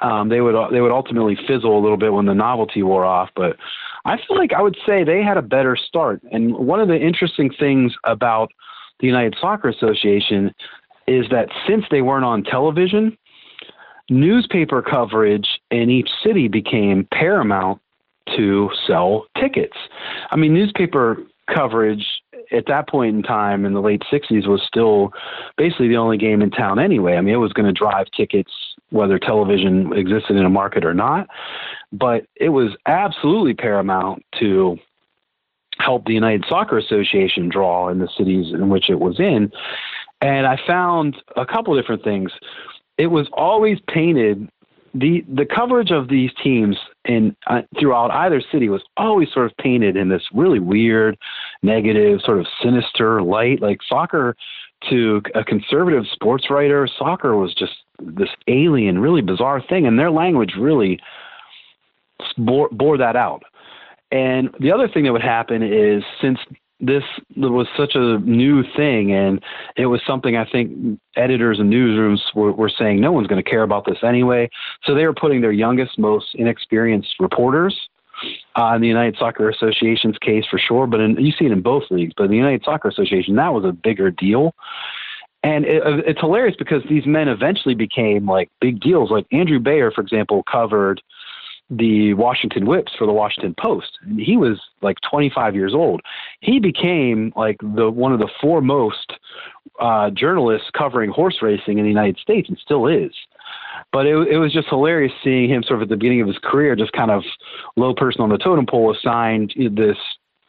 Um, 0.00 0.28
they 0.28 0.40
would 0.40 0.54
they 0.72 0.80
would 0.80 0.92
ultimately 0.92 1.36
fizzle 1.46 1.76
a 1.76 1.80
little 1.80 1.96
bit 1.96 2.12
when 2.12 2.26
the 2.26 2.34
novelty 2.34 2.84
wore 2.84 3.04
off, 3.04 3.30
but 3.34 3.56
I 4.04 4.16
feel 4.16 4.36
like 4.36 4.52
I 4.52 4.62
would 4.62 4.76
say 4.86 5.02
they 5.02 5.22
had 5.22 5.36
a 5.36 5.42
better 5.42 5.76
start. 5.76 6.22
And 6.30 6.54
one 6.54 6.80
of 6.80 6.86
the 6.86 6.96
interesting 6.96 7.50
things 7.50 7.92
about 8.04 8.52
the 9.00 9.06
United 9.06 9.36
Soccer 9.40 9.68
Association 9.68 10.54
is 11.08 11.26
that 11.30 11.48
since 11.66 11.84
they 11.90 12.02
weren't 12.02 12.24
on 12.24 12.44
television, 12.44 13.18
newspaper 14.10 14.82
coverage 14.82 15.60
in 15.70 15.90
each 15.90 16.08
city 16.24 16.48
became 16.48 17.06
paramount 17.12 17.80
to 18.36 18.70
sell 18.86 19.26
tickets. 19.38 19.76
I 20.30 20.36
mean, 20.36 20.54
newspaper 20.54 21.18
coverage 21.54 22.04
at 22.52 22.66
that 22.66 22.88
point 22.88 23.16
in 23.16 23.22
time 23.22 23.64
in 23.64 23.72
the 23.72 23.80
late 23.80 24.02
60s 24.12 24.46
was 24.46 24.62
still 24.66 25.12
basically 25.56 25.88
the 25.88 25.96
only 25.96 26.16
game 26.16 26.42
in 26.42 26.50
town 26.50 26.78
anyway. 26.78 27.16
I 27.16 27.20
mean, 27.20 27.34
it 27.34 27.38
was 27.38 27.52
going 27.52 27.66
to 27.66 27.72
drive 27.72 28.06
tickets 28.16 28.52
whether 28.90 29.18
television 29.18 29.92
existed 29.92 30.36
in 30.36 30.44
a 30.44 30.50
market 30.50 30.84
or 30.84 30.94
not, 30.94 31.28
but 31.92 32.26
it 32.36 32.50
was 32.50 32.76
absolutely 32.86 33.54
paramount 33.54 34.24
to 34.38 34.78
help 35.78 36.04
the 36.06 36.14
United 36.14 36.44
Soccer 36.48 36.78
Association 36.78 37.48
draw 37.48 37.88
in 37.88 37.98
the 37.98 38.08
cities 38.16 38.52
in 38.52 38.68
which 38.68 38.88
it 38.88 39.00
was 39.00 39.18
in. 39.18 39.50
And 40.20 40.46
I 40.46 40.58
found 40.66 41.16
a 41.36 41.44
couple 41.44 41.76
different 41.76 42.02
things 42.02 42.30
it 42.98 43.08
was 43.08 43.28
always 43.32 43.78
painted 43.88 44.48
the 44.98 45.24
the 45.28 45.44
coverage 45.44 45.90
of 45.90 46.08
these 46.08 46.30
teams 46.42 46.76
in 47.04 47.36
uh, 47.48 47.62
throughout 47.78 48.10
either 48.10 48.42
city 48.52 48.68
was 48.68 48.82
always 48.96 49.28
sort 49.32 49.46
of 49.46 49.56
painted 49.58 49.96
in 49.96 50.08
this 50.08 50.22
really 50.32 50.58
weird, 50.58 51.18
negative, 51.62 52.20
sort 52.24 52.38
of 52.38 52.46
sinister 52.62 53.22
light. 53.22 53.60
Like 53.60 53.80
soccer, 53.86 54.36
to 54.88 55.22
a 55.34 55.44
conservative 55.44 56.04
sports 56.12 56.48
writer, 56.48 56.88
soccer 56.98 57.36
was 57.36 57.54
just 57.54 57.72
this 58.00 58.30
alien, 58.48 58.98
really 58.98 59.22
bizarre 59.22 59.62
thing, 59.68 59.86
and 59.86 59.98
their 59.98 60.10
language 60.10 60.54
really 60.58 60.98
bore, 62.38 62.68
bore 62.70 62.96
that 62.96 63.16
out. 63.16 63.42
And 64.12 64.50
the 64.60 64.72
other 64.72 64.88
thing 64.88 65.04
that 65.04 65.12
would 65.12 65.22
happen 65.22 65.62
is 65.62 66.02
since 66.22 66.38
this 66.78 67.02
was 67.36 67.66
such 67.76 67.92
a 67.94 68.18
new 68.18 68.62
thing 68.76 69.12
and 69.12 69.42
it 69.76 69.86
was 69.86 70.00
something 70.06 70.36
i 70.36 70.44
think 70.44 71.00
editors 71.16 71.58
and 71.58 71.72
newsrooms 71.72 72.20
were, 72.34 72.52
were 72.52 72.68
saying 72.68 73.00
no 73.00 73.12
one's 73.12 73.26
going 73.26 73.42
to 73.42 73.50
care 73.50 73.62
about 73.62 73.86
this 73.86 73.98
anyway 74.02 74.48
so 74.84 74.94
they 74.94 75.06
were 75.06 75.14
putting 75.14 75.40
their 75.40 75.52
youngest 75.52 75.98
most 75.98 76.34
inexperienced 76.34 77.14
reporters 77.18 77.88
uh, 78.54 78.78
the 78.78 78.86
United 78.86 79.16
Soccer 79.18 79.50
Association's 79.50 80.16
case 80.18 80.44
for 80.50 80.58
sure, 80.58 80.86
but 80.86 81.00
in, 81.00 81.16
you 81.22 81.32
see 81.32 81.44
it 81.44 81.52
in 81.52 81.60
both 81.60 81.84
leagues. 81.90 82.14
But 82.16 82.28
the 82.28 82.36
United 82.36 82.64
Soccer 82.64 82.88
Association, 82.88 83.36
that 83.36 83.52
was 83.52 83.64
a 83.64 83.72
bigger 83.72 84.10
deal. 84.10 84.54
And 85.42 85.64
it, 85.64 85.82
it's 86.06 86.20
hilarious 86.20 86.56
because 86.58 86.82
these 86.88 87.06
men 87.06 87.28
eventually 87.28 87.74
became 87.74 88.26
like 88.26 88.50
big 88.60 88.80
deals. 88.80 89.10
Like 89.10 89.26
Andrew 89.32 89.60
Beyer, 89.60 89.90
for 89.90 90.00
example, 90.00 90.42
covered 90.50 91.02
the 91.70 92.14
Washington 92.14 92.66
Whips 92.66 92.92
for 92.96 93.06
the 93.06 93.12
Washington 93.12 93.54
Post. 93.60 93.98
And 94.02 94.20
he 94.20 94.36
was 94.36 94.60
like 94.82 94.98
25 95.10 95.54
years 95.54 95.74
old. 95.74 96.00
He 96.40 96.60
became 96.60 97.32
like 97.36 97.56
the 97.60 97.90
one 97.90 98.12
of 98.12 98.20
the 98.20 98.30
foremost 98.40 99.12
uh, 99.80 100.10
journalists 100.10 100.70
covering 100.76 101.10
horse 101.10 101.38
racing 101.42 101.78
in 101.78 101.84
the 101.84 101.90
United 101.90 102.18
States, 102.18 102.48
and 102.48 102.58
still 102.58 102.86
is. 102.86 103.12
But 103.92 104.06
it, 104.06 104.16
it 104.28 104.38
was 104.38 104.52
just 104.52 104.68
hilarious 104.68 105.12
seeing 105.22 105.50
him 105.50 105.62
sort 105.62 105.78
of 105.78 105.82
at 105.82 105.88
the 105.88 105.96
beginning 105.96 106.22
of 106.22 106.28
his 106.28 106.38
career, 106.42 106.76
just 106.76 106.92
kind 106.92 107.10
of 107.10 107.22
low 107.76 107.94
person 107.94 108.20
on 108.20 108.28
the 108.28 108.38
totem 108.38 108.66
pole, 108.66 108.94
assigned 108.94 109.54
this, 109.72 109.96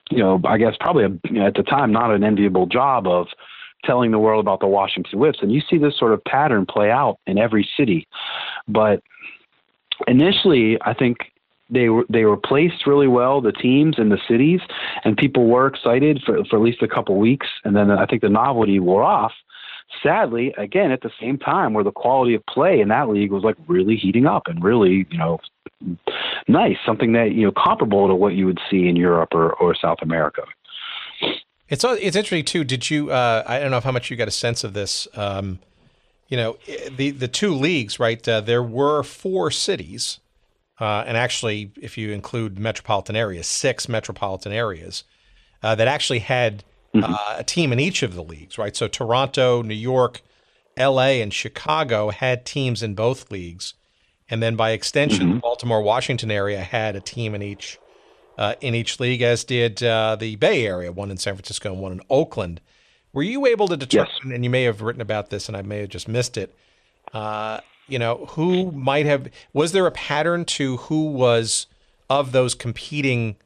you 0.09 0.19
know, 0.19 0.39
I 0.45 0.57
guess 0.57 0.75
probably 0.79 1.05
a, 1.05 1.09
you 1.25 1.39
know, 1.39 1.47
at 1.47 1.55
the 1.55 1.63
time 1.63 1.91
not 1.91 2.13
an 2.13 2.23
enviable 2.23 2.67
job 2.67 3.07
of 3.07 3.27
telling 3.83 4.11
the 4.11 4.19
world 4.19 4.43
about 4.43 4.59
the 4.59 4.67
Washington 4.67 5.19
Whips. 5.19 5.39
And 5.41 5.51
you 5.51 5.61
see 5.69 5.77
this 5.77 5.97
sort 5.97 6.13
of 6.13 6.23
pattern 6.23 6.65
play 6.65 6.89
out 6.89 7.19
in 7.27 7.37
every 7.37 7.67
city. 7.77 8.07
But 8.67 9.01
initially, 10.07 10.77
I 10.81 10.93
think 10.93 11.17
they 11.69 11.89
were 11.89 12.05
they 12.09 12.25
were 12.25 12.37
placed 12.37 12.87
really 12.87 13.07
well, 13.07 13.41
the 13.41 13.51
teams 13.51 13.95
and 13.97 14.11
the 14.11 14.19
cities, 14.27 14.61
and 15.03 15.17
people 15.17 15.47
were 15.47 15.67
excited 15.67 16.21
for 16.25 16.43
for 16.45 16.57
at 16.57 16.61
least 16.61 16.81
a 16.81 16.87
couple 16.87 17.17
weeks, 17.17 17.47
and 17.63 17.75
then 17.75 17.91
I 17.91 18.05
think 18.05 18.21
the 18.21 18.29
novelty 18.29 18.79
wore 18.79 19.03
off. 19.03 19.33
Sadly, 20.03 20.53
again 20.57 20.91
at 20.91 21.01
the 21.01 21.11
same 21.19 21.37
time, 21.37 21.73
where 21.73 21.83
the 21.83 21.91
quality 21.91 22.35
of 22.35 22.45
play 22.45 22.81
in 22.81 22.89
that 22.89 23.09
league 23.09 23.31
was 23.31 23.43
like 23.43 23.55
really 23.67 23.95
heating 23.95 24.25
up 24.25 24.43
and 24.47 24.63
really 24.63 25.07
you 25.09 25.17
know 25.17 25.39
nice, 26.47 26.77
something 26.85 27.13
that 27.13 27.31
you 27.31 27.45
know 27.45 27.51
comparable 27.51 28.07
to 28.07 28.15
what 28.15 28.33
you 28.33 28.45
would 28.45 28.59
see 28.69 28.87
in 28.87 28.95
Europe 28.95 29.29
or 29.33 29.53
or 29.53 29.75
South 29.75 29.99
America. 30.01 30.43
It's 31.69 31.83
it's 31.83 32.15
interesting 32.15 32.45
too. 32.45 32.63
Did 32.63 32.89
you? 32.89 33.11
Uh, 33.11 33.43
I 33.45 33.59
don't 33.59 33.71
know 33.71 33.81
how 33.81 33.91
much 33.91 34.09
you 34.09 34.15
got 34.15 34.27
a 34.27 34.31
sense 34.31 34.63
of 34.63 34.73
this. 34.73 35.07
Um, 35.15 35.59
you 36.27 36.37
know, 36.37 36.57
the 36.95 37.11
the 37.11 37.27
two 37.27 37.53
leagues, 37.53 37.99
right? 37.99 38.25
Uh, 38.27 38.41
there 38.41 38.63
were 38.63 39.03
four 39.03 39.49
cities, 39.51 40.19
uh, 40.79 41.03
and 41.07 41.17
actually, 41.17 41.71
if 41.81 41.97
you 41.97 42.11
include 42.11 42.59
metropolitan 42.59 43.15
areas, 43.15 43.47
six 43.47 43.87
metropolitan 43.87 44.51
areas 44.51 45.03
uh, 45.63 45.75
that 45.75 45.87
actually 45.87 46.19
had 46.19 46.63
mm-hmm. 46.93 47.13
Uh, 47.13 47.35
a 47.37 47.43
team 47.43 47.71
in 47.71 47.79
each 47.79 48.03
of 48.03 48.15
the 48.15 48.23
leagues, 48.23 48.57
right? 48.57 48.75
So 48.75 48.87
Toronto, 48.87 49.61
New 49.61 49.73
York, 49.73 50.21
L.A., 50.75 51.21
and 51.21 51.33
Chicago 51.33 52.09
had 52.09 52.45
teams 52.45 52.81
in 52.81 52.95
both 52.95 53.31
leagues, 53.31 53.73
and 54.29 54.41
then 54.41 54.55
by 54.55 54.71
extension, 54.71 55.25
mm-hmm. 55.25 55.33
the 55.35 55.41
Baltimore 55.41 55.81
Washington 55.81 56.31
area 56.31 56.61
had 56.61 56.95
a 56.95 57.01
team 57.01 57.35
in 57.35 57.41
each 57.41 57.79
uh, 58.37 58.53
in 58.61 58.75
each 58.75 58.99
league, 58.99 59.21
as 59.21 59.43
did 59.43 59.81
uh, 59.81 60.15
the 60.15 60.35
Bay 60.35 60.65
Area, 60.65 60.91
one 60.91 61.09
in 61.09 61.17
San 61.17 61.35
Francisco 61.35 61.71
and 61.73 61.81
one 61.81 61.93
in 61.93 62.01
Oakland. 62.09 62.61
Were 63.13 63.23
you 63.23 63.45
able 63.47 63.67
to 63.67 63.77
determine, 63.77 64.11
yes. 64.23 64.33
and 64.33 64.43
you 64.43 64.49
may 64.49 64.63
have 64.63 64.81
written 64.81 65.01
about 65.01 65.29
this 65.29 65.47
and 65.47 65.57
I 65.57 65.61
may 65.61 65.79
have 65.79 65.89
just 65.89 66.07
missed 66.07 66.37
it, 66.37 66.53
uh, 67.13 67.61
you 67.87 67.97
know, 67.97 68.25
who 68.31 68.71
might 68.71 69.05
have, 69.05 69.29
was 69.53 69.71
there 69.71 69.87
a 69.87 69.91
pattern 69.91 70.45
to 70.45 70.77
who 70.77 71.05
was 71.05 71.67
of 72.09 72.31
those 72.31 72.53
competing, 72.53 73.37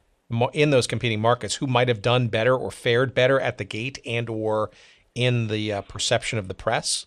in 0.54 0.72
those 0.72 0.88
competing 0.88 1.22
markets, 1.22 1.56
who 1.56 1.68
might 1.68 1.88
have 1.88 2.02
done 2.02 2.28
better 2.28 2.56
or 2.56 2.72
fared 2.72 3.14
better 3.14 3.40
at 3.40 3.58
the 3.58 3.64
gate 3.64 4.00
and 4.06 4.30
or 4.30 4.72
in 5.14 5.48
the 5.48 5.72
uh, 5.72 5.82
perception 5.82 6.40
of 6.40 6.48
the 6.48 6.54
press 6.54 7.06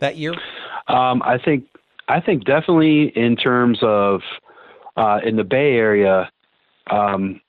that 0.00 0.16
year? 0.16 0.34
Um, 0.86 1.22
I 1.22 1.38
think, 1.38 1.64
I 2.08 2.20
think 2.20 2.44
definitely 2.44 3.12
in 3.16 3.36
terms 3.36 3.78
of, 3.82 4.20
uh, 4.96 5.20
in 5.24 5.36
the 5.36 5.44
Bay 5.44 5.74
Area, 5.74 6.30
um, 6.90 7.40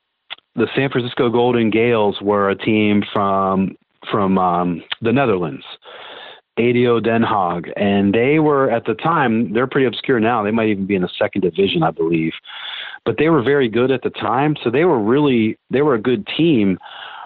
the 0.55 0.67
San 0.75 0.89
Francisco 0.89 1.29
Golden 1.29 1.69
Gales 1.69 2.21
were 2.21 2.49
a 2.49 2.55
team 2.55 3.03
from 3.13 3.75
from 4.11 4.37
um, 4.37 4.83
the 5.01 5.11
Netherlands, 5.11 5.63
ADO 6.57 6.99
Den 6.99 7.21
Haag, 7.21 7.71
and 7.75 8.13
they 8.13 8.39
were 8.39 8.69
at 8.69 8.85
the 8.85 8.95
time 8.95 9.53
they're 9.53 9.67
pretty 9.67 9.87
obscure 9.87 10.19
now. 10.19 10.43
They 10.43 10.51
might 10.51 10.69
even 10.69 10.85
be 10.85 10.95
in 10.95 11.01
the 11.01 11.09
second 11.17 11.41
division, 11.41 11.83
I 11.83 11.91
believe, 11.91 12.33
but 13.05 13.17
they 13.17 13.29
were 13.29 13.41
very 13.43 13.69
good 13.69 13.91
at 13.91 14.01
the 14.01 14.09
time. 14.09 14.55
So 14.63 14.69
they 14.69 14.85
were 14.85 14.99
really 14.99 15.57
they 15.69 15.81
were 15.81 15.95
a 15.95 16.01
good 16.01 16.27
team. 16.37 16.77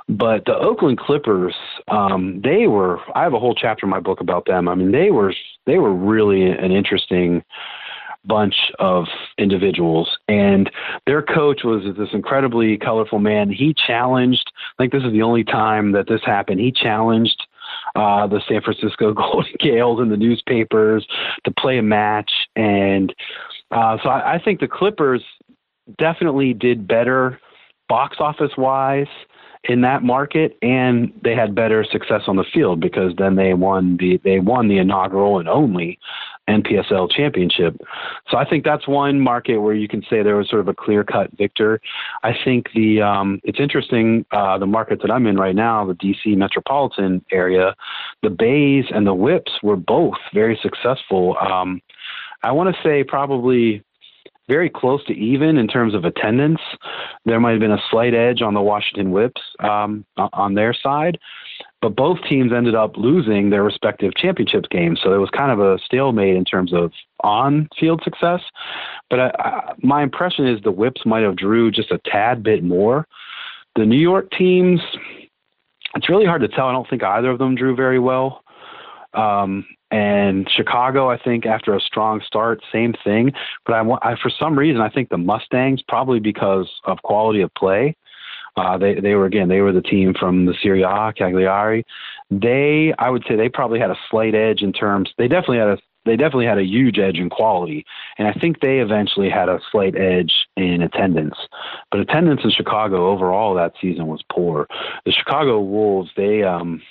But 0.09 0.43
the 0.45 0.55
Oakland 0.55 0.99
Clippers, 0.99 1.55
um, 1.87 2.41
they 2.43 2.67
were. 2.67 2.99
I 3.15 3.23
have 3.23 3.33
a 3.33 3.39
whole 3.39 3.55
chapter 3.55 3.85
in 3.85 3.89
my 3.89 4.01
book 4.01 4.19
about 4.19 4.45
them. 4.45 4.67
I 4.67 4.75
mean, 4.75 4.91
they 4.91 5.11
were 5.11 5.33
they 5.65 5.77
were 5.77 5.93
really 5.93 6.43
an 6.43 6.71
interesting 6.71 7.41
bunch 8.25 8.55
of 8.79 9.05
individuals. 9.37 10.17
And 10.27 10.69
their 11.05 11.21
coach 11.21 11.61
was 11.63 11.83
this 11.97 12.09
incredibly 12.13 12.77
colorful 12.77 13.19
man. 13.19 13.51
He 13.51 13.73
challenged, 13.73 14.51
I 14.77 14.83
think 14.83 14.93
this 14.93 15.03
is 15.03 15.11
the 15.11 15.21
only 15.21 15.43
time 15.43 15.91
that 15.93 16.07
this 16.07 16.21
happened, 16.25 16.59
he 16.59 16.71
challenged 16.71 17.45
uh, 17.95 18.27
the 18.27 18.41
San 18.47 18.61
Francisco 18.61 19.13
Golden 19.13 19.53
Gales 19.59 19.99
in 19.99 20.09
the 20.09 20.17
newspapers 20.17 21.05
to 21.43 21.51
play 21.51 21.77
a 21.77 21.83
match. 21.83 22.31
And 22.55 23.13
uh, 23.71 23.97
so 24.01 24.09
I, 24.09 24.35
I 24.35 24.39
think 24.43 24.59
the 24.59 24.67
Clippers 24.67 25.23
definitely 25.97 26.53
did 26.53 26.87
better 26.87 27.39
box 27.89 28.17
office 28.19 28.51
wise 28.57 29.07
in 29.65 29.81
that 29.81 30.03
market 30.03 30.57
and 30.61 31.13
they 31.23 31.35
had 31.35 31.55
better 31.55 31.85
success 31.89 32.23
on 32.27 32.35
the 32.35 32.43
field 32.53 32.81
because 32.81 33.13
then 33.17 33.35
they 33.35 33.53
won 33.53 33.95
the 33.97 34.19
they 34.23 34.39
won 34.39 34.67
the 34.67 34.77
inaugural 34.77 35.39
and 35.39 35.47
only 35.47 35.97
NPSL 36.49 37.09
championship. 37.11 37.79
So 38.29 38.37
I 38.37 38.47
think 38.47 38.63
that's 38.63 38.87
one 38.87 39.19
market 39.19 39.57
where 39.57 39.73
you 39.73 39.87
can 39.87 40.01
say 40.09 40.23
there 40.23 40.35
was 40.35 40.49
sort 40.49 40.61
of 40.61 40.67
a 40.67 40.73
clear 40.73 41.03
cut 41.03 41.31
victor. 41.37 41.79
I 42.23 42.33
think 42.43 42.67
the 42.75 43.01
um, 43.01 43.39
it's 43.43 43.59
interesting 43.59 44.25
uh, 44.31 44.57
the 44.57 44.65
market 44.65 45.01
that 45.01 45.11
I'm 45.11 45.25
in 45.27 45.37
right 45.37 45.55
now, 45.55 45.85
the 45.85 45.93
DC 45.93 46.35
metropolitan 46.37 47.23
area, 47.31 47.75
the 48.21 48.29
Bays 48.29 48.85
and 48.93 49.07
the 49.07 49.13
Whips 49.13 49.51
were 49.63 49.77
both 49.77 50.17
very 50.33 50.59
successful. 50.61 51.37
Um, 51.39 51.81
I 52.43 52.51
want 52.51 52.75
to 52.75 52.81
say 52.83 53.03
probably 53.03 53.83
very 54.49 54.69
close 54.69 55.03
to 55.05 55.13
even 55.13 55.57
in 55.57 55.67
terms 55.67 55.93
of 55.95 56.03
attendance. 56.03 56.59
There 57.25 57.39
might 57.39 57.51
have 57.51 57.59
been 57.59 57.71
a 57.71 57.81
slight 57.89 58.13
edge 58.13 58.41
on 58.41 58.53
the 58.53 58.61
Washington 58.61 59.11
Whips 59.11 59.41
um, 59.59 60.05
on 60.17 60.53
their 60.53 60.73
side, 60.73 61.17
but 61.83 61.97
both 61.97 62.17
teams 62.29 62.53
ended 62.53 62.75
up 62.75 62.95
losing 62.95 63.49
their 63.49 63.61
respective 63.61 64.15
championship 64.15 64.63
games. 64.71 65.01
So 65.03 65.13
it 65.13 65.17
was 65.17 65.29
kind 65.29 65.51
of 65.51 65.59
a 65.59 65.77
stalemate 65.85 66.37
in 66.37 66.45
terms 66.45 66.73
of 66.73 66.93
on-field 67.25 68.01
success. 68.05 68.39
But 69.09 69.19
I, 69.19 69.31
I, 69.37 69.73
my 69.83 70.01
impression 70.01 70.47
is 70.47 70.61
the 70.63 70.71
Whips 70.71 71.05
might 71.05 71.23
have 71.23 71.35
drew 71.35 71.71
just 71.71 71.91
a 71.91 71.99
tad 72.05 72.41
bit 72.41 72.63
more. 72.63 73.05
The 73.75 73.85
New 73.85 73.97
York 73.97 74.31
teams, 74.31 74.79
it's 75.93 76.07
really 76.07 76.25
hard 76.25 76.41
to 76.41 76.47
tell. 76.47 76.67
I 76.67 76.71
don't 76.71 76.89
think 76.89 77.03
either 77.03 77.31
of 77.31 77.37
them 77.37 77.53
drew 77.53 77.75
very 77.75 77.99
well. 77.99 78.43
Um, 79.13 79.65
and 79.91 80.49
Chicago, 80.49 81.09
I 81.09 81.17
think 81.17 81.45
after 81.45 81.75
a 81.75 81.81
strong 81.81 82.21
start, 82.25 82.61
same 82.71 82.93
thing. 83.03 83.33
But 83.65 83.73
I, 83.73 83.81
I 84.01 84.15
for 84.21 84.31
some 84.39 84.57
reason, 84.57 84.79
I 84.79 84.89
think 84.89 85.09
the 85.09 85.17
Mustangs, 85.17 85.81
probably 85.85 86.21
because 86.21 86.71
of 86.85 87.01
quality 87.03 87.41
of 87.41 87.53
play, 87.55 87.97
uh, 88.55 88.77
they 88.77 88.95
they 88.95 89.15
were 89.15 89.25
again 89.25 89.49
they 89.49 89.61
were 89.61 89.71
the 89.71 89.81
team 89.81 90.13
from 90.19 90.45
the 90.45 90.53
Serie 90.61 90.83
A, 90.83 91.13
Cagliari. 91.15 91.85
They 92.29 92.93
I 92.99 93.09
would 93.09 93.23
say 93.27 93.35
they 93.35 93.49
probably 93.49 93.79
had 93.79 93.91
a 93.91 93.97
slight 94.09 94.35
edge 94.35 94.61
in 94.61 94.73
terms. 94.73 95.11
They 95.17 95.27
definitely 95.27 95.57
had 95.57 95.69
a 95.69 95.77
they 96.05 96.17
definitely 96.17 96.45
had 96.45 96.57
a 96.57 96.65
huge 96.65 96.99
edge 96.99 97.17
in 97.17 97.29
quality, 97.29 97.85
and 98.17 98.27
I 98.27 98.33
think 98.33 98.59
they 98.59 98.79
eventually 98.79 99.29
had 99.29 99.49
a 99.49 99.59
slight 99.71 99.95
edge 99.95 100.33
in 100.57 100.81
attendance. 100.81 101.35
But 101.91 102.01
attendance 102.01 102.41
in 102.43 102.51
Chicago 102.51 103.07
overall 103.07 103.55
that 103.55 103.73
season 103.81 104.07
was 104.07 104.21
poor. 104.31 104.67
The 105.05 105.11
Chicago 105.11 105.59
Wolves 105.59 106.11
they 106.15 106.43
um 106.43 106.81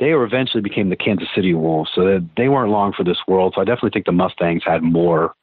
they 0.00 0.14
were 0.14 0.24
eventually 0.24 0.62
became 0.62 0.88
the 0.88 0.96
Kansas 0.96 1.28
City 1.34 1.54
Wolves, 1.54 1.90
so 1.94 2.20
they 2.36 2.48
weren't 2.48 2.70
long 2.70 2.92
for 2.92 3.04
this 3.04 3.18
world. 3.28 3.52
So 3.54 3.60
I 3.60 3.64
definitely 3.64 3.90
think 3.90 4.06
the 4.06 4.12
Mustangs 4.12 4.62
had 4.64 4.82
more 4.82 5.34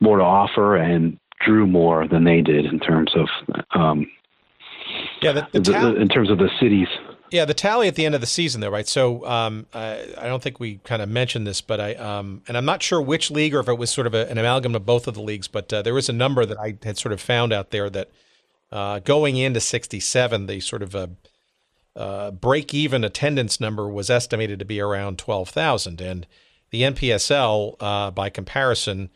more 0.00 0.18
to 0.18 0.24
offer 0.24 0.76
and 0.76 1.18
drew 1.40 1.66
more 1.66 2.06
than 2.06 2.24
they 2.24 2.40
did 2.40 2.66
in 2.66 2.80
terms 2.80 3.12
of 3.14 3.28
um, 3.74 4.06
yeah, 5.22 5.32
the, 5.32 5.48
the 5.52 5.72
ta- 5.72 5.88
in 5.88 6.08
terms 6.08 6.30
of 6.30 6.38
the 6.38 6.50
cities. 6.60 6.88
Yeah, 7.30 7.44
the 7.44 7.54
tally 7.54 7.88
at 7.88 7.96
the 7.96 8.06
end 8.06 8.14
of 8.14 8.20
the 8.20 8.26
season, 8.26 8.60
though, 8.60 8.70
right? 8.70 8.86
So 8.86 9.26
um, 9.26 9.66
I, 9.74 10.06
I, 10.16 10.28
don't 10.28 10.40
think 10.40 10.60
we 10.60 10.76
kind 10.84 11.02
of 11.02 11.08
mentioned 11.08 11.44
this, 11.44 11.60
but 11.60 11.80
I 11.80 11.94
um, 11.94 12.42
and 12.46 12.56
I'm 12.56 12.64
not 12.64 12.82
sure 12.82 13.02
which 13.02 13.32
league 13.32 13.52
or 13.52 13.60
if 13.60 13.68
it 13.68 13.76
was 13.76 13.90
sort 13.90 14.06
of 14.06 14.14
a, 14.14 14.30
an 14.30 14.38
amalgam 14.38 14.76
of 14.76 14.86
both 14.86 15.08
of 15.08 15.14
the 15.14 15.22
leagues, 15.22 15.48
but 15.48 15.72
uh, 15.72 15.82
there 15.82 15.94
was 15.94 16.08
a 16.08 16.12
number 16.12 16.46
that 16.46 16.58
I 16.58 16.76
had 16.84 16.98
sort 16.98 17.12
of 17.12 17.20
found 17.20 17.52
out 17.52 17.70
there 17.70 17.90
that 17.90 18.10
uh, 18.70 19.00
going 19.00 19.36
into 19.36 19.60
'67, 19.60 20.46
the 20.46 20.60
sort 20.60 20.82
of 20.82 20.94
a 20.94 21.10
uh, 21.96 22.30
break 22.30 22.74
even 22.74 23.04
attendance 23.04 23.58
number 23.58 23.88
was 23.88 24.10
estimated 24.10 24.58
to 24.58 24.64
be 24.64 24.80
around 24.80 25.18
12,000. 25.18 26.00
And 26.00 26.26
the 26.70 26.82
NPSL, 26.82 27.76
uh, 27.80 28.10
by 28.10 28.28
comparison, 28.28 29.08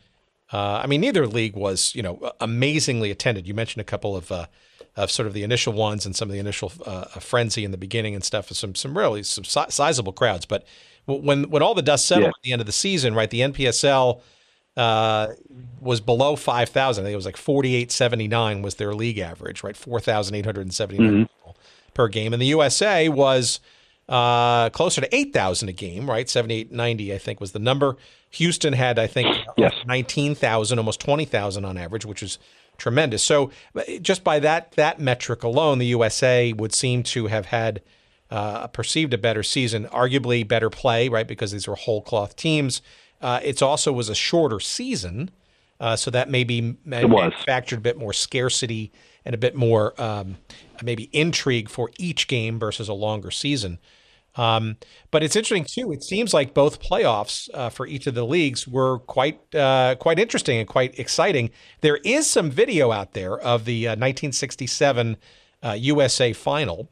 uh, 0.51 0.81
I 0.83 0.87
mean, 0.87 1.01
neither 1.01 1.27
league 1.27 1.55
was, 1.55 1.93
you 1.93 2.01
know, 2.01 2.31
amazingly 2.41 3.11
attended. 3.11 3.47
You 3.47 3.53
mentioned 3.53 3.81
a 3.81 3.85
couple 3.85 4.15
of, 4.15 4.31
uh, 4.31 4.47
of 4.95 5.09
sort 5.09 5.27
of 5.27 5.33
the 5.33 5.43
initial 5.43 5.73
ones 5.73 6.05
and 6.05 6.15
some 6.15 6.29
of 6.29 6.33
the 6.33 6.39
initial 6.39 6.71
uh, 6.85 7.05
frenzy 7.19 7.63
in 7.63 7.71
the 7.71 7.77
beginning 7.77 8.13
and 8.13 8.23
stuff, 8.23 8.49
some, 8.49 8.75
some 8.75 8.97
really 8.97 9.23
some 9.23 9.43
si- 9.43 9.69
sizable 9.69 10.11
crowds. 10.11 10.45
But 10.45 10.65
when, 11.05 11.49
when 11.49 11.61
all 11.61 11.73
the 11.73 11.81
dust 11.81 12.07
settled 12.07 12.25
yeah. 12.25 12.29
at 12.29 12.43
the 12.43 12.51
end 12.51 12.61
of 12.61 12.65
the 12.65 12.73
season, 12.73 13.15
right, 13.15 13.29
the 13.29 13.39
NPSL 13.39 14.21
uh, 14.77 15.27
was 15.79 16.01
below 16.01 16.35
5,000. 16.35 17.03
I 17.03 17.05
think 17.05 17.13
it 17.13 17.15
was 17.15 17.25
like 17.25 17.37
4879 17.37 18.61
was 18.61 18.75
their 18.75 18.93
league 18.93 19.19
average, 19.19 19.63
right? 19.63 19.75
4,879 19.75 21.25
mm-hmm. 21.25 21.51
per 21.93 22.07
game. 22.07 22.33
And 22.33 22.41
the 22.41 22.47
USA 22.47 23.09
was 23.09 23.59
uh, 24.07 24.69
closer 24.69 25.01
to 25.01 25.15
8,000 25.15 25.69
a 25.69 25.71
game, 25.71 26.09
right? 26.09 26.29
7890, 26.29 27.13
I 27.13 27.17
think, 27.17 27.39
was 27.39 27.53
the 27.53 27.59
number. 27.59 27.97
Houston 28.31 28.73
had, 28.73 28.99
I 28.99 29.07
think, 29.07 29.37
yes. 29.57 29.73
19,000, 29.85 30.77
almost 30.77 30.99
20,000 30.99 31.65
on 31.65 31.77
average, 31.77 32.05
which 32.05 32.23
is 32.23 32.39
tremendous. 32.81 33.21
So 33.21 33.51
just 34.01 34.23
by 34.23 34.39
that 34.39 34.71
that 34.71 34.99
metric 34.99 35.43
alone, 35.43 35.77
the 35.77 35.85
USA 35.87 36.51
would 36.51 36.73
seem 36.73 37.03
to 37.03 37.27
have 37.27 37.45
had 37.45 37.81
uh, 38.31 38.67
perceived 38.67 39.13
a 39.13 39.17
better 39.17 39.43
season, 39.43 39.85
arguably 39.87 40.47
better 40.47 40.69
play, 40.69 41.07
right? 41.07 41.27
Because 41.27 41.51
these 41.51 41.67
were 41.67 41.75
whole 41.75 42.01
cloth 42.01 42.35
teams. 42.35 42.81
Uh, 43.21 43.39
it 43.43 43.61
also 43.61 43.93
was 43.93 44.09
a 44.09 44.15
shorter 44.15 44.59
season, 44.59 45.29
uh, 45.79 45.95
so 45.95 46.09
that 46.09 46.29
maybe 46.29 46.75
manufactured 46.83 47.77
a 47.77 47.81
bit 47.81 47.97
more 47.97 48.13
scarcity 48.13 48.91
and 49.25 49.35
a 49.35 49.37
bit 49.37 49.55
more 49.55 49.93
um, 50.01 50.37
maybe 50.81 51.03
intrigue 51.11 51.69
for 51.69 51.91
each 51.99 52.27
game 52.27 52.57
versus 52.57 52.89
a 52.89 52.93
longer 52.93 53.29
season. 53.29 53.77
Um, 54.35 54.77
but 55.11 55.23
it's 55.23 55.35
interesting 55.35 55.65
too. 55.65 55.91
It 55.91 56.03
seems 56.03 56.33
like 56.33 56.53
both 56.53 56.81
playoffs 56.81 57.49
uh, 57.53 57.69
for 57.69 57.85
each 57.85 58.07
of 58.07 58.13
the 58.13 58.25
leagues 58.25 58.67
were 58.67 58.99
quite 58.99 59.39
uh, 59.53 59.95
quite 59.95 60.19
interesting 60.19 60.57
and 60.57 60.67
quite 60.67 60.97
exciting. 60.97 61.51
There 61.81 61.97
is 61.97 62.29
some 62.29 62.49
video 62.49 62.91
out 62.91 63.13
there 63.13 63.37
of 63.37 63.65
the 63.65 63.87
uh, 63.87 63.91
1967 63.91 65.17
USA 65.75 66.31
uh, 66.31 66.33
final 66.33 66.89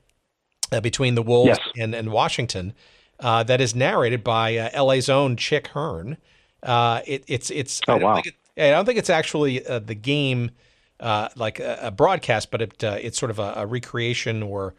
uh, 0.72 0.82
between 0.82 1.16
the 1.16 1.24
Wolves 1.24 1.48
yes. 1.48 1.60
and, 1.78 1.96
and 1.96 2.12
Washington 2.12 2.74
uh, 3.20 3.44
that 3.44 3.62
is 3.62 3.74
narrated 3.74 4.24
by 4.24 4.70
LA's 4.78 5.10
own 5.10 5.38
Chick 5.38 5.68
Hearn. 5.68 6.18
It, 6.64 7.24
it's 7.28 7.50
it's 7.52 7.80
oh, 7.88 7.94
I 7.94 7.98
wow. 7.98 8.22
It, 8.24 8.36
I 8.58 8.72
don't 8.72 8.86
think 8.86 9.00
it's 9.00 9.10
actually 9.10 9.60
the 9.60 9.96
game 9.96 10.52
like 11.00 11.62
a, 11.62 11.80
a, 11.84 11.92
broadcast, 11.92 12.52
but 12.52 12.62
it 12.62 12.84
it's 12.84 13.18
sort 13.18 13.32
of 13.32 13.40
a, 13.40 13.54
a 13.56 13.66
recreation 13.66 14.44
or 14.44 14.76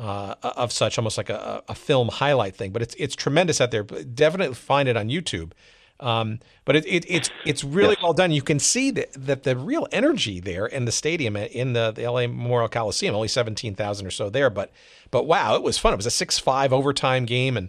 uh, 0.00 0.34
of 0.42 0.72
such, 0.72 0.96
almost 0.96 1.18
like 1.18 1.28
a, 1.28 1.62
a, 1.68 1.74
film 1.74 2.08
highlight 2.08 2.56
thing. 2.56 2.72
But 2.72 2.80
it's 2.80 2.94
it's 2.98 3.14
tremendous 3.14 3.60
out 3.60 3.70
there. 3.70 3.82
Definitely 3.82 4.54
find 4.54 4.88
it 4.88 4.96
on 4.96 5.10
YouTube. 5.10 5.52
Um, 6.00 6.40
but 6.64 6.74
it, 6.74 6.86
it, 6.86 7.04
it's 7.06 7.30
it's 7.44 7.62
really 7.62 7.96
yes. 7.96 8.02
well 8.02 8.14
done. 8.14 8.32
You 8.32 8.40
can 8.40 8.58
see 8.58 8.90
that, 8.92 9.12
that 9.12 9.42
the 9.42 9.54
real 9.54 9.86
energy 9.92 10.40
there 10.40 10.64
in 10.64 10.86
the 10.86 10.92
stadium 10.92 11.36
in 11.36 11.74
the, 11.74 11.90
the 11.90 12.10
LA 12.10 12.22
Memorial 12.22 12.70
Coliseum. 12.70 13.14
Only 13.14 13.28
seventeen 13.28 13.74
thousand 13.74 14.06
or 14.06 14.10
so 14.10 14.30
there, 14.30 14.48
but 14.48 14.72
but 15.10 15.26
wow, 15.26 15.54
it 15.54 15.62
was 15.62 15.76
fun. 15.76 15.92
It 15.92 15.96
was 15.96 16.06
a 16.06 16.10
six 16.10 16.38
five 16.38 16.72
overtime 16.72 17.26
game, 17.26 17.58
and 17.58 17.68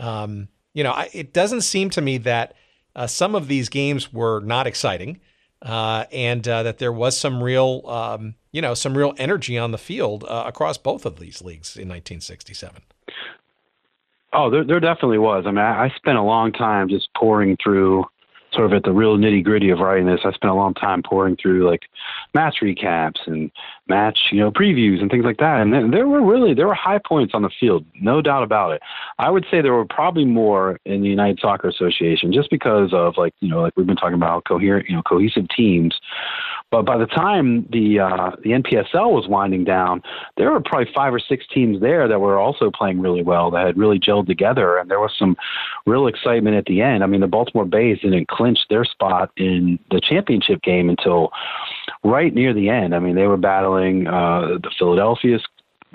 um, 0.00 0.48
you 0.74 0.82
know 0.82 0.90
I, 0.90 1.08
it 1.12 1.32
doesn't 1.32 1.60
seem 1.60 1.90
to 1.90 2.00
me 2.00 2.18
that 2.18 2.54
uh, 2.96 3.06
some 3.06 3.36
of 3.36 3.46
these 3.46 3.68
games 3.68 4.12
were 4.12 4.40
not 4.40 4.66
exciting 4.66 5.20
uh, 5.62 6.04
and 6.12 6.46
uh, 6.46 6.62
that 6.64 6.78
there 6.78 6.92
was 6.92 7.18
some 7.18 7.42
real, 7.42 7.82
um, 7.86 8.34
you 8.58 8.62
know, 8.62 8.74
some 8.74 8.98
real 8.98 9.14
energy 9.18 9.56
on 9.56 9.70
the 9.70 9.78
field 9.78 10.24
uh, 10.24 10.42
across 10.44 10.76
both 10.76 11.06
of 11.06 11.20
these 11.20 11.40
leagues 11.40 11.76
in 11.76 11.88
1967. 11.88 12.82
Oh, 14.32 14.50
there, 14.50 14.64
there 14.64 14.80
definitely 14.80 15.18
was. 15.18 15.44
I 15.46 15.52
mean, 15.52 15.58
I, 15.58 15.84
I 15.84 15.92
spent 15.94 16.18
a 16.18 16.22
long 16.22 16.50
time 16.50 16.88
just 16.88 17.08
pouring 17.14 17.56
through 17.62 18.04
sort 18.52 18.66
of 18.66 18.72
at 18.72 18.82
the 18.82 18.92
real 18.92 19.16
nitty 19.16 19.44
gritty 19.44 19.70
of 19.70 19.78
writing 19.78 20.06
this, 20.06 20.20
I 20.24 20.32
spent 20.32 20.50
a 20.50 20.54
long 20.54 20.74
time 20.74 21.02
pouring 21.02 21.36
through 21.36 21.68
like 21.68 21.82
match 22.34 22.56
recaps 22.62 23.18
and 23.26 23.50
match, 23.88 24.18
you 24.32 24.40
know, 24.40 24.50
previews 24.50 25.00
and 25.00 25.10
things 25.10 25.24
like 25.24 25.38
that. 25.38 25.60
And 25.60 25.72
then 25.72 25.90
there 25.90 26.08
were 26.08 26.24
really 26.24 26.54
there 26.54 26.66
were 26.66 26.74
high 26.74 26.98
points 26.98 27.34
on 27.34 27.42
the 27.42 27.50
field, 27.60 27.84
no 28.00 28.22
doubt 28.22 28.42
about 28.42 28.72
it. 28.72 28.82
I 29.18 29.30
would 29.30 29.44
say 29.50 29.60
there 29.60 29.74
were 29.74 29.84
probably 29.84 30.24
more 30.24 30.80
in 30.84 31.02
the 31.02 31.08
United 31.08 31.38
Soccer 31.40 31.68
Association 31.68 32.32
just 32.32 32.50
because 32.50 32.90
of 32.92 33.14
like 33.16 33.34
you 33.40 33.48
know 33.48 33.60
like 33.60 33.76
we've 33.76 33.86
been 33.86 33.96
talking 33.96 34.14
about 34.14 34.44
coherent, 34.44 34.88
you 34.88 34.96
know, 34.96 35.02
cohesive 35.02 35.46
teams. 35.54 35.98
But 36.70 36.84
by 36.84 36.98
the 36.98 37.06
time 37.06 37.66
the 37.70 38.00
uh, 38.00 38.30
the 38.42 38.50
NPSL 38.50 39.10
was 39.10 39.26
winding 39.26 39.64
down, 39.64 40.02
there 40.36 40.52
were 40.52 40.60
probably 40.60 40.92
five 40.94 41.14
or 41.14 41.18
six 41.18 41.46
teams 41.52 41.80
there 41.80 42.06
that 42.06 42.20
were 42.20 42.38
also 42.38 42.70
playing 42.70 43.00
really 43.00 43.22
well 43.22 43.50
that 43.52 43.66
had 43.66 43.78
really 43.78 43.98
gelled 43.98 44.26
together, 44.26 44.76
and 44.76 44.90
there 44.90 45.00
was 45.00 45.12
some 45.18 45.34
real 45.86 46.06
excitement 46.06 46.56
at 46.56 46.66
the 46.66 46.82
end. 46.82 47.02
I 47.02 47.06
mean, 47.06 47.22
the 47.22 47.26
Baltimore 47.26 47.64
Bays 47.64 48.00
didn't 48.00 48.28
clinch 48.28 48.58
their 48.68 48.84
spot 48.84 49.30
in 49.38 49.78
the 49.90 50.00
championship 50.00 50.60
game 50.62 50.90
until 50.90 51.30
right 52.04 52.34
near 52.34 52.52
the 52.52 52.68
end. 52.68 52.94
I 52.94 52.98
mean, 52.98 53.14
they 53.14 53.26
were 53.26 53.38
battling 53.38 54.06
uh, 54.06 54.58
the 54.62 54.70
Philadelphia 54.78 55.38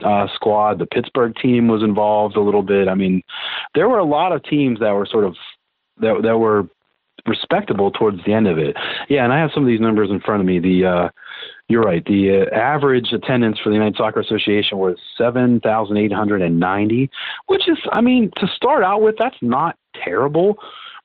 uh, 0.03 0.27
squad. 0.33 0.79
The 0.79 0.87
Pittsburgh 0.87 1.35
team 1.39 1.67
was 1.67 1.83
involved 1.83 2.35
a 2.35 2.41
little 2.41 2.63
bit. 2.63 2.87
I 2.87 2.95
mean, 2.95 3.21
there 3.75 3.89
were 3.89 3.99
a 3.99 4.05
lot 4.05 4.31
of 4.31 4.43
teams 4.43 4.79
that 4.79 4.91
were 4.91 5.05
sort 5.05 5.25
of 5.25 5.35
that 5.99 6.21
that 6.23 6.39
were 6.39 6.67
respectable 7.25 7.91
towards 7.91 8.23
the 8.25 8.33
end 8.33 8.47
of 8.47 8.57
it. 8.57 8.75
Yeah, 9.09 9.23
and 9.23 9.33
I 9.33 9.39
have 9.39 9.51
some 9.53 9.63
of 9.63 9.67
these 9.67 9.79
numbers 9.79 10.09
in 10.09 10.19
front 10.19 10.41
of 10.41 10.45
me. 10.45 10.59
The 10.59 10.85
uh, 10.85 11.09
you're 11.69 11.81
right. 11.81 12.03
The 12.05 12.47
uh, 12.51 12.55
average 12.55 13.13
attendance 13.13 13.59
for 13.59 13.69
the 13.69 13.75
United 13.75 13.95
Soccer 13.95 14.19
Association 14.19 14.77
was 14.77 14.97
seven 15.17 15.59
thousand 15.61 15.97
eight 15.97 16.11
hundred 16.11 16.41
and 16.41 16.59
ninety, 16.59 17.09
which 17.47 17.67
is, 17.67 17.77
I 17.91 18.01
mean, 18.01 18.31
to 18.37 18.47
start 18.47 18.83
out 18.83 19.01
with, 19.01 19.15
that's 19.17 19.37
not 19.41 19.77
terrible. 20.03 20.57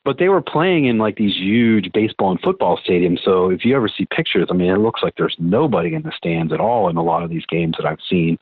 But 0.05 0.19
they 0.19 0.29
were 0.29 0.41
playing 0.41 0.87
in 0.87 0.97
like 0.97 1.17
these 1.17 1.37
huge 1.37 1.91
baseball 1.93 2.31
and 2.31 2.41
football 2.41 2.79
stadiums. 2.79 3.19
So 3.25 3.51
if 3.51 3.65
you 3.65 3.77
ever 3.77 3.89
see 3.89 4.07
pictures, 4.07 4.49
I 4.49 4.55
mean, 4.55 4.71
it 4.71 4.79
looks 4.79 5.03
like 5.03 5.15
there's 5.17 5.37
nobody 5.39 5.95
in 5.95 6.03
the 6.03 6.13
stands 6.17 6.53
at 6.53 6.61
all 6.61 6.89
in 6.89 6.97
a 6.97 7.03
lot 7.03 7.25
of 7.25 7.31
these 7.31 7.45
games 7.47 7.75
that 7.77 7.87
I've 7.87 7.99
seen. 8.09 8.39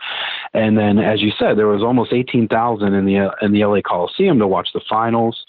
And 0.54 0.78
then, 0.78 0.98
as 0.98 1.22
you 1.22 1.32
said, 1.36 1.58
there 1.58 1.66
was 1.66 1.82
almost 1.82 2.12
eighteen 2.12 2.46
thousand 2.46 2.94
in 2.94 3.04
the 3.04 3.32
in 3.42 3.52
the 3.52 3.64
LA 3.64 3.80
Coliseum 3.80 4.38
to 4.38 4.46
watch 4.46 4.68
the 4.74 4.82
finals. 4.88 5.45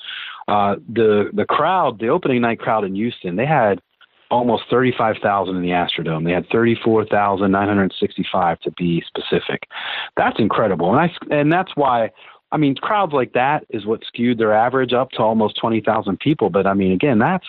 Uh, 0.48 0.78
the 0.88 1.30
the 1.34 1.46
crowd, 1.46 2.00
the 2.00 2.08
opening 2.08 2.42
night 2.42 2.60
crowd 2.60 2.86
in 2.86 2.96
Houston, 2.96 3.36
they 3.36 3.46
had 3.46 3.82
almost 4.30 4.64
35,000 4.70 5.56
in 5.56 5.62
the 5.62 5.70
Astrodome. 5.70 6.26
They 6.26 6.32
had 6.32 6.50
34,965 6.50 8.60
to 8.62 8.72
be 8.72 9.04
specific. 9.08 9.68
That's 10.16 10.40
incredible. 10.40 10.96
And 10.96 11.00
I 11.00 11.12
and 11.34 11.52
that's 11.52 11.72
why 11.76 12.12
I 12.52 12.58
mean 12.58 12.76
crowds 12.76 13.14
like 13.14 13.34
that 13.34 13.66
is 13.70 13.86
what 13.86 14.04
skewed 14.06 14.38
their 14.38 14.54
average 14.54 14.94
up 14.94 15.12
to 15.12 15.20
almost 15.20 15.58
20,000 15.60 16.20
people, 16.20 16.50
but 16.50 16.68
I 16.68 16.74
mean 16.74 16.92
again, 16.92 17.20
that's 17.20 17.48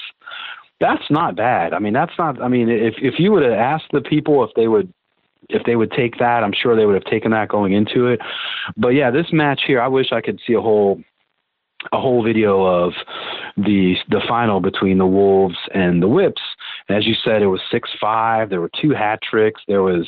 that's 0.80 1.10
not 1.10 1.34
bad. 1.36 1.74
I 1.74 1.80
mean, 1.80 1.92
that's 1.92 2.16
not 2.18 2.42
I 2.42 2.48
mean 2.48 2.68
if 2.68 2.94
if 2.98 3.18
you 3.18 3.32
would 3.32 3.42
have 3.42 3.52
asked 3.52 3.92
the 3.92 4.00
people 4.00 4.44
if 4.44 4.50
they 4.54 4.68
would 4.68 4.92
if 5.48 5.64
they 5.64 5.76
would 5.76 5.92
take 5.92 6.18
that, 6.18 6.44
I'm 6.44 6.52
sure 6.52 6.76
they 6.76 6.84
would 6.84 6.94
have 6.94 7.04
taken 7.04 7.30
that 7.30 7.48
going 7.48 7.72
into 7.72 8.06
it. 8.06 8.20
But 8.76 8.88
yeah, 8.88 9.10
this 9.10 9.32
match 9.32 9.62
here, 9.66 9.80
I 9.80 9.88
wish 9.88 10.12
I 10.12 10.20
could 10.20 10.38
see 10.46 10.52
a 10.52 10.60
whole 10.60 11.02
a 11.92 12.00
whole 12.00 12.22
video 12.22 12.64
of 12.64 12.92
the 13.56 13.94
the 14.08 14.20
final 14.28 14.60
between 14.60 14.98
the 14.98 15.06
Wolves 15.06 15.56
and 15.74 16.02
the 16.02 16.08
Whips. 16.08 16.42
And 16.88 16.98
as 16.98 17.06
you 17.06 17.14
said, 17.24 17.42
it 17.42 17.46
was 17.46 17.60
six 17.70 17.90
five. 18.00 18.50
There 18.50 18.60
were 18.60 18.70
two 18.80 18.90
hat 18.90 19.20
tricks. 19.22 19.60
There 19.68 19.82
was, 19.82 20.06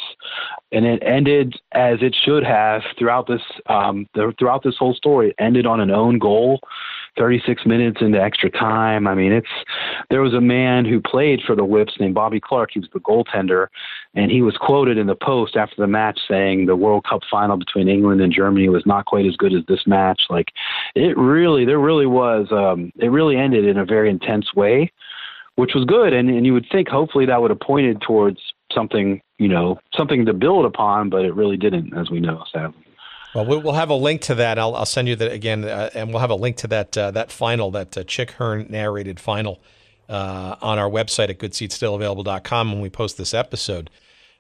and 0.73 0.85
it 0.85 1.03
ended 1.05 1.55
as 1.73 1.99
it 2.03 2.17
should 2.25 2.45
have 2.45 2.83
throughout 2.99 3.27
this 3.27 3.43
um, 3.67 4.09
the, 4.15 4.35
throughout 4.39 4.63
this 4.63 4.77
whole 4.79 4.95
story. 4.95 5.31
It 5.31 5.37
ended 5.39 5.67
on 5.67 5.81
an 5.81 5.91
own 5.91 6.19
goal 6.19 6.61
36 7.19 7.67
minutes 7.67 7.99
into 8.01 8.21
extra 8.21 8.51
time. 8.51 9.07
I 9.07 9.15
mean, 9.15 9.33
it's 9.33 9.49
there 10.11 10.23
was 10.23 10.35
a 10.35 10.41
man 10.41 10.85
who 10.85 11.01
played 11.01 11.41
for 11.47 11.55
the 11.55 11.65
Whips 11.65 11.95
named 11.99 12.15
Bobby 12.15 12.41
Clark. 12.41 12.71
He 12.73 12.81
was 12.81 12.89
the 12.93 13.01
goaltender, 13.01 13.69
and 14.15 14.31
he 14.31 14.43
was 14.43 14.57
quoted 14.57 14.99
in 14.99 15.07
the 15.07 15.15
Post 15.15 15.57
after 15.57 15.77
the 15.77 15.87
match 15.87 16.19
saying 16.29 16.67
the 16.67 16.77
World 16.77 17.05
Cup 17.09 17.23
final 17.31 17.57
between 17.57 17.89
England 17.89 18.21
and 18.21 18.33
Germany 18.33 18.69
was 18.69 18.87
not 18.87 19.07
quite 19.07 19.27
as 19.27 19.37
good 19.37 19.55
as 19.55 19.65
this 19.67 19.87
match. 19.87 20.23
Like, 20.31 20.49
it 20.95 21.17
really, 21.17 21.65
there 21.65 21.81
really 21.81 22.07
was. 22.07 22.49
Um, 22.51 22.93
it 22.97 23.09
really 23.09 23.37
ended 23.37 23.65
in 23.65 23.79
a 23.79 23.85
very 23.85 24.11
intense 24.11 24.55
way, 24.55 24.93
which 25.57 25.75
was 25.75 25.85
good, 25.85 26.13
and 26.13 26.29
and 26.31 26.47
you 26.47 26.53
would 26.53 26.67
think 26.71 26.89
hopefully 26.89 27.27
that 27.27 27.41
would 27.41 27.51
have 27.51 27.61
pointed 27.61 28.01
towards 28.01 28.39
something, 28.73 29.21
you 29.39 29.49
know, 29.49 29.79
something 29.97 30.25
to 30.27 30.33
build 30.33 30.65
upon, 30.65 31.11
but 31.11 31.25
it 31.25 31.35
really 31.35 31.57
didn't, 31.57 31.97
as 31.97 32.11
we 32.11 32.21
know, 32.21 32.45
sadly. 32.53 32.85
Well, 33.35 33.45
we'll 33.47 33.75
have 33.75 33.91
a 33.91 33.95
link 33.95 34.23
to 34.23 34.35
that. 34.37 34.59
I'll, 34.59 34.75
I'll 34.75 34.87
send 34.87 35.09
you 35.09 35.15
that 35.17 35.31
again, 35.31 35.65
uh, 35.65 35.91
and 35.95 36.11
we'll 36.11 36.19
have 36.19 36.31
a 36.31 36.37
link 36.37 36.57
to 36.59 36.67
that 36.69 36.97
uh, 36.99 37.11
that 37.13 37.31
final, 37.31 37.71
that 37.71 37.97
uh, 37.97 38.03
Chick 38.03 38.33
Hearn 38.33 38.67
narrated 38.69 39.21
final, 39.21 39.61
uh, 40.09 40.57
on 40.61 40.79
our 40.79 40.91
website 40.91 41.31
at 41.31 41.39
goodseatsstillavailable.com 41.39 42.73
when 42.73 42.81
we 42.81 42.91
post 42.91 43.17
this 43.17 43.33
episode. 43.33 43.89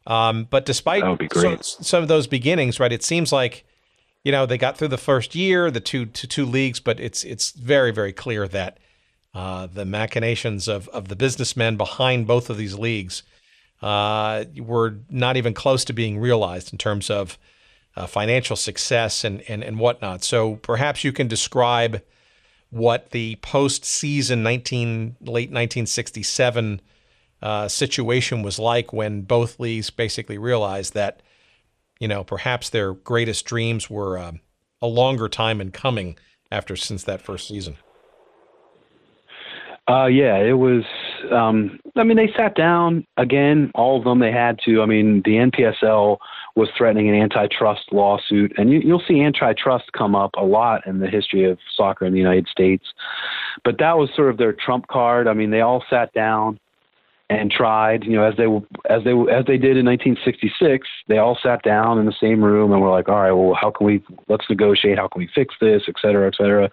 Um, 0.07 0.49
but 0.51 0.67
despite 0.67 1.03
some, 1.33 1.59
some, 1.62 2.03
of 2.03 2.09
those 2.09 2.27
beginnings, 2.27 2.81
right, 2.81 2.91
it 2.91 3.05
seems 3.05 3.33
like 3.33 3.65
you 4.25 4.33
know 4.33 4.45
they 4.45 4.59
got 4.59 4.77
through 4.77 4.89
the 4.89 4.99
first 4.99 5.35
year, 5.35 5.71
the 5.71 5.81
two 5.81 6.07
two, 6.07 6.27
two 6.27 6.45
leagues, 6.45 6.81
but 6.81 6.99
it's 6.99 7.23
it's 7.23 7.53
very 7.53 7.93
very 7.93 8.12
clear 8.12 8.49
that 8.49 8.79
uh, 9.35 9.67
the 9.67 9.85
machinations 9.85 10.67
of 10.67 10.89
of 10.89 11.07
the 11.09 11.17
businessmen 11.17 11.77
behind 11.77 12.27
both 12.27 12.51
of 12.51 12.57
these 12.57 12.75
leagues 12.75 13.23
uh, 13.83 14.45
were 14.59 14.97
not 15.09 15.37
even 15.37 15.55
close 15.55 15.85
to 15.85 15.93
being 15.93 16.19
realized 16.19 16.73
in 16.73 16.79
terms 16.79 17.09
of 17.09 17.39
uh, 17.97 18.07
financial 18.07 18.57
success 18.57 19.25
and, 19.25 19.43
and, 19.49 19.62
and 19.62 19.79
whatnot. 19.79 20.25
So 20.25 20.57
perhaps 20.57 21.05
you 21.05 21.12
can 21.12 21.29
describe 21.29 22.03
what 22.71 23.11
the 23.11 23.37
postseason 23.43 24.39
19 24.39 25.17
late 25.21 25.51
1967 25.51 26.81
uh, 27.43 27.69
situation 27.69 28.43
was 28.43 28.59
like 28.59 28.93
when 28.93 29.23
both 29.23 29.59
leagues 29.59 29.91
basically 29.91 30.39
realized 30.39 30.95
that 30.95 31.23
you 31.99 32.07
know 32.07 32.23
perhaps 32.23 32.71
their 32.71 32.93
greatest 32.93 33.45
dreams 33.45 33.91
were 33.91 34.19
uh, 34.19 34.33
a 34.81 34.87
longer 34.87 35.29
time 35.29 35.61
in 35.61 35.71
coming 35.71 36.17
after 36.51 36.77
since 36.77 37.05
that 37.05 37.21
first 37.21 37.49
season. 37.49 37.77
Uh, 39.89 40.07
yeah, 40.07 40.37
it 40.37 40.53
was 40.53 40.85
um, 41.32 41.78
I 41.97 42.05
mean, 42.05 42.16
they 42.16 42.30
sat 42.36 42.55
down 42.55 43.06
again. 43.16 43.70
All 43.74 43.98
of 43.98 44.05
them 44.05 44.18
they 44.18 44.32
had 44.32 44.59
to. 44.64 44.82
I 44.82 44.86
mean, 44.86 45.22
the 45.24 45.32
NPSL 45.32 46.18
was 46.56 46.68
threatening 46.76 47.09
an 47.09 47.14
antitrust 47.14 47.92
lawsuit, 47.92 48.52
and 48.56 48.70
you, 48.70 48.80
you'll 48.80 49.02
see 49.06 49.20
antitrust 49.22 49.92
come 49.92 50.14
up 50.14 50.30
a 50.36 50.44
lot 50.44 50.86
in 50.86 51.01
the 51.01 51.09
history 51.09 51.44
of 51.44 51.59
soccer 51.76 52.05
in 52.05 52.12
the 52.12 52.18
United 52.18 52.48
States. 52.48 52.84
But 53.64 53.78
that 53.78 53.97
was 53.98 54.10
sort 54.14 54.30
of 54.30 54.36
their 54.36 54.52
trump 54.52 54.88
card. 54.88 55.28
I 55.28 55.34
mean, 55.34 55.51
they 55.51 55.60
all 55.60 55.84
sat 55.88 56.12
down 56.12 56.59
and 57.30 57.51
tried, 57.51 58.05
you 58.05 58.12
know, 58.12 58.24
as 58.24 58.36
they 58.36 58.47
as 58.92 59.05
they 59.05 59.12
as 59.12 59.47
they 59.47 59.56
did 59.56 59.76
in 59.76 59.86
1966. 59.86 60.86
They 61.06 61.18
all 61.18 61.38
sat 61.40 61.62
down 61.62 61.98
in 61.98 62.06
the 62.06 62.14
same 62.20 62.42
room 62.44 62.72
and 62.72 62.82
were 62.82 62.90
like, 62.90 63.09
"All 63.09 63.20
right, 63.20 63.30
well, 63.30 63.55
how 63.55 63.70
can 63.70 63.86
we 63.86 64.02
let's 64.28 64.51
negotiate? 64.51 64.98
How 64.98 65.06
can 65.06 65.20
we 65.20 65.28
fix 65.32 65.55
this, 65.60 65.82
et 65.86 65.94
cetera, 66.02 66.26
et 66.26 66.34
cetera." 66.36 66.68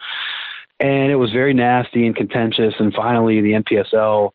And 0.79 1.11
it 1.11 1.15
was 1.15 1.31
very 1.31 1.53
nasty 1.53 2.05
and 2.05 2.15
contentious. 2.15 2.75
And 2.79 2.93
finally, 2.93 3.41
the 3.41 3.53
NPSL, 3.53 4.31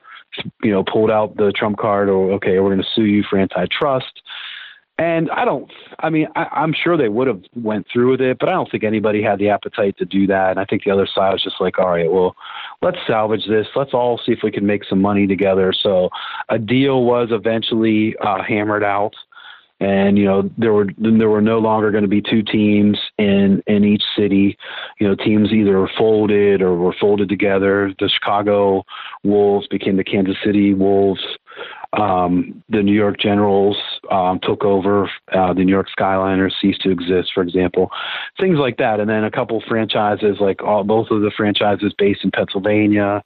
you 0.63 0.73
know, 0.73 0.83
pulled 0.85 1.11
out 1.11 1.37
the 1.37 1.53
trump 1.53 1.79
card. 1.79 2.09
Or 2.09 2.33
okay, 2.33 2.59
we're 2.59 2.75
going 2.75 2.83
to 2.83 2.89
sue 2.95 3.05
you 3.05 3.23
for 3.29 3.39
antitrust. 3.39 4.23
And 4.99 5.31
I 5.31 5.45
don't. 5.45 5.71
I 6.01 6.11
mean, 6.11 6.29
I, 6.37 6.47
I'm 6.53 6.75
sure 6.75 6.97
they 6.97 7.09
would 7.09 7.27
have 7.27 7.43
went 7.55 7.87
through 7.93 8.11
with 8.11 8.21
it, 8.21 8.39
but 8.39 8.49
I 8.49 8.53
don't 8.53 8.71
think 8.71 8.85
anybody 8.85 9.23
had 9.23 9.39
the 9.39 9.49
appetite 9.49 9.97
to 9.99 10.05
do 10.05 10.27
that. 10.27 10.51
And 10.51 10.61
I 10.61 10.65
think 10.65 10.85
the 10.85 10.91
other 10.91 11.07
side 11.07 11.33
was 11.33 11.43
just 11.43 11.61
like, 11.61 11.79
all 11.79 11.89
right, 11.89 12.11
well, 12.11 12.37
let's 12.83 12.99
salvage 13.07 13.47
this. 13.49 13.67
Let's 13.75 13.95
all 13.95 14.21
see 14.25 14.33
if 14.33 14.41
we 14.43 14.51
can 14.51 14.67
make 14.67 14.85
some 14.85 15.01
money 15.01 15.27
together. 15.27 15.73
So 15.73 16.11
a 16.51 16.59
deal 16.59 17.05
was 17.05 17.29
eventually 17.31 18.15
uh, 18.19 18.43
hammered 18.43 18.85
out 18.85 19.15
and 19.83 20.17
you 20.17 20.25
know 20.25 20.49
there 20.57 20.73
were 20.73 20.87
there 20.97 21.29
were 21.29 21.43
no 21.43 21.59
longer 21.59 21.91
going 21.91 22.05
to 22.05 22.09
be 22.09 22.23
two 22.23 22.43
teams 22.43 22.97
in 23.19 23.61
in 23.67 23.85
each 23.85 24.05
city. 24.17 24.57
You 25.01 25.09
know 25.09 25.17
teams 25.17 25.53
either 25.53 25.89
folded 25.99 26.63
or 26.63 26.77
were 26.77 26.95
folded 27.01 27.29
together. 27.29 27.93
The 27.99 28.09
chicago 28.09 28.85
wolves 29.25 29.67
became 29.69 29.97
the 29.97 30.05
kansas 30.05 30.37
city 30.45 30.73
wolves 30.73 31.21
um, 31.93 32.63
the 32.69 32.83
New 32.83 32.95
York 32.95 33.19
Generals 33.19 33.77
um, 34.11 34.41
took 34.43 34.65
over. 34.65 35.11
Uh, 35.33 35.53
the 35.53 35.65
New 35.65 35.73
York 35.73 35.89
Skyliners 35.99 36.53
ceased 36.61 36.81
to 36.83 36.91
exist, 36.91 37.31
for 37.35 37.43
example. 37.43 37.91
Things 38.41 38.59
like 38.59 38.79
that. 38.79 38.99
And 38.99 39.11
then 39.11 39.25
a 39.25 39.31
couple 39.31 39.63
franchises, 39.69 40.39
like 40.41 40.63
all, 40.63 40.85
both 40.85 41.11
of 41.11 41.21
the 41.21 41.31
franchises 41.37 41.93
based 41.99 42.25
in 42.25 42.31
Pennsylvania, 42.31 43.23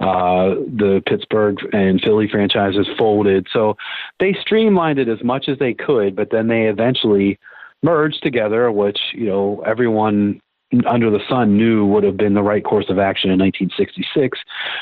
uh, 0.00 0.54
the 0.54 1.02
Pittsburgh 1.06 1.56
and 1.72 2.00
Philly 2.00 2.28
franchises 2.28 2.86
folded. 2.96 3.48
So 3.52 3.76
they 4.20 4.36
streamlined 4.40 4.98
it 4.98 5.08
as 5.08 5.22
much 5.24 5.48
as 5.48 5.58
they 5.58 5.74
could, 5.74 6.14
but 6.14 6.30
then 6.30 6.46
they 6.46 6.64
eventually 6.64 7.38
merged 7.82 8.22
together, 8.22 8.72
which 8.72 8.98
you 9.12 9.26
know 9.26 9.62
everyone 9.66 10.40
under 10.86 11.10
the 11.10 11.20
sun 11.28 11.56
knew 11.56 11.86
would 11.86 12.04
have 12.04 12.16
been 12.16 12.34
the 12.34 12.42
right 12.42 12.64
course 12.64 12.86
of 12.88 12.98
action 12.98 13.30
in 13.30 13.38
1966. 13.38 14.38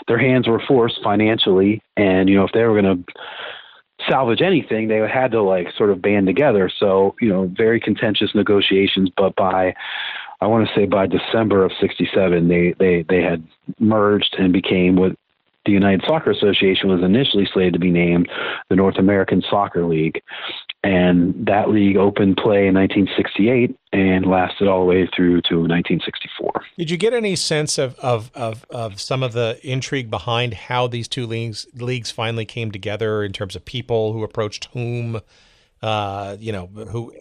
Their 0.08 0.18
hands 0.18 0.48
were 0.48 0.62
forced 0.66 1.00
financially, 1.02 1.82
and 1.96 2.28
you 2.28 2.36
know 2.36 2.44
if 2.44 2.52
they 2.52 2.64
were 2.64 2.80
going 2.80 3.04
to 3.04 3.12
salvage 4.08 4.42
anything, 4.42 4.88
they 4.88 4.98
had 4.98 5.32
to 5.32 5.42
like 5.42 5.68
sort 5.76 5.90
of 5.90 6.02
band 6.02 6.26
together. 6.26 6.70
So 6.78 7.14
you 7.20 7.28
know, 7.28 7.50
very 7.56 7.80
contentious 7.80 8.34
negotiations, 8.34 9.10
but 9.16 9.34
by 9.36 9.74
I 10.40 10.46
want 10.46 10.68
to 10.68 10.74
say 10.74 10.86
by 10.86 11.06
December 11.06 11.64
of 11.64 11.72
'67, 11.80 12.48
they 12.48 12.74
they 12.78 13.04
they 13.08 13.22
had 13.22 13.46
merged 13.78 14.34
and 14.38 14.52
became 14.52 14.96
what 14.96 15.16
the 15.64 15.72
United 15.72 16.02
Soccer 16.06 16.30
Association 16.30 16.88
was 16.88 17.02
initially 17.02 17.48
slated 17.52 17.74
to 17.74 17.78
be 17.78 17.90
named 17.90 18.28
the 18.68 18.76
North 18.76 18.98
American 18.98 19.42
Soccer 19.48 19.84
League. 19.84 20.20
And 20.84 21.46
that 21.46 21.70
league 21.70 21.96
opened 21.96 22.38
play 22.38 22.66
in 22.66 22.74
1968 22.74 23.76
and 23.92 24.26
lasted 24.26 24.66
all 24.66 24.80
the 24.80 24.86
way 24.86 25.08
through 25.14 25.42
to 25.42 25.58
1964. 25.58 26.50
Did 26.76 26.90
you 26.90 26.96
get 26.96 27.14
any 27.14 27.36
sense 27.36 27.78
of, 27.78 27.94
of, 28.00 28.32
of, 28.34 28.66
of 28.70 29.00
some 29.00 29.22
of 29.22 29.32
the 29.32 29.60
intrigue 29.62 30.10
behind 30.10 30.54
how 30.54 30.88
these 30.88 31.06
two 31.06 31.24
leagues 31.24 31.68
leagues 31.74 32.10
finally 32.10 32.44
came 32.44 32.72
together 32.72 33.22
in 33.22 33.32
terms 33.32 33.54
of 33.54 33.64
people 33.64 34.12
who 34.12 34.24
approached 34.24 34.64
whom, 34.72 35.20
uh, 35.82 36.36
you 36.40 36.50
know, 36.50 36.66
who 36.66 37.12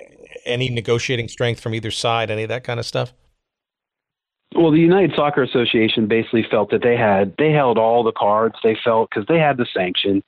any 0.46 0.70
negotiating 0.70 1.28
strength 1.28 1.62
from 1.62 1.76
either 1.76 1.92
side, 1.92 2.32
any 2.32 2.44
of 2.44 2.50
that 2.50 2.64
kind 2.64 2.80
of 2.80 2.86
stuff? 2.86 3.14
Well, 4.56 4.72
the 4.72 4.80
United 4.80 5.14
Soccer 5.16 5.44
Association 5.44 6.08
basically 6.08 6.46
felt 6.50 6.72
that 6.72 6.84
they 6.84 6.98
had 6.98 7.36
they 7.38 7.52
held 7.52 7.78
all 7.78 8.04
the 8.04 8.12
cards. 8.12 8.56
They 8.64 8.78
felt 8.84 9.10
because 9.10 9.26
they 9.28 9.40
had 9.40 9.58
the 9.58 9.66
sanction, 9.74 10.24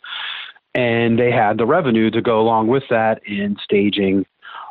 and 0.76 1.20
they 1.20 1.32
had 1.32 1.58
the 1.58 1.66
revenue 1.66 2.10
to 2.12 2.22
go 2.22 2.41
along 2.41 2.68
with 2.68 2.84
that 2.90 3.22
in 3.28 3.58
staging, 3.64 4.26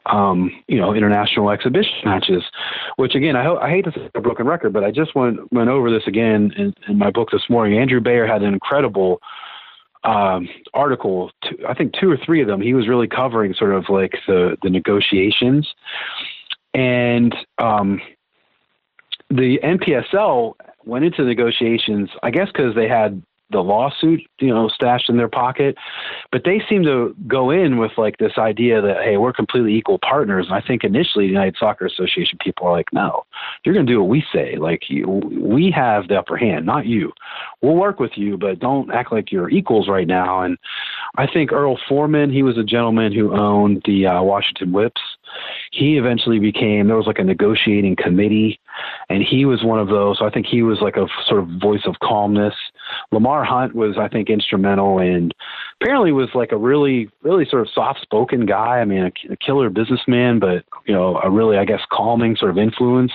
um, 0.07 0.51
you 0.66 0.81
know, 0.81 0.95
international 0.95 1.51
exhibition 1.51 1.93
matches. 2.05 2.43
Which 2.97 3.15
again, 3.15 3.37
I, 3.37 3.45
ho- 3.45 3.59
I 3.59 3.70
hate 3.70 3.85
to 3.85 3.93
say 3.93 4.11
a 4.15 4.20
broken 4.20 4.47
record, 4.47 4.73
but 4.73 4.85
I 4.85 4.91
just 4.91 5.15
went 5.15 5.53
went 5.53 5.69
over 5.69 5.91
this 5.91 6.07
again 6.07 6.53
in, 6.57 6.74
in 6.89 6.99
my 6.99 7.11
book 7.11 7.31
this 7.31 7.49
morning. 7.49 7.79
Andrew 7.79 8.01
Beyer 8.01 8.27
had 8.27 8.43
an 8.43 8.53
incredible 8.53 9.20
um, 10.05 10.49
article. 10.74 11.31
Two, 11.45 11.59
I 11.69 11.74
think 11.74 11.95
two 11.99 12.11
or 12.11 12.19
three 12.24 12.43
of 12.43 12.49
them. 12.49 12.61
He 12.61 12.74
was 12.74 12.89
really 12.89 13.09
covering 13.09 13.55
sort 13.55 13.74
of 13.74 13.85
like 13.89 14.12
the 14.27 14.57
the 14.62 14.70
negotiations, 14.70 15.69
and 16.74 17.35
um, 17.59 18.01
the 19.31 19.59
NPSL 19.62 20.55
went 20.85 21.05
into 21.05 21.24
negotiations, 21.24 22.11
I 22.23 22.31
guess, 22.31 22.49
because 22.49 22.74
they 22.74 22.89
had 22.89 23.23
the 23.53 23.61
lawsuit, 23.61 24.20
you 24.41 24.49
know, 24.49 24.69
stashed 24.69 25.09
in 25.09 25.16
their 25.16 25.29
pocket. 25.29 25.77
But 26.31 26.43
they 26.45 26.62
seem 26.69 26.83
to 26.85 27.15
go 27.27 27.51
in 27.51 27.79
with 27.79 27.93
like 27.97 28.19
this 28.19 28.33
idea 28.39 28.81
that 28.81 29.03
hey, 29.03 29.16
we're 29.16 29.33
completely 29.33 29.74
equal 29.74 29.99
partners. 29.99 30.47
And 30.47 30.55
I 30.55 30.66
think 30.66 30.85
initially 30.85 31.27
the 31.27 31.33
United 31.33 31.57
Soccer 31.59 31.87
Association 31.87 32.39
people 32.41 32.66
are 32.66 32.73
like, 32.73 32.93
no, 32.93 33.24
you're 33.65 33.74
going 33.74 33.87
to 33.87 33.93
do 33.93 34.01
what 34.01 34.09
we 34.09 34.24
say. 34.33 34.57
Like 34.57 34.89
you, 34.89 35.09
we 35.09 35.70
have 35.70 36.09
the 36.09 36.19
upper 36.19 36.37
hand, 36.37 36.66
not 36.66 36.87
you. 36.87 37.12
We'll 37.61 37.77
work 37.77 38.01
with 38.01 38.12
you, 38.16 38.37
but 38.37 38.59
don't 38.59 38.91
act 38.93 39.12
like 39.12 39.31
you're 39.31 39.51
equals 39.51 39.89
right 39.89 40.07
now. 40.07 40.43
And 40.43 40.59
I 41.16 41.27
think 41.27 41.53
Earl 41.53 41.79
Foreman, 41.89 42.31
he 42.31 42.43
was 42.43 42.59
a 42.59 42.65
gentleman 42.65 43.12
who 43.12 43.37
owned 43.37 43.83
the 43.85 44.07
uh, 44.07 44.23
Washington 44.23 44.73
Whips 44.73 45.01
he 45.70 45.97
eventually 45.97 46.39
became 46.39 46.87
there 46.87 46.97
was 46.97 47.07
like 47.07 47.19
a 47.19 47.24
negotiating 47.24 47.97
committee 47.97 48.61
and 49.09 49.23
he 49.23 49.45
was 49.45 49.62
one 49.62 49.79
of 49.79 49.89
those 49.89 50.19
so 50.19 50.27
i 50.27 50.31
think 50.31 50.47
he 50.47 50.62
was 50.62 50.79
like 50.81 50.97
a 50.97 51.07
sort 51.27 51.41
of 51.41 51.49
voice 51.61 51.83
of 51.87 51.95
calmness 52.03 52.55
lamar 53.10 53.44
hunt 53.44 53.74
was 53.74 53.97
i 53.98 54.09
think 54.09 54.28
instrumental 54.28 54.98
and 54.98 55.35
apparently 55.81 56.12
was 56.12 56.28
like 56.35 56.52
a 56.52 56.56
really 56.56 57.09
really 57.23 57.44
sort 57.44 57.62
of 57.62 57.69
soft 57.74 58.01
spoken 58.02 58.47
guy. 58.47 58.78
I 58.78 58.85
mean 58.85 59.05
a, 59.05 59.32
a 59.32 59.36
killer 59.36 59.70
businessman 59.70 60.39
but 60.39 60.64
you 60.86 60.94
know 60.94 61.20
a 61.23 61.31
really 61.31 61.59
i 61.59 61.64
guess 61.64 61.81
calming 61.90 62.36
sort 62.36 62.51
of 62.51 62.59
influence 62.59 63.12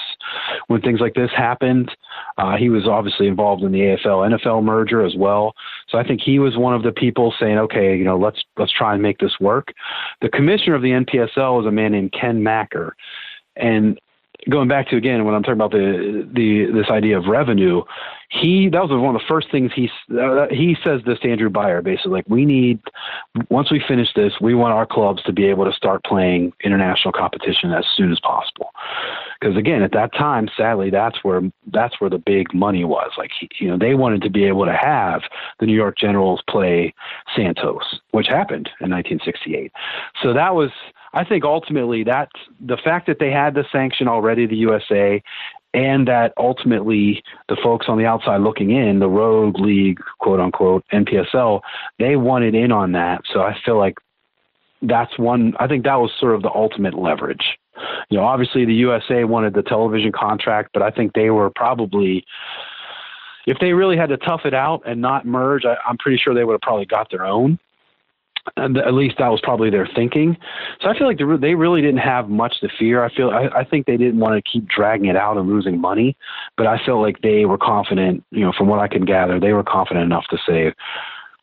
when 0.67 0.81
things 0.81 0.99
like 0.99 1.13
this 1.13 1.31
happened. 1.35 1.91
Uh, 2.37 2.55
he 2.57 2.69
was 2.69 2.87
obviously 2.87 3.27
involved 3.27 3.63
in 3.63 3.71
the 3.71 3.79
afl 3.79 4.29
nfl 4.29 4.63
merger 4.63 5.05
as 5.05 5.15
well. 5.15 5.53
So 5.89 5.97
i 5.97 6.03
think 6.03 6.21
he 6.21 6.39
was 6.39 6.57
one 6.57 6.75
of 6.75 6.83
the 6.83 6.91
people 6.91 7.33
saying 7.39 7.57
okay 7.57 7.97
you 7.97 8.03
know 8.03 8.17
let's 8.17 8.43
let's 8.57 8.71
try 8.71 8.93
and 8.93 9.01
make 9.01 9.19
this 9.19 9.39
work. 9.39 9.73
The 10.21 10.29
commissioner 10.29 10.75
of 10.75 10.81
the 10.81 10.91
npsl 10.91 11.57
was 11.57 11.65
a 11.65 11.71
man 11.71 11.93
named 11.93 12.13
Ken 12.13 12.43
Macker. 12.43 12.95
And 13.55 13.99
going 14.49 14.67
back 14.67 14.89
to 14.89 14.97
again 14.97 15.25
when 15.25 15.33
I'm 15.33 15.43
talking 15.43 15.55
about 15.55 15.71
the 15.71 16.27
the 16.33 16.71
this 16.71 16.89
idea 16.89 17.17
of 17.17 17.25
revenue, 17.25 17.83
he 18.29 18.69
that 18.69 18.81
was 18.81 18.91
one 18.91 19.15
of 19.15 19.21
the 19.21 19.27
first 19.27 19.49
things 19.51 19.71
he 19.75 19.89
uh, 20.19 20.47
he 20.49 20.75
says 20.83 21.01
this 21.05 21.19
to 21.19 21.31
Andrew 21.31 21.49
Beyer 21.49 21.81
basically 21.81 22.11
like 22.11 22.25
we 22.27 22.45
need 22.45 22.79
once 23.49 23.71
we 23.71 23.81
finish 23.87 24.09
this 24.15 24.33
we 24.41 24.53
want 24.53 24.73
our 24.73 24.85
clubs 24.85 25.23
to 25.23 25.33
be 25.33 25.45
able 25.45 25.65
to 25.65 25.71
start 25.71 26.03
playing 26.03 26.51
international 26.63 27.13
competition 27.13 27.71
as 27.71 27.85
soon 27.95 28.11
as 28.11 28.19
possible. 28.19 28.71
Because 29.39 29.55
again 29.55 29.81
at 29.81 29.93
that 29.93 30.13
time 30.13 30.49
sadly 30.57 30.89
that's 30.89 31.23
where 31.23 31.41
that's 31.71 32.01
where 32.01 32.09
the 32.09 32.17
big 32.17 32.53
money 32.53 32.83
was. 32.83 33.11
Like 33.17 33.31
you 33.59 33.67
know 33.69 33.77
they 33.77 33.95
wanted 33.95 34.21
to 34.23 34.29
be 34.29 34.43
able 34.45 34.65
to 34.65 34.73
have 34.73 35.21
the 35.59 35.65
New 35.65 35.75
York 35.75 35.97
Generals 35.97 36.41
play 36.49 36.93
Santos 37.35 37.99
which 38.11 38.27
happened 38.27 38.69
in 38.81 38.89
1968 38.89 39.71
so 40.21 40.33
that 40.33 40.53
was 40.55 40.71
I 41.17 41.23
think 41.23 41.43
ultimately 41.43 42.03
that's 42.03 42.31
the 42.59 42.77
fact 42.77 43.07
that 43.07 43.17
they 43.19 43.31
had 43.31 43.55
the 43.55 43.65
sanction 43.71 44.07
already, 44.07 44.45
the 44.45 44.55
USA, 44.57 45.23
and 45.73 46.07
that 46.07 46.31
ultimately 46.37 47.23
the 47.49 47.57
folks 47.63 47.87
on 47.89 47.97
the 47.97 48.05
outside 48.05 48.41
looking 48.41 48.69
in, 48.69 48.99
the 48.99 49.09
rogue 49.09 49.57
league, 49.59 49.99
quote 50.19 50.39
unquote, 50.39 50.85
NPSL, 50.93 51.61
they 51.97 52.17
wanted 52.17 52.53
in 52.53 52.71
on 52.71 52.91
that. 52.91 53.21
So 53.33 53.41
I 53.41 53.57
feel 53.65 53.79
like 53.79 53.95
that's 54.83 55.17
one, 55.17 55.55
I 55.59 55.65
think 55.65 55.85
that 55.85 55.95
was 55.95 56.11
sort 56.19 56.35
of 56.35 56.43
the 56.43 56.51
ultimate 56.53 56.93
leverage. 56.93 57.57
You 58.11 58.19
know, 58.19 58.23
obviously 58.23 58.65
the 58.65 58.75
USA 58.75 59.23
wanted 59.23 59.55
the 59.55 59.63
television 59.63 60.11
contract, 60.11 60.69
but 60.71 60.83
I 60.83 60.91
think 60.91 61.13
they 61.13 61.31
were 61.31 61.49
probably, 61.49 62.25
if 63.47 63.57
they 63.59 63.73
really 63.73 63.97
had 63.97 64.09
to 64.09 64.17
tough 64.17 64.41
it 64.45 64.53
out 64.53 64.83
and 64.85 65.01
not 65.01 65.25
merge, 65.25 65.65
I, 65.65 65.77
I'm 65.89 65.97
pretty 65.97 66.21
sure 66.23 66.35
they 66.35 66.43
would 66.43 66.53
have 66.53 66.61
probably 66.61 66.85
got 66.85 67.09
their 67.09 67.25
own 67.25 67.57
at 68.55 68.93
least 68.93 69.15
that 69.19 69.29
was 69.29 69.41
probably 69.41 69.69
their 69.69 69.87
thinking. 69.95 70.37
So 70.81 70.89
I 70.89 70.97
feel 70.97 71.07
like 71.07 71.17
they 71.17 71.55
really 71.55 71.81
didn't 71.81 71.99
have 71.99 72.29
much 72.29 72.59
to 72.61 72.69
fear. 72.79 73.03
I 73.03 73.13
feel 73.13 73.29
I, 73.29 73.59
I 73.59 73.63
think 73.63 73.85
they 73.85 73.97
didn't 73.97 74.19
want 74.19 74.35
to 74.35 74.51
keep 74.51 74.67
dragging 74.67 75.07
it 75.07 75.15
out 75.15 75.37
and 75.37 75.47
losing 75.47 75.79
money, 75.79 76.15
but 76.55 76.67
I 76.67 76.77
felt 76.85 77.01
like 77.01 77.21
they 77.21 77.45
were 77.45 77.57
confident. 77.57 78.23
You 78.31 78.41
know, 78.41 78.53
from 78.57 78.67
what 78.67 78.79
I 78.79 78.87
can 78.87 79.05
gather, 79.05 79.39
they 79.39 79.53
were 79.53 79.63
confident 79.63 80.05
enough 80.05 80.25
to 80.29 80.37
say, 80.47 80.73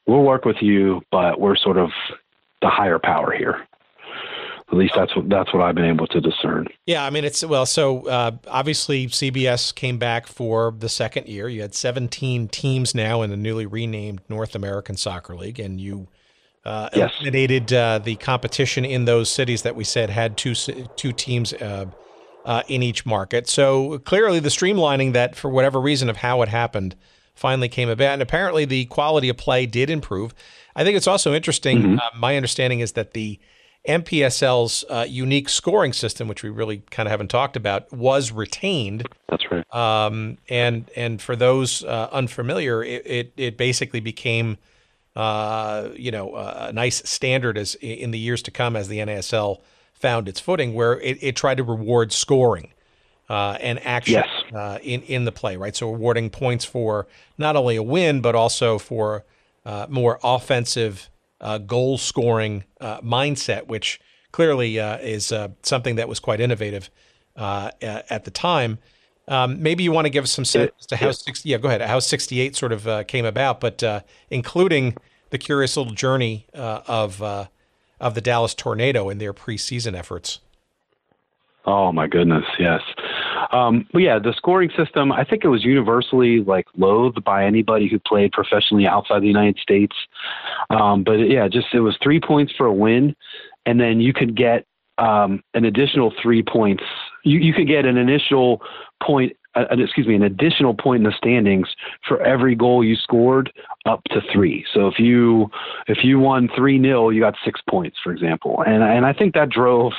"We'll 0.06 0.22
work 0.22 0.44
with 0.44 0.56
you, 0.60 1.02
but 1.10 1.40
we're 1.40 1.56
sort 1.56 1.76
of 1.76 1.90
the 2.62 2.68
higher 2.68 2.98
power 2.98 3.32
here." 3.32 3.66
At 4.68 4.78
least 4.78 4.94
that's 4.94 5.14
what 5.14 5.28
that's 5.28 5.52
what 5.52 5.62
I've 5.62 5.74
been 5.74 5.84
able 5.84 6.06
to 6.08 6.20
discern. 6.20 6.66
Yeah, 6.86 7.04
I 7.04 7.10
mean 7.10 7.24
it's 7.24 7.44
well. 7.44 7.66
So 7.66 8.08
uh, 8.08 8.32
obviously 8.48 9.06
CBS 9.08 9.74
came 9.74 9.98
back 9.98 10.26
for 10.26 10.74
the 10.76 10.88
second 10.88 11.28
year. 11.28 11.48
You 11.48 11.60
had 11.60 11.74
17 11.74 12.48
teams 12.48 12.94
now 12.94 13.22
in 13.22 13.30
the 13.30 13.36
newly 13.36 13.66
renamed 13.66 14.22
North 14.28 14.54
American 14.54 14.96
Soccer 14.96 15.36
League, 15.36 15.60
and 15.60 15.80
you 15.80 16.08
uh, 16.64 16.88
Yes. 16.94 17.12
eliminated 17.20 17.72
uh, 17.72 17.98
the 17.98 18.16
competition 18.16 18.84
in 18.84 19.04
those 19.04 19.30
cities 19.30 19.62
that 19.62 19.76
we 19.76 19.84
said 19.84 20.10
had 20.10 20.36
two 20.36 20.54
two 20.54 21.12
teams 21.12 21.52
uh, 21.54 21.86
uh, 22.44 22.62
in 22.68 22.82
each 22.82 23.06
market. 23.06 23.48
So 23.48 23.98
clearly, 24.00 24.40
the 24.40 24.48
streamlining 24.48 25.12
that, 25.14 25.36
for 25.36 25.48
whatever 25.50 25.80
reason, 25.80 26.08
of 26.10 26.18
how 26.18 26.42
it 26.42 26.48
happened, 26.48 26.94
finally 27.34 27.68
came 27.68 27.88
about, 27.88 28.12
and 28.14 28.22
apparently 28.22 28.64
the 28.64 28.84
quality 28.86 29.28
of 29.28 29.36
play 29.36 29.66
did 29.66 29.90
improve. 29.90 30.34
I 30.76 30.84
think 30.84 30.96
it's 30.96 31.06
also 31.06 31.34
interesting. 31.34 31.98
Uh, 31.98 32.10
my 32.16 32.36
understanding 32.36 32.80
is 32.80 32.92
that 32.92 33.12
the 33.12 33.38
NPSL's 33.88 34.84
uh, 34.88 35.06
unique 35.08 35.48
scoring 35.48 35.92
system, 35.92 36.26
which 36.26 36.42
we 36.42 36.50
really 36.50 36.78
kind 36.90 37.06
of 37.06 37.10
haven't 37.10 37.28
talked 37.28 37.56
about, 37.56 37.92
was 37.92 38.32
retained. 38.32 39.06
That's 39.28 39.44
right. 39.50 39.74
Um, 39.74 40.38
and 40.48 40.90
and 40.96 41.20
for 41.20 41.36
those 41.36 41.84
uh, 41.84 42.08
unfamiliar, 42.12 42.82
it, 42.82 43.02
it 43.06 43.32
it 43.36 43.56
basically 43.56 44.00
became 44.00 44.56
uh, 45.16 45.88
you 45.94 46.10
know 46.10 46.34
a 46.36 46.72
nice 46.72 47.08
standard 47.08 47.56
as 47.58 47.74
in 47.76 48.10
the 48.10 48.18
years 48.18 48.42
to 48.42 48.50
come 48.50 48.76
as 48.76 48.88
the 48.88 48.98
NASL 48.98 49.60
found 49.92 50.28
its 50.28 50.40
footing, 50.40 50.74
where 50.74 51.00
it, 51.00 51.18
it 51.22 51.36
tried 51.36 51.56
to 51.56 51.62
reward 51.62 52.12
scoring 52.12 52.72
uh, 53.28 53.56
and 53.60 53.84
action 53.86 54.22
Yes. 54.24 54.54
uh, 54.54 54.78
in 54.82 55.02
in 55.02 55.24
the 55.24 55.32
play, 55.32 55.56
right? 55.56 55.74
So 55.74 55.88
awarding 55.88 56.30
points 56.30 56.64
for 56.64 57.06
not 57.38 57.56
only 57.56 57.76
a 57.76 57.82
win 57.82 58.20
but 58.20 58.34
also 58.34 58.78
for 58.78 59.24
uh, 59.64 59.86
more 59.88 60.18
offensive 60.22 61.08
uh, 61.40 61.58
goal 61.58 61.96
scoring 61.98 62.64
uh, 62.80 63.00
mindset, 63.00 63.66
which 63.66 64.00
clearly 64.32 64.78
uh, 64.80 64.98
is 64.98 65.30
uh, 65.32 65.48
something 65.62 65.96
that 65.96 66.08
was 66.08 66.20
quite 66.20 66.40
innovative 66.40 66.90
uh, 67.36 67.70
at 67.80 68.24
the 68.24 68.30
time. 68.30 68.78
Um, 69.26 69.62
maybe 69.62 69.82
you 69.82 69.92
want 69.92 70.06
to 70.06 70.10
give 70.10 70.24
us 70.24 70.32
some 70.32 70.44
sense 70.44 70.70
as 70.78 70.86
to 70.86 70.96
how 70.96 71.12
six, 71.12 71.46
yeah, 71.46 71.56
go 71.56 71.68
ahead. 71.68 71.80
How 71.80 71.98
68 71.98 72.56
sort 72.56 72.72
of 72.72 72.86
uh, 72.86 73.04
came 73.04 73.24
about, 73.24 73.60
but 73.60 73.82
uh, 73.82 74.00
including 74.30 74.96
the 75.30 75.38
curious 75.38 75.76
little 75.76 75.94
journey 75.94 76.46
uh, 76.54 76.82
of 76.86 77.22
uh, 77.22 77.46
of 78.00 78.14
the 78.14 78.20
Dallas 78.20 78.54
Tornado 78.54 79.08
in 79.08 79.18
their 79.18 79.32
preseason 79.32 79.96
efforts. 79.96 80.40
Oh 81.66 81.92
my 81.92 82.06
goodness, 82.06 82.44
yes. 82.58 82.82
Um, 83.50 83.86
but 83.92 84.00
yeah, 84.00 84.18
the 84.18 84.34
scoring 84.36 84.70
system, 84.76 85.10
I 85.10 85.24
think 85.24 85.44
it 85.44 85.48
was 85.48 85.64
universally 85.64 86.40
like 86.40 86.66
loathed 86.76 87.24
by 87.24 87.46
anybody 87.46 87.88
who 87.88 87.98
played 87.98 88.32
professionally 88.32 88.86
outside 88.86 89.22
the 89.22 89.28
United 89.28 89.58
States. 89.58 89.96
Um, 90.68 91.04
but 91.04 91.14
yeah, 91.14 91.48
just 91.48 91.68
it 91.72 91.80
was 91.80 91.96
three 92.02 92.20
points 92.20 92.52
for 92.56 92.66
a 92.66 92.72
win, 92.72 93.16
and 93.64 93.80
then 93.80 94.00
you 94.00 94.12
could 94.12 94.36
get 94.36 94.66
um, 94.98 95.42
an 95.54 95.64
additional 95.64 96.12
three 96.22 96.42
points. 96.42 96.84
You, 97.24 97.38
you 97.38 97.54
could 97.54 97.66
get 97.66 97.86
an 97.86 97.96
initial 97.96 98.62
point, 99.02 99.36
uh, 99.54 99.64
excuse 99.70 100.06
me, 100.06 100.14
an 100.14 100.22
additional 100.22 100.74
point 100.74 101.04
in 101.04 101.10
the 101.10 101.16
standings 101.16 101.68
for 102.06 102.20
every 102.22 102.54
goal 102.54 102.84
you 102.84 102.96
scored 102.96 103.52
up 103.86 104.02
to 104.10 104.20
three. 104.32 104.64
So 104.72 104.88
if 104.88 104.98
you 104.98 105.50
if 105.86 105.98
you 106.02 106.18
won 106.18 106.48
three 106.56 106.80
0 106.80 107.10
you 107.10 107.20
got 107.20 107.34
six 107.44 107.60
points, 107.68 107.96
for 108.02 108.12
example. 108.12 108.62
And 108.66 108.82
and 108.82 109.06
I 109.06 109.12
think 109.12 109.34
that 109.34 109.50
drove 109.50 109.92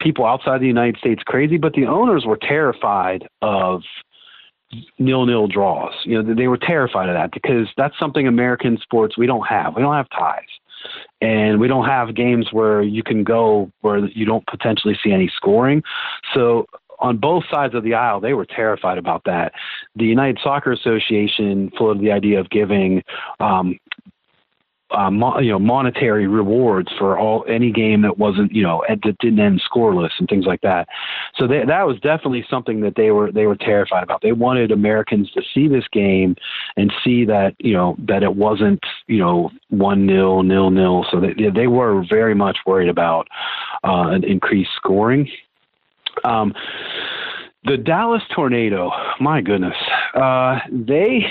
people 0.00 0.24
outside 0.26 0.60
the 0.60 0.66
United 0.66 0.96
States 0.96 1.22
crazy, 1.24 1.58
but 1.58 1.74
the 1.74 1.86
owners 1.86 2.24
were 2.26 2.38
terrified 2.40 3.28
of 3.42 3.82
nil 4.98 5.26
nil 5.26 5.46
draws. 5.46 5.94
You 6.04 6.22
know, 6.22 6.34
they 6.34 6.48
were 6.48 6.58
terrified 6.58 7.08
of 7.08 7.14
that 7.14 7.32
because 7.32 7.68
that's 7.76 7.98
something 7.98 8.26
American 8.26 8.78
sports 8.82 9.18
we 9.18 9.26
don't 9.26 9.46
have. 9.46 9.74
We 9.76 9.82
don't 9.82 9.94
have 9.94 10.08
ties. 10.10 10.42
And 11.20 11.60
we 11.60 11.68
don't 11.68 11.84
have 11.84 12.14
games 12.14 12.48
where 12.52 12.82
you 12.82 13.02
can 13.02 13.22
go 13.22 13.70
where 13.82 14.06
you 14.06 14.24
don't 14.24 14.46
potentially 14.46 14.98
see 15.02 15.12
any 15.12 15.30
scoring. 15.36 15.82
So 16.34 16.66
on 17.00 17.16
both 17.16 17.44
sides 17.50 17.74
of 17.74 17.82
the 17.82 17.94
aisle, 17.94 18.20
they 18.20 18.34
were 18.34 18.46
terrified 18.46 18.98
about 18.98 19.22
that. 19.24 19.52
The 19.96 20.04
United 20.04 20.38
Soccer 20.42 20.72
Association 20.72 21.70
floated 21.76 22.02
the 22.02 22.12
idea 22.12 22.40
of 22.40 22.50
giving 22.50 23.02
um, 23.40 23.78
uh, 24.92 25.10
mo- 25.10 25.38
you 25.38 25.50
know 25.50 25.58
monetary 25.58 26.26
rewards 26.26 26.88
for 26.98 27.18
all 27.18 27.44
any 27.48 27.70
game 27.70 28.02
that 28.02 28.18
wasn't 28.18 28.52
you 28.52 28.62
know 28.62 28.84
that 28.88 29.16
didn't 29.18 29.38
end 29.38 29.62
scoreless 29.70 30.10
and 30.18 30.28
things 30.28 30.46
like 30.46 30.60
that. 30.62 30.88
So 31.36 31.46
they, 31.46 31.64
that 31.64 31.86
was 31.86 31.96
definitely 32.00 32.44
something 32.50 32.80
that 32.80 32.94
they 32.96 33.10
were 33.10 33.30
they 33.30 33.46
were 33.46 33.56
terrified 33.56 34.02
about. 34.02 34.22
They 34.22 34.32
wanted 34.32 34.72
Americans 34.72 35.30
to 35.32 35.42
see 35.54 35.68
this 35.68 35.84
game 35.92 36.36
and 36.76 36.92
see 37.04 37.24
that 37.26 37.54
you 37.58 37.72
know 37.72 37.96
that 38.08 38.22
it 38.22 38.34
wasn't 38.34 38.80
you 39.06 39.18
know 39.18 39.50
one 39.68 40.06
nil 40.06 40.42
nil 40.42 40.70
nil. 40.70 41.06
So 41.10 41.20
they 41.20 41.34
they 41.54 41.66
were 41.66 42.04
very 42.08 42.34
much 42.34 42.58
worried 42.66 42.88
about 42.88 43.28
uh, 43.84 44.08
an 44.08 44.24
increased 44.24 44.70
scoring. 44.76 45.30
Um, 46.24 46.54
the 47.64 47.76
Dallas 47.76 48.22
Tornado, 48.34 48.90
my 49.20 49.40
goodness, 49.40 49.76
uh, 50.14 50.58
they. 50.70 51.26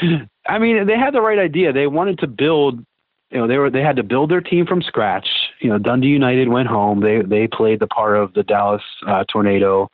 I 0.46 0.58
mean, 0.58 0.86
they 0.86 0.98
had 0.98 1.14
the 1.14 1.22
right 1.22 1.38
idea. 1.38 1.72
They 1.72 1.86
wanted 1.86 2.18
to 2.18 2.26
build, 2.26 2.84
you 3.30 3.38
know, 3.38 3.46
they 3.46 3.56
were 3.56 3.70
they 3.70 3.80
had 3.80 3.96
to 3.96 4.02
build 4.02 4.30
their 4.30 4.40
team 4.40 4.66
from 4.66 4.82
scratch. 4.82 5.26
You 5.60 5.70
know, 5.70 5.78
Dundee 5.78 6.08
United 6.08 6.48
went 6.48 6.68
home. 6.68 7.00
They 7.00 7.22
they 7.22 7.46
played 7.46 7.80
the 7.80 7.86
part 7.86 8.16
of 8.16 8.34
the 8.34 8.42
Dallas 8.42 8.82
uh, 9.06 9.24
Tornado 9.30 9.88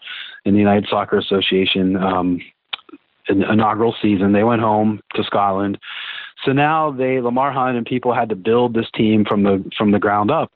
in 0.45 0.55
the 0.55 0.59
United 0.59 0.89
Soccer 0.89 1.19
Association 1.19 1.97
um, 1.97 2.41
inaugural 3.29 3.95
season. 4.03 4.33
They 4.33 4.45
went 4.45 4.63
home 4.63 5.01
to 5.15 5.25
Scotland. 5.25 5.79
So 6.45 6.53
now 6.53 6.91
they 6.91 7.21
Lamar 7.21 7.53
Hunt 7.53 7.77
and 7.77 7.87
people 7.87 8.15
had 8.15 8.29
to 8.31 8.37
build 8.37 8.75
this 8.75 8.91
team 8.95 9.25
from 9.25 9.43
the 9.43 9.65
from 9.77 9.93
the 9.93 9.99
ground 9.99 10.31
up. 10.31 10.53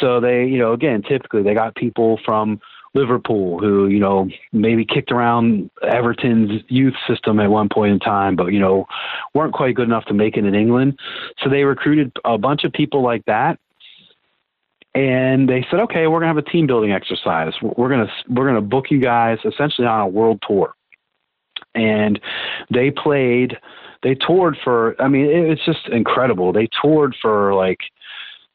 So 0.00 0.20
they, 0.20 0.44
you 0.44 0.58
know, 0.58 0.72
again, 0.72 1.02
typically 1.02 1.42
they 1.42 1.54
got 1.54 1.74
people 1.74 2.18
from 2.24 2.60
Liverpool 2.94 3.58
who, 3.58 3.86
you 3.86 4.00
know, 4.00 4.28
maybe 4.52 4.84
kicked 4.84 5.12
around 5.12 5.70
Everton's 5.82 6.62
youth 6.68 6.94
system 7.06 7.38
at 7.38 7.48
one 7.48 7.68
point 7.68 7.92
in 7.92 7.98
time, 8.00 8.34
but, 8.34 8.46
you 8.46 8.58
know, 8.58 8.86
weren't 9.32 9.54
quite 9.54 9.76
good 9.76 9.86
enough 9.86 10.04
to 10.06 10.14
make 10.14 10.36
it 10.36 10.44
in 10.44 10.54
England. 10.54 10.98
So 11.42 11.48
they 11.48 11.62
recruited 11.64 12.12
a 12.24 12.36
bunch 12.36 12.64
of 12.64 12.72
people 12.72 13.02
like 13.02 13.24
that. 13.26 13.58
And 14.92 15.48
they 15.48 15.64
said, 15.70 15.78
okay, 15.80 16.08
we're 16.08 16.18
to 16.20 16.26
have 16.26 16.36
a 16.36 16.42
team 16.42 16.66
building 16.66 16.90
exercise. 16.90 17.52
We're 17.62 17.88
to, 18.06 18.12
we're 18.28 18.52
to 18.52 18.60
book 18.60 18.90
you 18.90 19.00
guys 19.00 19.38
essentially 19.44 19.86
on 19.86 20.00
a 20.00 20.08
world 20.08 20.42
tour. 20.46 20.74
And 21.76 22.20
they 22.74 22.90
played, 22.90 23.56
they 24.02 24.16
toured 24.16 24.56
for, 24.64 25.00
I 25.00 25.06
mean, 25.06 25.26
it, 25.26 25.50
it's 25.50 25.64
just 25.64 25.88
incredible. 25.92 26.52
They 26.52 26.68
toured 26.82 27.14
for 27.22 27.54
like, 27.54 27.78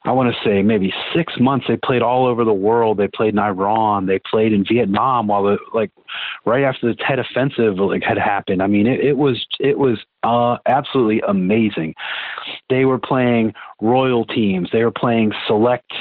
I 0.06 0.11
want 0.11 0.34
to 0.34 0.48
say 0.48 0.61
maybe 0.61 0.94
six 1.15 1.34
months. 1.40 1.65
They 1.68 1.77
played 1.77 2.03
all 2.03 2.27
over 2.27 2.45
the 2.45 2.53
world. 2.53 2.98
They 2.98 3.07
played 3.07 3.34
in 3.34 3.40
Iran. 3.40 4.06
They 4.06 4.19
played 4.19 4.53
in 4.53 4.64
Vietnam 4.64 5.27
while 5.27 5.44
the 5.44 5.57
like 5.73 5.91
right 6.45 6.64
after 6.64 6.88
the 6.88 6.95
Tet 6.95 7.18
Offensive 7.18 7.77
like 7.80 8.03
had 8.03 8.19
happened. 8.19 8.61
I 8.61 8.68
mean, 8.68 8.86
it, 8.86 8.99
it 8.99 9.18
was 9.18 9.44
it 9.60 9.80
was 9.80 9.98
uh, 10.22 10.57
absolutely 10.68 11.22
amazing. 11.27 11.95
They 12.69 12.86
were 12.86 12.99
playing 12.99 13.53
royal 13.82 14.26
teams. 14.26 14.69
They 14.72 14.84
were 14.84 14.91
playing 14.91 15.34
select. 15.48 15.91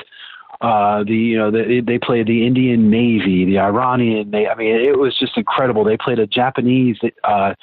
Uh, 0.60 1.02
the 1.04 1.14
you 1.14 1.38
know 1.38 1.50
they 1.50 1.80
they 1.80 1.98
played 1.98 2.26
the 2.26 2.46
Indian 2.46 2.90
Navy, 2.90 3.46
the 3.46 3.58
Iranian. 3.58 4.30
They, 4.30 4.46
I 4.46 4.54
mean, 4.54 4.76
it 4.76 4.98
was 4.98 5.18
just 5.18 5.36
incredible. 5.36 5.82
They 5.82 5.96
played 5.96 6.18
a 6.18 6.26
Japanese 6.26 6.98
uh, 7.24 7.54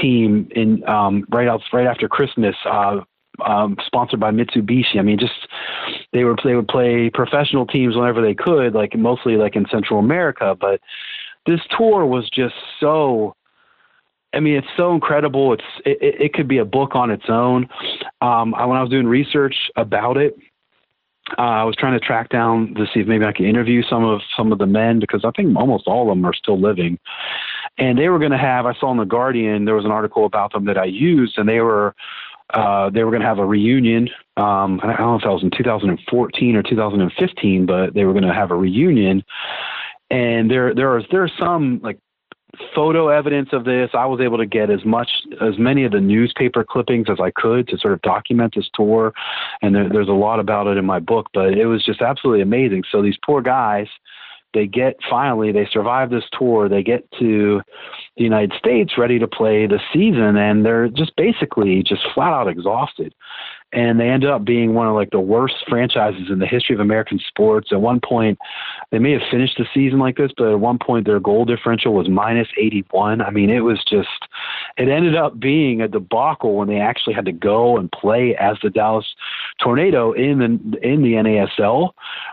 team 0.00 0.48
in 0.54 0.88
um, 0.88 1.24
right 1.30 1.48
out 1.48 1.60
right 1.72 1.86
after 1.86 2.08
Christmas. 2.08 2.54
Uh, 2.64 3.00
um, 3.44 3.76
sponsored 3.84 4.20
by 4.20 4.30
Mitsubishi. 4.30 4.98
I 4.98 5.02
mean, 5.02 5.18
just 5.18 5.48
they 6.12 6.24
were 6.24 6.36
they 6.44 6.54
would 6.54 6.68
play 6.68 7.10
professional 7.12 7.66
teams 7.66 7.96
whenever 7.96 8.22
they 8.22 8.34
could, 8.34 8.74
like 8.74 8.96
mostly 8.96 9.36
like 9.36 9.56
in 9.56 9.66
Central 9.70 9.98
America. 9.98 10.56
But 10.58 10.80
this 11.46 11.60
tour 11.76 12.06
was 12.06 12.28
just 12.30 12.54
so. 12.80 13.34
I 14.34 14.40
mean, 14.40 14.56
it's 14.56 14.68
so 14.76 14.92
incredible. 14.92 15.54
It's 15.54 15.64
it, 15.86 15.98
it 16.20 16.34
could 16.34 16.48
be 16.48 16.58
a 16.58 16.64
book 16.64 16.94
on 16.94 17.10
its 17.10 17.24
own. 17.28 17.68
Um, 18.20 18.54
I, 18.54 18.66
when 18.66 18.76
I 18.76 18.82
was 18.82 18.90
doing 18.90 19.06
research 19.06 19.56
about 19.76 20.16
it, 20.18 20.36
uh, 21.36 21.42
I 21.42 21.64
was 21.64 21.76
trying 21.76 21.98
to 21.98 22.04
track 22.04 22.30
down 22.30 22.74
to 22.74 22.86
see 22.86 23.00
if 23.00 23.06
maybe 23.06 23.24
I 23.24 23.32
could 23.32 23.46
interview 23.46 23.82
some 23.82 24.04
of 24.04 24.20
some 24.36 24.52
of 24.52 24.58
the 24.58 24.66
men 24.66 24.98
because 24.98 25.24
I 25.24 25.30
think 25.32 25.56
almost 25.56 25.86
all 25.86 26.10
of 26.10 26.16
them 26.16 26.24
are 26.24 26.32
still 26.32 26.60
living. 26.60 26.98
And 27.76 27.98
they 27.98 28.08
were 28.08 28.18
going 28.18 28.32
to 28.32 28.38
have. 28.38 28.66
I 28.66 28.74
saw 28.74 28.90
in 28.90 28.96
the 28.96 29.04
Guardian 29.04 29.64
there 29.64 29.74
was 29.74 29.84
an 29.84 29.90
article 29.90 30.24
about 30.24 30.52
them 30.52 30.64
that 30.66 30.78
I 30.78 30.84
used, 30.84 31.38
and 31.38 31.48
they 31.48 31.60
were 31.60 31.94
uh, 32.54 32.90
they 32.90 33.04
were 33.04 33.10
going 33.10 33.22
to 33.22 33.28
have 33.28 33.38
a 33.38 33.44
reunion. 33.44 34.08
Um, 34.36 34.80
I 34.82 34.86
don't 34.86 34.98
know 34.98 35.16
if 35.16 35.22
that 35.22 35.30
was 35.30 35.42
in 35.42 35.50
2014 35.50 36.56
or 36.56 36.62
2015, 36.62 37.66
but 37.66 37.94
they 37.94 38.04
were 38.04 38.12
going 38.12 38.24
to 38.24 38.34
have 38.34 38.50
a 38.50 38.56
reunion. 38.56 39.22
And 40.10 40.50
there, 40.50 40.74
there 40.74 40.90
was 40.90 41.04
there's 41.10 41.32
some 41.38 41.80
like 41.82 41.98
photo 42.74 43.08
evidence 43.08 43.50
of 43.52 43.64
this. 43.64 43.90
I 43.92 44.06
was 44.06 44.20
able 44.20 44.38
to 44.38 44.46
get 44.46 44.70
as 44.70 44.84
much 44.84 45.08
as 45.40 45.58
many 45.58 45.84
of 45.84 45.92
the 45.92 46.00
newspaper 46.00 46.64
clippings 46.64 47.08
as 47.10 47.18
I 47.20 47.30
could 47.30 47.68
to 47.68 47.78
sort 47.78 47.92
of 47.92 48.02
document 48.02 48.54
this 48.56 48.68
tour. 48.74 49.12
And 49.60 49.74
there, 49.74 49.88
there's 49.88 50.08
a 50.08 50.12
lot 50.12 50.40
about 50.40 50.66
it 50.66 50.78
in 50.78 50.86
my 50.86 50.98
book, 50.98 51.28
but 51.34 51.52
it 51.52 51.66
was 51.66 51.84
just 51.84 52.00
absolutely 52.00 52.42
amazing. 52.42 52.84
So 52.90 53.02
these 53.02 53.18
poor 53.24 53.42
guys 53.42 53.88
they 54.54 54.66
get 54.66 54.96
finally 55.08 55.52
they 55.52 55.68
survive 55.72 56.10
this 56.10 56.24
tour. 56.32 56.68
They 56.68 56.82
get 56.82 57.10
to 57.18 57.60
the 58.16 58.24
united 58.24 58.52
states 58.58 58.98
ready 58.98 59.18
to 59.18 59.28
play 59.28 59.66
the 59.66 59.80
season 59.92 60.36
and 60.36 60.64
they're 60.64 60.88
just 60.88 61.14
basically 61.16 61.82
just 61.82 62.02
flat 62.14 62.32
out 62.32 62.48
exhausted 62.48 63.14
and 63.72 64.00
they 64.00 64.08
ended 64.08 64.30
up 64.30 64.44
being 64.44 64.72
one 64.72 64.86
of 64.86 64.94
like 64.94 65.10
the 65.10 65.20
worst 65.20 65.56
franchises 65.68 66.30
in 66.30 66.38
the 66.38 66.46
history 66.46 66.74
of 66.74 66.80
American 66.80 67.18
sports. 67.28 67.68
At 67.70 67.82
one 67.82 68.00
point, 68.00 68.38
they 68.90 68.98
may 68.98 69.12
have 69.12 69.22
finished 69.30 69.58
the 69.58 69.66
season 69.74 69.98
like 69.98 70.16
this, 70.16 70.32
but 70.36 70.50
at 70.50 70.60
one 70.60 70.78
point 70.78 71.06
their 71.06 71.20
goal 71.20 71.44
differential 71.44 71.92
was 71.92 72.08
minus 72.08 72.48
81. 72.58 73.20
I 73.20 73.30
mean, 73.30 73.50
it 73.50 73.60
was 73.60 73.78
just 73.84 74.08
it 74.78 74.88
ended 74.88 75.16
up 75.16 75.38
being 75.38 75.82
a 75.82 75.88
debacle 75.88 76.54
when 76.54 76.68
they 76.68 76.80
actually 76.80 77.14
had 77.14 77.26
to 77.26 77.32
go 77.32 77.76
and 77.76 77.92
play 77.92 78.34
as 78.36 78.56
the 78.62 78.70
Dallas 78.70 79.06
Tornado 79.62 80.12
in 80.12 80.38
the 80.38 80.78
in 80.82 81.02
the 81.02 81.12
NASL. 81.12 81.90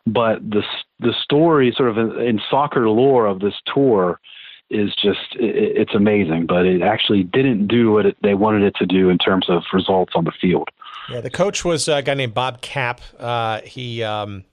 But 0.08 0.50
the 0.50 0.64
the 1.00 1.14
story, 1.22 1.74
sort 1.76 1.90
of 1.90 1.98
in, 1.98 2.18
in 2.22 2.42
soccer 2.50 2.88
lore 2.88 3.26
of 3.26 3.42
this 3.42 3.56
tour 3.74 4.22
is 4.70 4.96
just 4.96 5.36
it, 5.36 5.78
it's 5.78 5.96
amazing. 5.96 6.46
But 6.46 6.66
it 6.66 6.82
actually 6.82 7.24
didn't 7.24 7.68
do 7.68 7.92
what 7.92 8.06
it, 8.06 8.18
they 8.24 8.36
wanted 8.36 8.64
it 8.64 8.76
to 8.78 8.86
do 8.86 9.10
in 9.10 9.18
terms 9.18 9.50
of 9.50 9.64
results 9.74 10.14
on 10.16 10.24
the 10.24 10.32
field. 10.40 10.70
Yeah, 11.10 11.22
the 11.22 11.30
coach 11.30 11.64
was 11.64 11.88
a 11.88 12.02
guy 12.02 12.14
named 12.14 12.34
Bob 12.34 12.62
Kap. 12.62 13.02
Uh, 13.20 13.62
he 13.62 14.04
um, 14.04 14.44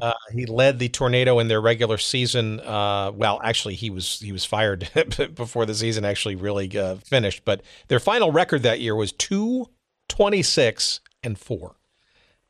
uh, 0.00 0.12
he 0.32 0.46
led 0.46 0.78
the 0.78 0.88
Tornado 0.88 1.38
in 1.38 1.48
their 1.48 1.60
regular 1.60 1.98
season. 1.98 2.60
Uh, 2.60 3.12
well, 3.14 3.40
actually, 3.42 3.74
he 3.74 3.90
was 3.90 4.18
he 4.20 4.32
was 4.32 4.44
fired 4.44 4.90
before 5.34 5.66
the 5.66 5.74
season 5.74 6.04
actually 6.04 6.34
really 6.34 6.76
uh, 6.76 6.96
finished. 6.96 7.44
But 7.44 7.62
their 7.88 8.00
final 8.00 8.32
record 8.32 8.62
that 8.62 8.80
year 8.80 8.96
was 8.96 9.12
two 9.12 9.68
twenty 10.08 10.42
six 10.42 11.00
and 11.22 11.38
four. 11.38 11.76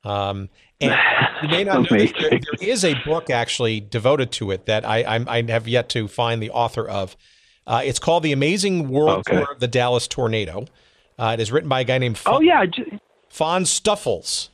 Um, 0.02 0.48
and 0.80 0.96
you 1.42 1.48
may 1.48 1.64
not 1.64 1.82
know 1.90 1.98
this, 1.98 2.12
there, 2.18 2.30
there 2.30 2.68
is 2.68 2.84
a 2.84 2.94
book 3.04 3.28
actually 3.28 3.80
devoted 3.80 4.32
to 4.32 4.50
it 4.50 4.64
that 4.64 4.86
I, 4.86 5.02
I, 5.02 5.38
I 5.38 5.42
have 5.50 5.68
yet 5.68 5.90
to 5.90 6.08
find 6.08 6.42
the 6.42 6.50
author 6.50 6.88
of. 6.88 7.16
Uh, 7.66 7.82
it's 7.84 7.98
called 7.98 8.22
The 8.22 8.32
Amazing 8.32 8.88
World 8.88 9.18
okay. 9.28 9.36
Tour 9.36 9.52
of 9.52 9.60
the 9.60 9.68
Dallas 9.68 10.08
Tornado. 10.08 10.64
Uh, 11.18 11.32
it 11.34 11.40
is 11.40 11.52
written 11.52 11.68
by 11.68 11.80
a 11.80 11.84
guy 11.84 11.98
named 11.98 12.16
Fon, 12.16 12.36
oh 12.36 12.40
yeah 12.40 12.64
Fon 13.30 13.64
Stuffles. 13.64 14.50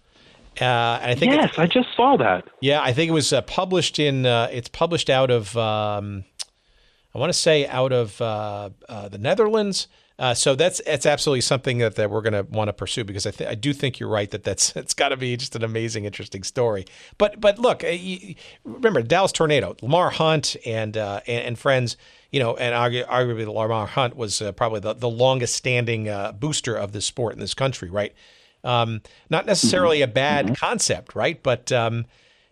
Uh, 0.60 1.00
and 1.02 1.10
I 1.10 1.14
think 1.16 1.32
yes, 1.32 1.58
I 1.58 1.66
just 1.66 1.88
saw 1.96 2.16
that. 2.16 2.48
Yeah, 2.60 2.80
I 2.80 2.92
think 2.92 3.08
it 3.08 3.12
was 3.12 3.32
uh, 3.32 3.42
published 3.42 3.98
in. 3.98 4.24
Uh, 4.24 4.48
it's 4.52 4.68
published 4.68 5.10
out 5.10 5.30
of. 5.30 5.56
Um, 5.56 6.24
I 7.14 7.18
want 7.18 7.30
to 7.30 7.38
say 7.38 7.66
out 7.66 7.92
of 7.92 8.20
uh, 8.20 8.70
the 8.88 9.18
Netherlands. 9.18 9.88
Uh, 10.18 10.32
so 10.32 10.54
that's 10.54 10.80
it's 10.86 11.04
absolutely 11.04 11.42
something 11.42 11.78
that, 11.78 11.94
that 11.96 12.10
we're 12.10 12.22
going 12.22 12.32
to 12.32 12.42
want 12.50 12.68
to 12.68 12.72
pursue 12.72 13.04
because 13.04 13.26
I, 13.26 13.32
th- 13.32 13.50
I 13.50 13.54
do 13.54 13.74
think 13.74 14.00
you're 14.00 14.08
right 14.08 14.30
that 14.30 14.44
that's 14.44 14.74
it's 14.76 14.94
got 14.94 15.10
to 15.10 15.16
be 15.16 15.36
just 15.36 15.54
an 15.56 15.64
amazing, 15.64 16.04
interesting 16.04 16.42
story. 16.42 16.86
But 17.18 17.40
but 17.40 17.58
look, 17.58 17.84
uh, 17.84 17.88
you, 17.88 18.34
remember 18.64 19.02
Dallas 19.02 19.32
Tornado, 19.32 19.76
Lamar 19.82 20.10
Hunt 20.10 20.56
and 20.64 20.96
uh, 20.96 21.20
and, 21.26 21.44
and, 21.44 21.58
friends, 21.58 21.98
you 22.30 22.40
know, 22.40 22.56
and 22.56 22.74
argu- 22.74 23.06
arguably 23.06 23.46
Lamar 23.46 23.86
Hunt 23.86 24.16
was 24.16 24.40
uh, 24.40 24.52
probably 24.52 24.80
the, 24.80 24.94
the 24.94 25.08
longest 25.08 25.54
standing 25.54 26.08
uh, 26.08 26.32
booster 26.32 26.74
of 26.74 26.92
this 26.92 27.04
sport 27.04 27.34
in 27.34 27.40
this 27.40 27.54
country, 27.54 27.90
right? 27.90 28.14
Um, 28.66 29.00
not 29.30 29.46
necessarily 29.46 30.02
a 30.02 30.08
bad 30.08 30.46
mm-hmm. 30.46 30.54
concept, 30.54 31.14
right? 31.14 31.40
But 31.42 31.70
um, 31.70 32.04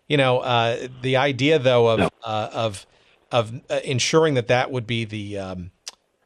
you 0.07 0.17
know, 0.17 0.39
uh, 0.39 0.87
the 1.01 1.17
idea 1.17 1.59
though 1.59 1.89
of 1.89 1.99
no. 1.99 2.09
of 2.25 2.87
of 3.31 3.61
ensuring 3.83 4.35
that 4.35 4.47
that 4.47 4.71
would 4.71 4.87
be 4.87 5.03
the 5.03 5.37
um, 5.37 5.71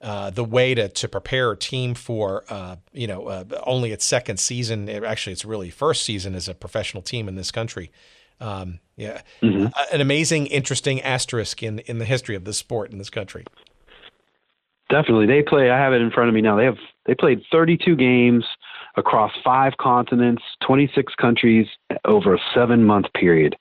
uh, 0.01 0.29
the 0.29 0.43
way 0.43 0.75
to, 0.75 0.87
to 0.89 1.07
prepare 1.07 1.51
a 1.51 1.57
team 1.57 1.95
for 1.95 2.45
uh, 2.49 2.75
you 2.93 3.07
know 3.07 3.27
uh, 3.27 3.43
only 3.65 3.91
its 3.91 4.05
second 4.05 4.39
season. 4.39 4.87
It, 4.87 5.03
actually, 5.03 5.33
it's 5.33 5.43
really 5.43 5.71
first 5.71 6.03
season 6.03 6.35
as 6.35 6.47
a 6.47 6.53
professional 6.53 7.01
team 7.01 7.27
in 7.27 7.35
this 7.35 7.51
country. 7.51 7.91
Um, 8.39 8.79
yeah, 8.95 9.21
mm-hmm. 9.41 9.67
an 9.93 10.01
amazing, 10.01 10.47
interesting 10.47 11.01
asterisk 11.01 11.63
in 11.63 11.79
in 11.79 11.97
the 11.97 12.05
history 12.05 12.35
of 12.35 12.45
this 12.45 12.57
sport 12.57 12.91
in 12.91 12.99
this 12.99 13.09
country. 13.09 13.43
Definitely, 14.89 15.25
they 15.25 15.41
play. 15.41 15.69
I 15.69 15.77
have 15.77 15.93
it 15.93 16.01
in 16.01 16.11
front 16.11 16.29
of 16.29 16.35
me 16.35 16.41
now. 16.41 16.55
They 16.55 16.65
have 16.65 16.77
they 17.05 17.15
played 17.15 17.41
32 17.51 17.95
games 17.95 18.45
across 18.97 19.31
five 19.43 19.77
continents, 19.77 20.43
26 20.65 21.15
countries 21.15 21.67
over 22.05 22.35
a 22.35 22.39
seven 22.53 22.83
month 22.83 23.07
period. 23.13 23.55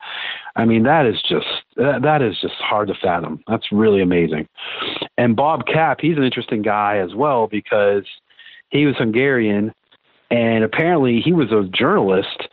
I 0.57 0.65
mean, 0.65 0.83
that 0.85 1.07
is 1.07 1.23
just 1.23 1.47
that 1.77 2.23
is 2.23 2.39
just 2.41 2.55
hard 2.55 2.89
to 2.89 2.95
fathom. 2.95 3.43
That's 3.47 3.71
really 3.71 4.03
amazing. 4.03 4.49
And 5.17 5.37
Bob 5.37 5.67
Kap, 5.67 6.01
he's 6.01 6.17
an 6.17 6.25
interesting 6.25 6.63
guy 6.63 6.99
as 6.99 7.15
well 7.15 7.47
because 7.47 8.05
he 8.71 8.87
was 8.87 8.97
Hungarian, 8.97 9.73
and 10.31 10.65
apparently 10.65 11.21
he 11.21 11.33
was 11.33 11.53
a 11.53 11.69
journalist. 11.73 12.49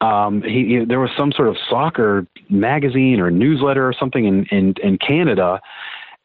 Um, 0.00 0.42
he, 0.42 0.78
he 0.78 0.84
there 0.84 1.00
was 1.00 1.10
some 1.16 1.32
sort 1.32 1.48
of 1.48 1.56
soccer 1.68 2.26
magazine 2.48 3.20
or 3.20 3.30
newsletter 3.30 3.86
or 3.86 3.92
something 3.92 4.24
in 4.24 4.44
in, 4.46 4.74
in 4.82 4.98
Canada 4.98 5.60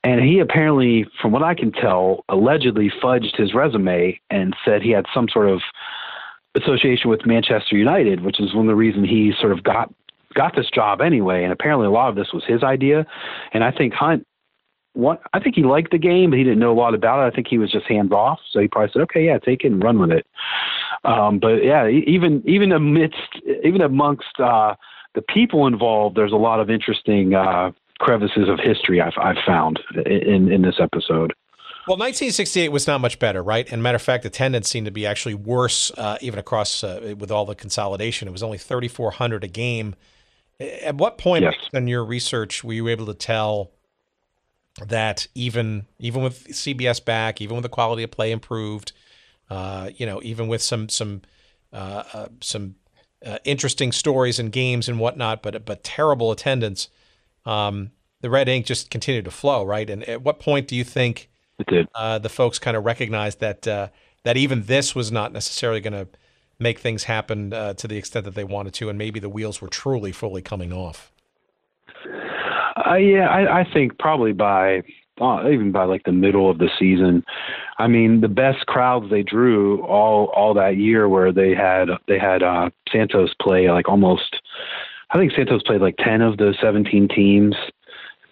and 0.03 0.21
he 0.21 0.39
apparently, 0.39 1.05
from 1.21 1.31
what 1.31 1.43
I 1.43 1.55
can 1.55 1.71
tell, 1.71 2.25
allegedly 2.27 2.91
fudged 3.01 3.37
his 3.37 3.53
resume 3.53 4.19
and 4.29 4.55
said 4.65 4.81
he 4.81 4.91
had 4.91 5.05
some 5.13 5.27
sort 5.29 5.49
of 5.49 5.61
association 6.55 7.09
with 7.09 7.25
Manchester 7.25 7.77
United, 7.77 8.21
which 8.21 8.39
is 8.39 8.53
one 8.53 8.65
of 8.65 8.71
the 8.71 8.75
reasons 8.75 9.07
he 9.07 9.33
sort 9.39 9.53
of 9.53 9.63
got 9.63 9.93
got 10.33 10.55
this 10.55 10.69
job 10.69 10.99
anyway. 10.99 11.43
And 11.43 11.53
apparently, 11.53 11.87
a 11.87 11.91
lot 11.91 12.09
of 12.09 12.15
this 12.15 12.33
was 12.33 12.43
his 12.45 12.63
idea. 12.63 13.05
And 13.53 13.63
I 13.63 13.71
think 13.71 13.93
Hunt, 13.93 14.25
what 14.93 15.21
I 15.33 15.39
think 15.39 15.55
he 15.55 15.63
liked 15.63 15.91
the 15.91 15.97
game, 15.97 16.31
but 16.31 16.37
he 16.37 16.43
didn't 16.43 16.59
know 16.59 16.73
a 16.73 16.79
lot 16.79 16.93
about 16.93 17.23
it. 17.23 17.31
I 17.31 17.35
think 17.35 17.47
he 17.47 17.57
was 17.57 17.71
just 17.71 17.85
hands 17.85 18.11
off. 18.11 18.39
So 18.51 18.59
he 18.59 18.67
probably 18.67 18.91
said, 18.91 19.01
"Okay, 19.03 19.25
yeah, 19.25 19.39
take 19.39 19.63
it 19.63 19.71
and 19.71 19.81
run 19.81 19.99
with 19.99 20.11
it." 20.11 20.27
Um, 21.05 21.39
but 21.39 21.63
yeah, 21.63 21.87
even 21.87 22.43
even 22.45 22.73
amidst 22.73 23.39
even 23.63 23.81
amongst 23.81 24.39
uh, 24.39 24.75
the 25.15 25.21
people 25.21 25.65
involved, 25.65 26.17
there's 26.17 26.33
a 26.33 26.35
lot 26.35 26.59
of 26.59 26.69
interesting 26.69 27.33
uh, 27.33 27.71
crevices 27.99 28.49
of 28.49 28.59
history 28.59 29.01
I've, 29.01 29.17
I've 29.17 29.43
found 29.45 29.79
in, 30.05 30.51
in 30.51 30.61
this 30.61 30.75
episode. 30.79 31.33
Well, 31.85 31.97
1968 31.97 32.69
was 32.69 32.87
not 32.87 33.01
much 33.01 33.19
better, 33.19 33.43
right? 33.43 33.69
And 33.69 33.83
matter 33.83 33.97
of 33.97 34.01
fact, 34.01 34.23
attendance 34.23 34.69
seemed 34.69 34.85
to 34.85 34.91
be 34.91 35.05
actually 35.05 35.33
worse, 35.33 35.91
uh, 35.97 36.17
even 36.21 36.39
across 36.39 36.81
uh, 36.81 37.15
with 37.17 37.29
all 37.29 37.45
the 37.45 37.55
consolidation. 37.55 38.27
It 38.27 38.31
was 38.31 38.43
only 38.43 38.57
3,400 38.57 39.43
a 39.43 39.47
game. 39.49 39.95
At 40.59 40.95
what 40.95 41.17
point 41.17 41.43
yes. 41.43 41.55
in 41.73 41.87
your 41.87 42.05
research 42.05 42.63
were 42.63 42.71
you 42.71 42.87
able 42.87 43.05
to 43.07 43.13
tell 43.13 43.71
that 44.87 45.27
even 45.35 45.85
even 45.99 46.23
with 46.23 46.47
CBS 46.47 47.03
back, 47.03 47.41
even 47.41 47.55
with 47.55 47.63
the 47.63 47.69
quality 47.69 48.03
of 48.03 48.11
play 48.11 48.31
improved, 48.31 48.93
uh, 49.49 49.89
you 49.95 50.05
know, 50.05 50.21
even 50.23 50.47
with 50.47 50.61
some 50.61 50.87
some 50.87 51.21
uh, 51.73 52.03
uh, 52.13 52.27
some 52.39 52.75
uh, 53.25 53.39
interesting 53.43 53.91
stories 53.91 54.39
and 54.39 54.51
games 54.51 54.87
and 54.87 54.99
whatnot, 54.99 55.43
but 55.43 55.65
but 55.65 55.83
terrible 55.83 56.31
attendance 56.31 56.87
um, 57.45 57.91
the 58.21 58.29
red 58.29 58.47
ink 58.47 58.65
just 58.65 58.89
continued 58.89 59.25
to 59.25 59.31
flow, 59.31 59.63
right? 59.63 59.89
And 59.89 60.03
at 60.03 60.21
what 60.21 60.39
point 60.39 60.67
do 60.67 60.75
you 60.75 60.83
think 60.83 61.29
uh, 61.95 62.19
the 62.19 62.29
folks 62.29 62.59
kind 62.59 62.75
of 62.77 62.85
recognized 62.85 63.39
that 63.39 63.67
uh, 63.67 63.89
that 64.23 64.37
even 64.37 64.63
this 64.63 64.95
was 64.95 65.11
not 65.11 65.33
necessarily 65.33 65.81
going 65.81 65.93
to 65.93 66.07
make 66.59 66.79
things 66.79 67.03
happen 67.03 67.53
uh, 67.53 67.73
to 67.73 67.87
the 67.87 67.97
extent 67.97 68.25
that 68.25 68.35
they 68.35 68.43
wanted 68.43 68.73
to, 68.75 68.89
and 68.89 68.97
maybe 68.97 69.19
the 69.19 69.29
wheels 69.29 69.61
were 69.61 69.67
truly 69.67 70.11
fully 70.11 70.41
coming 70.41 70.71
off? 70.71 71.11
Uh, 72.87 72.95
yeah, 72.95 73.27
I, 73.27 73.61
I 73.61 73.73
think 73.73 73.99
probably 73.99 74.33
by 74.33 74.81
uh, 75.21 75.47
even 75.49 75.71
by 75.71 75.83
like 75.83 76.03
the 76.03 76.11
middle 76.11 76.49
of 76.49 76.57
the 76.57 76.69
season. 76.79 77.23
I 77.77 77.87
mean, 77.87 78.21
the 78.21 78.27
best 78.27 78.65
crowds 78.65 79.09
they 79.09 79.23
drew 79.23 79.81
all 79.83 80.27
all 80.35 80.53
that 80.55 80.77
year, 80.77 81.07
where 81.07 81.31
they 81.31 81.53
had 81.53 81.89
they 82.07 82.17
had 82.17 82.41
uh, 82.41 82.69
Santos 82.91 83.33
play 83.41 83.69
like 83.69 83.87
almost 83.87 84.37
I 85.13 85.17
think 85.17 85.31
Santos 85.33 85.63
played 85.63 85.81
like 85.81 85.95
ten 85.97 86.21
of 86.21 86.37
those 86.37 86.57
seventeen 86.61 87.07
teams. 87.07 87.55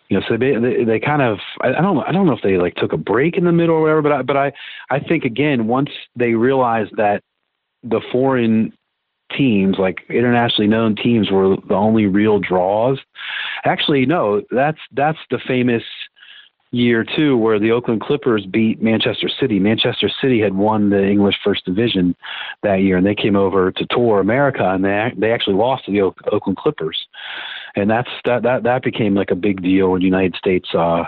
You 0.09 0.19
know, 0.19 0.25
so 0.27 0.35
they 0.35 0.55
they, 0.83 0.99
kind 0.99 1.21
of 1.21 1.37
I, 1.61 1.69
I 1.69 1.81
don't 1.81 1.99
I 1.99 2.11
don't 2.11 2.25
know 2.25 2.33
if 2.33 2.41
they 2.43 2.57
like 2.57 2.75
took 2.75 2.91
a 2.91 2.97
break 2.97 3.37
in 3.37 3.45
the 3.45 3.51
middle 3.51 3.75
or 3.75 3.81
whatever, 3.81 4.01
but 4.01 4.11
I, 4.11 4.21
but 4.23 4.37
I 4.37 4.51
I 4.89 4.99
think 4.99 5.23
again 5.23 5.67
once 5.67 5.89
they 6.15 6.33
realized 6.33 6.91
that 6.97 7.23
the 7.83 8.01
foreign 8.11 8.73
teams, 9.35 9.77
like 9.79 9.99
internationally 10.09 10.67
known 10.67 10.95
teams, 10.95 11.31
were 11.31 11.55
the 11.67 11.75
only 11.75 12.07
real 12.07 12.39
draws. 12.39 12.99
Actually, 13.63 14.05
no, 14.05 14.41
that's 14.51 14.79
that's 14.91 15.19
the 15.29 15.39
famous 15.47 15.83
year 16.71 17.05
two 17.15 17.37
where 17.37 17.59
the 17.59 17.71
Oakland 17.71 18.01
Clippers 18.01 18.45
beat 18.45 18.81
Manchester 18.81 19.29
City. 19.39 19.59
Manchester 19.59 20.09
City 20.21 20.39
had 20.39 20.53
won 20.53 20.89
the 20.89 21.03
English 21.03 21.35
First 21.43 21.65
Division 21.65 22.15
that 22.63 22.81
year, 22.81 22.97
and 22.97 23.05
they 23.05 23.15
came 23.15 23.35
over 23.35 23.71
to 23.71 23.85
tour 23.89 24.19
America, 24.19 24.69
and 24.69 24.83
they 24.83 25.11
they 25.17 25.31
actually 25.31 25.55
lost 25.55 25.85
to 25.85 25.91
the 25.91 26.01
Oakland 26.31 26.57
Clippers, 26.57 26.97
and 27.75 27.89
that's 27.89 28.09
that 28.25 28.43
that 28.43 28.63
that 28.63 28.83
became 28.83 29.13
like 29.15 29.31
a 29.31 29.35
big 29.35 29.61
deal 29.61 29.95
in 29.95 30.01
United 30.01 30.35
States 30.35 30.69
uh, 30.73 31.03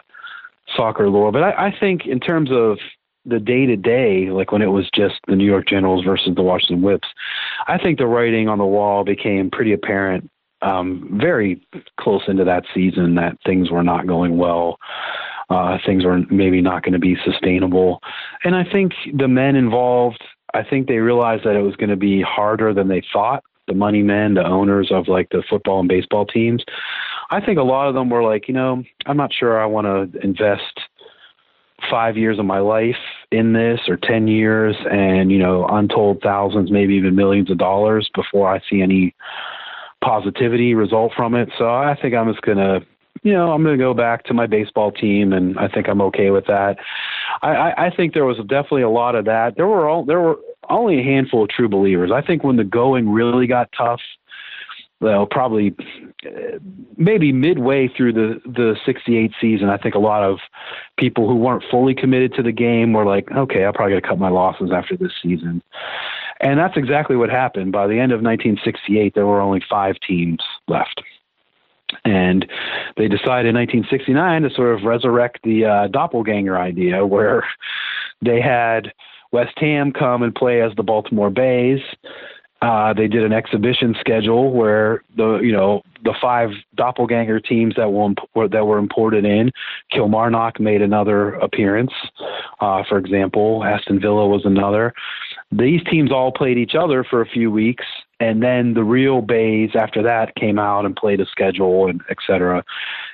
soccer 0.75 1.09
lore. 1.09 1.31
But 1.31 1.43
I, 1.43 1.67
I 1.67 1.75
think 1.79 2.05
in 2.05 2.19
terms 2.19 2.49
of 2.51 2.77
the 3.25 3.39
day 3.39 3.65
to 3.65 3.77
day, 3.77 4.29
like 4.29 4.51
when 4.51 4.61
it 4.61 4.67
was 4.67 4.89
just 4.93 5.15
the 5.27 5.35
New 5.35 5.45
York 5.45 5.65
Generals 5.67 6.03
versus 6.03 6.35
the 6.35 6.43
Washington 6.43 6.81
Whips, 6.81 7.07
I 7.67 7.77
think 7.77 7.97
the 7.97 8.07
writing 8.07 8.49
on 8.49 8.57
the 8.57 8.65
wall 8.65 9.05
became 9.05 9.49
pretty 9.49 9.71
apparent 9.71 10.29
um, 10.61 11.17
very 11.21 11.65
close 11.99 12.23
into 12.27 12.43
that 12.43 12.63
season 12.73 13.15
that 13.15 13.37
things 13.45 13.69
were 13.71 13.83
not 13.83 14.07
going 14.07 14.37
well 14.37 14.77
uh, 15.53 15.77
things 15.85 16.03
are 16.03 16.17
maybe 16.31 16.61
not 16.61 16.83
going 16.83 16.93
to 16.93 16.99
be 16.99 17.15
sustainable. 17.23 18.01
And 18.43 18.55
I 18.55 18.63
think 18.63 18.93
the 19.13 19.27
men 19.27 19.55
involved, 19.55 20.23
I 20.53 20.63
think 20.63 20.87
they 20.87 20.97
realized 20.97 21.43
that 21.45 21.55
it 21.55 21.61
was 21.61 21.75
going 21.75 21.89
to 21.91 21.95
be 21.95 22.21
harder 22.21 22.73
than 22.73 22.87
they 22.87 23.03
thought. 23.13 23.43
The 23.67 23.73
money 23.73 24.01
men, 24.01 24.33
the 24.33 24.45
owners 24.45 24.89
of 24.91 25.07
like 25.07 25.29
the 25.29 25.43
football 25.49 25.79
and 25.79 25.87
baseball 25.87 26.25
teams, 26.25 26.63
I 27.29 27.39
think 27.39 27.57
a 27.57 27.63
lot 27.63 27.87
of 27.87 27.93
them 27.93 28.09
were 28.09 28.23
like, 28.23 28.47
you 28.47 28.53
know, 28.53 28.83
I'm 29.05 29.15
not 29.15 29.31
sure 29.33 29.61
I 29.61 29.65
want 29.65 29.85
to 30.13 30.19
invest 30.19 30.79
five 31.89 32.17
years 32.17 32.39
of 32.39 32.45
my 32.45 32.59
life 32.59 32.95
in 33.31 33.53
this 33.53 33.79
or 33.87 33.97
10 33.97 34.27
years 34.27 34.75
and, 34.91 35.31
you 35.31 35.39
know, 35.39 35.65
untold 35.67 36.21
thousands, 36.21 36.71
maybe 36.71 36.95
even 36.95 37.15
millions 37.15 37.49
of 37.49 37.57
dollars 37.57 38.09
before 38.13 38.53
I 38.53 38.61
see 38.69 38.81
any 38.81 39.15
positivity 40.03 40.73
result 40.73 41.13
from 41.15 41.35
it. 41.35 41.49
So 41.57 41.65
I 41.69 41.97
think 42.01 42.13
I'm 42.13 42.31
just 42.31 42.41
going 42.41 42.57
to, 42.57 42.85
you 43.23 43.31
know, 43.31 43.51
I'm 43.51 43.63
going 43.63 43.77
to 43.77 43.83
go 43.83 43.93
back 43.93 44.25
to 44.25 44.33
my 44.33 44.47
baseball 44.47 44.91
team 44.91 45.33
and 45.33 45.57
I 45.57 45.67
think 45.67 45.87
I'm 45.87 46.01
okay 46.01 46.29
with 46.29 46.45
that. 46.47 46.77
I, 47.41 47.49
I, 47.49 47.85
I 47.87 47.95
think 47.95 48.13
there 48.13 48.25
was 48.25 48.37
definitely 48.37 48.83
a 48.83 48.89
lot 48.89 49.15
of 49.15 49.25
that. 49.25 49.55
There 49.55 49.67
were 49.67 49.87
all, 49.87 50.05
there 50.05 50.19
were 50.19 50.37
only 50.69 50.99
a 50.99 51.03
handful 51.03 51.43
of 51.43 51.49
true 51.49 51.69
believers. 51.69 52.11
I 52.13 52.21
think 52.21 52.43
when 52.43 52.57
the 52.57 52.63
going 52.63 53.09
really 53.09 53.47
got 53.47 53.69
tough, 53.75 54.01
well, 54.99 55.25
probably 55.25 55.75
uh, 56.25 56.59
maybe 56.95 57.33
midway 57.33 57.89
through 57.89 58.13
the 58.13 58.39
the 58.45 58.77
68 58.85 59.33
season, 59.39 59.69
I 59.69 59.75
think 59.75 59.95
a 59.95 59.99
lot 59.99 60.23
of 60.23 60.39
people 60.97 61.27
who 61.27 61.35
weren't 61.35 61.63
fully 61.69 61.93
committed 61.93 62.33
to 62.35 62.43
the 62.43 62.53
game 62.53 62.93
were 62.93 63.05
like, 63.05 63.29
okay, 63.31 63.65
I'm 63.65 63.73
probably 63.73 63.99
cut 63.99 64.17
my 64.17 64.29
losses 64.29 64.71
after 64.73 64.95
this 64.95 65.11
season. 65.21 65.61
And 66.39 66.57
that's 66.57 66.77
exactly 66.77 67.17
what 67.17 67.29
happened. 67.29 67.73
By 67.73 67.87
the 67.87 67.99
end 67.99 68.13
of 68.13 68.21
1968, 68.21 69.13
there 69.13 69.25
were 69.25 69.41
only 69.41 69.61
five 69.69 69.95
teams 70.07 70.39
left. 70.69 71.01
And 72.05 72.45
they 72.97 73.07
decided 73.07 73.49
in 73.49 73.55
1969 73.55 74.41
to 74.43 74.49
sort 74.51 74.75
of 74.75 74.83
resurrect 74.83 75.39
the 75.43 75.65
uh, 75.65 75.87
doppelganger 75.87 76.57
idea 76.57 77.05
where 77.05 77.45
they 78.21 78.41
had 78.41 78.91
West 79.31 79.57
Ham 79.57 79.91
come 79.91 80.23
and 80.23 80.33
play 80.33 80.61
as 80.61 80.71
the 80.75 80.83
Baltimore 80.83 81.29
Bays 81.29 81.81
uh, 82.63 82.93
they 82.93 83.07
did 83.07 83.23
an 83.23 83.33
exhibition 83.33 83.93
schedule 83.99 84.53
where 84.53 85.03
the 85.17 85.39
you 85.43 85.51
know 85.51 85.81
the 86.05 86.13
five 86.21 86.49
doppelganger 86.75 87.39
teams 87.41 87.75
that 87.75 87.91
were 87.91 88.47
that 88.47 88.65
were 88.65 88.77
imported 88.77 89.25
in. 89.25 89.51
Kilmarnock 89.91 90.61
made 90.61 90.81
another 90.81 91.33
appearance, 91.33 91.91
uh, 92.61 92.83
for 92.87 92.97
example. 92.97 93.65
Aston 93.65 93.99
Villa 93.99 94.25
was 94.27 94.45
another. 94.45 94.93
These 95.51 95.81
teams 95.91 96.09
all 96.09 96.31
played 96.31 96.57
each 96.57 96.73
other 96.73 97.03
for 97.03 97.21
a 97.21 97.25
few 97.25 97.51
weeks, 97.51 97.85
and 98.19 98.41
then 98.41 98.73
the 98.73 98.83
real 98.83 99.21
Bays 99.21 99.71
after 99.75 100.01
that 100.03 100.35
came 100.35 100.59
out 100.59 100.85
and 100.85 100.95
played 100.95 101.19
a 101.19 101.25
schedule 101.25 101.87
and 101.87 102.01
et 102.09 102.17
cetera. 102.25 102.63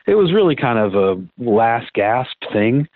It 0.05 0.15
was 0.15 0.33
really 0.33 0.55
kind 0.55 0.79
of 0.79 0.95
a 0.95 1.21
last 1.43 1.93
gasp 1.93 2.37
thing. 2.51 2.87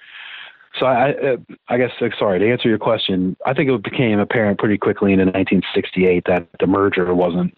So 0.80 0.88
I, 0.88 1.38
I 1.70 1.78
guess, 1.78 1.92
uh, 2.02 2.10
sorry 2.18 2.40
to 2.40 2.52
answer 2.52 2.68
your 2.68 2.80
question. 2.80 3.38
I 3.46 3.54
think 3.54 3.70
it 3.70 3.84
became 3.84 4.20
apparent 4.20 4.60
pretty 4.60 4.78
quickly 4.78 5.14
in 5.14 5.20
1968 5.20 6.24
that 6.26 6.48
the 6.60 6.68
merger 6.68 7.14
wasn't 7.14 7.56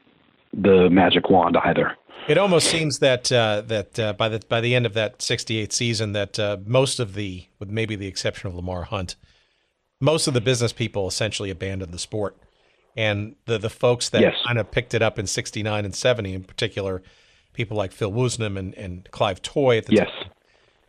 the 0.53 0.89
magic 0.89 1.29
wand 1.29 1.57
either. 1.63 1.95
It 2.27 2.37
almost 2.37 2.69
seems 2.69 2.99
that 2.99 3.31
uh, 3.31 3.61
that 3.67 3.99
uh, 3.99 4.13
by 4.13 4.29
the 4.29 4.39
by 4.49 4.59
the 4.59 4.73
end 4.73 4.87
of 4.87 4.93
that 4.95 5.21
'68 5.21 5.71
season, 5.71 6.13
that 6.13 6.39
uh, 6.39 6.57
most 6.65 6.99
of 6.99 7.13
the, 7.13 7.45
with 7.59 7.69
maybe 7.69 7.95
the 7.95 8.07
exception 8.07 8.47
of 8.47 8.55
Lamar 8.55 8.83
Hunt, 8.83 9.15
most 10.01 10.27
of 10.27 10.33
the 10.33 10.41
business 10.41 10.73
people 10.73 11.07
essentially 11.07 11.51
abandoned 11.51 11.93
the 11.93 11.99
sport, 11.99 12.35
and 12.95 13.35
the 13.45 13.57
the 13.57 13.69
folks 13.69 14.09
that 14.09 14.21
yes. 14.21 14.35
kind 14.45 14.57
of 14.57 14.71
picked 14.71 14.93
it 14.93 15.01
up 15.01 15.19
in 15.19 15.27
'69 15.27 15.85
and 15.85 15.95
'70, 15.95 16.33
in 16.33 16.43
particular, 16.43 17.03
people 17.53 17.77
like 17.77 17.91
Phil 17.91 18.11
Woosnam 18.11 18.57
and, 18.57 18.73
and 18.75 19.09
Clive 19.11 19.41
Toye 19.41 19.77
at 19.77 19.85
the 19.85 19.95
yes. 19.95 20.09
time, 20.09 20.31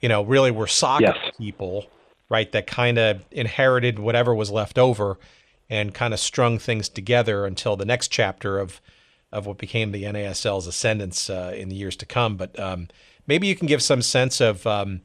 you 0.01 0.09
know, 0.09 0.23
really 0.23 0.51
were 0.51 0.67
soccer 0.67 1.05
yes. 1.05 1.17
people 1.39 1.87
right? 2.29 2.51
That 2.53 2.67
kind 2.67 2.99
of 2.99 3.25
inherited 3.31 3.99
whatever 3.99 4.35
was 4.35 4.51
left 4.51 4.79
over 4.79 5.19
and 5.69 5.95
kind 5.95 6.15
of 6.15 6.21
strung 6.21 6.59
things 6.59 6.89
together 6.89 7.47
until 7.47 7.77
the 7.77 7.85
next 7.85 8.09
chapter 8.09 8.59
of 8.59 8.81
of 9.33 9.45
what 9.45 9.59
became 9.59 9.91
the 9.91 10.05
NASL's 10.05 10.69
ascendance 10.69 11.29
uh, 11.29 11.53
in 11.55 11.69
the 11.69 11.75
years 11.75 11.97
to 11.97 12.07
come. 12.07 12.37
But 12.37 12.59
um, 12.59 12.89
maybe 13.27 13.49
you 13.49 13.57
can 13.57 13.67
give 13.67 13.83
some 13.83 14.01
sense 14.01 14.41
of, 14.41 14.65
um, 14.69 15.01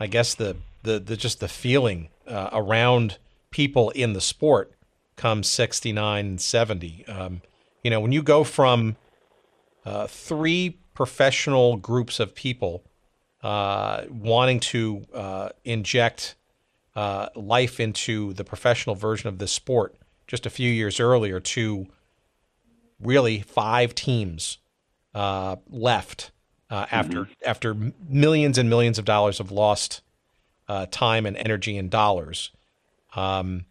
I 0.00 0.08
guess 0.08 0.34
the, 0.34 0.56
the 0.82 0.98
the 0.98 1.16
just 1.16 1.40
the 1.40 1.48
feeling 1.48 2.08
uh, 2.26 2.50
around 2.52 3.18
people 3.50 3.90
in 3.90 4.12
the 4.12 4.20
sport 4.20 4.74
come 5.20 5.42
69 5.42 6.24
and 6.24 6.40
70. 6.40 7.04
Um, 7.06 7.42
you 7.84 7.90
know, 7.90 8.00
when 8.00 8.10
you 8.10 8.22
go 8.22 8.42
from 8.42 8.96
uh, 9.84 10.06
three 10.06 10.78
professional 10.94 11.76
groups 11.76 12.20
of 12.20 12.34
people 12.34 12.82
uh, 13.42 14.04
wanting 14.08 14.60
to 14.60 15.04
uh, 15.14 15.50
inject 15.62 16.36
uh, 16.96 17.28
life 17.36 17.78
into 17.78 18.32
the 18.32 18.44
professional 18.44 18.94
version 18.94 19.28
of 19.28 19.38
this 19.38 19.52
sport 19.52 19.94
just 20.26 20.46
a 20.46 20.50
few 20.50 20.70
years 20.70 20.98
earlier 20.98 21.38
to 21.38 21.86
really 22.98 23.40
five 23.40 23.94
teams 23.94 24.56
uh, 25.14 25.56
left 25.68 26.30
uh, 26.70 26.86
after 26.90 27.24
mm-hmm. 27.24 27.32
after 27.44 27.76
millions 28.08 28.56
and 28.56 28.70
millions 28.70 28.98
of 28.98 29.04
dollars 29.04 29.38
of 29.38 29.50
lost 29.50 30.00
uh, 30.68 30.86
time 30.90 31.26
and 31.26 31.36
energy 31.36 31.76
and 31.76 31.90
dollars. 31.90 32.52
Um, 33.14 33.66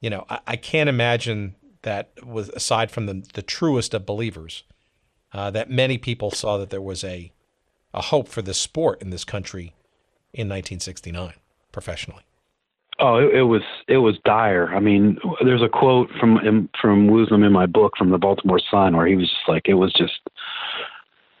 you 0.00 0.10
know, 0.10 0.24
I, 0.28 0.40
I, 0.46 0.56
can't 0.56 0.88
imagine 0.88 1.56
that 1.82 2.10
was 2.24 2.48
aside 2.50 2.90
from 2.90 3.06
the, 3.06 3.24
the 3.34 3.42
truest 3.42 3.94
of 3.94 4.06
believers, 4.06 4.64
uh, 5.32 5.50
that 5.50 5.70
many 5.70 5.98
people 5.98 6.30
saw 6.30 6.56
that 6.58 6.70
there 6.70 6.80
was 6.80 7.04
a 7.04 7.32
a 7.92 8.02
hope 8.02 8.28
for 8.28 8.42
the 8.42 8.54
sport 8.54 9.02
in 9.02 9.10
this 9.10 9.24
country 9.24 9.74
in 10.32 10.48
1969 10.48 11.34
professionally? 11.72 12.22
Oh, 12.98 13.16
it, 13.16 13.34
it, 13.34 13.42
was 13.42 13.62
it 13.88 13.98
was 13.98 14.18
dire. 14.24 14.68
I 14.74 14.80
mean, 14.80 15.18
there's 15.42 15.62
a 15.62 15.68
quote 15.68 16.10
from 16.20 16.68
from 16.80 17.08
Woosnam 17.08 17.46
in 17.46 17.52
my 17.52 17.64
book 17.64 17.94
from 17.96 18.10
the 18.10 18.18
Baltimore 18.18 18.60
Sun 18.70 18.96
where 18.96 19.06
he 19.06 19.16
was 19.16 19.28
just 19.28 19.48
like, 19.48 19.68
it 19.68 19.74
was 19.74 19.92
just 19.94 20.20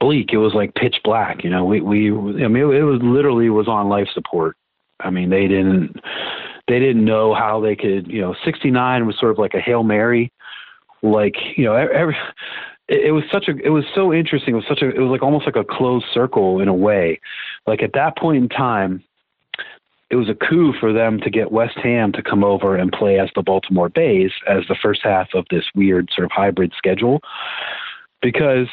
bleak. 0.00 0.32
It 0.32 0.38
was 0.38 0.54
like 0.54 0.74
pitch 0.74 0.96
black. 1.04 1.44
You 1.44 1.50
know, 1.50 1.64
we 1.66 1.82
we 1.82 2.10
I 2.42 2.48
mean, 2.48 2.62
it 2.72 2.82
was 2.82 3.00
literally 3.02 3.50
was 3.50 3.68
on 3.68 3.90
life 3.90 4.08
support. 4.14 4.56
I 5.00 5.10
mean, 5.10 5.28
they 5.28 5.48
didn't 5.48 5.96
they 6.70 6.78
didn't 6.78 7.04
know 7.04 7.34
how 7.34 7.60
they 7.60 7.74
could. 7.74 8.06
You 8.06 8.20
know, 8.20 8.34
69 8.44 9.04
was 9.04 9.18
sort 9.18 9.32
of 9.32 9.38
like 9.38 9.54
a 9.54 9.60
hail 9.60 9.82
mary. 9.82 10.32
Like 11.02 11.34
you 11.56 11.64
know, 11.64 11.74
every 11.74 12.16
it, 12.88 13.06
it 13.06 13.12
was 13.12 13.24
such 13.30 13.48
a 13.48 13.56
it 13.64 13.70
was 13.70 13.84
so 13.92 14.12
interesting. 14.12 14.54
It 14.54 14.58
was 14.58 14.66
such 14.68 14.82
a 14.82 14.88
it 14.88 15.00
was 15.00 15.10
like 15.10 15.22
almost 15.22 15.46
like 15.46 15.56
a 15.56 15.64
closed 15.64 16.06
circle 16.14 16.60
in 16.60 16.68
a 16.68 16.74
way. 16.74 17.20
Like 17.66 17.82
at 17.82 17.92
that 17.94 18.16
point 18.16 18.36
in 18.36 18.48
time, 18.48 19.02
it 20.10 20.16
was 20.16 20.28
a 20.28 20.34
coup 20.34 20.72
for 20.78 20.92
them 20.92 21.18
to 21.20 21.30
get 21.30 21.50
West 21.50 21.76
Ham 21.82 22.12
to 22.12 22.22
come 22.22 22.44
over 22.44 22.76
and 22.76 22.92
play 22.92 23.18
as 23.18 23.30
the 23.34 23.42
Baltimore 23.42 23.88
Bays 23.88 24.30
as 24.46 24.62
the 24.68 24.76
first 24.80 25.00
half 25.02 25.28
of 25.34 25.46
this 25.50 25.64
weird 25.74 26.08
sort 26.14 26.26
of 26.26 26.30
hybrid 26.30 26.72
schedule, 26.76 27.20
because 28.22 28.68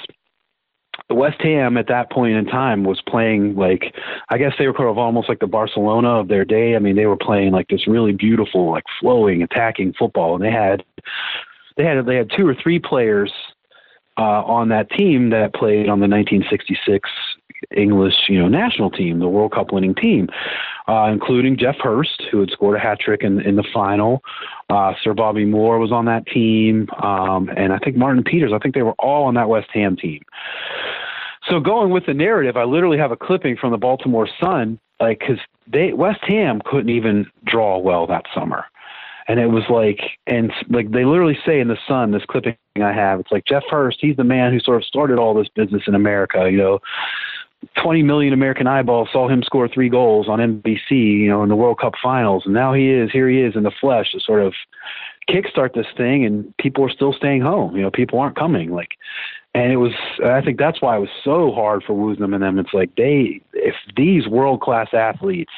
West 1.09 1.41
Ham 1.41 1.77
at 1.77 1.87
that 1.87 2.11
point 2.11 2.35
in 2.35 2.45
time 2.45 2.83
was 2.83 3.01
playing 3.07 3.55
like 3.55 3.95
I 4.29 4.37
guess 4.37 4.53
they 4.59 4.67
were 4.67 4.73
kind 4.73 4.89
of 4.89 4.97
almost 4.97 5.29
like 5.29 5.39
the 5.39 5.47
Barcelona 5.47 6.19
of 6.19 6.27
their 6.27 6.43
day. 6.43 6.75
I 6.75 6.79
mean, 6.79 6.95
they 6.95 7.05
were 7.05 7.17
playing 7.17 7.53
like 7.53 7.69
this 7.69 7.87
really 7.87 8.11
beautiful, 8.11 8.71
like 8.71 8.83
flowing, 8.99 9.41
attacking 9.41 9.93
football, 9.93 10.35
and 10.35 10.43
they 10.43 10.51
had 10.51 10.83
they 11.77 11.85
had 11.85 12.05
they 12.05 12.15
had 12.15 12.29
two 12.35 12.47
or 12.47 12.55
three 12.55 12.79
players 12.79 13.31
uh, 14.17 14.43
on 14.43 14.69
that 14.69 14.89
team 14.91 15.29
that 15.29 15.53
played 15.53 15.87
on 15.87 15.99
the 15.99 16.07
1966 16.07 17.09
English, 17.75 18.13
you 18.27 18.39
know, 18.39 18.47
national 18.47 18.89
team, 18.89 19.19
the 19.19 19.27
World 19.27 19.53
Cup 19.53 19.71
winning 19.71 19.95
team, 19.95 20.27
uh, 20.87 21.09
including 21.11 21.57
Geoff 21.57 21.77
Hurst, 21.81 22.23
who 22.31 22.39
had 22.39 22.49
scored 22.51 22.77
a 22.77 22.79
hat 22.79 22.99
trick 22.99 23.23
in, 23.23 23.39
in 23.41 23.55
the 23.55 23.65
final. 23.73 24.21
Uh, 24.69 24.93
Sir 25.01 25.13
Bobby 25.13 25.45
Moore 25.45 25.79
was 25.79 25.91
on 25.91 26.05
that 26.05 26.27
team, 26.27 26.89
um, 27.01 27.49
and 27.55 27.71
I 27.71 27.77
think 27.77 27.95
Martin 27.95 28.23
Peters. 28.23 28.51
I 28.53 28.59
think 28.59 28.75
they 28.75 28.81
were 28.81 28.95
all 28.99 29.25
on 29.25 29.35
that 29.35 29.47
West 29.47 29.69
Ham 29.73 29.95
team. 29.95 30.21
So 31.49 31.61
going 31.61 31.91
with 31.91 32.05
the 32.05 32.13
narrative, 32.13 32.57
I 32.57 32.65
literally 32.65 32.97
have 32.97 33.11
a 33.11 33.15
clipping 33.15 33.55
from 33.55 33.71
the 33.71 33.77
Baltimore 33.77 34.27
Sun, 34.41 34.77
like 34.99 35.19
because 35.19 35.37
they 35.71 35.93
West 35.93 36.19
Ham 36.27 36.61
couldn't 36.65 36.89
even 36.89 37.27
draw 37.45 37.77
well 37.77 38.07
that 38.07 38.25
summer 38.35 38.65
and 39.27 39.39
it 39.39 39.47
was 39.47 39.63
like 39.69 39.99
and 40.25 40.51
like 40.69 40.91
they 40.91 41.05
literally 41.05 41.37
say 41.45 41.59
in 41.59 41.67
the 41.67 41.77
sun 41.87 42.11
this 42.11 42.23
clipping 42.27 42.55
i 42.77 42.93
have 42.93 43.19
it's 43.19 43.31
like 43.31 43.45
Geoff 43.45 43.63
Hurst 43.69 43.97
he's 44.01 44.15
the 44.15 44.23
man 44.23 44.51
who 44.51 44.59
sort 44.59 44.77
of 44.77 44.85
started 44.85 45.17
all 45.19 45.33
this 45.33 45.49
business 45.49 45.83
in 45.87 45.95
america 45.95 46.49
you 46.49 46.57
know 46.57 46.79
20 47.81 48.03
million 48.03 48.33
american 48.33 48.67
eyeballs 48.67 49.09
saw 49.11 49.27
him 49.27 49.41
score 49.43 49.67
three 49.67 49.89
goals 49.89 50.27
on 50.29 50.39
nbc 50.39 50.91
you 50.91 51.27
know 51.27 51.43
in 51.43 51.49
the 51.49 51.55
world 51.55 51.79
cup 51.79 51.93
finals. 52.01 52.43
And 52.45 52.53
now 52.53 52.73
he 52.73 52.91
is 52.91 53.11
here 53.11 53.29
he 53.29 53.41
is 53.41 53.55
in 53.55 53.63
the 53.63 53.71
flesh 53.71 54.11
to 54.11 54.19
sort 54.19 54.41
of 54.41 54.53
kickstart 55.29 55.73
this 55.73 55.87
thing 55.95 56.25
and 56.25 56.55
people 56.57 56.85
are 56.85 56.89
still 56.89 57.13
staying 57.13 57.41
home. 57.41 57.75
You 57.75 57.81
know 57.81 57.91
people 57.91 58.19
aren't 58.19 58.37
coming 58.37 58.71
like 58.71 58.91
and 59.53 59.71
it 59.71 59.77
was 59.77 59.93
i 60.23 60.41
think 60.41 60.57
that's 60.57 60.81
why 60.81 60.97
it 60.97 60.99
was 60.99 61.09
so 61.23 61.51
hard 61.51 61.83
for 61.83 61.93
woosnam 61.93 62.33
and 62.33 62.43
them. 62.43 62.59
It's 62.59 62.73
like 62.73 62.95
they 62.95 63.41
if 63.53 63.75
these 63.95 64.27
world 64.27 64.61
class 64.61 64.89
athletes 64.93 65.53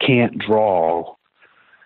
can't 0.00 0.38
draw 0.38 1.14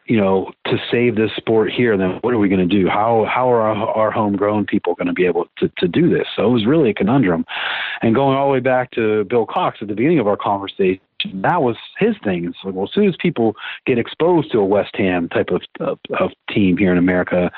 you 0.08 0.16
know, 0.16 0.50
to 0.64 0.78
save 0.90 1.16
this 1.16 1.30
sport 1.36 1.70
here, 1.70 1.96
then 1.96 2.18
what 2.22 2.32
are 2.32 2.38
we 2.38 2.48
going 2.48 2.66
to 2.66 2.74
do? 2.76 2.88
How 2.88 3.26
how 3.30 3.52
are 3.52 3.60
our, 3.60 3.88
our 3.88 4.10
homegrown 4.10 4.64
people 4.64 4.94
going 4.94 5.06
to 5.06 5.12
be 5.12 5.26
able 5.26 5.46
to, 5.58 5.70
to 5.78 5.86
do 5.86 6.08
this? 6.08 6.26
So 6.34 6.46
it 6.46 6.52
was 6.52 6.66
really 6.66 6.90
a 6.90 6.94
conundrum. 6.94 7.44
And 8.00 8.14
going 8.14 8.36
all 8.36 8.46
the 8.46 8.52
way 8.52 8.60
back 8.60 8.90
to 8.92 9.24
Bill 9.24 9.44
Cox 9.44 9.78
at 9.82 9.88
the 9.88 9.94
beginning 9.94 10.18
of 10.18 10.26
our 10.26 10.36
conversation, 10.36 11.00
that 11.34 11.60
was 11.60 11.76
his 11.98 12.14
thing. 12.24 12.46
It's 12.46 12.56
like, 12.64 12.74
well, 12.74 12.84
as 12.84 12.94
soon 12.94 13.06
as 13.06 13.16
people 13.20 13.54
get 13.84 13.98
exposed 13.98 14.50
to 14.52 14.58
a 14.60 14.64
West 14.64 14.96
Ham 14.96 15.28
type 15.28 15.50
of 15.50 15.60
of, 15.78 15.98
of 16.18 16.30
team 16.50 16.78
here 16.78 16.90
in 16.90 16.98
America, 16.98 17.50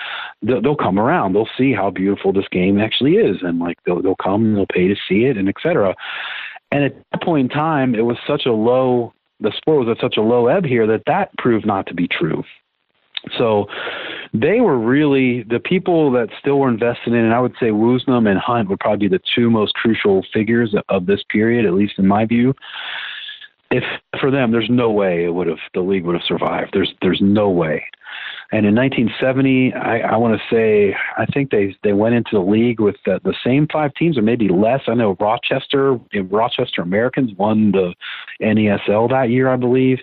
they'll, 0.42 0.60
they'll 0.60 0.76
come 0.76 0.98
around. 0.98 1.34
They'll 1.34 1.48
see 1.56 1.72
how 1.72 1.90
beautiful 1.90 2.32
this 2.32 2.48
game 2.50 2.80
actually 2.80 3.14
is, 3.14 3.36
and 3.42 3.60
like 3.60 3.78
they'll 3.86 4.02
they'll 4.02 4.16
come 4.16 4.44
and 4.44 4.56
they'll 4.56 4.66
pay 4.66 4.88
to 4.88 4.96
see 5.08 5.26
it, 5.26 5.36
and 5.36 5.48
etc. 5.48 5.94
And 6.72 6.82
at 6.84 6.96
that 7.12 7.22
point 7.22 7.50
in 7.52 7.56
time, 7.56 7.94
it 7.94 8.02
was 8.02 8.16
such 8.26 8.46
a 8.46 8.52
low 8.52 9.12
the 9.40 9.52
sport 9.56 9.86
was 9.86 9.96
at 9.96 10.00
such 10.00 10.16
a 10.16 10.22
low 10.22 10.46
ebb 10.46 10.64
here 10.64 10.86
that 10.86 11.02
that 11.06 11.30
proved 11.38 11.66
not 11.66 11.86
to 11.86 11.94
be 11.94 12.08
true. 12.08 12.42
So 13.36 13.66
they 14.32 14.60
were 14.60 14.78
really 14.78 15.42
the 15.42 15.60
people 15.60 16.10
that 16.12 16.28
still 16.38 16.58
were 16.58 16.68
invested 16.68 17.12
in, 17.12 17.24
and 17.24 17.34
I 17.34 17.40
would 17.40 17.54
say 17.60 17.66
Woosnam 17.66 18.28
and 18.28 18.38
Hunt 18.38 18.68
would 18.68 18.80
probably 18.80 19.08
be 19.08 19.16
the 19.16 19.22
two 19.34 19.50
most 19.50 19.74
crucial 19.74 20.24
figures 20.32 20.74
of 20.88 21.06
this 21.06 21.22
period, 21.28 21.66
at 21.66 21.74
least 21.74 21.94
in 21.98 22.06
my 22.06 22.24
view. 22.24 22.54
If 23.70 23.84
for 24.20 24.30
them, 24.30 24.50
there's 24.50 24.70
no 24.70 24.90
way 24.90 25.24
it 25.24 25.34
would 25.34 25.46
have 25.46 25.58
the 25.74 25.80
league 25.80 26.04
would 26.04 26.14
have 26.16 26.24
survived. 26.24 26.70
There's 26.72 26.92
there's 27.02 27.20
no 27.20 27.50
way. 27.50 27.84
And 28.52 28.66
in 28.66 28.74
1970, 28.74 29.74
I, 29.74 30.00
I 30.00 30.16
want 30.16 30.36
to 30.36 30.54
say 30.54 30.96
I 31.16 31.24
think 31.26 31.50
they 31.50 31.76
they 31.84 31.92
went 31.92 32.16
into 32.16 32.30
the 32.32 32.40
league 32.40 32.80
with 32.80 32.96
the, 33.06 33.20
the 33.22 33.34
same 33.44 33.68
five 33.72 33.94
teams, 33.94 34.18
or 34.18 34.22
maybe 34.22 34.48
less. 34.48 34.80
I 34.88 34.94
know 34.94 35.16
Rochester 35.20 36.00
Rochester 36.14 36.82
Americans 36.82 37.30
won 37.38 37.70
the 37.70 37.94
NESL 38.42 39.10
that 39.10 39.30
year, 39.30 39.48
I 39.48 39.56
believe. 39.56 39.98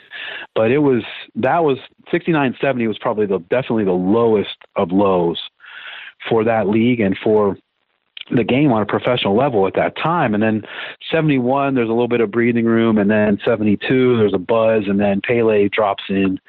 But 0.56 0.72
it 0.72 0.80
was 0.80 1.04
that 1.36 1.64
was 1.64 1.78
69 2.10 2.56
70 2.62 2.88
was 2.88 2.98
probably 3.00 3.26
the 3.26 3.40
definitely 3.40 3.84
the 3.84 3.92
lowest 3.92 4.58
of 4.78 4.92
lows 4.92 5.40
for 6.30 6.46
that 6.46 6.70
league 6.70 7.02
and 7.02 7.18
for 7.22 7.58
the 8.32 8.44
game 8.44 8.72
on 8.72 8.82
a 8.82 8.86
professional 8.86 9.36
level 9.36 9.68
at 9.68 9.74
that 9.76 9.96
time. 9.98 10.34
And 10.34 10.44
then 10.44 10.64
71, 11.12 11.76
there's 11.76 11.88
a 11.88 11.92
little 11.92 12.08
bit 12.08 12.22
of 12.22 12.32
breathing 12.32 12.66
room. 12.66 12.98
And 12.98 13.10
then 13.10 13.40
72, 13.44 14.18
there's 14.18 14.34
a 14.34 14.38
buzz. 14.38 14.84
And 14.88 15.00
then 15.00 15.22
Pele 15.22 15.70
drops 15.70 16.04
in 16.10 16.40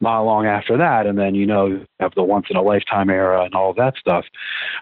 not 0.00 0.22
long 0.22 0.46
after 0.46 0.76
that. 0.78 1.06
And 1.06 1.18
then, 1.18 1.34
you 1.34 1.46
know, 1.46 1.66
you 1.66 1.86
have 2.00 2.14
the 2.14 2.22
once 2.22 2.46
in 2.48 2.56
a 2.56 2.62
lifetime 2.62 3.10
era 3.10 3.44
and 3.44 3.54
all 3.54 3.74
that 3.74 3.96
stuff. 3.98 4.24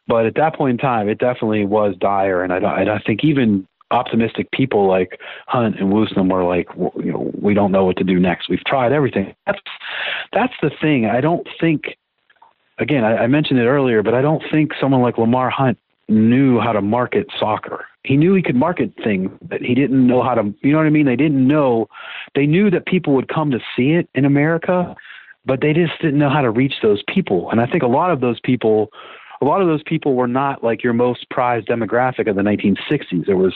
But 0.07 0.27
at 0.27 0.37
that 0.37 0.55
point 0.55 0.73
in 0.73 0.79
time, 0.79 1.09
it 1.09 1.19
definitely 1.19 1.65
was 1.65 1.97
dire. 1.99 2.45
And 2.45 2.53
I, 2.53 2.95
I 2.95 3.03
think 3.05 3.25
even 3.25 3.67
optimistic 3.91 4.51
people 4.53 4.87
like 4.87 5.19
Hunt 5.47 5.81
and 5.81 5.93
Woosnam 5.93 6.31
were 6.31 6.45
like, 6.45 6.69
you 7.03 7.11
know, 7.11 7.33
we 7.41 7.55
don't 7.55 7.73
know 7.73 7.85
what 7.85 7.97
to 7.97 8.05
do 8.05 8.21
next. 8.21 8.49
We've 8.49 8.65
tried 8.65 8.93
everything. 8.93 9.35
That's, 9.47 9.61
that's 10.33 10.55
the 10.63 10.71
thing. 10.81 11.07
I 11.07 11.21
don't 11.21 11.49
think, 11.61 11.97
again, 12.79 13.03
I, 13.03 13.25
I 13.25 13.27
mentioned 13.27 13.59
it 13.59 13.67
earlier, 13.67 14.05
but 14.05 14.15
I 14.15 14.23
don't 14.23 14.43
think 14.53 14.73
someone 14.81 15.03
like 15.03 15.19
Lamar 15.19 15.51
Hunt 15.51 15.79
knew 16.09 16.61
how 16.61 16.73
to 16.73 16.81
market 16.81 17.27
soccer. 17.41 17.87
He 18.05 18.17
knew 18.17 18.35
he 18.35 18.43
could 18.43 18.57
market 18.57 18.93
things, 19.03 19.31
but 19.43 19.61
he 19.61 19.75
didn't 19.75 20.07
know 20.07 20.23
how 20.23 20.35
to, 20.35 20.55
you 20.63 20.73
know 20.73 20.79
what 20.79 20.87
I 20.87 20.91
mean? 20.91 21.07
They 21.07 21.17
didn't 21.17 21.47
know, 21.47 21.89
they 22.35 22.47
knew 22.47 22.71
that 22.71 22.87
people 22.87 23.15
would 23.15 23.29
come 23.29 23.51
to 23.51 23.59
see 23.77 23.91
it 23.91 24.09
in 24.15 24.25
America, 24.25 24.95
but 25.45 25.61
they 25.61 25.73
just 25.73 26.01
didn't 26.01 26.19
know 26.19 26.31
how 26.31 26.43
to 26.43 26.51
reach 26.51 26.75
those 26.83 27.03
people. 27.13 27.51
And 27.51 27.61
I 27.61 27.67
think 27.67 27.83
a 27.83 27.89
lot 27.89 28.11
of 28.11 28.21
those 28.21 28.39
people, 28.41 28.91
a 29.41 29.45
lot 29.45 29.61
of 29.61 29.67
those 29.67 29.83
people 29.85 30.15
were 30.15 30.29
not 30.29 30.63
like 30.63 30.83
your 30.83 30.93
most 30.93 31.29
prized 31.31 31.69
demographic 31.69 32.29
of 32.29 32.37
the 32.37 32.43
1960s. 32.43 33.27
There 33.27 33.37
was 33.37 33.55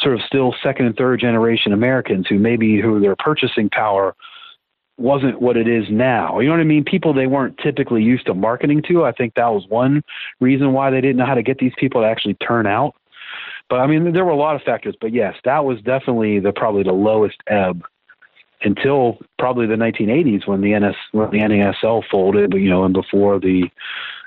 sort 0.00 0.14
of 0.14 0.20
still 0.26 0.54
second 0.62 0.86
and 0.86 0.96
third 0.96 1.20
generation 1.20 1.72
Americans 1.72 2.26
who 2.28 2.38
maybe 2.38 2.80
who 2.80 3.00
their 3.00 3.16
purchasing 3.16 3.68
power 3.70 4.14
wasn't 4.96 5.40
what 5.40 5.56
it 5.56 5.66
is 5.66 5.84
now. 5.90 6.38
You 6.38 6.48
know 6.48 6.54
what 6.54 6.60
I 6.60 6.64
mean? 6.64 6.84
People 6.84 7.12
they 7.12 7.26
weren't 7.26 7.58
typically 7.58 8.02
used 8.02 8.26
to 8.26 8.34
marketing 8.34 8.82
to. 8.88 9.04
I 9.04 9.12
think 9.12 9.34
that 9.34 9.48
was 9.48 9.64
one 9.68 10.02
reason 10.40 10.72
why 10.72 10.90
they 10.90 11.00
didn't 11.00 11.16
know 11.16 11.26
how 11.26 11.34
to 11.34 11.42
get 11.42 11.58
these 11.58 11.72
people 11.78 12.02
to 12.02 12.06
actually 12.06 12.34
turn 12.34 12.66
out. 12.66 12.94
But 13.68 13.80
I 13.80 13.86
mean, 13.86 14.12
there 14.12 14.24
were 14.24 14.30
a 14.30 14.36
lot 14.36 14.56
of 14.56 14.62
factors. 14.62 14.94
But 15.00 15.12
yes, 15.12 15.34
that 15.44 15.64
was 15.64 15.80
definitely 15.82 16.40
the 16.40 16.52
probably 16.52 16.82
the 16.82 16.92
lowest 16.92 17.36
ebb 17.46 17.84
until 18.62 19.18
probably 19.38 19.66
the 19.66 19.74
1980s 19.74 20.46
when 20.46 20.60
the 20.60 20.78
NS 20.78 20.96
when 21.12 21.30
the 21.30 21.38
NASL 21.38 22.02
folded. 22.10 22.52
You 22.54 22.68
know, 22.70 22.84
and 22.84 22.94
before 22.94 23.38
the 23.38 23.70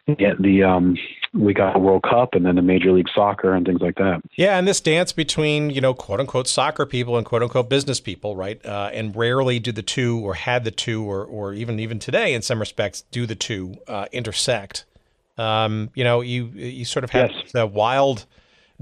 the 0.08 0.64
um 0.64 0.98
we 1.34 1.54
got 1.54 1.74
the 1.74 1.80
World 1.80 2.04
Cup 2.04 2.34
and 2.34 2.46
then 2.46 2.56
the 2.56 2.62
Major 2.62 2.92
League 2.92 3.10
Soccer 3.14 3.54
and 3.54 3.66
things 3.66 3.82
like 3.82 3.96
that. 3.96 4.22
Yeah, 4.36 4.58
and 4.58 4.68
this 4.68 4.80
dance 4.80 5.12
between 5.12 5.70
you 5.70 5.82
know 5.82 5.94
quote 5.94 6.20
unquote 6.20 6.48
soccer 6.48 6.86
people 6.86 7.18
and 7.18 7.26
quote 7.26 7.44
unquote 7.44 7.70
business 7.70 8.00
people, 8.00 8.36
right? 8.36 8.64
Uh, 8.66 8.90
and 8.94 9.16
rarely 9.16 9.60
do 9.60 9.72
the 9.72 9.84
two, 9.84 10.20
or 10.20 10.36
had 10.36 10.64
the 10.64 10.72
two, 10.72 11.04
or 11.04 11.24
or 11.26 11.54
even 11.54 11.80
even 11.80 12.00
today 12.00 12.34
in 12.34 12.42
some 12.42 12.60
respects, 12.60 13.02
do 13.12 13.26
the 13.26 13.36
two 13.36 13.76
uh, 13.88 14.06
intersect. 14.12 14.86
Um, 15.38 15.92
you 15.94 16.04
know, 16.04 16.22
you 16.22 16.46
you 16.56 16.86
sort 16.86 17.04
of 17.04 17.12
have 17.12 17.32
yes. 17.32 17.52
the 17.52 17.68
wild 17.68 18.26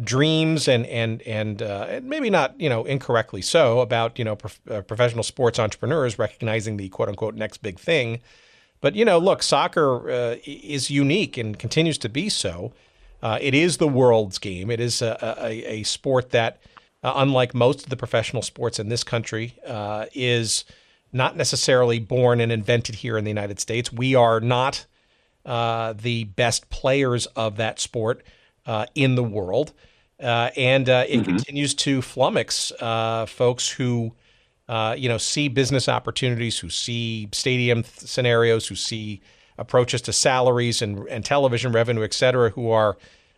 dreams 0.03 0.67
and 0.67 0.85
and 0.87 1.21
and, 1.21 1.61
uh, 1.61 2.01
maybe 2.03 2.29
not 2.29 2.59
you 2.59 2.67
know 2.67 2.83
incorrectly 2.83 3.41
so 3.41 3.79
about 3.79 4.19
you 4.19 4.25
know 4.25 4.35
prof- 4.35 4.59
uh, 4.69 4.81
professional 4.81 5.23
sports 5.23 5.57
entrepreneurs 5.57 6.19
recognizing 6.19 6.75
the 6.75 6.89
quote 6.89 7.07
unquote 7.07 7.35
next 7.35 7.59
big 7.61 7.79
thing 7.79 8.19
but 8.85 8.95
you 8.95 9.03
know, 9.03 9.17
look, 9.17 9.41
soccer 9.41 10.11
uh, 10.11 10.35
is 10.45 10.91
unique 10.91 11.37
and 11.37 11.57
continues 11.57 11.97
to 11.97 12.07
be 12.07 12.29
so. 12.29 12.71
Uh, 13.19 13.39
it 13.41 13.55
is 13.55 13.77
the 13.77 13.87
world's 13.87 14.37
game. 14.37 14.69
It 14.69 14.79
is 14.79 15.01
a, 15.01 15.17
a, 15.41 15.79
a 15.79 15.83
sport 15.83 16.29
that, 16.29 16.59
uh, 17.01 17.13
unlike 17.15 17.55
most 17.55 17.83
of 17.83 17.89
the 17.89 17.97
professional 17.97 18.43
sports 18.43 18.77
in 18.77 18.89
this 18.89 19.03
country, 19.03 19.57
uh, 19.65 20.05
is 20.13 20.65
not 21.11 21.35
necessarily 21.35 21.97
born 21.97 22.39
and 22.39 22.51
invented 22.51 22.95
here 22.95 23.17
in 23.17 23.23
the 23.23 23.31
United 23.31 23.59
States. 23.59 23.91
We 23.91 24.13
are 24.13 24.39
not 24.39 24.85
the 25.43 26.25
best 26.35 26.69
players 26.69 27.25
of 27.27 27.57
that 27.57 27.79
sport 27.79 28.21
uh, 28.65 28.85
in 28.95 29.15
the 29.15 29.23
world. 29.23 29.73
and 30.19 30.87
it 30.89 31.09
mm-hmm. 31.09 31.23
continues 31.23 31.73
to 31.73 32.01
flummox 32.01 32.71
folks 33.27 33.69
who 33.69 34.13
uh, 34.67 34.95
you 34.97 35.07
know, 35.07 35.17
see 35.17 35.47
business 35.47 35.87
opportunities, 35.87 36.59
who 36.59 36.69
see 36.69 37.29
stadium 37.31 37.83
th- 37.83 38.09
scenarios, 38.09 38.67
who 38.67 38.75
see 38.75 39.21
approaches 39.57 40.01
to 40.01 40.11
salaries 40.11 40.81
and, 40.81 41.07
and 41.07 41.23
television 41.23 41.71
revenue, 41.71 42.03
et 42.03 42.13
cetera, 42.13 42.49
who 42.49 42.71
are 42.71 42.97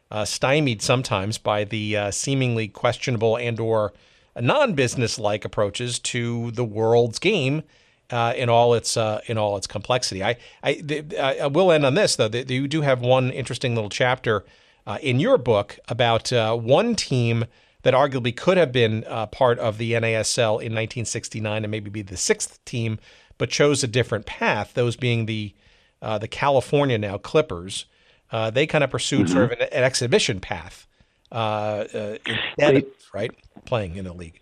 uh, 0.09 0.23
stymied 0.23 0.81
sometimes 0.81 1.37
by 1.37 1.63
the 1.63 1.97
uh, 1.97 2.11
seemingly 2.11 2.67
questionable 2.67 3.35
and 3.35 3.59
or 3.59 3.93
non-business-like 4.39 5.43
approaches 5.43 5.99
to 5.99 6.51
the 6.51 6.63
world's 6.63 7.19
game 7.19 7.63
uh, 8.09 8.33
in 8.37 8.47
all 8.47 8.73
its 8.73 8.95
uh, 8.95 9.19
in 9.25 9.37
all 9.37 9.57
its 9.57 9.67
complexity. 9.67 10.23
I 10.23 10.37
I, 10.63 11.37
I 11.41 11.47
will 11.47 11.73
end 11.73 11.85
on 11.85 11.95
this 11.95 12.15
though. 12.15 12.29
You 12.29 12.69
do 12.69 12.81
have 12.81 13.01
one 13.01 13.31
interesting 13.31 13.75
little 13.75 13.89
chapter 13.89 14.45
uh, 14.87 14.97
in 15.03 15.19
your 15.19 15.37
book 15.37 15.77
about 15.87 16.31
one 16.31 16.95
team 16.95 17.45
that 17.83 17.93
arguably 17.93 18.35
could 18.35 18.57
have 18.57 18.71
been 18.71 19.05
uh, 19.07 19.25
part 19.27 19.59
of 19.59 19.77
the 19.77 19.93
NASL 19.93 20.59
in 20.59 20.73
1969 20.73 21.63
and 21.63 21.71
maybe 21.71 21.89
be 21.89 22.01
the 22.01 22.17
sixth 22.17 22.63
team, 22.65 22.99
but 23.37 23.49
chose 23.49 23.83
a 23.83 23.87
different 23.87 24.25
path. 24.25 24.73
Those 24.73 24.95
being 24.95 25.25
the 25.25 25.53
uh, 26.01 26.17
the 26.17 26.27
California 26.27 26.97
now 26.97 27.17
Clippers. 27.17 27.85
Uh, 28.29 28.49
they 28.49 28.67
kind 28.67 28.83
of 28.83 28.89
pursued 28.89 29.27
mm-hmm. 29.27 29.33
sort 29.33 29.45
of 29.45 29.51
an, 29.59 29.67
an 29.71 29.83
exhibition 29.85 30.41
path 30.41 30.85
uh, 31.31 31.35
uh, 31.35 32.17
instead 32.25 32.55
they, 32.57 32.75
of 32.77 32.85
right 33.13 33.31
playing 33.63 33.95
in 33.95 34.05
a 34.05 34.13
league. 34.13 34.41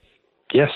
Yes, 0.52 0.72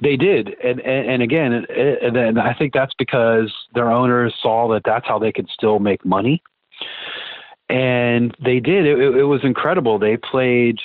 they 0.00 0.16
did, 0.16 0.56
and 0.64 0.80
and, 0.80 1.10
and 1.10 1.22
again, 1.22 1.52
and, 1.52 2.16
and 2.16 2.40
I 2.40 2.54
think 2.54 2.72
that's 2.72 2.94
because 2.98 3.52
their 3.74 3.90
owners 3.90 4.34
saw 4.40 4.68
that 4.72 4.82
that's 4.84 5.06
how 5.06 5.18
they 5.18 5.32
could 5.32 5.50
still 5.50 5.80
make 5.80 6.04
money, 6.04 6.42
and 7.68 8.36
they 8.42 8.60
did. 8.60 8.86
It, 8.86 8.98
it 8.98 9.24
was 9.24 9.40
incredible. 9.44 9.98
They 9.98 10.16
played 10.16 10.78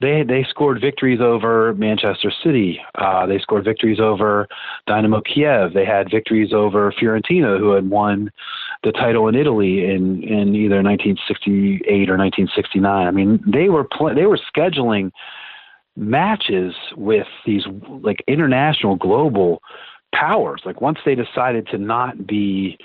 they 0.00 0.22
they 0.22 0.44
scored 0.48 0.80
victories 0.80 1.20
over 1.20 1.74
Manchester 1.74 2.30
City. 2.42 2.80
Uh, 2.96 3.26
they 3.26 3.38
scored 3.38 3.64
victories 3.64 4.00
over 4.00 4.46
Dynamo 4.86 5.22
Kiev. 5.22 5.72
They 5.72 5.86
had 5.86 6.10
victories 6.10 6.52
over 6.52 6.92
Fiorentina, 6.92 7.58
who 7.58 7.72
had 7.72 7.88
won 7.88 8.30
the 8.84 8.92
title 8.92 9.28
in 9.28 9.34
Italy 9.34 9.84
in 9.84 10.22
in 10.22 10.54
either 10.54 10.82
1968 10.82 12.10
or 12.10 12.18
1969. 12.18 13.06
I 13.06 13.10
mean, 13.10 13.42
they 13.46 13.68
were 13.68 13.84
pl- 13.84 14.14
they 14.14 14.26
were 14.26 14.38
scheduling 14.54 15.10
matches 15.96 16.74
with 16.94 17.26
these 17.46 17.64
like 18.02 18.22
international 18.28 18.96
global 18.96 19.62
powers. 20.14 20.60
Like 20.64 20.82
once 20.82 20.98
they 21.06 21.14
decided 21.14 21.66
to 21.68 21.78
not 21.78 22.26
be 22.26 22.76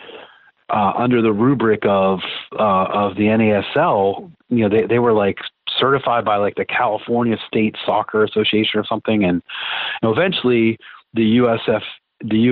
uh, 0.71 0.93
under 0.97 1.21
the 1.21 1.33
rubric 1.33 1.85
of 1.85 2.19
uh, 2.57 2.85
of 2.93 3.15
the 3.15 3.23
NASL, 3.23 4.31
you 4.49 4.67
know, 4.67 4.69
they 4.69 4.85
they 4.85 4.99
were 4.99 5.13
like 5.13 5.37
certified 5.79 6.25
by 6.25 6.37
like 6.37 6.55
the 6.55 6.65
California 6.65 7.37
State 7.47 7.75
Soccer 7.85 8.23
Association 8.23 8.79
or 8.79 8.85
something, 8.85 9.23
and 9.23 9.41
you 10.01 10.09
know, 10.09 10.11
eventually 10.11 10.77
the 11.13 11.37
USF 11.37 11.81
the 12.23 12.47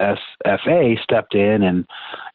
USSFA 0.00 1.02
stepped 1.02 1.34
in, 1.34 1.62
and 1.62 1.86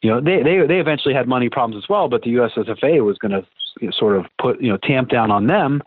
you 0.02 0.10
know 0.10 0.20
they 0.20 0.42
they 0.42 0.66
they 0.66 0.80
eventually 0.80 1.14
had 1.14 1.28
money 1.28 1.48
problems 1.48 1.82
as 1.82 1.88
well, 1.88 2.08
but 2.08 2.22
the 2.22 2.34
USSFA 2.34 3.04
was 3.04 3.18
going 3.18 3.32
to 3.32 3.46
you 3.80 3.88
know, 3.88 3.92
sort 3.96 4.16
of 4.16 4.26
put 4.40 4.60
you 4.60 4.68
know 4.68 4.78
tamp 4.78 5.08
down 5.08 5.30
on 5.30 5.46
them, 5.46 5.82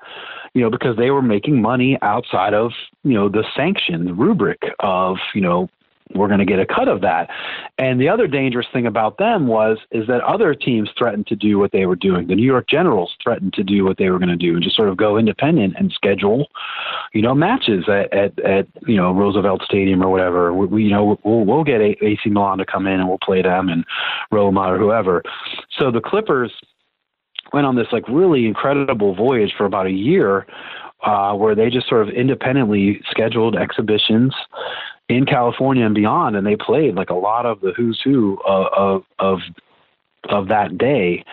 you 0.53 0.61
know 0.61 0.69
because 0.69 0.97
they 0.97 1.11
were 1.11 1.22
making 1.22 1.61
money 1.61 1.97
outside 2.01 2.53
of 2.53 2.72
you 3.03 3.13
know 3.13 3.30
the 3.30 3.43
sanction 3.55 4.05
the 4.05 4.13
rubric 4.13 4.61
of 4.80 5.17
you 5.34 5.41
know 5.41 5.69
we're 6.14 6.27
going 6.27 6.40
to 6.40 6.45
get 6.45 6.60
a 6.60 6.65
cut 6.65 6.88
of 6.88 7.02
that. 7.02 7.30
And 7.77 7.99
the 7.99 8.10
other 8.10 8.27
dangerous 8.27 8.68
thing 8.72 8.86
about 8.86 9.18
them 9.18 9.48
was 9.48 9.77
is 9.91 10.06
that 10.07 10.22
other 10.22 10.53
teams 10.53 10.90
threatened 10.98 11.27
to 11.27 11.36
do 11.36 11.57
what 11.57 11.72
they 11.72 11.86
were 11.86 11.95
doing. 11.95 12.27
The 12.27 12.36
New 12.36 12.45
York 12.45 12.68
Generals 12.69 13.15
threatened 13.23 13.53
to 13.53 13.64
do 13.64 13.84
what 13.84 13.98
they 13.98 14.10
were 14.10 14.19
going 14.19 14.30
to 14.30 14.36
do 14.36 14.53
and 14.53 14.64
just 14.64 14.76
sort 14.76 14.90
of 14.90 14.98
go 14.98 15.18
independent 15.18 15.73
and 15.77 15.91
schedule, 15.91 16.48
you 17.14 17.22
know, 17.22 17.34
matches 17.34 17.86
at 17.90 18.14
at, 18.14 18.40
at 18.40 18.68
you 18.88 18.95
know 18.95 19.11
Roosevelt 19.14 19.64
Stadium 19.64 20.03
or 20.03 20.10
whatever. 20.10 20.53
We, 20.53 20.68
we 20.68 20.84
you 20.84 20.91
know 20.91 21.19
we'll 21.23 21.45
we'll 21.45 21.64
get 21.64 21.82
AC 21.82 22.19
Milan 22.27 22.60
to 22.60 22.65
come 22.65 22.86
in 22.86 22.99
and 22.99 23.10
we'll 23.10 23.18
play 23.18 23.41
them 23.41 23.69
and 23.69 23.84
Roma 24.32 24.73
or 24.73 24.77
whoever. 24.77 25.23
So 25.80 25.91
the 25.91 26.02
Clippers 26.02 26.52
went 27.52 27.65
on 27.65 27.76
this 27.76 27.88
like 27.91 28.07
really 28.07 28.45
incredible 28.45 29.15
voyage 29.15 29.53
for 29.57 29.65
about 29.65 29.88
a 29.88 29.91
year 29.91 30.45
uh, 31.03 31.34
where 31.34 31.56
they 31.56 31.69
just 31.69 31.88
sort 31.88 32.07
of 32.07 32.14
independently 32.14 33.02
scheduled 33.10 33.56
exhibitions 33.56 34.34
in 35.10 35.26
California 35.26 35.86
and 35.86 35.95
beyond, 35.95 36.36
and 36.36 36.45
they 36.45 36.56
played 36.56 36.95
like 36.95 37.10
a 37.10 37.15
lot 37.15 37.45
of 37.45 37.61
the 37.61 37.72
who's 37.72 38.02
who 38.03 38.40
of 38.45 38.68
of 38.73 39.03
of, 39.19 39.40
of 40.30 40.48
that 40.48 40.77
day. 40.77 41.23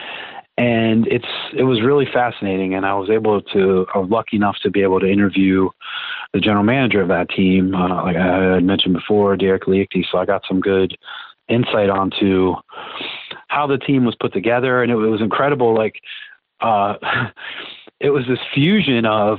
And 0.59 1.07
it's 1.07 1.27
it 1.57 1.63
was 1.63 1.81
really 1.81 2.07
fascinating, 2.13 2.75
and 2.75 2.85
I 2.85 2.95
was 2.95 3.09
able 3.09 3.41
to 3.41 3.87
I 3.95 3.99
was 3.99 4.11
lucky 4.11 4.37
enough 4.37 4.57
to 4.63 4.71
be 4.71 4.83
able 4.83 5.01
to 5.01 5.11
interview 5.11 5.71
the 6.33 6.41
general 6.41 6.65
manager 6.65 7.01
of 7.01 7.09
that 7.09 7.29
team, 7.31 7.75
uh, 7.75 8.03
like 8.05 8.17
I 8.17 8.55
had 8.55 8.65
mentioned 8.65 8.95
before, 8.95 9.37
Derek 9.37 9.65
Liecty. 9.65 10.05
So 10.11 10.19
I 10.19 10.25
got 10.25 10.43
some 10.49 10.61
good 10.61 10.97
insight 11.49 11.91
onto 11.91 12.55
how 13.49 13.67
the 13.67 13.79
team 13.79 14.05
was 14.05 14.15
put 14.15 14.33
together, 14.33 14.83
and 14.83 14.91
it, 14.91 14.95
it 14.95 15.09
was 15.09 15.21
incredible. 15.21 15.75
Like 15.75 16.01
uh, 16.61 16.95
it 18.01 18.11
was 18.11 18.27
this 18.27 18.39
fusion 18.55 19.07
of 19.07 19.39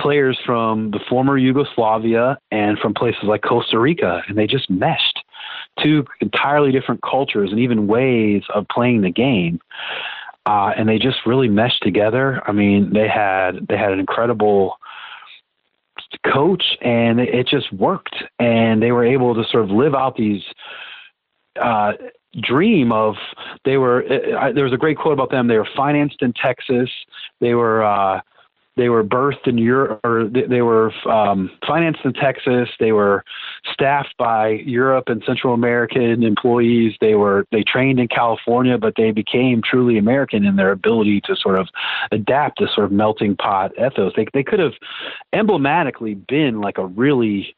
players 0.00 0.38
from 0.44 0.90
the 0.90 1.00
former 1.08 1.36
Yugoslavia 1.36 2.38
and 2.50 2.78
from 2.78 2.94
places 2.94 3.24
like 3.24 3.42
Costa 3.42 3.78
Rica, 3.78 4.22
and 4.28 4.36
they 4.36 4.46
just 4.46 4.70
meshed 4.70 5.20
two 5.82 6.04
entirely 6.20 6.72
different 6.72 7.02
cultures 7.02 7.50
and 7.50 7.60
even 7.60 7.86
ways 7.86 8.42
of 8.54 8.66
playing 8.68 9.02
the 9.02 9.10
game. 9.10 9.60
Uh, 10.46 10.72
and 10.76 10.88
they 10.88 10.98
just 10.98 11.18
really 11.26 11.48
meshed 11.48 11.82
together. 11.82 12.42
I 12.46 12.52
mean, 12.52 12.92
they 12.92 13.08
had 13.08 13.66
they 13.68 13.76
had 13.76 13.92
an 13.92 14.00
incredible 14.00 14.76
coach, 16.32 16.64
and 16.80 17.20
it 17.20 17.46
just 17.46 17.72
worked. 17.72 18.16
And 18.38 18.82
they 18.82 18.90
were 18.90 19.04
able 19.04 19.34
to 19.34 19.44
sort 19.50 19.64
of 19.64 19.70
live 19.70 19.94
out 19.94 20.16
these 20.16 20.42
uh, 21.60 21.92
dream 22.40 22.90
of 22.90 23.16
they 23.64 23.76
were. 23.76 24.04
Uh, 24.04 24.52
there 24.52 24.64
was 24.64 24.72
a 24.72 24.78
great 24.78 24.96
quote 24.96 25.12
about 25.12 25.30
them. 25.30 25.46
They 25.46 25.58
were 25.58 25.68
financed 25.76 26.22
in 26.22 26.32
Texas. 26.32 26.88
They 27.40 27.54
were. 27.54 28.22
They 28.80 28.88
were 28.88 29.04
birthed 29.04 29.46
in 29.46 29.58
Europe, 29.58 30.00
or 30.04 30.24
they, 30.24 30.62
were 30.62 30.90
um, 31.06 31.50
financed 31.66 32.00
in 32.02 32.14
Texas. 32.14 32.70
They 32.78 32.92
were 32.92 33.22
staffed 33.70 34.16
by 34.16 34.62
Europe 34.64 35.10
and 35.10 35.22
Central 35.26 35.52
American 35.52 36.22
employees. 36.22 36.94
They 36.98 37.14
were 37.14 37.44
they 37.52 37.62
trained 37.62 38.00
in 38.00 38.08
California, 38.08 38.78
but 38.78 38.94
they 38.96 39.10
became 39.10 39.60
truly 39.62 39.98
American 39.98 40.46
in 40.46 40.56
their 40.56 40.72
ability 40.72 41.20
to 41.26 41.36
sort 41.36 41.58
of 41.58 41.68
adapt 42.10 42.58
this 42.58 42.74
sort 42.74 42.86
of 42.86 42.92
melting 42.92 43.36
pot 43.36 43.72
ethos. 43.78 44.14
They 44.16 44.24
they 44.32 44.42
could 44.42 44.60
have 44.60 44.72
emblematically 45.34 46.14
been 46.14 46.62
like 46.62 46.78
a 46.78 46.86
really 46.86 47.54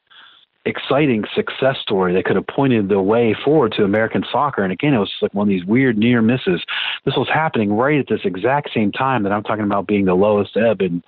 exciting 0.65 1.25
success 1.35 1.77
story 1.81 2.15
that 2.15 2.25
could 2.25 2.37
have 2.37 2.47
pointed 2.47 2.89
the 2.89 3.03
way 3.03 3.35
forward 3.45 3.73
to 3.73 3.85
American 3.85 4.25
soccer. 4.31 4.63
And 4.63 4.73
again, 4.73 4.95
it 4.95 4.99
was 4.99 5.13
like 5.21 5.35
one 5.35 5.49
of 5.49 5.49
these 5.49 5.65
weird 5.65 5.99
near 5.99 6.23
misses. 6.23 6.63
This 7.05 7.17
was 7.17 7.29
happening 7.33 7.73
right 7.73 7.99
at 7.99 8.07
this 8.09 8.21
exact 8.25 8.71
same 8.73 8.93
time 8.93 9.25
that 9.25 9.33
I'm 9.33 9.43
talking 9.43 9.65
about 9.65 9.87
being 9.87 10.05
the 10.05 10.15
lowest 10.15 10.57
ebb 10.57 10.81
in 10.81 11.03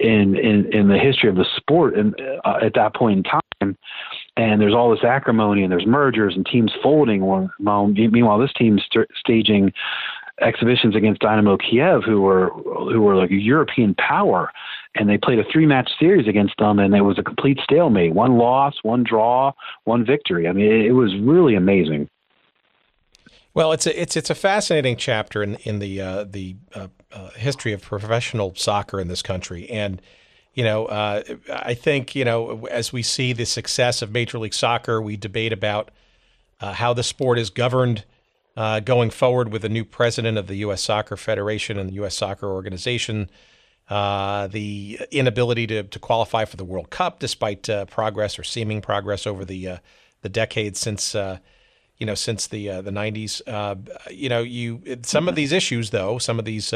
in 0.00 0.36
in, 0.36 0.72
in 0.72 0.88
the 0.88 0.98
history 0.98 1.28
of 1.28 1.36
the 1.36 1.46
sport, 1.56 1.96
and 1.96 2.14
uh, 2.44 2.58
at 2.62 2.74
that 2.74 2.94
point 2.94 3.18
in 3.18 3.22
time. 3.24 3.76
And 4.36 4.60
there's 4.60 4.74
all 4.74 4.90
this 4.90 5.04
acrimony, 5.04 5.62
and 5.62 5.70
there's 5.70 5.86
mergers 5.86 6.34
and 6.34 6.44
teams 6.44 6.72
folding. 6.82 7.24
Well, 7.24 7.86
meanwhile, 7.86 8.38
this 8.38 8.52
team's 8.52 8.82
st- 8.90 9.08
staging 9.16 9.72
exhibitions 10.40 10.96
against 10.96 11.20
Dynamo 11.20 11.56
Kiev, 11.56 12.02
who 12.04 12.20
were 12.20 12.50
who 12.50 13.00
were 13.00 13.16
like 13.16 13.30
a 13.30 13.34
European 13.34 13.94
power, 13.94 14.50
and 14.94 15.08
they 15.08 15.18
played 15.18 15.38
a 15.38 15.44
three 15.52 15.66
match 15.66 15.90
series 15.98 16.28
against 16.28 16.56
them, 16.58 16.78
and 16.78 16.94
it 16.94 17.02
was 17.02 17.18
a 17.18 17.22
complete 17.22 17.58
stalemate: 17.62 18.12
one 18.12 18.36
loss, 18.36 18.74
one 18.82 19.02
draw, 19.02 19.52
one 19.84 20.04
victory. 20.04 20.46
I 20.48 20.52
mean, 20.52 20.70
it, 20.70 20.92
was 20.92 21.14
really 21.16 21.54
amazing. 21.54 22.08
Well, 23.54 23.72
it's 23.72 23.86
a 23.86 24.00
it's 24.00 24.16
it's 24.16 24.30
a 24.30 24.34
fascinating 24.34 24.96
chapter 24.96 25.42
in 25.42 25.56
in 25.56 25.78
the 25.78 26.00
uh, 26.00 26.24
the 26.24 26.56
uh, 26.74 26.88
uh, 27.12 27.30
history 27.30 27.72
of 27.72 27.82
professional 27.82 28.54
soccer 28.54 29.00
in 29.00 29.08
this 29.08 29.22
country, 29.22 29.68
and 29.68 30.00
you 30.54 30.62
know, 30.62 30.86
uh, 30.86 31.22
I 31.50 31.74
think 31.74 32.14
you 32.14 32.24
know 32.24 32.66
as 32.66 32.92
we 32.92 33.02
see 33.02 33.32
the 33.32 33.46
success 33.46 34.02
of 34.02 34.12
Major 34.12 34.38
League 34.38 34.54
Soccer, 34.54 35.02
we 35.02 35.16
debate 35.16 35.52
about 35.52 35.90
uh, 36.60 36.72
how 36.72 36.94
the 36.94 37.02
sport 37.02 37.38
is 37.38 37.50
governed 37.50 38.04
uh, 38.56 38.80
going 38.80 39.10
forward 39.10 39.52
with 39.52 39.64
a 39.64 39.68
new 39.68 39.84
president 39.84 40.38
of 40.38 40.46
the 40.46 40.56
U.S. 40.56 40.82
Soccer 40.82 41.16
Federation 41.16 41.78
and 41.78 41.90
the 41.90 41.94
U.S. 41.94 42.16
Soccer 42.16 42.46
Organization. 42.46 43.28
Uh, 43.90 44.46
the 44.46 44.98
inability 45.10 45.66
to, 45.66 45.82
to 45.82 45.98
qualify 45.98 46.46
for 46.46 46.56
the 46.56 46.64
World 46.64 46.88
Cup, 46.88 47.18
despite 47.18 47.68
uh, 47.68 47.84
progress 47.84 48.38
or 48.38 48.42
seeming 48.42 48.80
progress 48.80 49.26
over 49.26 49.44
the 49.44 49.68
uh, 49.68 49.78
the 50.22 50.30
decades 50.30 50.80
since 50.80 51.14
uh, 51.14 51.36
you 51.98 52.06
know 52.06 52.14
since 52.14 52.46
the 52.46 52.70
uh, 52.70 52.80
the 52.80 52.90
90s. 52.90 53.42
you 54.10 54.30
know, 54.30 54.40
you 54.40 54.80
some 55.02 55.28
of 55.28 55.34
these 55.34 55.52
issues 55.52 55.90
though, 55.90 56.16
some 56.16 56.38
of 56.38 56.46
these 56.46 56.72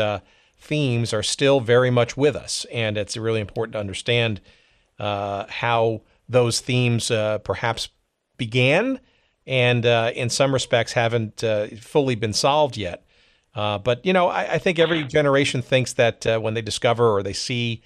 themes 0.59 1.15
are 1.15 1.23
still 1.23 1.61
very 1.61 1.91
much 1.91 2.15
with 2.15 2.37
us, 2.37 2.67
and 2.71 2.99
it's 2.99 3.17
really 3.17 3.41
important 3.41 3.73
to 3.73 3.81
understand 3.81 4.43
how 4.99 6.03
those 6.29 6.61
themes 6.61 7.11
perhaps 7.43 7.89
began 8.37 9.01
and 9.47 9.87
in 9.87 10.29
some 10.29 10.53
respects 10.53 10.93
haven't 10.93 11.43
fully 11.81 12.17
been 12.17 12.35
solved 12.35 12.77
yet. 12.77 13.07
Uh, 13.59 13.77
but 13.77 14.07
you 14.07 14.13
know, 14.13 14.29
I, 14.29 14.53
I, 14.53 14.59
think 14.59 14.79
every 14.79 15.03
generation 15.03 15.63
thinks 15.63 15.95
that 15.95 16.25
uh, 16.25 16.39
when 16.39 16.55
they 16.55 16.63
discover 16.63 17.11
or 17.11 17.25
they 17.25 17.33
see 17.33 17.83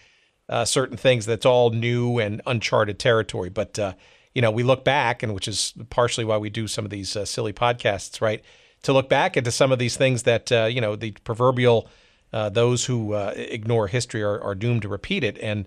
uh, 0.51 0.67
certain 0.67 0.99
things, 0.99 1.25
that's 1.25 1.47
all 1.47 1.71
new 1.71 2.19
and 2.19 2.43
uncharted 2.47 2.99
territory. 2.99 3.49
But 3.49 3.79
uh, 3.79 3.95
you 4.35 4.43
know, 4.43 4.51
we 4.51 4.65
look 4.65 4.85
back, 4.85 5.23
and 5.23 5.33
which 5.33 5.49
is 5.49 5.73
partially 5.89 6.27
why 6.27 6.37
we 6.37 6.51
do 6.51 6.69
some 6.69 6.85
of 6.85 6.91
these 6.91 7.17
silly 7.25 7.55
podcasts, 7.55 8.21
right? 8.21 8.45
To 8.83 8.93
look 8.93 9.09
back 9.09 9.39
into 9.39 9.51
some 9.51 9.73
of 9.73 9.79
these 9.79 9.97
things 9.97 10.25
that 10.25 10.51
you 10.51 10.83
know, 10.83 10.95
the 10.95 11.13
proverbial 11.25 11.89
those 12.33 12.85
who 12.85 13.15
ignore 13.15 13.87
history 13.89 14.23
are, 14.23 14.43
are, 14.43 14.55
doomed 14.55 14.83
to 14.83 14.89
repeat 14.89 15.25
it. 15.25 15.39
And 15.39 15.67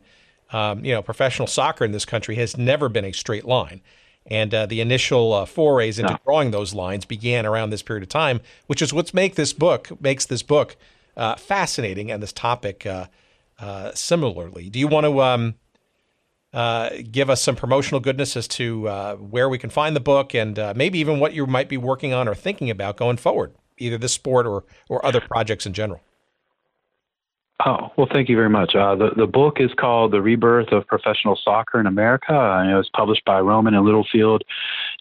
um, 0.51 0.85
you 0.85 0.91
know, 0.91 1.01
professional 1.01 1.47
soccer 1.47 1.83
in 1.83 1.93
this 1.93 2.05
country 2.05 2.35
has 2.35 2.57
never 2.57 2.89
been 2.89 3.05
a 3.05 3.11
straight 3.11 3.45
line. 3.45 3.81
And 4.27 4.53
uh, 4.53 4.65
the 4.65 4.81
initial 4.81 5.33
uh, 5.33 5.45
forays 5.45 5.99
into 5.99 6.19
drawing 6.25 6.51
those 6.51 6.73
lines 6.73 7.05
began 7.05 7.45
around 7.45 7.69
this 7.69 7.83
period 7.83 8.03
of 8.03 8.09
time, 8.09 8.41
which 8.65 8.81
is 8.81 8.91
what's 8.91 9.13
make 9.13 9.35
this 9.35 9.53
book 9.53 10.01
makes 10.01 10.25
this 10.25 10.41
book 10.41 10.75
uh, 11.15 11.35
fascinating 11.35 12.11
and 12.11 12.23
this 12.23 12.33
topic 12.33 12.85
uh, 12.85 13.07
uh, 13.59 13.91
similarly. 13.93 14.69
Do 14.69 14.79
you 14.79 14.87
want 14.87 15.05
to 15.05 15.21
um, 15.21 15.55
uh, 16.53 16.89
give 17.11 17.29
us 17.29 17.41
some 17.41 17.55
promotional 17.55 17.99
goodness 17.99 18.35
as 18.35 18.47
to 18.47 19.15
where 19.19 19.47
we 19.47 19.57
can 19.57 19.69
find 19.69 19.95
the 19.95 19.99
book 19.99 20.33
and 20.33 20.57
maybe 20.75 20.97
even 20.99 21.19
what 21.19 21.33
you 21.33 21.45
might 21.45 21.69
be 21.69 21.77
working 21.77 22.13
on 22.13 22.27
or 22.27 22.35
thinking 22.35 22.69
about 22.69 22.97
going 22.97 23.17
forward, 23.17 23.53
either 23.77 23.97
this 23.97 24.13
sport 24.13 24.47
or 24.47 24.63
or 24.89 25.05
other 25.05 25.21
projects 25.21 25.65
in 25.65 25.73
general? 25.73 26.01
Oh, 27.63 27.89
well, 27.95 28.07
thank 28.11 28.27
you 28.27 28.35
very 28.35 28.49
much. 28.49 28.75
Uh, 28.75 28.95
the, 28.95 29.11
the 29.15 29.25
book 29.25 29.61
is 29.61 29.71
called 29.79 30.11
The 30.11 30.21
Rebirth 30.21 30.73
of 30.73 30.85
Professional 30.87 31.39
Soccer 31.41 31.79
in 31.79 31.87
America. 31.87 32.33
and 32.33 32.69
it 32.69 32.75
was 32.75 32.89
published 32.93 33.23
by 33.23 33.39
Rowman 33.39 33.73
and 33.73 33.85
Littlefield. 33.85 34.43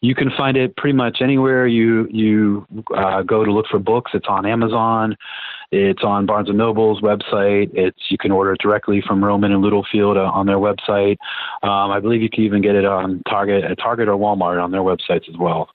You 0.03 0.15
can 0.15 0.31
find 0.37 0.57
it 0.57 0.77
pretty 0.77 0.97
much 0.97 1.19
anywhere 1.21 1.67
you, 1.67 2.07
you 2.13 2.65
uh, 2.97 3.23
go 3.23 3.45
to 3.45 3.53
look 3.53 3.67
for 3.69 3.81
books. 3.81 4.13
It's 4.15 4.29
on 4.29 4.47
Amazon. 4.47 5.17
It's 5.73 6.05
on 6.05 6.27
Barnes 6.27 6.49
& 6.51 6.53
Noble's 6.55 7.01
website. 7.01 7.71
It's 7.75 7.99
You 8.09 8.19
can 8.19 8.31
order 8.31 8.53
it 8.53 8.61
directly 8.61 9.03
from 9.05 9.25
Rowman 9.25 9.51
and 9.51 9.61
Littlefield 9.61 10.17
uh, 10.17 10.21
on 10.21 10.47
their 10.47 10.59
website. 10.59 11.17
Um, 11.65 11.91
I 11.91 11.99
believe 11.99 12.23
you 12.23 12.31
can 12.31 12.45
even 12.45 12.63
get 12.63 12.77
it 12.77 12.85
on 12.85 13.21
Target, 13.29 13.65
at 13.65 13.79
Target 13.79 14.07
or 14.07 14.17
Walmart 14.17 14.63
on 14.63 14.71
their 14.71 14.83
websites 14.83 15.29
as 15.29 15.37
well. 15.37 15.71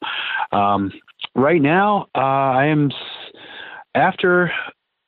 Um, 0.53 0.93
right 1.35 1.61
now, 1.61 2.07
uh, 2.15 2.19
I 2.19 2.67
am 2.67 2.89
after 3.95 4.53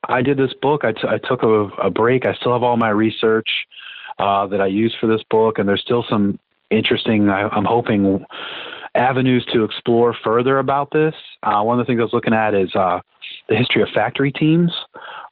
I 0.09 0.21
did 0.21 0.37
this 0.37 0.53
book. 0.61 0.83
I, 0.83 0.91
t- 0.93 1.07
I 1.07 1.17
took 1.17 1.43
a, 1.43 1.65
a 1.81 1.89
break. 1.89 2.25
I 2.25 2.33
still 2.35 2.53
have 2.53 2.63
all 2.63 2.77
my 2.77 2.89
research 2.89 3.47
uh, 4.19 4.47
that 4.47 4.61
I 4.61 4.67
use 4.67 4.95
for 4.99 5.07
this 5.07 5.21
book, 5.29 5.59
and 5.59 5.67
there's 5.67 5.81
still 5.81 6.05
some 6.09 6.39
interesting. 6.69 7.29
I, 7.29 7.47
I'm 7.49 7.65
hoping 7.65 8.25
avenues 8.95 9.45
to 9.53 9.63
explore 9.63 10.15
further 10.23 10.59
about 10.59 10.91
this. 10.91 11.13
Uh, 11.43 11.61
one 11.61 11.79
of 11.79 11.85
the 11.85 11.89
things 11.89 11.99
I 11.99 12.03
was 12.03 12.13
looking 12.13 12.33
at 12.33 12.53
is 12.53 12.75
uh, 12.75 12.99
the 13.47 13.55
history 13.55 13.81
of 13.81 13.89
factory 13.93 14.31
teams, 14.31 14.71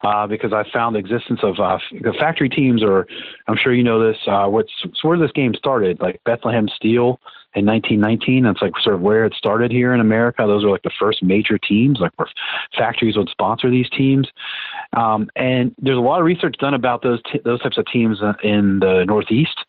uh, 0.04 0.28
because 0.28 0.54
I 0.54 0.64
found 0.72 0.96
the 0.96 1.00
existence 1.00 1.40
of 1.44 1.60
uh, 1.60 1.78
the 2.02 2.14
factory 2.20 2.50
teams, 2.50 2.84
or 2.84 3.08
I'm 3.48 3.58
sure 3.58 3.74
you 3.74 3.84
know 3.84 4.06
this. 4.06 4.18
Uh, 4.28 4.48
what's 4.48 4.72
where 5.02 5.18
this 5.18 5.32
game 5.32 5.54
started, 5.56 6.00
like 6.00 6.22
Bethlehem 6.24 6.68
Steel 6.76 7.20
in 7.55 7.65
1919. 7.65 8.43
That's 8.43 8.61
like 8.61 8.73
sort 8.81 8.95
of 8.95 9.01
where 9.01 9.26
it 9.26 9.34
started 9.34 9.71
here 9.71 9.93
in 9.93 9.99
America. 9.99 10.43
Those 10.45 10.63
are 10.63 10.69
like 10.69 10.84
the 10.84 10.91
first 10.99 11.23
major 11.23 11.57
teams, 11.57 11.99
like 11.99 12.11
where 12.17 12.27
factories 12.77 13.17
would 13.17 13.30
sponsor 13.30 13.69
these 13.69 13.89
teams. 13.89 14.27
Um, 14.93 15.30
and 15.35 15.73
there's 15.80 15.97
a 15.97 16.01
lot 16.01 16.19
of 16.19 16.26
research 16.26 16.55
done 16.59 16.73
about 16.73 17.01
those 17.01 17.21
t- 17.31 17.41
those 17.43 17.61
types 17.61 17.77
of 17.77 17.85
teams 17.91 18.19
in 18.43 18.80
the 18.80 19.03
Northeast. 19.07 19.65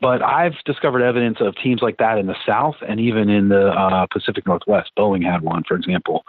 But 0.00 0.22
I've 0.22 0.54
discovered 0.64 1.02
evidence 1.02 1.38
of 1.40 1.56
teams 1.56 1.82
like 1.82 1.96
that 1.96 2.18
in 2.18 2.28
the 2.28 2.36
South 2.46 2.76
and 2.88 3.00
even 3.00 3.28
in 3.28 3.48
the 3.48 3.70
uh, 3.70 4.06
Pacific 4.12 4.46
Northwest. 4.46 4.92
Boeing 4.96 5.24
had 5.24 5.42
one, 5.42 5.64
for 5.66 5.76
example. 5.76 6.24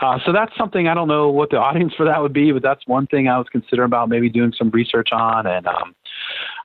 Uh, 0.00 0.18
so 0.24 0.32
that's 0.32 0.56
something 0.56 0.88
I 0.88 0.94
don't 0.94 1.08
know 1.08 1.28
what 1.28 1.50
the 1.50 1.56
audience 1.58 1.92
for 1.94 2.06
that 2.06 2.22
would 2.22 2.32
be, 2.32 2.50
but 2.50 2.62
that's 2.62 2.86
one 2.86 3.06
thing 3.06 3.28
I 3.28 3.36
was 3.36 3.46
considering 3.52 3.86
about 3.86 4.08
maybe 4.08 4.30
doing 4.30 4.54
some 4.56 4.70
research 4.70 5.10
on. 5.12 5.46
And 5.46 5.66
um, 5.66 5.94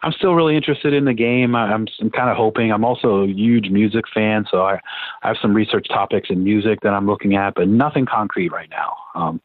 I'm 0.05 0.11
still 0.11 0.35
really 0.35 0.55
interested 0.55 0.93
in 0.93 1.05
the 1.05 1.13
game. 1.13 1.55
I'm, 1.55 1.87
I'm 1.99 2.11
kind 2.11 2.29
of 2.29 2.37
hoping. 2.37 2.71
I'm 2.71 2.85
also 2.85 3.23
a 3.23 3.27
huge 3.27 3.71
music 3.71 4.05
fan, 4.13 4.45
so 4.51 4.61
I, 4.61 4.79
I 5.23 5.29
have 5.29 5.37
some 5.41 5.51
research 5.51 5.87
topics 5.89 6.29
in 6.29 6.43
music 6.43 6.81
that 6.81 6.93
I'm 6.93 7.07
looking 7.07 7.35
at, 7.35 7.55
but 7.55 7.67
nothing 7.67 8.05
concrete 8.05 8.51
right 8.51 8.69
now. 8.69 8.95
Um, 9.15 9.41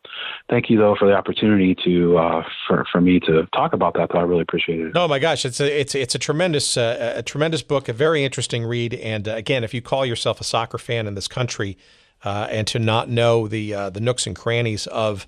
thank 0.50 0.68
you 0.68 0.76
though 0.76 0.96
for 0.98 1.08
the 1.08 1.14
opportunity 1.14 1.74
to 1.84 2.18
uh, 2.18 2.42
for 2.68 2.84
for 2.92 3.00
me 3.00 3.20
to 3.20 3.46
talk 3.54 3.72
about 3.72 3.94
that. 3.94 4.10
Though 4.12 4.18
I 4.18 4.22
really 4.22 4.42
appreciate 4.42 4.80
it. 4.80 4.92
Oh 4.94 5.08
my 5.08 5.18
gosh, 5.18 5.46
it's 5.46 5.60
a 5.60 5.80
it's 5.80 5.94
it's 5.94 6.14
a 6.14 6.18
tremendous 6.18 6.76
uh, 6.76 7.14
a 7.16 7.22
tremendous 7.22 7.62
book, 7.62 7.88
a 7.88 7.94
very 7.94 8.22
interesting 8.22 8.64
read. 8.64 8.92
And 8.94 9.28
uh, 9.28 9.36
again, 9.36 9.64
if 9.64 9.72
you 9.72 9.80
call 9.80 10.04
yourself 10.04 10.42
a 10.42 10.44
soccer 10.44 10.76
fan 10.76 11.06
in 11.06 11.14
this 11.14 11.28
country, 11.28 11.78
uh, 12.22 12.48
and 12.50 12.66
to 12.66 12.78
not 12.78 13.08
know 13.08 13.48
the 13.48 13.72
uh, 13.72 13.90
the 13.90 14.00
nooks 14.00 14.26
and 14.26 14.36
crannies 14.36 14.86
of 14.88 15.26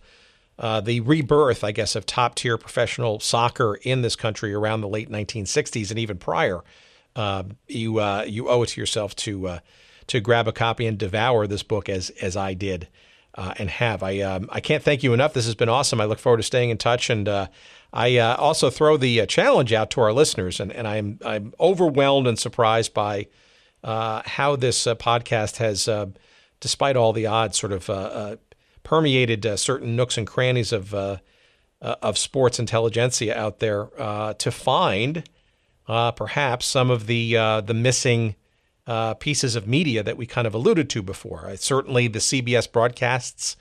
uh, 0.59 0.81
the 0.81 1.01
rebirth, 1.01 1.65
I 1.65 1.73
guess, 1.73 1.97
of 1.97 2.07
top 2.07 2.35
tier 2.35 2.59
professional 2.59 3.21
soccer 3.21 3.75
in 3.83 4.03
this 4.03 4.17
country 4.17 4.53
around 4.53 4.81
the 4.81 4.89
late 4.89 5.11
1960s 5.11 5.91
and 5.91 5.99
even 5.99 6.19
prior, 6.19 6.61
uh, 7.17 7.45
you 7.69 7.99
uh, 7.99 8.25
you 8.27 8.49
owe 8.49 8.63
it 8.63 8.71
to 8.71 8.81
yourself 8.81 9.17
to 9.17 9.49
uh, 9.49 9.59
to 10.07 10.21
grab 10.21 10.49
a 10.49 10.53
copy 10.53 10.87
and 10.87 10.99
devour 10.99 11.47
this 11.47 11.63
book 11.63 11.89
as 11.89 12.11
as 12.21 12.37
I 12.37 12.55
did 12.55 12.89
uh, 13.35 13.55
and 13.59 13.71
have. 13.71 14.03
I 14.03 14.21
um, 14.21 14.49
I 14.53 14.61
can't 14.61 14.83
thank 14.83 15.03
you 15.03 15.13
enough. 15.13 15.33
This 15.33 15.47
has 15.47 15.55
been 15.55 15.69
awesome. 15.69 16.01
I 16.01 16.05
look 16.05 16.19
forward 16.19 16.39
to 16.39 16.43
staying 16.43 16.71
in 16.71 16.79
touch 16.79 17.11
and. 17.11 17.49
I 17.95 18.17
also 18.17 18.71
throw 18.71 18.97
the 18.97 19.27
challenge 19.27 19.71
out 19.71 19.91
to 19.91 20.01
our 20.01 20.15
listeners, 20.15 20.61
and, 20.61 20.73
and 20.73 20.89
I'm 20.89 21.19
I'm 21.23 21.53
overwhelmed 21.61 22.27
and 22.27 22.39
surprised 22.39 22.95
by 22.95 23.27
how 23.85 24.57
this 24.57 24.87
podcast 24.87 25.59
has, 25.59 25.91
despite 26.59 26.97
all 26.97 27.13
the 27.13 27.27
odds, 27.27 27.59
sort 27.59 27.71
of 27.75 28.39
permeated 28.83 29.45
uh, 29.47 29.57
certain 29.57 29.97
nooks 29.97 30.19
and 30.19 30.27
crannies 30.27 30.73
of 30.73 30.95
uh, 30.95 31.19
uh 31.81 31.97
of 32.03 32.19
sports 32.19 32.59
intelligentsia 32.59 33.37
out 33.37 33.59
there 33.59 33.89
uh, 34.01 34.35
to 34.35 34.51
find 34.51 35.29
uh, 35.89 36.11
perhaps 36.13 36.67
some 36.67 36.91
of 36.91 37.07
the 37.07 37.35
the 37.65 37.75
missing 37.75 38.35
pieces 39.21 39.57
of 39.57 39.67
media 39.67 40.03
that 40.03 40.17
we 40.17 40.27
kind 40.27 40.47
of 40.47 40.55
alluded 40.55 40.91
to 40.91 41.03
before. 41.03 41.55
certainly, 41.57 42.09
the 42.09 42.19
CBS 42.19 42.71
broadcasts. 42.71 43.57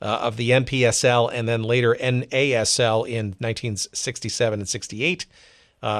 of 0.00 0.36
the 0.36 0.50
NPSL 0.50 1.30
and 1.32 1.48
then 1.48 1.62
later 1.62 1.96
NASL 1.98 3.08
in 3.08 3.34
1967 3.38 4.60
and 4.60 4.68
68. 4.68 5.26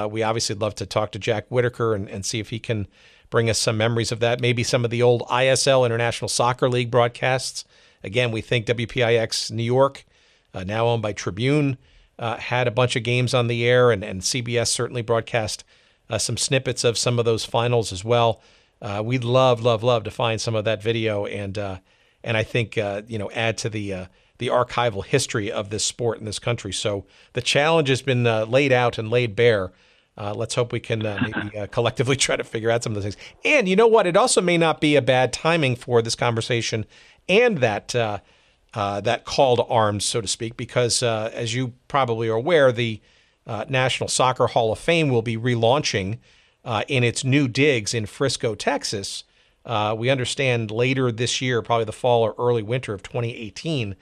we 0.09 0.21
obviously 0.21 0.55
love 0.55 0.75
to 0.75 0.85
talk 0.85 1.11
to 1.11 1.19
Jack 1.19 1.47
Whitaker 1.49 1.95
and, 1.95 2.07
and 2.07 2.23
see 2.23 2.39
if 2.39 2.51
he 2.51 2.59
can 2.59 2.87
bring 3.29 3.49
us 3.49 3.59
some 3.59 3.77
memories 3.77 4.11
of 4.11 4.19
that. 4.19 4.39
Maybe 4.39 4.63
some 4.63 4.85
of 4.85 4.91
the 4.91 5.01
old 5.01 5.23
ISL 5.23 5.85
International 5.85 6.29
Soccer 6.29 6.69
League 6.69 6.91
broadcasts 6.91 7.65
Again, 8.03 8.31
we 8.31 8.41
think 8.41 8.65
WPIX 8.65 9.51
New 9.51 9.63
York, 9.63 10.05
uh, 10.53 10.63
now 10.63 10.87
owned 10.87 11.01
by 11.01 11.13
Tribune, 11.13 11.77
uh, 12.19 12.37
had 12.37 12.67
a 12.67 12.71
bunch 12.71 12.95
of 12.95 13.03
games 13.03 13.33
on 13.33 13.47
the 13.47 13.65
air, 13.65 13.91
and, 13.91 14.03
and 14.03 14.21
CBS 14.21 14.67
certainly 14.67 15.01
broadcast 15.01 15.63
uh, 16.09 16.17
some 16.17 16.37
snippets 16.37 16.83
of 16.83 16.97
some 16.97 17.19
of 17.19 17.25
those 17.25 17.45
finals 17.45 17.91
as 17.91 18.03
well. 18.03 18.41
Uh, 18.81 19.01
we'd 19.03 19.23
love, 19.23 19.61
love, 19.61 19.83
love 19.83 20.03
to 20.03 20.11
find 20.11 20.39
some 20.39 20.55
of 20.55 20.65
that 20.65 20.81
video 20.81 21.25
and 21.25 21.57
uh, 21.57 21.79
and 22.23 22.37
I 22.37 22.43
think 22.43 22.77
uh, 22.77 23.01
you 23.07 23.17
know 23.17 23.29
add 23.31 23.57
to 23.59 23.69
the 23.69 24.07
the 24.37 24.47
archival 24.47 25.03
history 25.03 25.51
of 25.51 25.69
this 25.69 25.83
sport 25.83 26.19
in 26.19 26.25
this 26.25 26.39
country. 26.39 26.71
So 26.71 27.05
the 27.33 27.41
challenge 27.41 27.89
has 27.89 28.01
been 28.01 28.23
laid 28.23 28.71
out 28.71 28.97
and 28.97 29.09
laid 29.09 29.35
bare. 29.35 29.71
Uh, 30.17 30.33
let's 30.33 30.55
hope 30.55 30.71
we 30.71 30.79
can 30.79 31.05
uh, 31.05 31.19
maybe 31.21 31.57
uh, 31.57 31.67
collectively 31.67 32.15
try 32.15 32.35
to 32.35 32.43
figure 32.43 32.71
out 32.71 32.83
some 32.83 32.91
of 32.91 32.95
those 32.95 33.13
things. 33.13 33.17
And 33.45 33.69
you 33.69 33.75
know 33.75 33.87
what? 33.87 34.07
It 34.07 34.17
also 34.17 34.41
may 34.41 34.57
not 34.57 34.81
be 34.81 34.95
a 34.95 35.01
bad 35.01 35.31
timing 35.31 35.75
for 35.75 36.01
this 36.01 36.15
conversation 36.15 36.85
and 37.29 37.59
that 37.59 37.95
uh, 37.95 38.19
uh, 38.73 39.01
that 39.01 39.25
call 39.25 39.55
to 39.55 39.63
arms, 39.63 40.05
so 40.05 40.21
to 40.21 40.27
speak, 40.27 40.57
because 40.57 41.01
uh, 41.01 41.31
as 41.33 41.55
you 41.55 41.73
probably 41.87 42.29
are 42.29 42.35
aware, 42.35 42.71
the 42.71 43.01
uh, 43.45 43.65
National 43.69 44.07
Soccer 44.07 44.47
Hall 44.47 44.71
of 44.71 44.79
Fame 44.79 45.09
will 45.09 45.21
be 45.21 45.37
relaunching 45.37 46.19
uh, 46.65 46.83
in 46.87 47.03
its 47.03 47.23
new 47.23 47.47
digs 47.47 47.93
in 47.93 48.05
Frisco, 48.05 48.55
Texas. 48.55 49.23
We 49.65 50.09
understand 50.09 50.69
later 50.69 51.11
this 51.11 51.41
year, 51.41 51.61
probably 51.61 51.85
the 51.85 51.91
fall 51.91 52.23
or 52.23 52.35
early 52.37 52.61
winter 52.61 52.93
of 52.93 53.03
2018, 53.03 53.95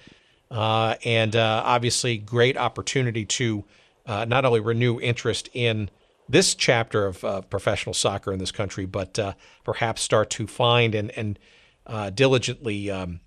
and 0.52 1.36
obviously 1.36 2.18
great 2.18 2.58
opportunity 2.58 3.26
to 3.26 3.64
not 4.08 4.46
only 4.46 4.60
renew 4.60 5.00
interest 5.00 5.50
in 5.54 5.90
this 6.28 6.56
chapter 6.56 7.06
of 7.06 7.24
uh, 7.24 7.42
professional 7.42 7.94
soccer 7.94 8.34
in 8.34 8.40
this 8.40 8.52
country, 8.52 8.86
but 8.86 9.18
uh, 9.20 9.34
perhaps 9.64 10.02
start 10.02 10.30
to 10.32 10.48
find 10.48 10.96
and 10.96 11.12
and 11.12 11.38
uh, 11.88 12.10
diligently 12.10 12.90
um, 12.90 13.20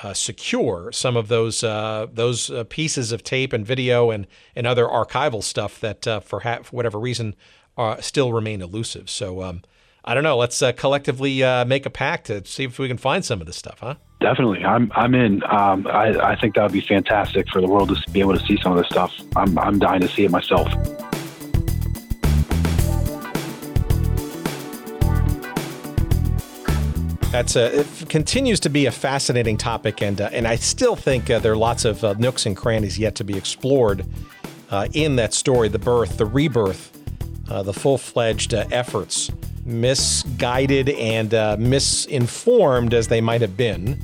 uh, 0.00 0.14
secure 0.14 0.90
some 0.92 1.16
of 1.16 1.28
those 1.28 1.62
uh, 1.62 2.06
those 2.10 2.50
uh, 2.50 2.64
pieces 2.64 3.12
of 3.12 3.22
tape 3.22 3.52
and 3.52 3.66
video 3.66 4.10
and 4.10 4.26
and 4.56 4.66
other 4.66 4.86
archival 4.86 5.42
stuff 5.42 5.80
that 5.80 6.06
uh, 6.06 6.20
for, 6.20 6.40
ha- 6.40 6.60
for 6.62 6.76
whatever 6.76 6.98
reason 6.98 7.34
still 8.00 8.30
remain 8.32 8.60
elusive. 8.60 9.08
So 9.08 9.42
um, 9.42 9.62
I 10.04 10.12
don't 10.12 10.22
know. 10.22 10.36
Let's 10.36 10.62
collectively 10.76 11.40
make 11.64 11.86
a 11.86 11.90
pact 11.90 12.26
to 12.26 12.44
see 12.44 12.64
if 12.64 12.78
we 12.78 12.88
can 12.88 12.98
find 12.98 13.24
some 13.24 13.40
of 13.40 13.46
this 13.46 13.56
stuff, 13.56 13.78
huh? 13.80 13.94
Definitely, 14.20 14.62
I'm 14.64 14.92
I'm 14.94 15.14
in. 15.14 15.42
Um, 15.44 15.86
I, 15.86 16.32
I 16.32 16.36
think 16.36 16.54
that 16.56 16.62
would 16.62 16.72
be 16.72 16.82
fantastic 16.82 17.48
for 17.48 17.62
the 17.62 17.68
world 17.68 17.88
to 17.88 18.10
be 18.10 18.20
able 18.20 18.36
to 18.36 18.44
see 18.44 18.58
some 18.62 18.72
of 18.72 18.78
this 18.78 18.88
stuff. 18.88 19.14
I'm 19.34 19.58
I'm 19.58 19.78
dying 19.78 20.02
to 20.02 20.08
see 20.08 20.24
it 20.24 20.30
myself. 20.30 20.70
That's 27.30 27.54
a, 27.54 27.80
it 27.80 28.08
continues 28.08 28.58
to 28.60 28.68
be 28.68 28.86
a 28.86 28.90
fascinating 28.90 29.56
topic, 29.56 30.02
and 30.02 30.20
uh, 30.20 30.30
and 30.32 30.48
I 30.48 30.56
still 30.56 30.96
think 30.96 31.30
uh, 31.30 31.38
there 31.38 31.52
are 31.52 31.56
lots 31.56 31.84
of 31.84 32.02
uh, 32.02 32.14
nooks 32.14 32.44
and 32.44 32.56
crannies 32.56 32.98
yet 32.98 33.14
to 33.16 33.24
be 33.24 33.36
explored 33.36 34.04
uh, 34.68 34.88
in 34.94 35.14
that 35.14 35.32
story, 35.32 35.68
the 35.68 35.78
birth, 35.78 36.18
the 36.18 36.26
rebirth, 36.26 36.90
uh, 37.48 37.62
the 37.62 37.72
full-fledged 37.72 38.52
uh, 38.52 38.64
efforts, 38.72 39.30
misguided 39.64 40.88
and 40.88 41.30
misinformed 41.60 42.92
as 42.94 43.06
they 43.06 43.20
might 43.20 43.42
have 43.42 43.56
been, 43.56 44.02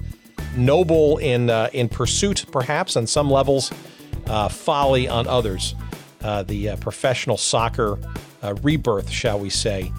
noble 0.57 1.19
in 1.19 1.51
in 1.73 1.89
pursuit, 1.89 2.47
perhaps 2.53 2.97
on 2.97 3.09
some 3.09 3.28
levels, 3.28 3.73
folly 4.51 5.09
on 5.09 5.27
others. 5.27 5.74
the 6.20 6.77
professional 6.81 7.36
soccer 7.36 7.98
rebirth, 8.62 9.11
shall 9.11 9.40
we 9.40 9.51
say, 9.51 9.93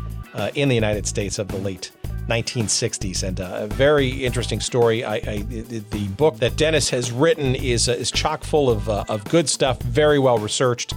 in 0.55 0.69
the 0.69 0.75
United 0.75 1.05
States 1.05 1.39
of 1.39 1.49
the 1.49 1.57
late 1.57 1.91
1960s. 2.27 3.23
And 3.23 3.39
uh, 3.39 3.59
a 3.61 3.67
very 3.67 4.09
interesting 4.09 4.59
story. 4.59 5.03
I, 5.03 5.15
I, 5.15 5.37
the 5.41 6.07
book 6.17 6.37
that 6.37 6.55
Dennis 6.57 6.89
has 6.89 7.11
written 7.11 7.55
is, 7.55 7.89
uh, 7.89 7.93
is 7.93 8.11
chock 8.11 8.43
full 8.43 8.69
of, 8.69 8.89
uh, 8.89 9.05
of 9.09 9.23
good 9.25 9.49
stuff, 9.49 9.81
very 9.81 10.19
well 10.19 10.37
researched. 10.37 10.93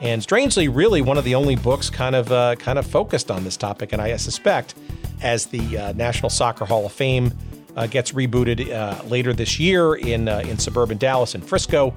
And 0.00 0.22
strangely, 0.22 0.68
really 0.68 1.00
one 1.00 1.16
of 1.16 1.24
the 1.24 1.34
only 1.34 1.56
books 1.56 1.88
kind 1.88 2.14
of 2.14 2.30
uh, 2.30 2.56
kind 2.56 2.78
of 2.78 2.86
focused 2.86 3.30
on 3.30 3.44
this 3.44 3.56
topic. 3.56 3.92
And 3.92 4.02
I 4.02 4.14
suspect, 4.16 4.74
as 5.22 5.46
the 5.46 5.78
uh, 5.78 5.92
National 5.92 6.28
Soccer 6.28 6.66
Hall 6.66 6.84
of 6.84 6.92
Fame 6.92 7.32
gets 7.90 8.12
rebooted 8.12 9.08
later 9.08 9.32
this 9.32 9.58
year 9.58 9.94
in 9.94 10.28
in 10.28 10.58
suburban 10.58 10.98
Dallas 10.98 11.34
and 11.34 11.44
Frisco, 11.44 11.94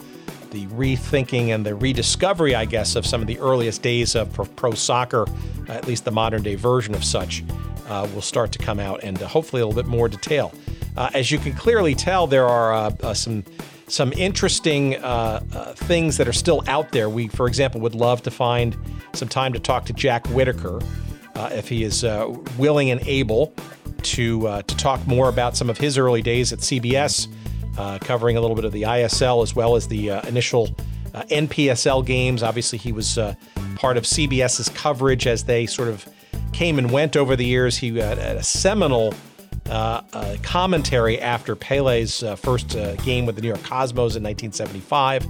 the 0.52 0.66
rethinking 0.68 1.50
and 1.50 1.66
the 1.66 1.76
rediscovery, 1.76 2.56
I 2.56 2.66
guess, 2.66 2.96
of 2.96 3.06
some 3.06 3.22
of 3.22 3.28
the 3.28 3.40
earliest 3.40 3.82
days 3.82 4.16
of 4.16 4.32
pro 4.56 4.72
soccer, 4.72 5.26
at 5.68 5.88
least 5.88 6.06
the 6.06 6.12
modern 6.12 6.44
day 6.44 6.56
version 6.56 6.96
of 6.96 7.04
such, 7.04 7.44
uh, 7.88 8.08
will 8.14 8.22
start 8.22 8.52
to 8.52 8.60
come 8.60 8.80
out 8.80 9.04
and 9.04 9.22
uh, 9.22 9.28
hopefully 9.28 9.62
a 9.62 9.66
little 9.66 9.82
bit 9.82 9.90
more 9.90 10.08
detail. 10.08 10.54
Uh, 10.96 11.10
as 11.14 11.32
you 11.32 11.38
can 11.38 11.54
clearly 11.54 11.96
tell, 11.96 12.28
there 12.28 12.48
are 12.48 12.74
uh, 12.74 12.96
uh, 13.04 13.14
some 13.14 13.44
some 13.90 14.12
interesting 14.14 14.96
uh, 14.98 15.40
things 15.78 16.18
that 16.18 16.28
are 16.28 16.34
still 16.34 16.62
out 16.68 16.92
there. 16.92 17.10
We, 17.10 17.30
for 17.30 17.48
example, 17.48 17.80
would 17.82 17.96
love 17.96 18.22
to 18.24 18.32
find 18.32 18.76
some 19.14 19.30
time 19.30 19.54
to 19.54 19.60
talk 19.60 19.86
to 19.86 19.94
Jack 19.94 20.28
Whitaker 20.28 20.82
if 21.52 21.70
he 21.70 21.84
is 21.84 22.04
willing 22.58 22.90
and 22.90 23.00
able 23.08 23.54
to 24.04 24.42
to 24.42 24.76
talk 24.76 25.06
more 25.08 25.30
about 25.30 25.56
some 25.56 25.70
of 25.70 25.78
his 25.78 25.98
early 25.98 26.22
days 26.22 26.52
at 26.52 26.60
CBS, 26.60 27.30
covering 28.02 28.36
a 28.36 28.42
little 28.42 28.58
bit 28.58 28.66
of 28.66 28.74
the 28.74 28.82
ISL 28.82 29.42
as 29.42 29.56
well 29.56 29.78
as 29.78 29.88
the 29.88 30.10
initial 30.28 30.76
NPSL 31.14 32.06
games. 32.06 32.44
Obviously, 32.44 32.78
he 32.78 32.92
was 32.92 33.18
part 33.76 33.96
of 33.96 34.04
CBS's 34.04 34.68
coverage 34.70 35.28
as 35.28 35.46
they 35.46 35.66
sort 35.66 35.88
of 35.88 36.06
came 36.58 36.80
and 36.80 36.90
went 36.90 37.16
over 37.16 37.36
the 37.36 37.46
years. 37.46 37.78
He 37.78 37.96
had, 38.00 38.18
a 38.18 38.42
seminal 38.42 39.14
uh, 39.70 40.02
uh, 40.12 40.38
commentary 40.42 41.22
after 41.22 41.56
Pele's 41.56 42.24
uh, 42.24 42.36
first 42.36 42.76
uh, 42.76 42.96
game 42.96 43.28
with 43.28 43.36
the 43.36 43.44
New 43.44 43.50
York 43.50 43.62
Cosmos 43.62 44.16
in 44.16 44.24
1975. 44.24 45.28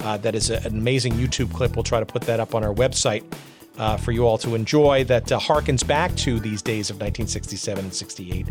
Uh, 0.00 0.16
that 0.16 0.34
is 0.34 0.48
an 0.48 0.64
amazing 0.64 1.12
YouTube 1.12 1.52
clip. 1.52 1.76
We'll 1.76 1.82
try 1.82 2.00
to 2.00 2.06
put 2.06 2.22
that 2.22 2.40
up 2.40 2.54
on 2.54 2.64
our 2.64 2.72
website 2.72 3.30
uh, 3.76 3.98
for 3.98 4.12
you 4.12 4.26
all 4.26 4.38
to 4.38 4.54
enjoy. 4.54 5.04
That 5.04 5.26
harkens 5.26 5.86
back 5.86 6.16
to 6.16 6.40
these 6.40 6.62
days 6.62 6.88
of 6.88 6.96
1967 6.96 7.84
and 7.84 7.92
68. 7.92 8.48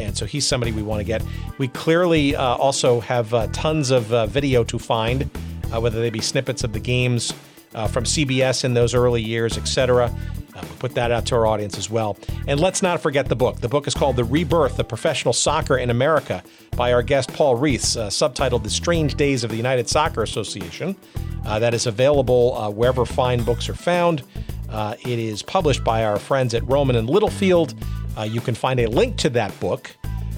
and 0.00 0.18
so 0.18 0.26
he's 0.26 0.44
somebody 0.44 0.72
we 0.72 0.82
want 0.82 0.98
to 0.98 1.04
get. 1.04 1.22
We 1.58 1.68
clearly 1.68 2.34
also 2.34 2.98
have 2.98 3.52
tons 3.52 3.92
of 3.92 4.06
video 4.30 4.64
to 4.64 4.80
find, 4.80 5.22
whether 5.70 6.00
they 6.00 6.10
be 6.10 6.20
snippets 6.20 6.64
of 6.64 6.72
the 6.72 6.80
games 6.80 7.32
from 7.70 8.02
CBS 8.02 8.64
in 8.64 8.74
those 8.74 8.94
early 8.96 9.22
years, 9.22 9.56
etc. 9.56 10.12
Uh, 10.56 10.60
we'll 10.62 10.78
put 10.78 10.94
that 10.94 11.10
out 11.10 11.26
to 11.26 11.34
our 11.34 11.46
audience 11.46 11.76
as 11.76 11.90
well. 11.90 12.16
And 12.46 12.58
let's 12.58 12.82
not 12.82 13.00
forget 13.00 13.28
the 13.28 13.36
book. 13.36 13.60
The 13.60 13.68
book 13.68 13.86
is 13.86 13.94
called 13.94 14.16
The 14.16 14.24
Rebirth 14.24 14.78
of 14.78 14.88
Professional 14.88 15.34
Soccer 15.34 15.76
in 15.76 15.90
America 15.90 16.42
by 16.76 16.92
our 16.92 17.02
guest 17.02 17.32
Paul 17.32 17.58
Reeths, 17.58 17.96
uh, 17.96 18.08
subtitled 18.08 18.62
The 18.62 18.70
Strange 18.70 19.14
Days 19.16 19.44
of 19.44 19.50
the 19.50 19.56
United 19.56 19.88
Soccer 19.88 20.22
Association. 20.22 20.96
Uh, 21.44 21.58
that 21.58 21.74
is 21.74 21.86
available 21.86 22.56
uh, 22.56 22.70
wherever 22.70 23.04
fine 23.04 23.42
books 23.44 23.68
are 23.68 23.74
found. 23.74 24.22
Uh, 24.70 24.96
it 25.00 25.18
is 25.18 25.42
published 25.42 25.84
by 25.84 26.04
our 26.04 26.18
friends 26.18 26.54
at 26.54 26.66
Rowman 26.66 26.96
and 26.96 27.08
Littlefield. 27.08 27.74
Uh, 28.16 28.22
you 28.22 28.40
can 28.40 28.54
find 28.54 28.80
a 28.80 28.86
link 28.86 29.16
to 29.18 29.28
that 29.30 29.58
book 29.60 29.94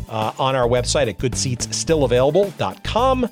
uh, 0.09 0.32
on 0.39 0.56
our 0.56 0.66
website 0.66 1.09
at 1.09 1.18
goodseatsstillavailable.com. 1.18 3.28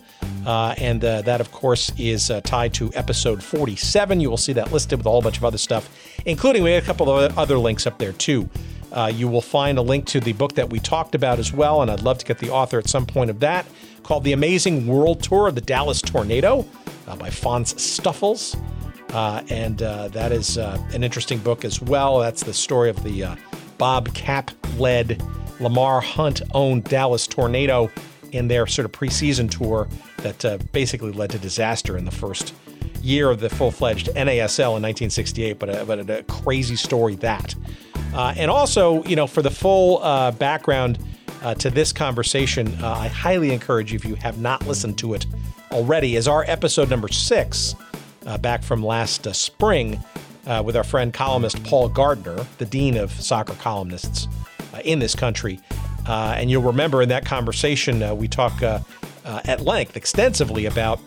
Uh, 0.46 0.74
and 0.78 1.04
uh, 1.04 1.22
that, 1.22 1.40
of 1.40 1.50
course, 1.50 1.90
is 1.98 2.30
uh, 2.30 2.40
tied 2.42 2.72
to 2.74 2.92
episode 2.94 3.42
47. 3.42 4.20
You 4.20 4.30
will 4.30 4.36
see 4.36 4.52
that 4.52 4.72
listed 4.72 4.98
with 4.98 5.06
a 5.06 5.10
whole 5.10 5.22
bunch 5.22 5.38
of 5.38 5.44
other 5.44 5.58
stuff, 5.58 5.88
including 6.24 6.62
we 6.62 6.72
had 6.72 6.82
a 6.82 6.86
couple 6.86 7.10
of 7.10 7.38
other 7.38 7.58
links 7.58 7.86
up 7.86 7.98
there 7.98 8.12
too. 8.12 8.48
Uh, 8.92 9.10
you 9.12 9.28
will 9.28 9.42
find 9.42 9.78
a 9.78 9.82
link 9.82 10.06
to 10.06 10.20
the 10.20 10.32
book 10.34 10.54
that 10.54 10.70
we 10.70 10.78
talked 10.78 11.14
about 11.14 11.38
as 11.38 11.52
well, 11.52 11.82
and 11.82 11.90
I'd 11.90 12.02
love 12.02 12.18
to 12.18 12.24
get 12.24 12.38
the 12.38 12.50
author 12.50 12.78
at 12.78 12.88
some 12.88 13.04
point 13.04 13.30
of 13.30 13.40
that, 13.40 13.66
called 14.04 14.22
The 14.22 14.32
Amazing 14.32 14.86
World 14.86 15.22
Tour 15.22 15.48
of 15.48 15.56
the 15.56 15.60
Dallas 15.60 16.00
Tornado 16.00 16.64
uh, 17.08 17.16
by 17.16 17.28
Fonz 17.28 17.78
Stuffles. 17.78 18.56
Uh, 19.12 19.42
and 19.50 19.82
uh, 19.82 20.08
that 20.08 20.32
is 20.32 20.58
uh, 20.58 20.80
an 20.92 21.02
interesting 21.02 21.38
book 21.38 21.64
as 21.64 21.82
well. 21.82 22.20
That's 22.20 22.42
the 22.42 22.54
story 22.54 22.90
of 22.90 23.02
the 23.02 23.36
Bob 23.78 24.12
Kap 24.14 24.50
led, 24.78 25.22
Lamar 25.60 26.00
Hunt 26.00 26.42
owned 26.54 26.84
Dallas 26.84 27.26
Tornado 27.26 27.90
in 28.32 28.48
their 28.48 28.66
sort 28.66 28.84
of 28.84 28.92
preseason 28.92 29.50
tour 29.50 29.88
that 30.18 30.44
uh, 30.44 30.58
basically 30.72 31.12
led 31.12 31.30
to 31.30 31.38
disaster 31.38 31.96
in 31.96 32.04
the 32.04 32.10
first 32.10 32.54
year 33.02 33.30
of 33.30 33.40
the 33.40 33.48
full 33.48 33.70
fledged 33.70 34.08
NASL 34.08 34.76
in 34.76 34.82
1968. 34.82 35.58
But 35.58 35.68
a, 35.68 35.84
but 35.84 36.10
a 36.10 36.22
crazy 36.24 36.76
story 36.76 37.14
that. 37.16 37.54
and 38.14 38.50
also, 38.50 39.02
you 39.04 39.16
know, 39.16 39.26
for 39.26 39.42
the 39.42 39.50
full 39.50 40.00
background 40.32 40.98
to 41.58 41.70
this 41.70 41.92
conversation, 41.92 42.74
I 42.82 43.08
highly 43.08 43.52
encourage 43.52 43.92
you, 43.92 43.96
if 43.96 44.04
you 44.04 44.16
have 44.16 44.38
not 44.38 44.66
listened 44.66 44.98
to 44.98 45.14
it 45.14 45.26
already, 45.70 46.16
is 46.16 46.26
our 46.26 46.44
episode 46.48 46.90
number 46.90 47.08
six 47.08 47.74
uh, 48.26 48.36
back 48.38 48.62
from 48.62 48.84
last 48.84 49.26
uh, 49.26 49.32
spring 49.32 50.02
uh, 50.46 50.62
with 50.64 50.76
our 50.76 50.84
friend 50.84 51.12
columnist 51.12 51.62
Paul 51.64 51.88
Gardner, 51.88 52.46
the 52.58 52.66
dean 52.66 52.96
of 52.96 53.10
soccer 53.12 53.54
columnists 53.54 54.26
uh, 54.26 54.45
in 54.84 54.98
this 54.98 55.14
country. 55.14 55.60
Uh, 56.06 56.34
and 56.36 56.50
you'll 56.50 56.62
remember 56.62 57.02
in 57.02 57.08
that 57.08 57.24
conversation, 57.24 58.02
uh, 58.02 58.14
we 58.14 58.28
talk 58.28 58.62
at 58.62 59.60
length, 59.60 59.96
extensively 59.96 60.66
about 60.66 61.00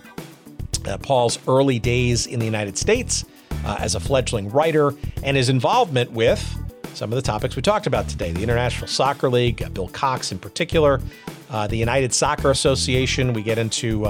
Paul's 1.02 1.40
early 1.48 1.80
days 1.80 2.28
in 2.28 2.40
the 2.40 2.46
United 2.46 2.78
States 2.78 3.26
as 3.66 3.96
a 3.96 4.00
fledgling 4.00 4.50
writer 4.50 4.94
and 5.24 5.38
his 5.38 5.50
involvement 5.50 6.12
with 6.12 6.42
some 6.94 7.12
of 7.12 7.16
the 7.16 7.22
topics 7.22 7.56
we 7.56 7.62
talked 7.62 7.88
about 7.88 8.10
today 8.10 8.32
the 8.34 8.44
International 8.44 8.88
Soccer 8.88 9.30
League, 9.30 9.74
Bill 9.74 9.88
Cox 9.90 10.32
in 10.32 10.40
particular, 10.40 11.00
the 11.50 11.78
United 11.78 12.14
Soccer 12.14 12.52
Association. 12.52 13.32
We 13.34 13.42
get 13.42 13.58
into 13.58 14.06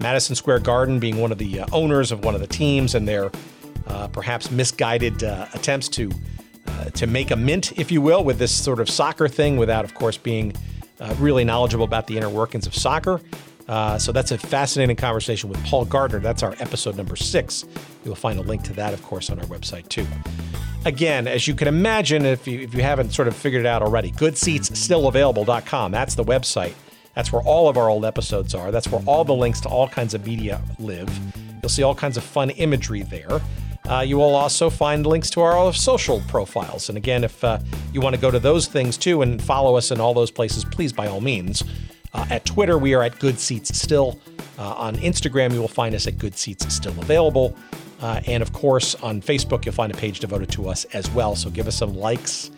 Madison 0.00 0.34
Square 0.34 0.60
Garden 0.60 0.98
being 0.98 1.18
one 1.18 1.30
of 1.30 1.38
the 1.38 1.60
uh, 1.60 1.66
owners 1.72 2.10
of 2.10 2.24
one 2.24 2.34
of 2.34 2.40
the 2.40 2.46
teams 2.46 2.94
and 2.94 3.06
their 3.06 3.30
uh, 3.86 4.08
perhaps 4.08 4.50
misguided 4.50 5.22
uh, 5.22 5.46
attempts 5.52 5.88
to 5.90 6.10
uh, 6.10 6.14
to 6.90 7.06
make 7.06 7.30
a 7.30 7.36
mint, 7.36 7.78
if 7.78 7.90
you 7.92 8.00
will, 8.00 8.24
with 8.24 8.38
this 8.38 8.54
sort 8.54 8.80
of 8.80 8.88
soccer 8.88 9.28
thing, 9.28 9.56
without, 9.56 9.84
of 9.84 9.94
course, 9.94 10.16
being 10.16 10.54
uh, 11.00 11.14
really 11.18 11.44
knowledgeable 11.44 11.84
about 11.84 12.06
the 12.06 12.16
inner 12.16 12.28
workings 12.28 12.66
of 12.66 12.74
soccer. 12.74 13.20
Uh, 13.68 13.98
so 13.98 14.10
that's 14.10 14.32
a 14.32 14.38
fascinating 14.38 14.96
conversation 14.96 15.48
with 15.48 15.62
Paul 15.64 15.84
Gardner. 15.84 16.18
That's 16.18 16.42
our 16.42 16.54
episode 16.58 16.96
number 16.96 17.14
six. 17.14 17.64
You'll 18.04 18.16
find 18.16 18.38
a 18.38 18.42
link 18.42 18.64
to 18.64 18.72
that, 18.74 18.92
of 18.92 19.02
course, 19.02 19.30
on 19.30 19.38
our 19.38 19.46
website 19.46 19.88
too. 19.88 20.06
Again, 20.84 21.28
as 21.28 21.46
you 21.46 21.54
can 21.54 21.68
imagine, 21.68 22.24
if 22.24 22.46
you, 22.48 22.60
if 22.60 22.74
you 22.74 22.82
haven't 22.82 23.12
sort 23.12 23.28
of 23.28 23.36
figured 23.36 23.60
it 23.60 23.66
out 23.66 23.82
already, 23.82 24.10
goodseatsstillavailable.com. 24.12 25.92
That's 25.92 26.14
the 26.14 26.24
website. 26.24 26.74
That's 27.14 27.32
where 27.32 27.42
all 27.42 27.68
of 27.68 27.76
our 27.76 27.88
old 27.88 28.04
episodes 28.04 28.54
are. 28.54 28.70
That's 28.70 28.90
where 28.90 29.02
all 29.06 29.24
the 29.24 29.34
links 29.34 29.60
to 29.60 29.68
all 29.68 29.86
kinds 29.86 30.14
of 30.14 30.26
media 30.26 30.60
live. 30.78 31.08
You'll 31.62 31.68
see 31.68 31.82
all 31.82 31.94
kinds 31.94 32.16
of 32.16 32.24
fun 32.24 32.50
imagery 32.50 33.02
there. 33.02 33.40
Uh, 33.88 34.00
you 34.00 34.16
will 34.16 34.34
also 34.34 34.70
find 34.70 35.06
links 35.06 35.30
to 35.30 35.40
our 35.40 35.72
social 35.72 36.20
profiles. 36.28 36.88
And 36.88 36.98
again, 36.98 37.24
if 37.24 37.42
uh, 37.42 37.58
you 37.92 38.00
want 38.00 38.14
to 38.14 38.20
go 38.20 38.30
to 38.30 38.38
those 38.38 38.66
things 38.66 38.96
too 38.96 39.22
and 39.22 39.42
follow 39.42 39.76
us 39.76 39.90
in 39.90 40.00
all 40.00 40.14
those 40.14 40.30
places, 40.30 40.64
please 40.64 40.92
by 40.92 41.06
all 41.06 41.20
means. 41.20 41.64
Uh, 42.12 42.26
at 42.30 42.44
Twitter, 42.44 42.78
we 42.78 42.94
are 42.94 43.02
at 43.02 43.18
Good 43.18 43.38
Seats 43.38 43.76
Still. 43.76 44.18
Uh, 44.58 44.74
on 44.74 44.96
Instagram, 44.96 45.52
you 45.52 45.60
will 45.60 45.68
find 45.68 45.94
us 45.94 46.06
at 46.06 46.18
Good 46.18 46.36
Seats 46.36 46.72
Still 46.72 46.98
Available. 47.00 47.56
Uh, 48.00 48.20
and 48.26 48.42
of 48.42 48.52
course, 48.52 48.94
on 48.96 49.20
Facebook, 49.20 49.64
you'll 49.64 49.74
find 49.74 49.92
a 49.92 49.96
page 49.96 50.20
devoted 50.20 50.50
to 50.50 50.68
us 50.68 50.84
as 50.86 51.10
well. 51.10 51.34
So 51.34 51.50
give 51.50 51.66
us 51.66 51.76
some 51.76 51.94
likes 51.96 52.50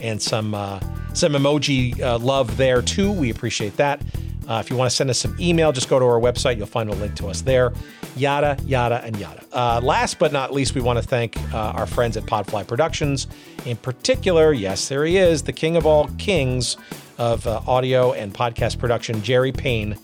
and 0.00 0.20
some 0.20 0.54
uh, 0.54 0.80
some 1.12 1.32
emoji 1.32 1.98
love 2.22 2.56
there 2.56 2.82
too. 2.82 3.12
We 3.12 3.30
appreciate 3.30 3.76
that. 3.76 4.00
If 4.48 4.68
you 4.68 4.76
want 4.76 4.90
to 4.90 4.96
send 4.96 5.10
us 5.10 5.18
some 5.18 5.36
email, 5.38 5.70
just 5.70 5.88
go 5.88 5.98
to 5.98 6.04
our 6.04 6.20
website. 6.20 6.56
You'll 6.56 6.66
find 6.66 6.90
a 6.90 6.94
link 6.94 7.14
to 7.16 7.28
us 7.28 7.42
there. 7.42 7.72
Yada, 8.16 8.56
yada, 8.64 9.02
and 9.04 9.16
yada. 9.18 9.42
Uh, 9.52 9.80
last 9.82 10.18
but 10.18 10.32
not 10.32 10.52
least, 10.52 10.74
we 10.74 10.80
want 10.80 10.98
to 10.98 11.02
thank 11.02 11.36
uh, 11.54 11.72
our 11.76 11.86
friends 11.86 12.16
at 12.16 12.24
Podfly 12.24 12.66
Productions. 12.66 13.26
In 13.66 13.76
particular, 13.76 14.52
yes, 14.52 14.88
there 14.88 15.04
he 15.04 15.16
is, 15.16 15.42
the 15.42 15.52
king 15.52 15.76
of 15.76 15.86
all 15.86 16.08
kings 16.18 16.76
of 17.18 17.46
uh, 17.46 17.60
audio 17.66 18.12
and 18.12 18.34
podcast 18.34 18.78
production, 18.78 19.22
Jerry 19.22 19.52
Payne, 19.52 19.96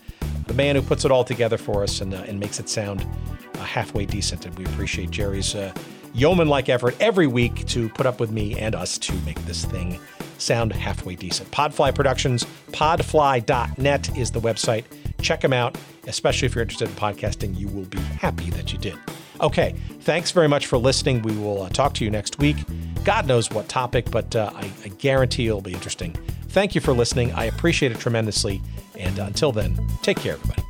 the 0.47 0.53
man 0.53 0.75
who 0.75 0.81
puts 0.81 1.05
it 1.05 1.11
all 1.11 1.23
together 1.23 1.57
for 1.57 1.83
us 1.83 2.01
and, 2.01 2.13
and 2.13 2.39
makes 2.39 2.59
it 2.59 2.69
sound 2.69 3.05
halfway 3.55 4.05
decent. 4.05 4.45
And 4.45 4.57
we 4.57 4.65
appreciate 4.65 5.11
Jerry's 5.11 5.55
yeoman 6.13 6.47
like 6.47 6.67
effort 6.67 6.95
every 6.99 7.27
week 7.27 7.65
to 7.67 7.89
put 7.89 8.05
up 8.05 8.19
with 8.19 8.31
me 8.31 8.57
and 8.57 8.75
us 8.75 8.97
to 8.97 9.13
make 9.25 9.39
this 9.45 9.65
thing 9.65 9.99
sound 10.37 10.73
halfway 10.73 11.15
decent. 11.15 11.49
Podfly 11.51 11.93
Productions, 11.93 12.45
podfly.net 12.71 14.17
is 14.17 14.31
the 14.31 14.41
website. 14.41 14.85
Check 15.21 15.41
them 15.41 15.53
out, 15.53 15.77
especially 16.07 16.45
if 16.45 16.55
you're 16.55 16.61
interested 16.61 16.89
in 16.89 16.95
podcasting. 16.95 17.57
You 17.57 17.67
will 17.69 17.85
be 17.85 17.99
happy 17.99 18.49
that 18.51 18.71
you 18.71 18.79
did. 18.79 18.95
Okay, 19.41 19.75
thanks 20.01 20.31
very 20.31 20.47
much 20.47 20.65
for 20.65 20.77
listening. 20.77 21.21
We 21.21 21.35
will 21.37 21.63
uh, 21.63 21.69
talk 21.69 21.93
to 21.95 22.03
you 22.03 22.09
next 22.09 22.39
week. 22.39 22.57
God 23.03 23.27
knows 23.27 23.49
what 23.51 23.69
topic, 23.69 24.09
but 24.11 24.35
uh, 24.35 24.51
I, 24.55 24.71
I, 24.83 24.87
guarantee 24.89 25.47
it'll 25.47 25.61
be 25.61 25.73
interesting. 25.73 26.13
Thank 26.49 26.75
you 26.75 26.81
for 26.81 26.91
listening. 26.91 27.31
I 27.33 27.45
appreciate 27.45 27.91
it 27.91 27.99
tremendously. 27.99 28.61
And 28.97 29.19
uh, 29.19 29.25
until 29.25 29.51
then, 29.51 29.77
take 30.01 30.17
care, 30.17 30.33
everybody. 30.33 30.63